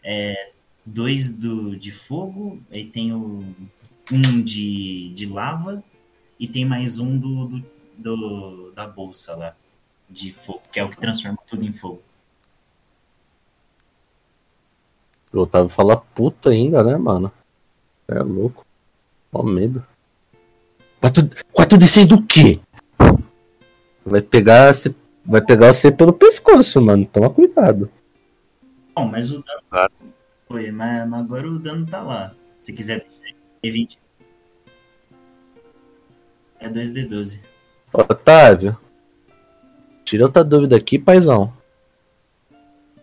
[0.04, 0.52] É,
[0.86, 3.46] dois do, de fogo, aí tem o,
[4.12, 5.82] um de, de lava
[6.38, 7.66] e tem mais um do, do,
[7.98, 9.56] do- da bolsa lá
[10.10, 12.02] de fogo, que é o que transforma tudo em fogo.
[15.32, 17.32] O Otávio fala puta ainda, né, mano?
[18.10, 18.66] É louco.
[19.32, 19.86] Ó medo.
[21.00, 22.60] 4, 4 d 6 do quê?
[24.06, 24.94] Vai pegar, você-
[25.26, 27.06] vai pegar você pelo pescoço, mano.
[27.06, 27.90] Toma cuidado.
[28.96, 29.92] Bom, mas o dano Claro.
[30.48, 32.34] foi, mas, mas agora o dano tá lá.
[32.60, 33.06] Se quiser
[33.64, 33.98] 20.
[36.60, 37.42] É 2D12.
[37.94, 38.78] Otávio.
[40.06, 41.52] Tira outra dúvida aqui, paizão.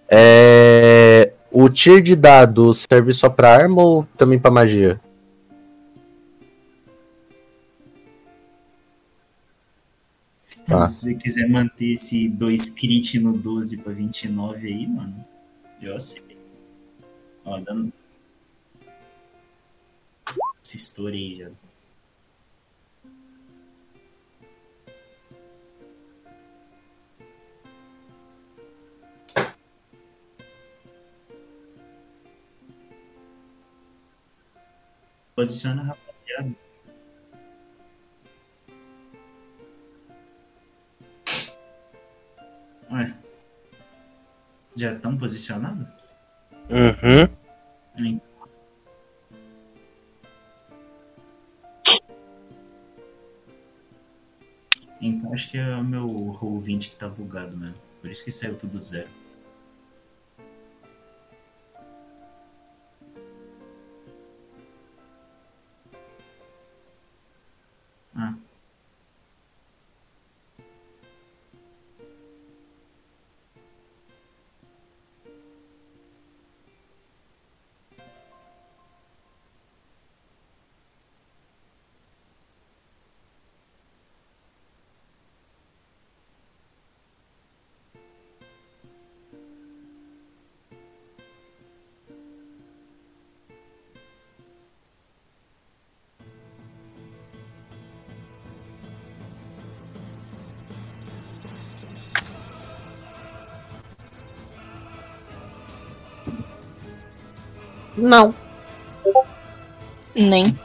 [0.08, 1.32] É.
[1.50, 5.00] O tier de dado serve só pra arma ou também pra magia?
[10.68, 10.86] Tá.
[10.86, 15.24] Se você quiser manter esse 2 crit no 12 pra 29 aí, mano,
[15.80, 16.36] eu aceito.
[17.42, 17.90] Ó, dando.
[20.62, 21.50] Se estourei já.
[35.34, 36.67] Posiciona, rapaziada.
[42.90, 43.14] Ué.
[44.76, 45.86] Já estão posicionados?
[46.70, 47.36] Uhum.
[47.98, 48.20] Hein?
[55.00, 57.76] Então acho que é o meu roll 20 que tá bugado mesmo.
[58.00, 59.08] Por isso que saiu tudo zero.
[107.98, 108.32] Não.
[110.14, 110.56] Nem.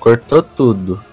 [0.00, 1.04] Cortou tudo.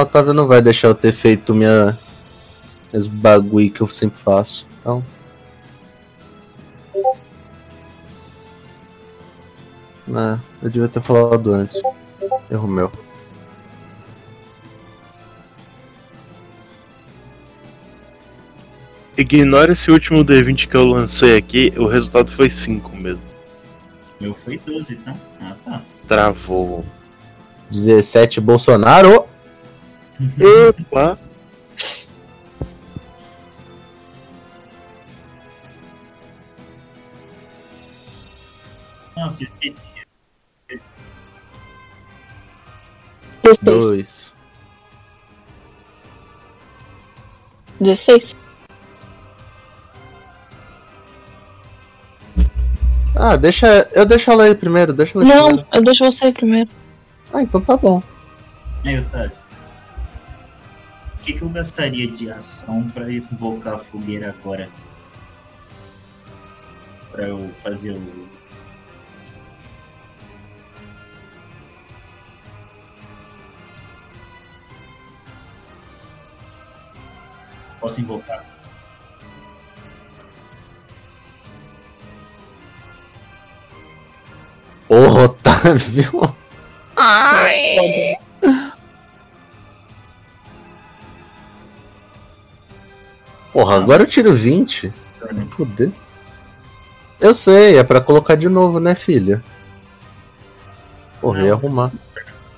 [0.00, 1.98] Ah, o Otávio não vai deixar eu ter feito minha.
[2.92, 4.66] Esse bagulho que eu sempre faço.
[4.80, 5.04] Então.
[10.14, 11.80] Ah, eu devia ter falado antes.
[12.50, 12.90] Erro meu.
[19.18, 23.22] Ignora esse último D20 que eu lancei aqui, o resultado foi 5 mesmo.
[24.18, 25.14] Meu foi 12, tá?
[25.40, 25.82] Ah, tá.
[26.08, 26.86] Travou.
[27.70, 29.19] 17 Bolsonaro.
[30.38, 31.18] Opa!
[39.16, 39.86] Nossa, eu esqueci.
[43.62, 44.34] 2.
[47.80, 48.36] 16.
[53.16, 53.88] Ah, deixa.
[53.92, 55.68] Eu deixo ela aí primeiro, deixa ela aí Não, primeiro.
[55.74, 56.70] eu deixo você primeiro.
[57.32, 58.02] Ah, então tá bom.
[58.84, 59.32] Aí, Otávio.
[61.30, 64.68] Que, que eu gastaria de ação pra invocar a fogueira agora?
[67.12, 68.28] Pra eu fazer o.
[77.78, 78.44] Posso invocar?
[84.88, 86.36] Ô, Otávio.
[93.60, 94.90] Porra, agora eu tiro 20.
[95.50, 95.92] Foder.
[97.20, 99.44] Eu sei, é pra colocar de novo, né, filha?
[101.20, 101.58] Porra, eu ia Não.
[101.58, 101.92] arrumar.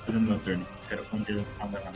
[0.05, 0.65] Fazendo meu turno.
[0.87, 1.91] Quero contexto com a na mão.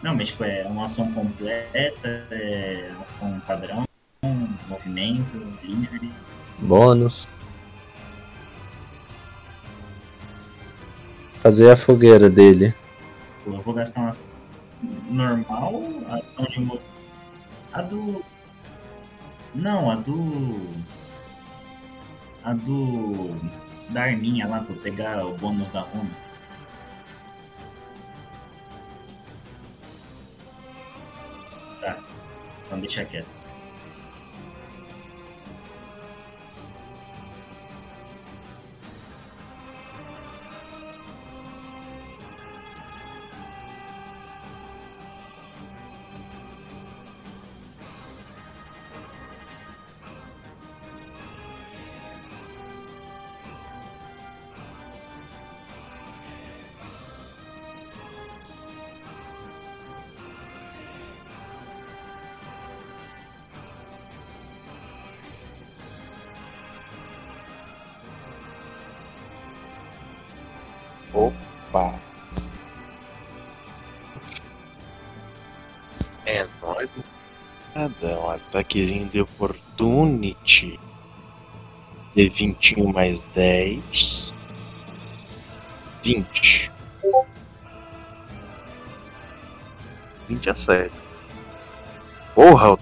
[0.00, 3.82] Não, mas tipo, é uma ação completa, é ação padrão,
[4.68, 6.12] movimento, linear.
[6.60, 7.26] Bônus.
[11.36, 12.72] Fazer a fogueira dele.
[13.44, 14.31] Eu vou gastar uma ação
[15.12, 16.92] normal, ação de movimento.
[17.72, 18.24] A do.
[19.54, 20.60] Não, a do.
[22.44, 23.34] A do.
[23.90, 26.10] Da arminha lá pra pegar o bônus da runa.
[31.80, 31.98] Tá,
[32.66, 33.38] então deixa quieto.
[78.62, 80.78] Ataquezinho de opportunity.
[82.14, 84.32] De 21 mais 10.
[86.04, 86.70] 20.
[90.28, 90.92] 20 a sério.
[92.34, 92.81] Porra, Otávio.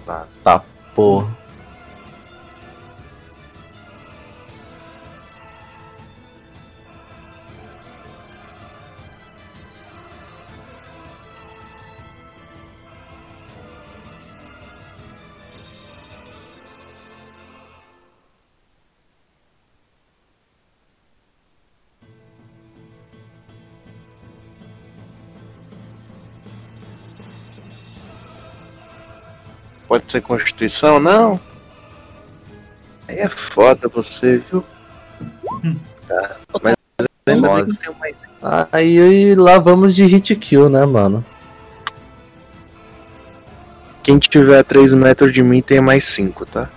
[29.91, 31.37] Pode ser Constituição, não?
[33.09, 34.63] Aí é foda você, viu?
[36.07, 36.37] Tá.
[36.63, 36.75] Mas
[37.27, 38.15] ainda bem que não tenho mais.
[38.71, 41.25] Aí, aí lá vamos de hit kill, né, mano?
[44.01, 46.69] Quem tiver a 3 metros de mim tem mais 5, tá?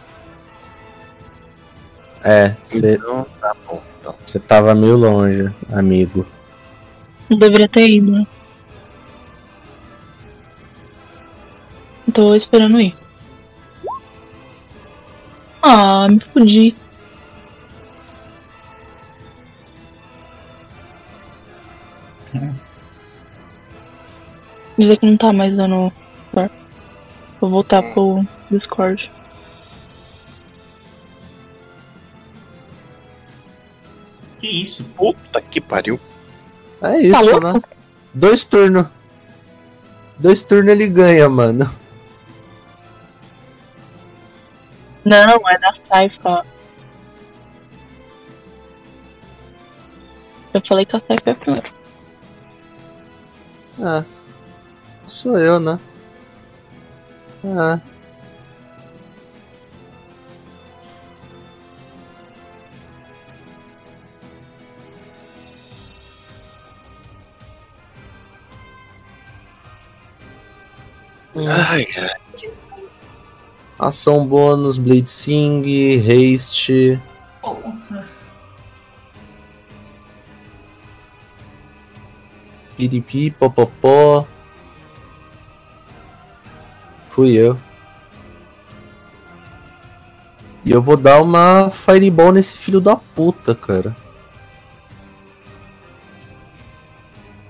[2.24, 3.80] É, você Então, tá bom.
[4.00, 4.16] Então.
[4.48, 6.26] tava meio longe, amigo.
[7.30, 8.26] Não deveria ter ido, né?
[12.12, 13.03] Tô esperando ir.
[15.66, 16.76] Ah, me fudi.
[22.34, 22.84] Nossa.
[24.76, 25.90] Dizer que não tá mais dando.
[27.40, 28.20] Vou voltar pro
[28.50, 29.10] Discord.
[34.38, 34.84] Que isso?
[34.84, 35.98] Puta que pariu.
[36.82, 37.62] É isso, Tá né?
[38.12, 38.86] Dois turnos.
[40.18, 41.83] Dois turnos ele ganha, mano.
[45.04, 46.46] Não, é da Saifa.
[50.54, 51.70] Eu falei que a Saifa é primeiro.
[53.82, 54.04] Ah.
[55.04, 55.78] Sou eu, né?
[57.44, 57.80] Ah.
[71.36, 72.16] Ai, cara.
[73.78, 75.62] Ação bônus, Blade Sing,
[75.98, 77.00] Haste.
[82.76, 84.26] Piripi, popopó.
[87.08, 87.58] Fui eu.
[90.64, 93.94] E eu vou dar uma Fireball nesse filho da puta, cara.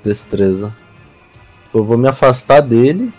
[0.03, 0.75] Destreza.
[1.73, 3.13] Eu vou me afastar dele.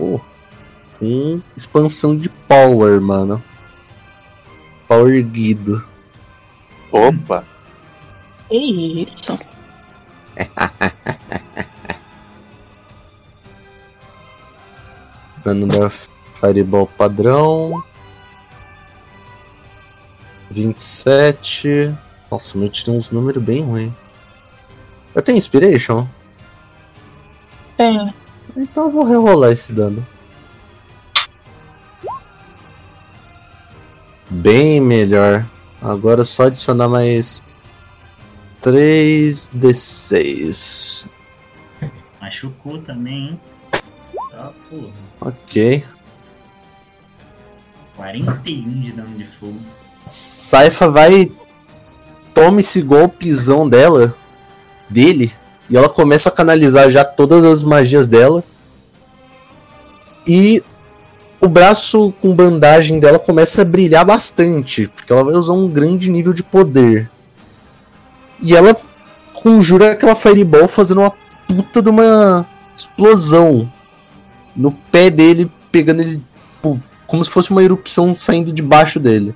[0.00, 0.20] Oh,
[0.98, 3.42] com expansão de power, mano.
[4.86, 5.84] Power erguido.
[6.92, 7.44] Opa.
[8.48, 9.36] Que isso?
[15.44, 17.82] Dano da Fireball padrão.
[20.50, 21.94] 27.
[22.30, 23.92] Nossa, meu tirei uns números bem ruins.
[25.14, 26.06] Eu tenho Inspiration?
[27.78, 28.12] É.
[28.58, 30.04] Então eu vou rerolar esse dano.
[34.28, 35.46] Bem melhor.
[35.80, 37.40] Agora é só adicionar mais
[38.60, 41.08] 3d6.
[42.20, 43.40] Machucou também, hein?
[44.32, 44.90] Tá, porra.
[45.20, 45.84] Ok.
[47.94, 49.60] 41 de dano de fogo.
[50.08, 51.30] Saifa vai.
[52.34, 54.12] Toma esse golpezão dela.
[54.90, 55.32] Dele.
[55.70, 58.42] E ela começa a canalizar já todas as magias dela.
[60.26, 60.62] E
[61.40, 64.88] o braço com bandagem dela começa a brilhar bastante.
[64.88, 67.10] Porque ela vai usar um grande nível de poder.
[68.42, 68.74] E ela
[69.34, 71.12] conjura aquela Fireball fazendo uma
[71.46, 73.70] puta de uma explosão.
[74.56, 76.22] No pé dele, pegando ele.
[76.56, 79.34] tipo, como se fosse uma erupção saindo debaixo dele.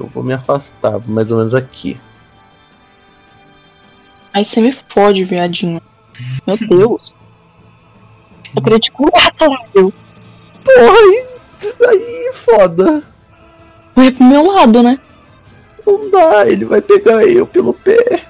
[0.00, 2.00] Eu vou me afastar, mais ou menos aqui.
[4.32, 5.78] Aí você me fode, viadinho.
[6.46, 7.12] Meu Deus.
[8.56, 9.92] Eu queria te curar, caralho.
[10.64, 11.26] Porra, aí,
[11.86, 13.02] aí foda.
[13.94, 14.98] Vai pro meu lado, né?
[15.86, 18.22] Não dá, ele vai pegar eu pelo pé.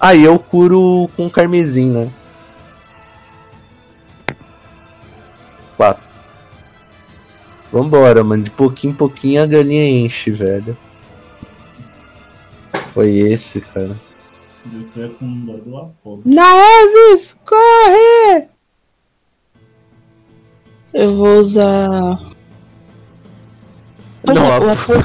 [0.00, 2.10] Aí eu curo com carmesim, né?
[5.76, 6.05] Quatro.
[7.72, 8.42] Vambora, mano.
[8.42, 10.76] De pouquinho em pouquinho a galinha enche, velho.
[12.88, 13.96] Foi esse, cara.
[14.72, 16.22] Eu tô é com dó do Apolo.
[16.24, 18.48] Naeves, corre!
[20.92, 22.34] Eu vou usar.
[24.24, 25.02] Não, o Apolo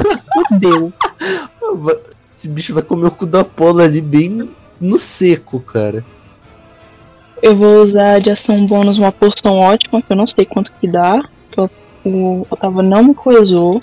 [0.48, 0.94] fudeu.
[2.34, 4.50] Esse bicho vai comer o cu da Pola ali bem
[4.80, 6.04] no seco, cara.
[7.42, 10.88] Eu vou usar de ação bônus uma poção ótima, que eu não sei quanto que
[10.88, 11.22] dá.
[11.52, 11.70] Que eu,
[12.04, 13.82] o Otávio não me coisou.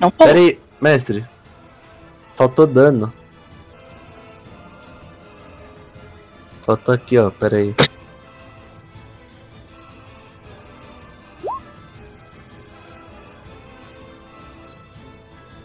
[0.00, 0.46] Não Pera falou.
[0.46, 1.26] aí, mestre.
[2.34, 3.12] Faltou dano.
[6.62, 7.30] Faltou aqui, ó.
[7.30, 7.74] Pera aí.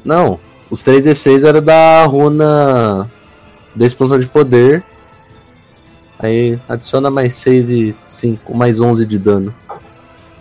[0.03, 3.11] Não, os 3d6 era da runa
[3.75, 4.83] da expansão de poder.
[6.19, 9.53] Aí adiciona mais 6 e 5, mais 11 de dano.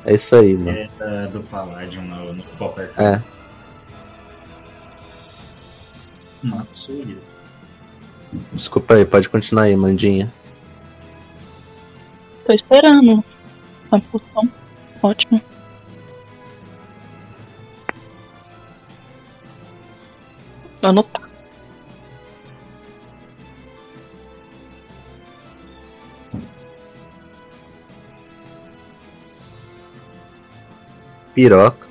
[0.05, 0.71] É isso aí, mano.
[0.79, 3.09] É da- do Paládio no, no foco arcano.
[3.09, 3.23] É.
[6.43, 7.19] Matsuri.
[8.53, 10.33] Desculpa aí, pode continuar aí, Mandinha.
[12.47, 13.25] Tô esperando.
[13.91, 14.49] Uma poção
[15.03, 15.41] ótima.
[20.81, 21.26] Vou anotar.
[31.37, 31.86] Piroca.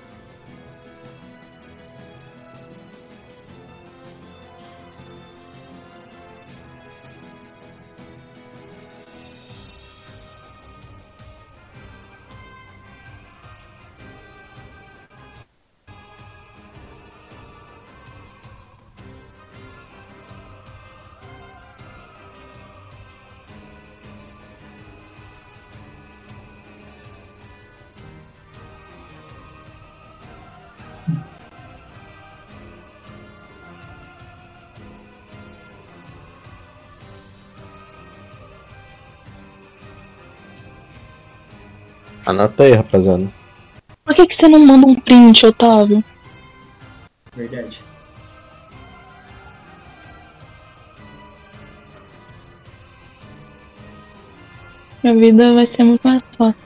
[42.26, 43.28] Anota aí, rapaziada.
[44.04, 46.04] Por que, que você não manda um print, Otávio?
[47.36, 47.84] Verdade.
[55.04, 56.65] Minha vida vai ser muito mais fácil.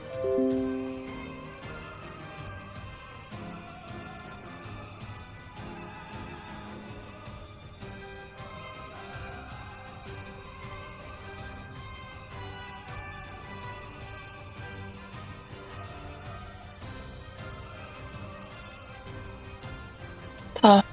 [20.60, 20.84] Tá.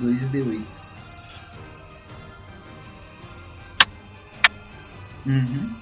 [0.00, 0.80] Dois d oito.
[5.26, 5.74] Uhum.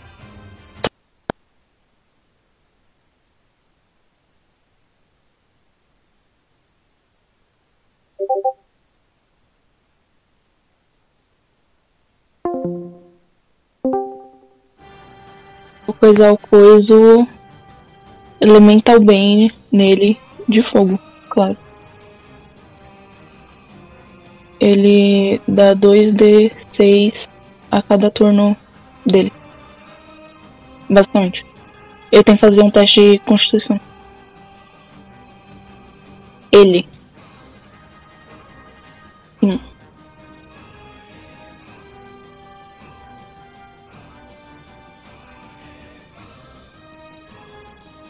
[15.86, 15.92] O
[16.38, 17.28] coiso
[18.44, 21.00] Elemental Bane nele de fogo,
[21.30, 21.56] claro.
[24.60, 27.26] Ele dá 2d6
[27.70, 28.54] a cada turno
[29.06, 29.32] dele.
[30.90, 31.42] Bastante.
[32.12, 33.80] Ele tem que fazer um teste de constituição.
[36.52, 36.86] Ele.
[39.42, 39.58] Hum.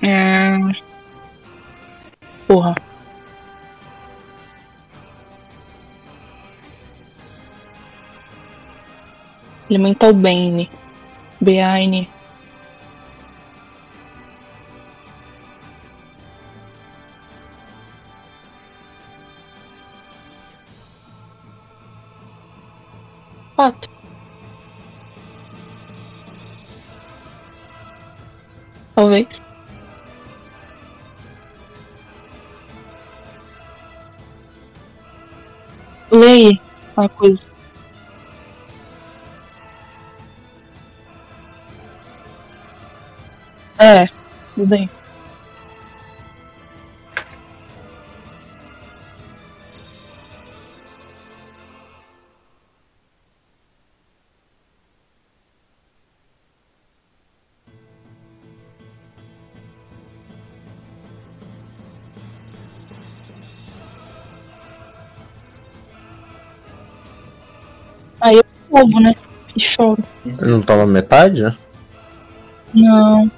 [0.05, 0.59] É...
[2.47, 2.75] Porra.
[9.71, 10.69] Elemental Bane.
[11.41, 12.11] Bane.
[23.57, 23.91] Quatro.
[28.95, 29.54] Talvez.
[36.15, 36.61] Leia
[36.97, 37.41] a coisa.
[43.77, 44.07] É,
[44.55, 44.89] tudo bem.
[68.75, 69.15] Roubo, né?
[69.57, 70.03] E choro.
[70.27, 71.57] Ele não toma metade, né?
[72.75, 73.31] Não.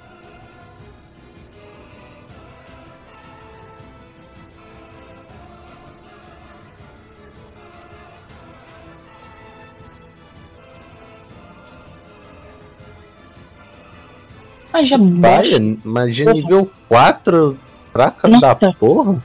[14.72, 17.58] Ah, já Vai, magia nível 4,
[17.92, 19.22] fraca da porra.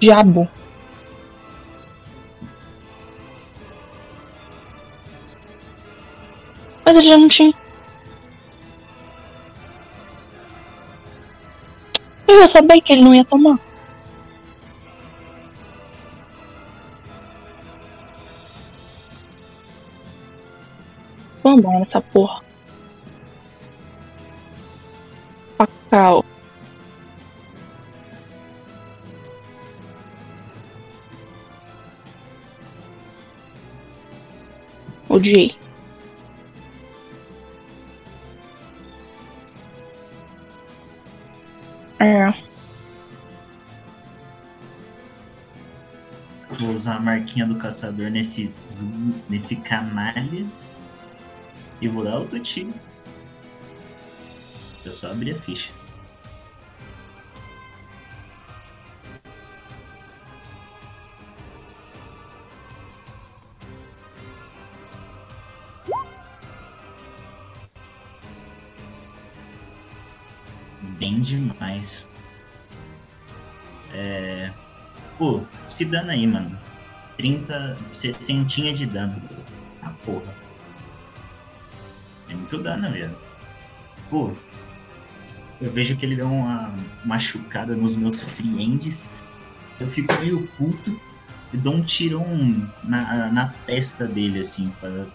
[0.00, 0.48] Diabo.
[6.98, 7.54] Ele já não tinha.
[12.26, 13.58] Eu ia saber que ele não ia tomar.
[21.42, 22.42] Vambora nessa porra.
[25.56, 26.24] Pacal.
[35.08, 35.57] Odiei.
[47.38, 48.52] Usar a marquinha do caçador nesse,
[49.28, 50.46] nesse canalha.
[51.80, 52.72] E vou dar outro tiro.
[54.84, 55.72] Eu só abrir a ficha.
[70.98, 72.08] bem demais.
[73.92, 74.50] É.
[75.16, 76.67] Pô, se dano aí, mano.
[77.18, 79.20] 30, 60 de dano.
[79.82, 80.34] Ah, porra.
[82.30, 83.14] É muito dano, velho.
[84.08, 84.32] Pô,
[85.60, 86.72] eu vejo que ele deu uma
[87.04, 89.10] machucada nos meus friends.
[89.80, 90.98] Eu fico meio puto
[91.52, 92.24] e dou um tirão
[92.84, 95.06] na, na testa dele, assim, para,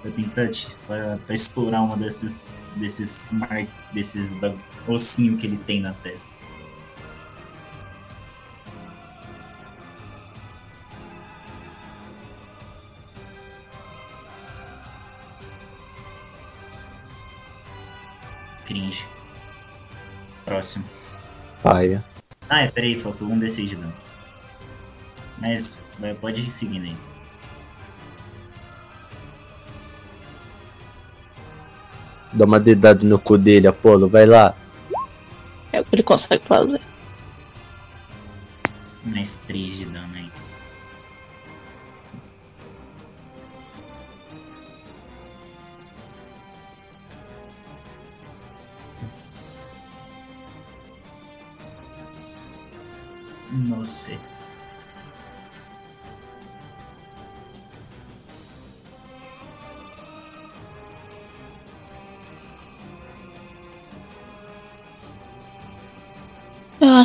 [0.00, 0.48] para tentar
[0.86, 4.36] para, para estourar uma desses desses mar, desses
[4.88, 6.41] ossinhos que ele tem na testa.
[20.62, 20.84] Próximo.
[21.60, 22.04] Paia.
[22.48, 23.92] Ah, é, peraí, faltou um D6 de dano.
[25.38, 26.96] Mas vai- pode ir seguindo aí.
[32.32, 34.54] Dá uma dedada no cu dele, Apolo, vai lá.
[35.72, 36.80] É o que ele consegue fazer.
[39.04, 39.84] Mais 3 de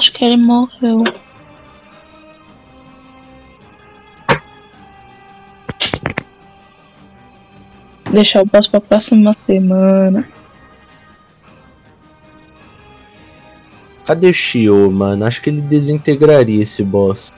[0.08, 1.04] acho que ele morreu.
[8.10, 10.28] Deixar o boss pra próxima semana.
[14.06, 15.26] Cadê o Shio, mano?
[15.26, 17.34] Acho que ele desintegraria esse boss.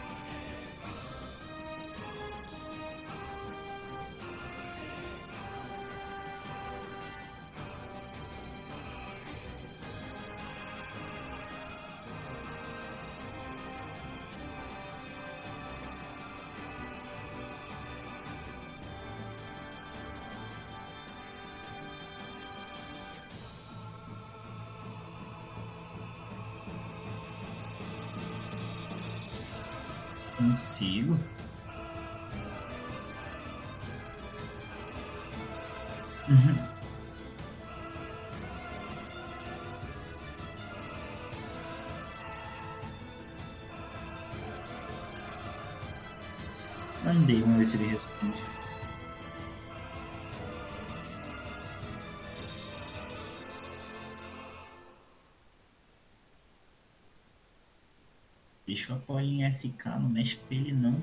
[60.52, 61.00] Ele não.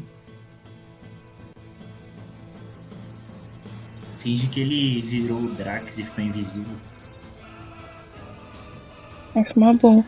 [4.18, 6.76] Finge que ele virou o Drax e ficou invisível.
[9.34, 10.04] Acho uma boa.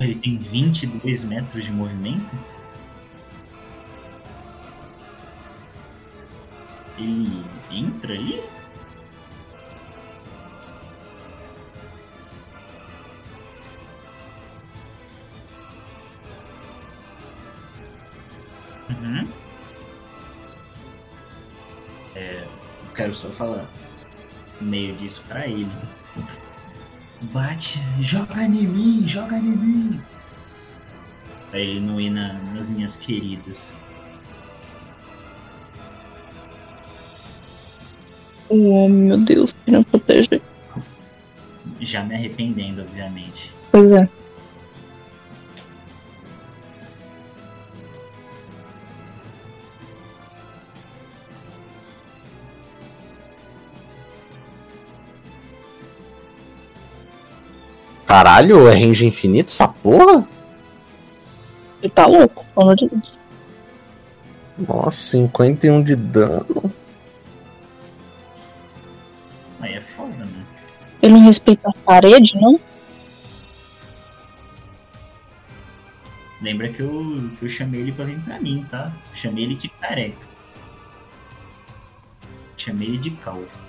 [0.00, 2.36] Ele tem 22 metros de movimento?
[6.96, 8.40] Ele entra ali?
[23.08, 23.64] Quero só falar
[24.60, 25.70] meio disso pra ele.
[27.32, 30.00] Bate, joga em mim, joga em mim.
[31.50, 33.72] Pra ele não ir na- nas minhas queridas.
[38.48, 40.40] O homem, meu Deus, que não protege.
[41.80, 43.52] Já me arrependendo, obviamente.
[43.72, 44.08] Pois é.
[58.08, 60.26] Caralho, é range infinito essa porra?
[61.82, 63.12] Ele tá louco, pelo amor de Deus.
[64.56, 66.72] Nossa, 51 de dano.
[69.60, 70.42] Aí é foda, né?
[71.02, 72.58] Ele não respeita a parede, não?
[76.40, 78.90] Lembra que eu, que eu chamei ele pra vir pra mim, tá?
[79.12, 80.26] Chamei ele de careca.
[82.56, 83.67] Chamei ele de calvo.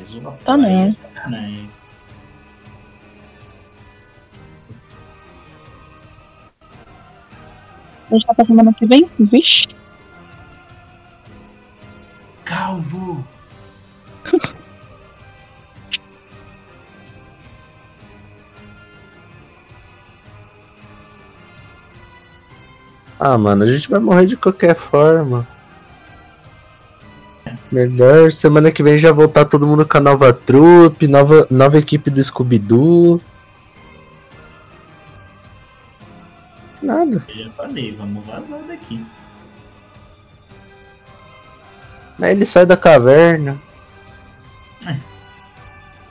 [0.00, 0.64] Mas o Tá não.
[0.66, 1.70] é sacanagem.
[8.10, 9.08] A gente tá pra semana que vem?
[9.18, 9.68] Vixe.
[12.44, 13.24] Calvo!
[23.22, 25.46] Ah, mano, a gente vai morrer de qualquer forma.
[27.70, 32.10] Melhor semana que vem já voltar todo mundo com a nova trupe, nova, nova equipe
[32.10, 33.20] do Scooby-Doo.
[36.82, 37.24] Nada.
[37.28, 39.04] Eu já falei, vamos vazar daqui.
[42.20, 43.60] Aí ele sai da caverna.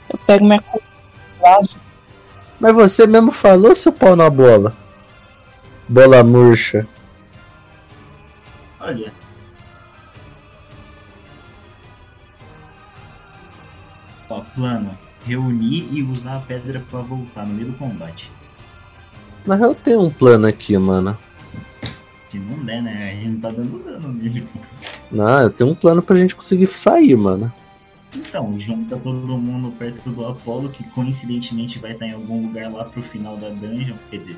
[0.10, 0.64] Eu pego minha.
[2.60, 4.76] Mas você mesmo falou, seu pau na bola.
[5.88, 6.88] Bola murcha.
[16.20, 18.30] Usar a pedra pra voltar no meio do combate.
[19.46, 21.18] Na real, tem um plano aqui, mano.
[22.30, 23.12] Se não der, né?
[23.12, 24.48] A gente não tá dando dano nele.
[25.12, 27.52] Não, eu tenho um plano pra gente conseguir sair, mano.
[28.16, 32.84] Então, junta todo mundo perto do Apolo, que coincidentemente vai estar em algum lugar lá
[32.86, 34.38] pro final da dungeon, quer dizer,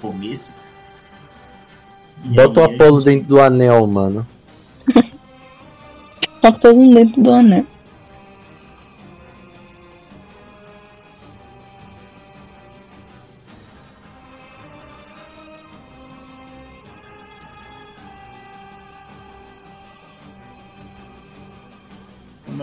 [0.00, 0.52] começo.
[2.24, 4.26] E Bota o Apolo gente- dentro do anel, mano.
[6.40, 7.66] Tá todo mundo dentro do anel.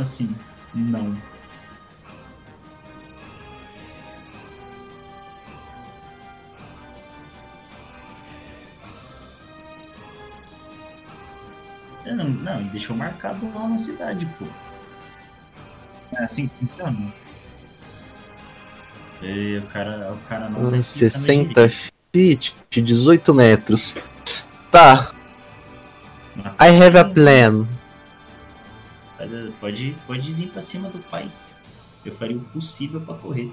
[0.10, 0.36] Assim?
[0.74, 1.16] Não.
[12.06, 14.46] É, Não, não, ele deixou marcado lá na cidade, pô.
[16.16, 17.14] É assim que funciona?
[19.22, 21.94] E o cara, o cara não tá explicando 60 direito.
[22.12, 23.96] feet, 18 metros.
[24.72, 25.12] Tá,
[26.60, 27.68] I have a plan.
[29.20, 31.30] Faz a- Pode, pode vir pra cima do pai.
[32.06, 33.52] Eu faria o possível pra correr.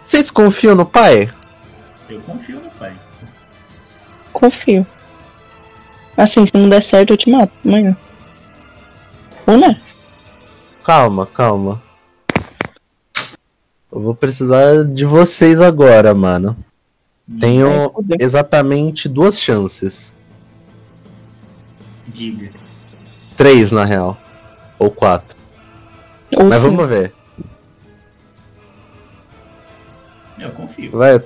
[0.00, 1.28] Vocês confiam no pai?
[2.08, 2.94] Eu confio no pai.
[4.32, 4.86] Confio.
[6.16, 7.96] Assim, se não der certo, eu te mato amanhã.
[9.46, 9.76] Não?
[10.82, 11.82] Calma, calma.
[13.92, 16.56] Eu vou precisar de vocês agora, mano.
[17.40, 20.14] Tenho exatamente duas chances.
[22.06, 22.50] Diga.
[23.36, 24.16] Três, na real.
[24.78, 25.36] Ou quatro.
[26.36, 26.68] Ou Mas sim.
[26.68, 27.14] vamos ver.
[30.38, 30.90] Eu confio.
[30.92, 31.22] Vai.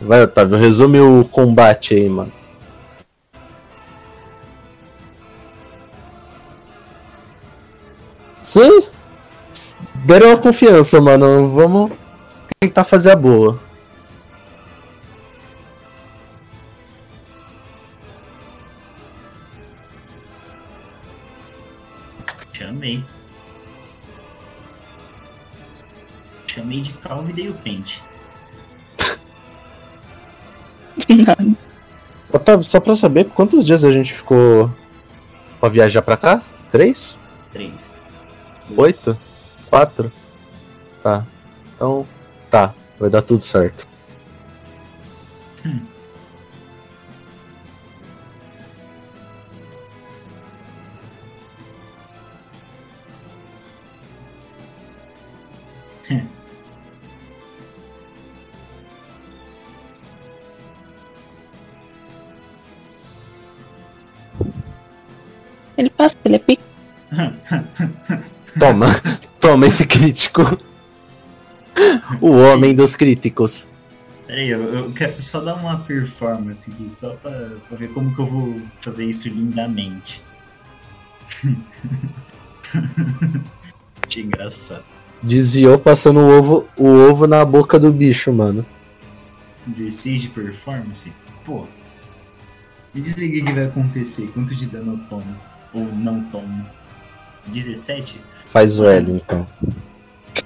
[0.00, 2.32] Vai, Otávio, resume o combate aí, mano.
[8.46, 8.80] Sim?
[10.04, 11.50] Deram a confiança, mano.
[11.50, 11.90] Vamos
[12.60, 13.60] tentar fazer a boa.
[22.52, 23.04] Chamei.
[26.46, 28.00] Chamei de calvo e dei o pente.
[31.08, 31.44] Nada.
[32.32, 34.72] Otávio, só pra saber, quantos dias a gente ficou
[35.58, 36.40] pra viajar pra cá?
[36.70, 37.18] Três?
[37.52, 37.95] Três.
[38.74, 39.16] Oito?
[39.68, 40.10] Quatro?
[41.02, 41.24] Tá.
[41.74, 42.06] Então,
[42.50, 42.74] tá.
[42.98, 43.86] Vai dar tudo certo.
[65.76, 66.62] Ele passa, ele é pico.
[68.58, 68.86] Toma,
[69.38, 70.42] toma esse crítico.
[72.20, 73.68] O homem dos críticos.
[74.26, 78.20] Peraí, eu, eu quero só dar uma performance aqui, só pra, pra ver como que
[78.20, 80.22] eu vou fazer isso lindamente.
[84.06, 84.84] Achei engraçado.
[85.22, 88.64] Desviou passando o ovo, o ovo na boca do bicho, mano.
[89.66, 91.12] 16 de performance?
[91.44, 91.66] Pô.
[92.94, 94.28] Me diz aí o que que vai acontecer.
[94.32, 95.36] Quanto de dano eu tomo?
[95.74, 96.66] Ou não tomo?
[97.46, 98.20] 17?
[98.46, 99.46] Faz o L, então.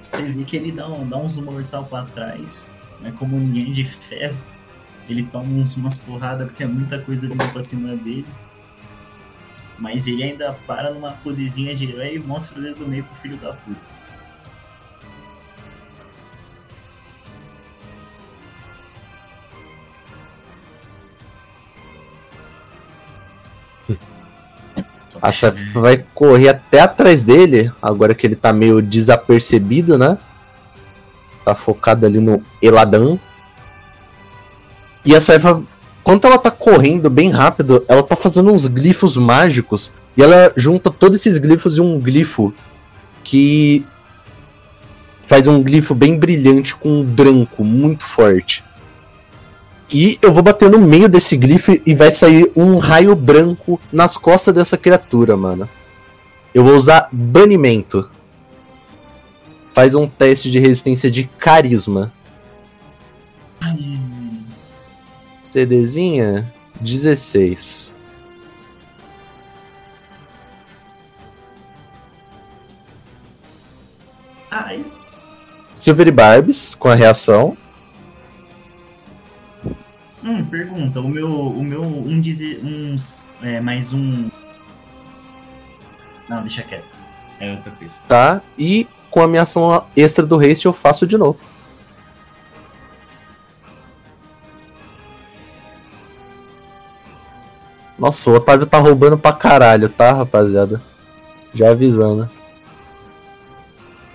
[0.01, 2.65] Você vê que ele dá, um- dá uns mortal pra trás.
[3.01, 4.37] Mas como ninguém de ferro,
[5.09, 8.25] ele toma uns, umas porradas porque é muita coisa vindo pra cima dele.
[9.77, 13.15] Mas ele ainda para numa posezinha de herói e mostra o dedo do meio pro
[13.15, 13.90] filho da puta.
[25.21, 30.17] A Saf vai correr até atrás dele, agora que ele tá meio desapercebido, né?
[31.45, 33.19] Tá focado ali no Eladan.
[35.05, 35.61] E a Saifa
[36.03, 39.91] quando ela tá correndo bem rápido, ela tá fazendo uns glifos mágicos.
[40.17, 42.53] E ela junta todos esses glifos em um glifo
[43.23, 43.85] que
[45.21, 48.63] faz um glifo bem brilhante com um branco muito forte.
[49.93, 54.15] E eu vou bater no meio desse glifo e vai sair um raio branco nas
[54.15, 55.67] costas dessa criatura, mano.
[56.53, 58.09] Eu vou usar banimento.
[59.73, 62.11] Faz um teste de resistência de carisma.
[65.43, 67.93] CDzinha 16.
[74.49, 74.85] Ai,
[75.73, 77.57] Silver Barbs com a reação.
[80.23, 80.99] Hum, pergunta.
[80.99, 81.29] O meu.
[81.29, 81.81] O meu.
[81.83, 82.59] Um dizer.
[82.63, 83.27] Uns.
[83.41, 84.29] É, mais um.
[86.29, 86.89] Não, deixa quieto.
[87.39, 87.95] É outra coisa.
[88.07, 88.41] tá?
[88.57, 91.39] E com a minha ação extra do haste eu faço de novo.
[97.97, 100.81] Nossa, o Otávio tá roubando pra caralho, tá, rapaziada?
[101.53, 102.29] Já avisando.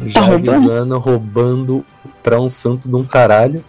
[0.00, 0.50] Já roubando?
[0.50, 1.86] avisando, roubando
[2.22, 3.64] pra um santo de um caralho.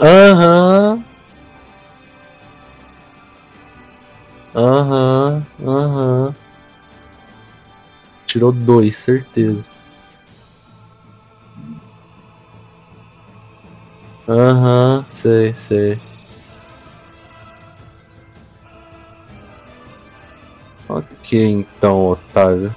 [0.00, 1.04] Aham.
[4.54, 6.34] Aham, aham.
[8.26, 9.70] Tirou dois, certeza.
[14.26, 15.98] Aham, sei, sei.
[20.88, 22.74] Ok, então, Otávio.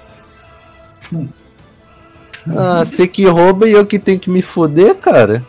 [2.48, 5.46] Ah, você que rouba e eu que tenho que me foder, cara?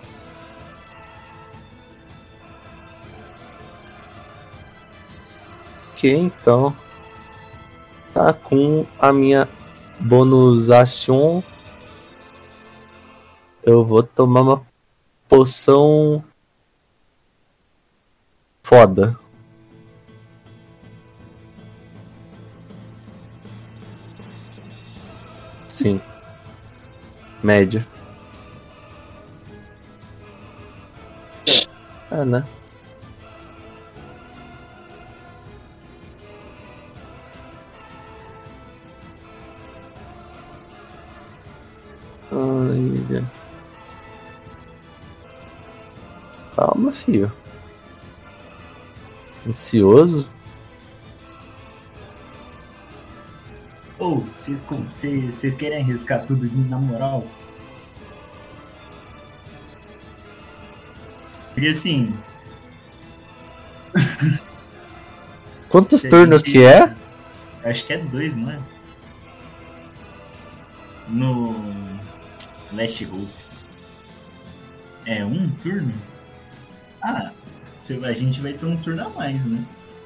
[6.04, 6.76] Ok, então.
[8.12, 9.48] Tá com a minha
[9.98, 11.40] bonus action.
[13.62, 14.66] Eu vou tomar uma
[15.26, 16.22] poção
[18.62, 19.18] foda.
[25.66, 26.02] Sim.
[27.42, 27.88] Média.
[32.10, 32.44] É, né?
[42.34, 43.24] Ai.
[46.56, 47.32] Calma, filho.
[49.46, 50.28] Ansioso?
[53.98, 57.24] Ou, vocês, com- vocês querem arriscar tudo na moral?
[61.54, 62.12] Porque assim,
[65.68, 66.94] Quantos turnos gente- que é?
[67.64, 68.58] acho que é dois, não é?
[71.08, 71.54] No
[72.74, 73.26] Last Hope.
[75.06, 75.92] É um turno?
[77.02, 77.30] Ah,
[77.76, 79.58] você vai- a gente vai ter um turno a mais, né?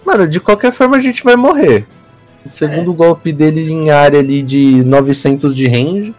[0.04, 1.86] Mano, de qualquer forma a gente vai morrer.
[2.44, 6.14] O segundo golpe dele em área ali de 900 de range.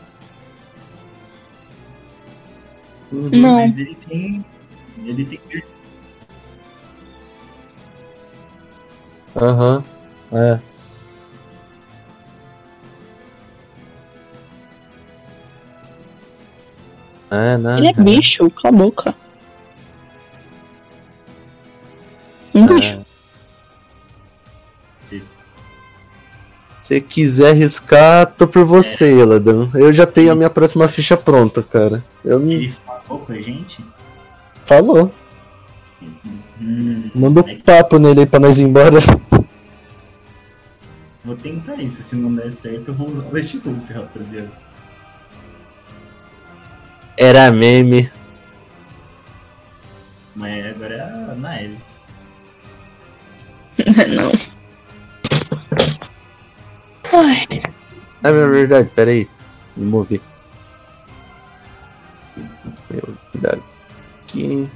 [3.11, 3.55] Não.
[3.55, 4.45] Mas ele tem.
[5.03, 5.39] Ele tem.
[9.35, 9.83] Aham.
[10.31, 10.59] É.
[17.31, 17.77] É, né?
[17.77, 19.15] Ele é bicho, cala a boca.
[22.53, 22.83] Um bicho.
[22.83, 22.99] É.
[25.01, 25.39] Vocês-
[26.81, 29.69] Se quiser arriscar, tô por você, Eladan.
[29.75, 32.03] Eu já tenho a minha próxima ficha pronta, cara.
[32.25, 32.51] Eu não.
[32.51, 33.85] Ele falou com a gente?
[34.63, 35.11] Falou.
[36.61, 38.99] Hum, Manda é um que papo nele aí pra nós ir embora.
[41.23, 42.01] vou tentar isso.
[42.01, 44.51] Se não der certo, eu vou usar o Last Hope, rapaziada.
[47.19, 48.09] Era meme.
[50.35, 52.01] Mas agora é a Naeves.
[54.15, 54.31] Não.
[57.11, 57.45] Ai,
[58.23, 59.27] É minha verdade, peraí.
[59.75, 60.21] Me movi.
[62.89, 64.69] Meu, daqui.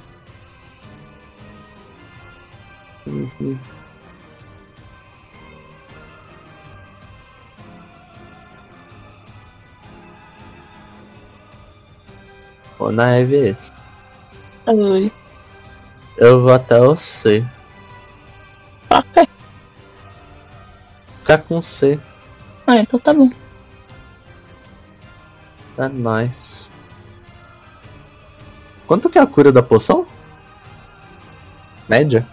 [3.04, 3.58] 15.
[12.84, 13.72] Ô, Naeves,
[14.66, 15.10] ai.
[16.18, 17.42] eu vou até o C.
[18.90, 19.26] Ok.
[21.20, 21.98] Ficar com C.
[22.66, 23.30] Ah, então tá bom.
[25.74, 26.70] Tá nice.
[28.86, 30.06] Quanto que é a cura da poção?
[31.88, 32.28] Média?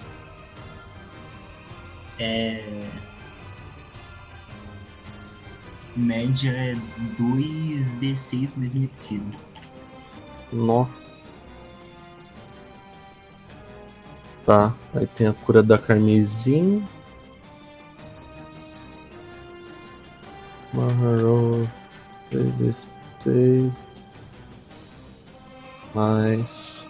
[2.19, 2.61] É.
[5.95, 6.75] Média é
[7.17, 9.31] 2d6 mais medicina.
[10.51, 10.85] Nó.
[14.45, 16.85] Tá, aí tem a cura da Carmesim.
[20.73, 21.67] Marrow
[22.31, 23.87] 3d6
[25.93, 26.89] mais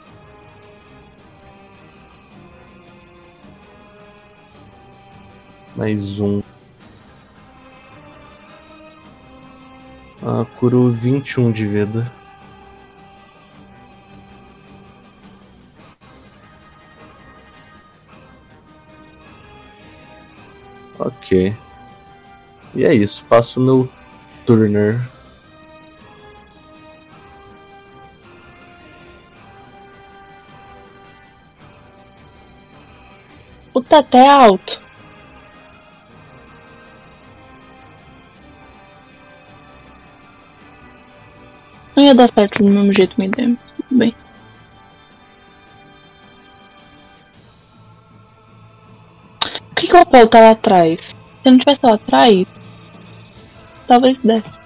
[5.75, 6.43] mais um.
[10.22, 12.20] Ah, curou 21 de vida.
[21.34, 23.90] E é isso, passo o meu
[24.45, 25.00] Turner.
[33.74, 34.82] O teto é alto.
[41.95, 43.50] Não ia dar certo do mesmo jeito, minha ideia.
[43.50, 44.16] mas Tudo bem.
[49.40, 51.20] Por que, que o Apolo tá lá atrás?
[51.41, 52.47] Se eu não tivesse lá atrás,
[53.87, 54.61] talvez desse.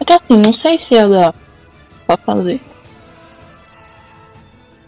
[0.00, 1.34] É que assim, não sei se dar
[2.06, 2.60] pra fazer.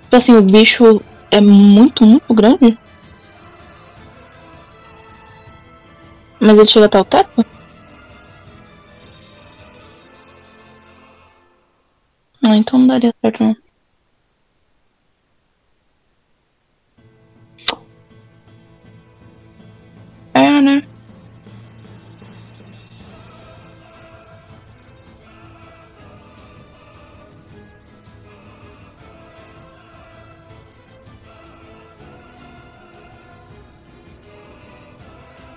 [0.03, 1.01] Tipo assim, o bicho
[1.31, 2.77] é muito, muito grande.
[6.41, 7.47] Mas ele chega até o teto?
[12.45, 13.62] Ah, então não daria certo não.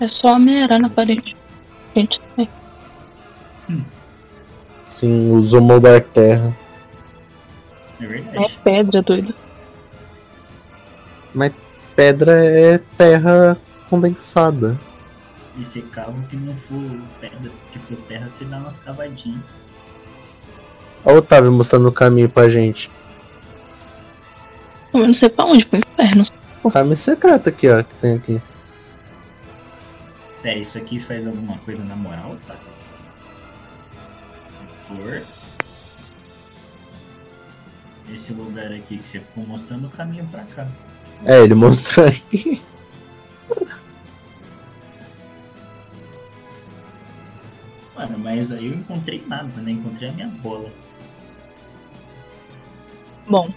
[0.05, 1.35] É só a minerar na parede.
[1.95, 2.47] Gente, é.
[4.87, 6.55] Sim, usou moldar terra.
[7.99, 8.59] É É verdade.
[8.63, 9.33] pedra, doido.
[11.33, 11.51] Mas
[11.95, 13.57] pedra é terra
[13.89, 14.79] condensada.
[15.57, 16.79] E se cava que não for
[17.19, 19.41] pedra, que for terra, você dá umas cavadinhas.
[21.03, 22.91] Olha o Otávio mostrando o caminho pra gente.
[24.93, 26.23] Eu não sei pra onde, pro inferno.
[26.61, 28.41] O caminho secreto aqui, ó, que tem aqui.
[30.45, 32.55] Pera, isso aqui faz alguma coisa na moral, tá?
[34.83, 35.23] For.
[38.13, 40.67] Esse lugar aqui que você ficou mostrando o caminho pra cá.
[41.25, 42.61] É, ele mostrou aí.
[47.95, 49.71] Mano, mas aí eu encontrei nada, né?
[49.71, 50.71] Encontrei a minha bola.
[53.27, 53.51] Bom,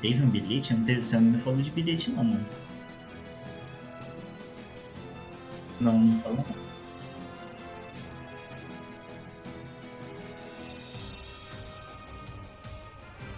[0.00, 0.74] Teve um bilhete?
[0.74, 2.46] Não teve, você não me falou de bilhete não, mano.
[5.80, 6.66] Não, não falou não.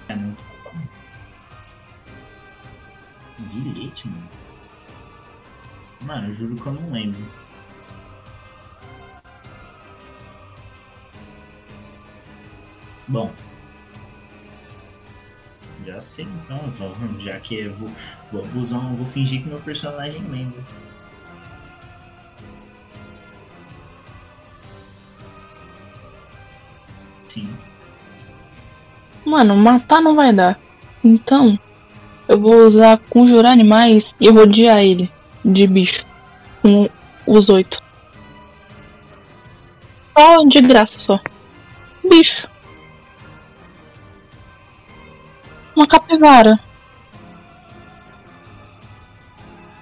[0.08, 0.88] É, não falou.
[3.38, 4.28] Bilhete, mano.
[6.02, 7.20] Mano, eu juro que eu não lembro.
[13.08, 13.32] Bom.
[16.00, 17.90] Sei, então, vou- já que eu vou,
[18.32, 20.60] vou abusar, vou fingir que meu personagem lembra.
[27.28, 27.48] Sim.
[29.24, 30.58] mano, matar não vai dar.
[31.04, 31.58] Então,
[32.26, 35.10] eu vou usar conjurar animais e rodear ele
[35.44, 36.04] de bicho.
[36.62, 36.88] Com
[37.26, 37.80] os oito.
[40.16, 41.20] Só de graça, só.
[42.08, 42.48] Bicho.
[45.78, 46.58] Uma capivara.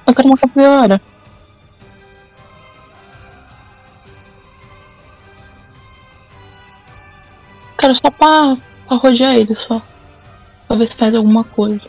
[0.06, 1.00] Eu quero uma capivara.
[7.78, 9.80] Quero só pra, pra rodear ele, só.
[10.68, 11.88] Pra ver se faz alguma coisa.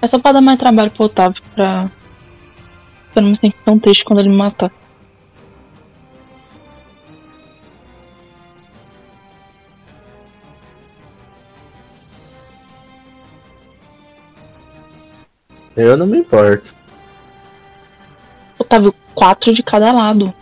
[0.00, 1.90] É só pra dar mais trabalho pro Otávio, pra.
[3.12, 4.70] pra não me sentir tão triste quando ele me matar.
[15.76, 16.74] Eu não me importo.
[18.58, 20.34] Otávio, quatro de cada lado.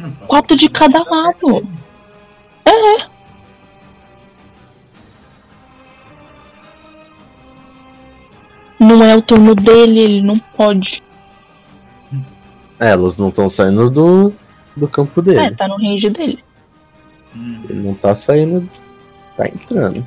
[0.00, 1.68] Posso Quatro de cada lado.
[2.64, 3.02] ele.
[3.04, 3.09] É.
[8.80, 11.02] Não é o turno dele, ele não pode.
[12.78, 14.32] É, elas não estão saindo do,
[14.74, 15.54] do campo É, dele.
[15.54, 16.42] tá no range dele.
[17.36, 18.66] Hum, Ele não tá saindo.
[19.36, 20.04] Tá entrando.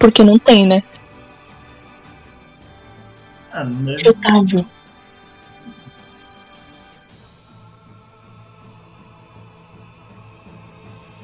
[0.00, 0.82] Porque não tem, né?
[3.52, 4.66] ah, não é- Otávio.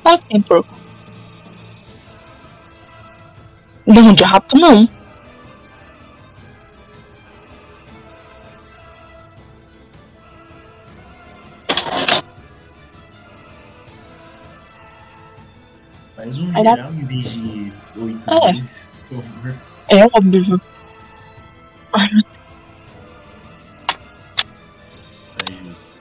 [0.02, 0.74] Claro que tem porco.
[3.86, 4.88] Não, de rato não.
[16.26, 18.52] Faz um Era- geral em vez de oito É.
[18.52, 19.55] vezes, por favor.
[19.88, 20.60] É óbvio.
[21.92, 22.24] Ai, meu
[25.36, 25.96] Tá justo.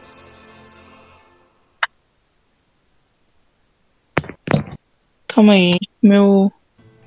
[5.27, 5.77] Calma aí.
[6.01, 6.51] Meu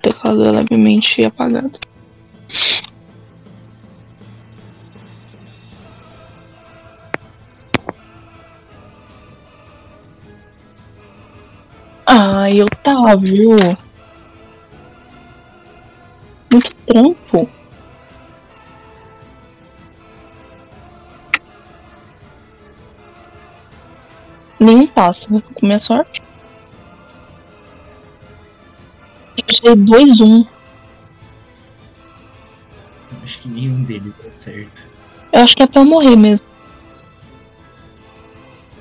[0.02, 1.78] teclado é levemente apagado.
[12.10, 13.76] Ai, Otávio.
[16.50, 17.50] Muito trampo.
[24.58, 25.20] Nenhum passo?
[25.28, 26.22] Com minha sorte.
[29.36, 30.48] Eu tirei 2-1.
[33.22, 34.88] Acho que nenhum deles dá certo.
[35.30, 36.46] Eu acho que é pra eu morrer mesmo.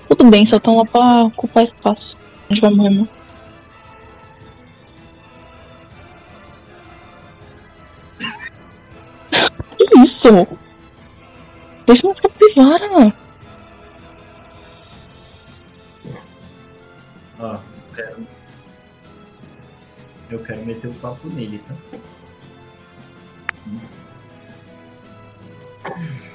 [0.08, 2.18] Tudo bem, só tão lá pra ocupar espaço.
[2.50, 3.17] A gente vai morrer mesmo.
[10.28, 10.60] Isso?
[11.86, 13.14] Deixa eu ficar privada.
[17.40, 17.62] Ó, eu
[17.96, 18.28] quero.
[20.30, 21.76] Eu quero meter o papo nele, tá?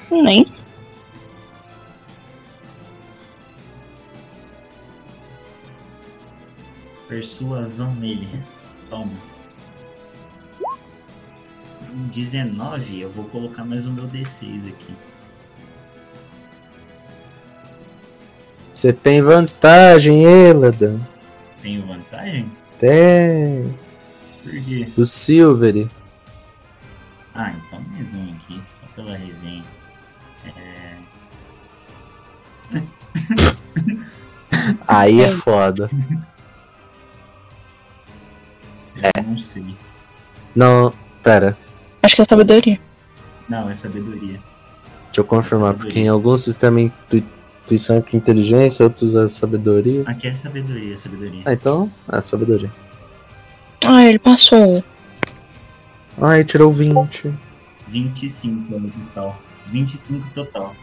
[0.09, 0.51] Nem.
[7.07, 8.43] Persuasão nele.
[8.89, 9.32] Toma.
[11.93, 14.93] 19, eu vou colocar mais o meu D6 aqui.
[18.71, 20.99] Você tem vantagem, Eladan.
[21.61, 22.51] Tenho vantagem?
[22.79, 23.77] Tem.
[24.41, 24.87] Por quê?
[24.95, 25.89] Do Silvery.
[27.35, 29.63] Ah, então mais um aqui, só pela resenha.
[30.45, 30.97] É...
[34.87, 35.89] Aí é foda.
[39.15, 39.77] Eu não sei.
[40.55, 41.57] Não, pera.
[42.03, 42.79] Acho que é sabedoria.
[43.49, 44.39] Não, é sabedoria.
[45.05, 47.23] Deixa eu confirmar, porque em alguns sistemas intui-
[47.63, 50.03] intuição é inteligência, outros é sabedoria.
[50.05, 51.41] Aqui é sabedoria, sabedoria.
[51.45, 52.71] Ah, então é sabedoria.
[53.81, 54.83] Ah, ele passou.
[56.21, 57.33] Ai, tirou 20.
[57.87, 59.41] 25 no total.
[59.67, 60.75] 25 total.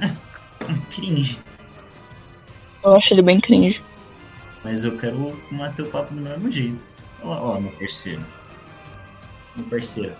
[0.00, 0.10] Ah,
[0.94, 1.38] cringe.
[2.82, 3.80] Eu acho ele bem cringe.
[4.62, 6.86] Mas eu quero manter o papo do mesmo jeito.
[7.24, 8.24] Ó, meu parceiro.
[9.56, 10.14] Meu parceiro.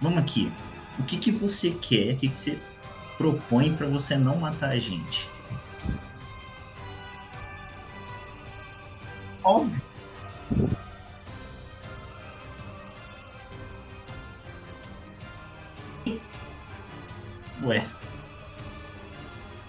[0.00, 0.52] Vamos aqui.
[0.98, 2.14] O que, que você quer?
[2.14, 2.58] O que, que você
[3.16, 5.28] propõe pra você não matar a gente?
[9.44, 9.82] Óbvio.
[17.64, 17.86] Ué.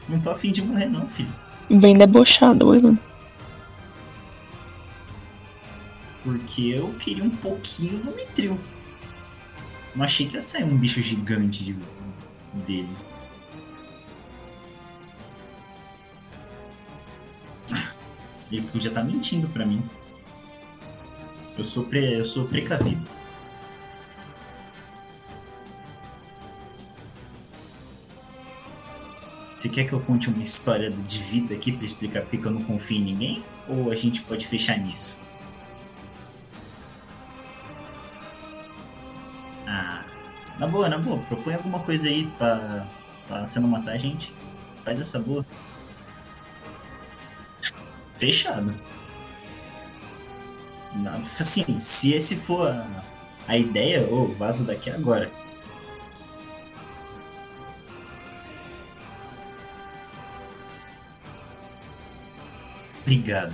[0.10, 1.32] Não tô afim de morrer não, filho.
[1.70, 3.00] Bem debochado, oi, mano.
[6.24, 8.60] Porque eu queria um pouquinho do Mitril.
[9.96, 11.76] Não achei que ia sair um bicho gigante de-
[12.66, 12.90] dele.
[18.52, 19.84] Ele podia estar mentindo pra mim.
[21.58, 22.20] Eu sou, pre...
[22.20, 23.06] eu sou precavido.
[29.58, 32.46] Você quer que eu conte uma história de vida aqui pra explicar por que que
[32.46, 33.44] eu não confio em ninguém?
[33.68, 35.18] Ou a gente pode fechar nisso?
[40.60, 41.18] Na boa, na boa.
[41.24, 42.86] Propõe alguma coisa aí pra,
[43.28, 44.34] pra você não matar a gente.
[44.84, 45.46] Faz essa boa.
[48.16, 48.74] Fechado.
[50.96, 52.86] Não, assim, se esse for a,
[53.48, 55.30] a ideia, ô, vaso daqui agora.
[63.02, 63.54] Obrigado.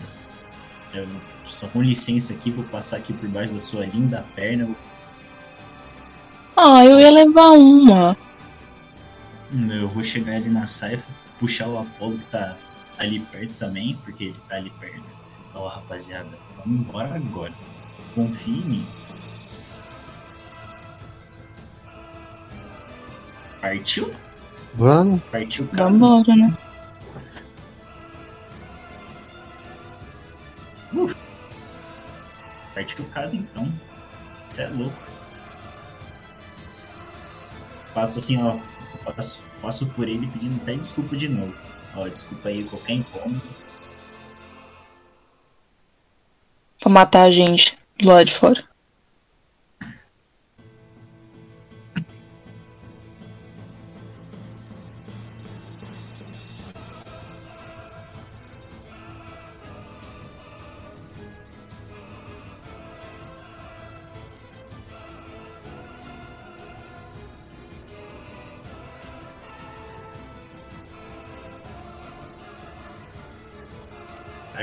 [0.94, 1.08] Eu,
[1.46, 4.76] só com licença aqui, vou passar aqui por baixo da sua linda perna.
[6.62, 8.18] Ah, eu ia levar uma.
[9.54, 11.08] Hum, Eu vou chegar ali na Saifa,
[11.40, 12.58] puxar o Apolo que tá
[12.98, 15.16] ali perto também, porque ele tá ali perto.
[15.56, 17.54] Ó, rapaziada, vamos embora agora.
[18.14, 18.86] Confie em mim.
[23.62, 24.14] Partiu?
[24.74, 25.22] Vamos.
[25.32, 25.92] Partiu casa.
[25.92, 26.58] Vambora, né?
[32.74, 33.68] Partiu casa então.
[34.48, 35.19] Você é louco.
[38.00, 38.58] Passo assim, ó.
[39.04, 41.54] Passo, passo por ele pedindo até desculpa de novo.
[41.98, 43.42] Ó, desculpa aí qualquer incômodo.
[46.80, 48.69] Pra matar a gente do lado de fora.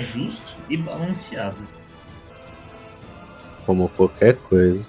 [0.07, 1.57] Justo e balanceado.
[3.65, 4.89] Como qualquer coisa.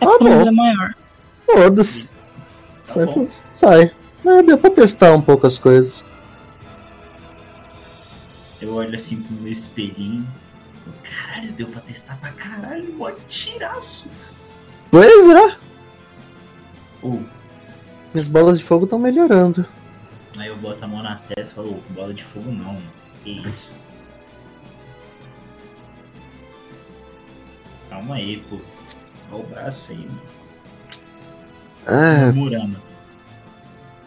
[0.00, 0.94] É Tá é maior.
[1.44, 2.10] Foda-se.
[2.82, 3.12] Sai, bom.
[3.12, 3.90] pro- sai.
[4.24, 6.04] É, deu pra testar um pouco as coisas.
[8.66, 10.26] Eu olho assim pro meu espelhinho.
[11.04, 14.08] Caralho, deu pra testar pra caralho, mó tiraço.
[14.90, 15.56] Pois é.
[17.00, 17.22] Ou,
[18.12, 19.64] Minhas bolas de fogo estão melhorando.
[20.36, 22.92] aí eu boto a mão na testa e falo, "Ô, bola de fogo não, mano.
[23.22, 23.72] que isso?
[27.88, 28.58] Calma aí, pô.
[29.30, 30.22] Olha o braço aí, mano.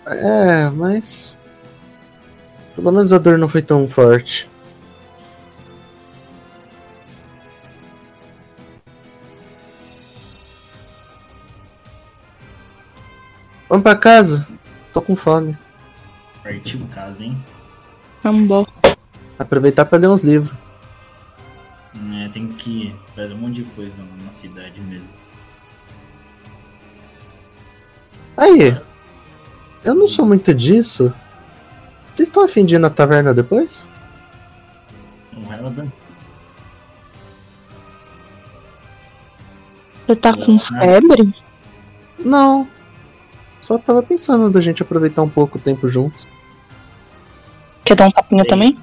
[0.05, 1.38] É, é, mas.
[2.75, 4.49] Pelo menos a dor não foi tão forte.
[13.69, 14.47] Vamos pra casa?
[14.91, 15.55] Tô com fome.
[16.43, 17.45] Partiu casa, hein?
[18.23, 18.67] Vambora.
[19.37, 20.57] Aproveitar pra ler uns livros.
[22.15, 25.13] É, tem que fazer um monte de coisa na cidade mesmo.
[28.35, 28.75] Aí,
[29.83, 31.13] eu não sou muito disso.
[32.19, 33.87] Vocês estão afim de ir na taverna depois?
[35.31, 35.95] Não ela dança.
[40.05, 41.33] Você tá com febre?
[42.19, 42.67] Não.
[43.61, 46.27] Só tava pensando da gente aproveitar um pouco o tempo juntos.
[47.85, 48.49] Quer dar um tapinha Sei.
[48.49, 48.79] também?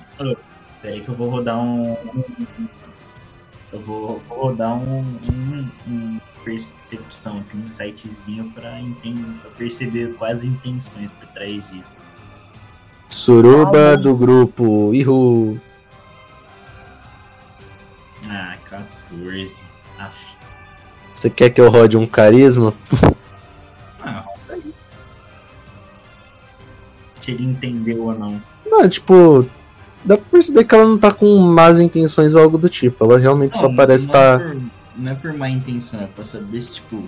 [0.81, 1.94] Peraí que eu vou rodar um.
[3.70, 10.42] Eu vou rodar um, um, um percepção aqui, um sitezinho pra, enten- pra perceber quais
[10.42, 12.01] intenções por trás disso.
[13.08, 15.58] Suruba Ah, do grupo Ihu.
[18.28, 19.65] Ah, 14.
[19.99, 20.37] Aff.
[21.15, 22.74] Você quer que eu rode um carisma?
[24.03, 24.74] Ah, roda aí.
[27.19, 28.42] Se ele entendeu ou não.
[28.67, 29.49] Não, tipo.
[30.05, 33.03] Dá pra perceber que ela não tá com más intenções ou algo do tipo.
[33.05, 34.39] Ela realmente só Não, parece não é estar.
[34.39, 34.62] por-
[34.97, 37.05] não é por má intenção, é pra saber se, tipo,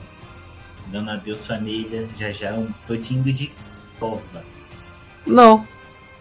[0.89, 3.53] dando adeus família, já já eu tô te indo de
[4.01, 4.43] cova.
[5.27, 5.65] Não,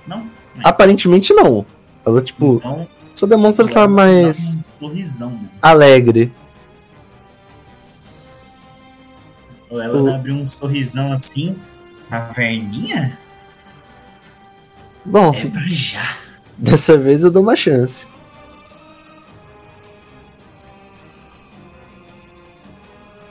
[0.08, 0.30] Não?
[0.64, 1.66] aparentemente não.
[2.06, 5.40] Ela, tipo, Então, só demonstra estar ela mais um sorrisão.
[5.62, 6.32] alegre.
[9.70, 11.56] Ela O- abriu um sorrisão assim.
[12.10, 13.20] Caverninha?
[15.06, 16.16] Bom, É pra já.
[16.58, 18.08] dessa vez eu dou uma chance.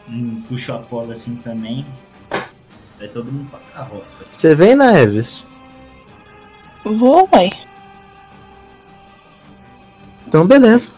[0.08, 1.84] Hum, puxo a pola assim também.
[2.98, 4.24] Vai todo mundo pra carroça.
[4.30, 5.44] Você vem, Neves?
[6.86, 7.50] Vou, uai.
[10.28, 10.92] Então, beleza.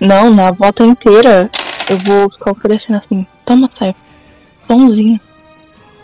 [0.00, 1.50] Não, na volta inteira
[1.88, 3.26] eu vou ficar oferecendo assim.
[3.44, 3.94] Toma, sai.
[4.66, 5.20] Pãozinho.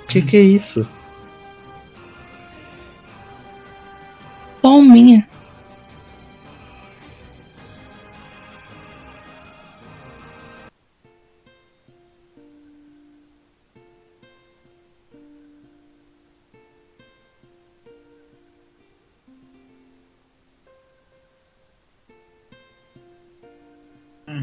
[0.07, 0.87] Que que é isso?
[4.61, 5.27] Palminha.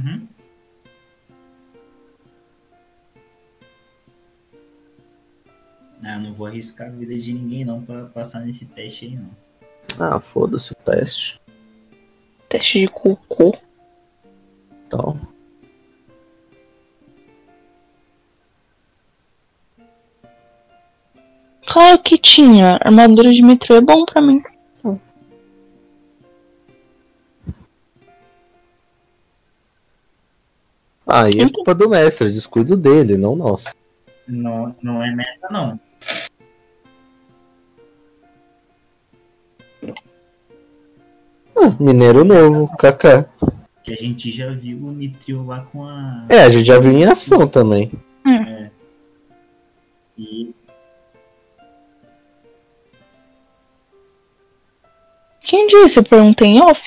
[0.03, 0.27] Uhum.
[6.05, 9.29] Ah, não vou arriscar a vida de ninguém não pra passar nesse teste aí, não.
[9.99, 11.39] Ah, foda-se o teste.
[12.49, 13.57] Teste de cocô.
[14.85, 15.17] Então.
[21.65, 22.77] Claro que tinha.
[22.83, 24.43] Armadura de metrô é bom pra mim.
[31.05, 33.73] Aí é culpa do mestre, descuido dele, não nosso.
[34.27, 35.79] Não, não é meta, não.
[41.55, 43.29] Ah, mineiro novo, Kaká.
[43.83, 46.25] Que a gente já viu o Nitril lá com a.
[46.29, 47.91] É, a gente já viu em ação também.
[50.17, 50.53] E
[55.43, 55.99] Quem disse?
[55.99, 56.81] Eu perguntei em off.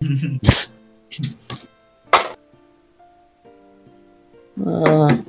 [4.66, 5.22] Ah.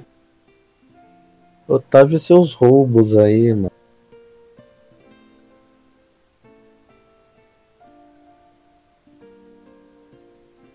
[1.67, 3.71] Otávio e seus roubos aí, mano.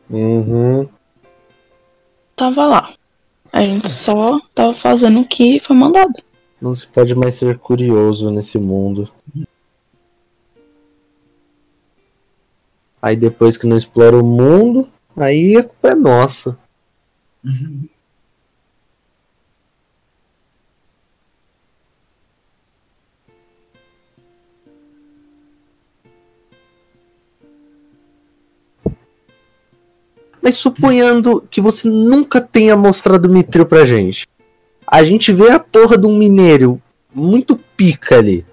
[0.09, 0.89] Uhum.
[2.37, 2.95] Tava lá.
[3.53, 6.13] A gente só tava fazendo o que foi mandado.
[6.61, 9.13] Não se pode mais ser curioso nesse mundo.
[13.03, 16.59] Aí depois que não explora o mundo, aí a culpa é nossa.
[30.45, 34.29] Mas suponhando que você nunca tenha mostrado Mitril pra gente.
[34.87, 36.81] A gente vê a porra de um minério
[37.15, 38.45] muito pica ali.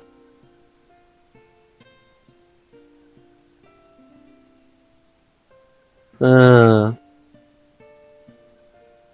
[6.21, 6.93] Ah.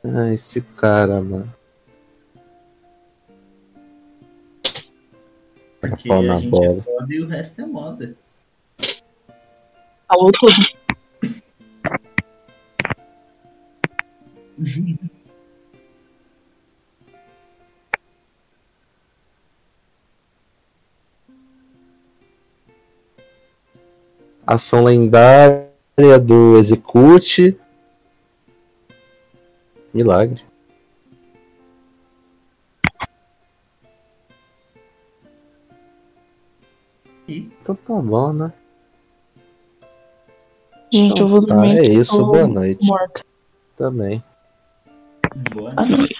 [0.03, 1.57] Ah, esse cara, mano.
[5.79, 6.77] porque pau a na gente bola.
[6.77, 8.15] é foda e o resto é moda.
[10.07, 10.76] Falou tudo.
[24.45, 25.67] Ação lendária
[26.23, 27.57] do Execute.
[29.93, 30.43] Milagre.
[37.27, 38.53] Então tá bom, né?
[40.91, 41.77] Gente, eu vou Tá, dormir.
[41.77, 42.25] é que isso.
[42.25, 42.85] Boa noite.
[42.85, 43.25] Morta.
[43.75, 44.23] Também.
[45.53, 46.15] Boa noite.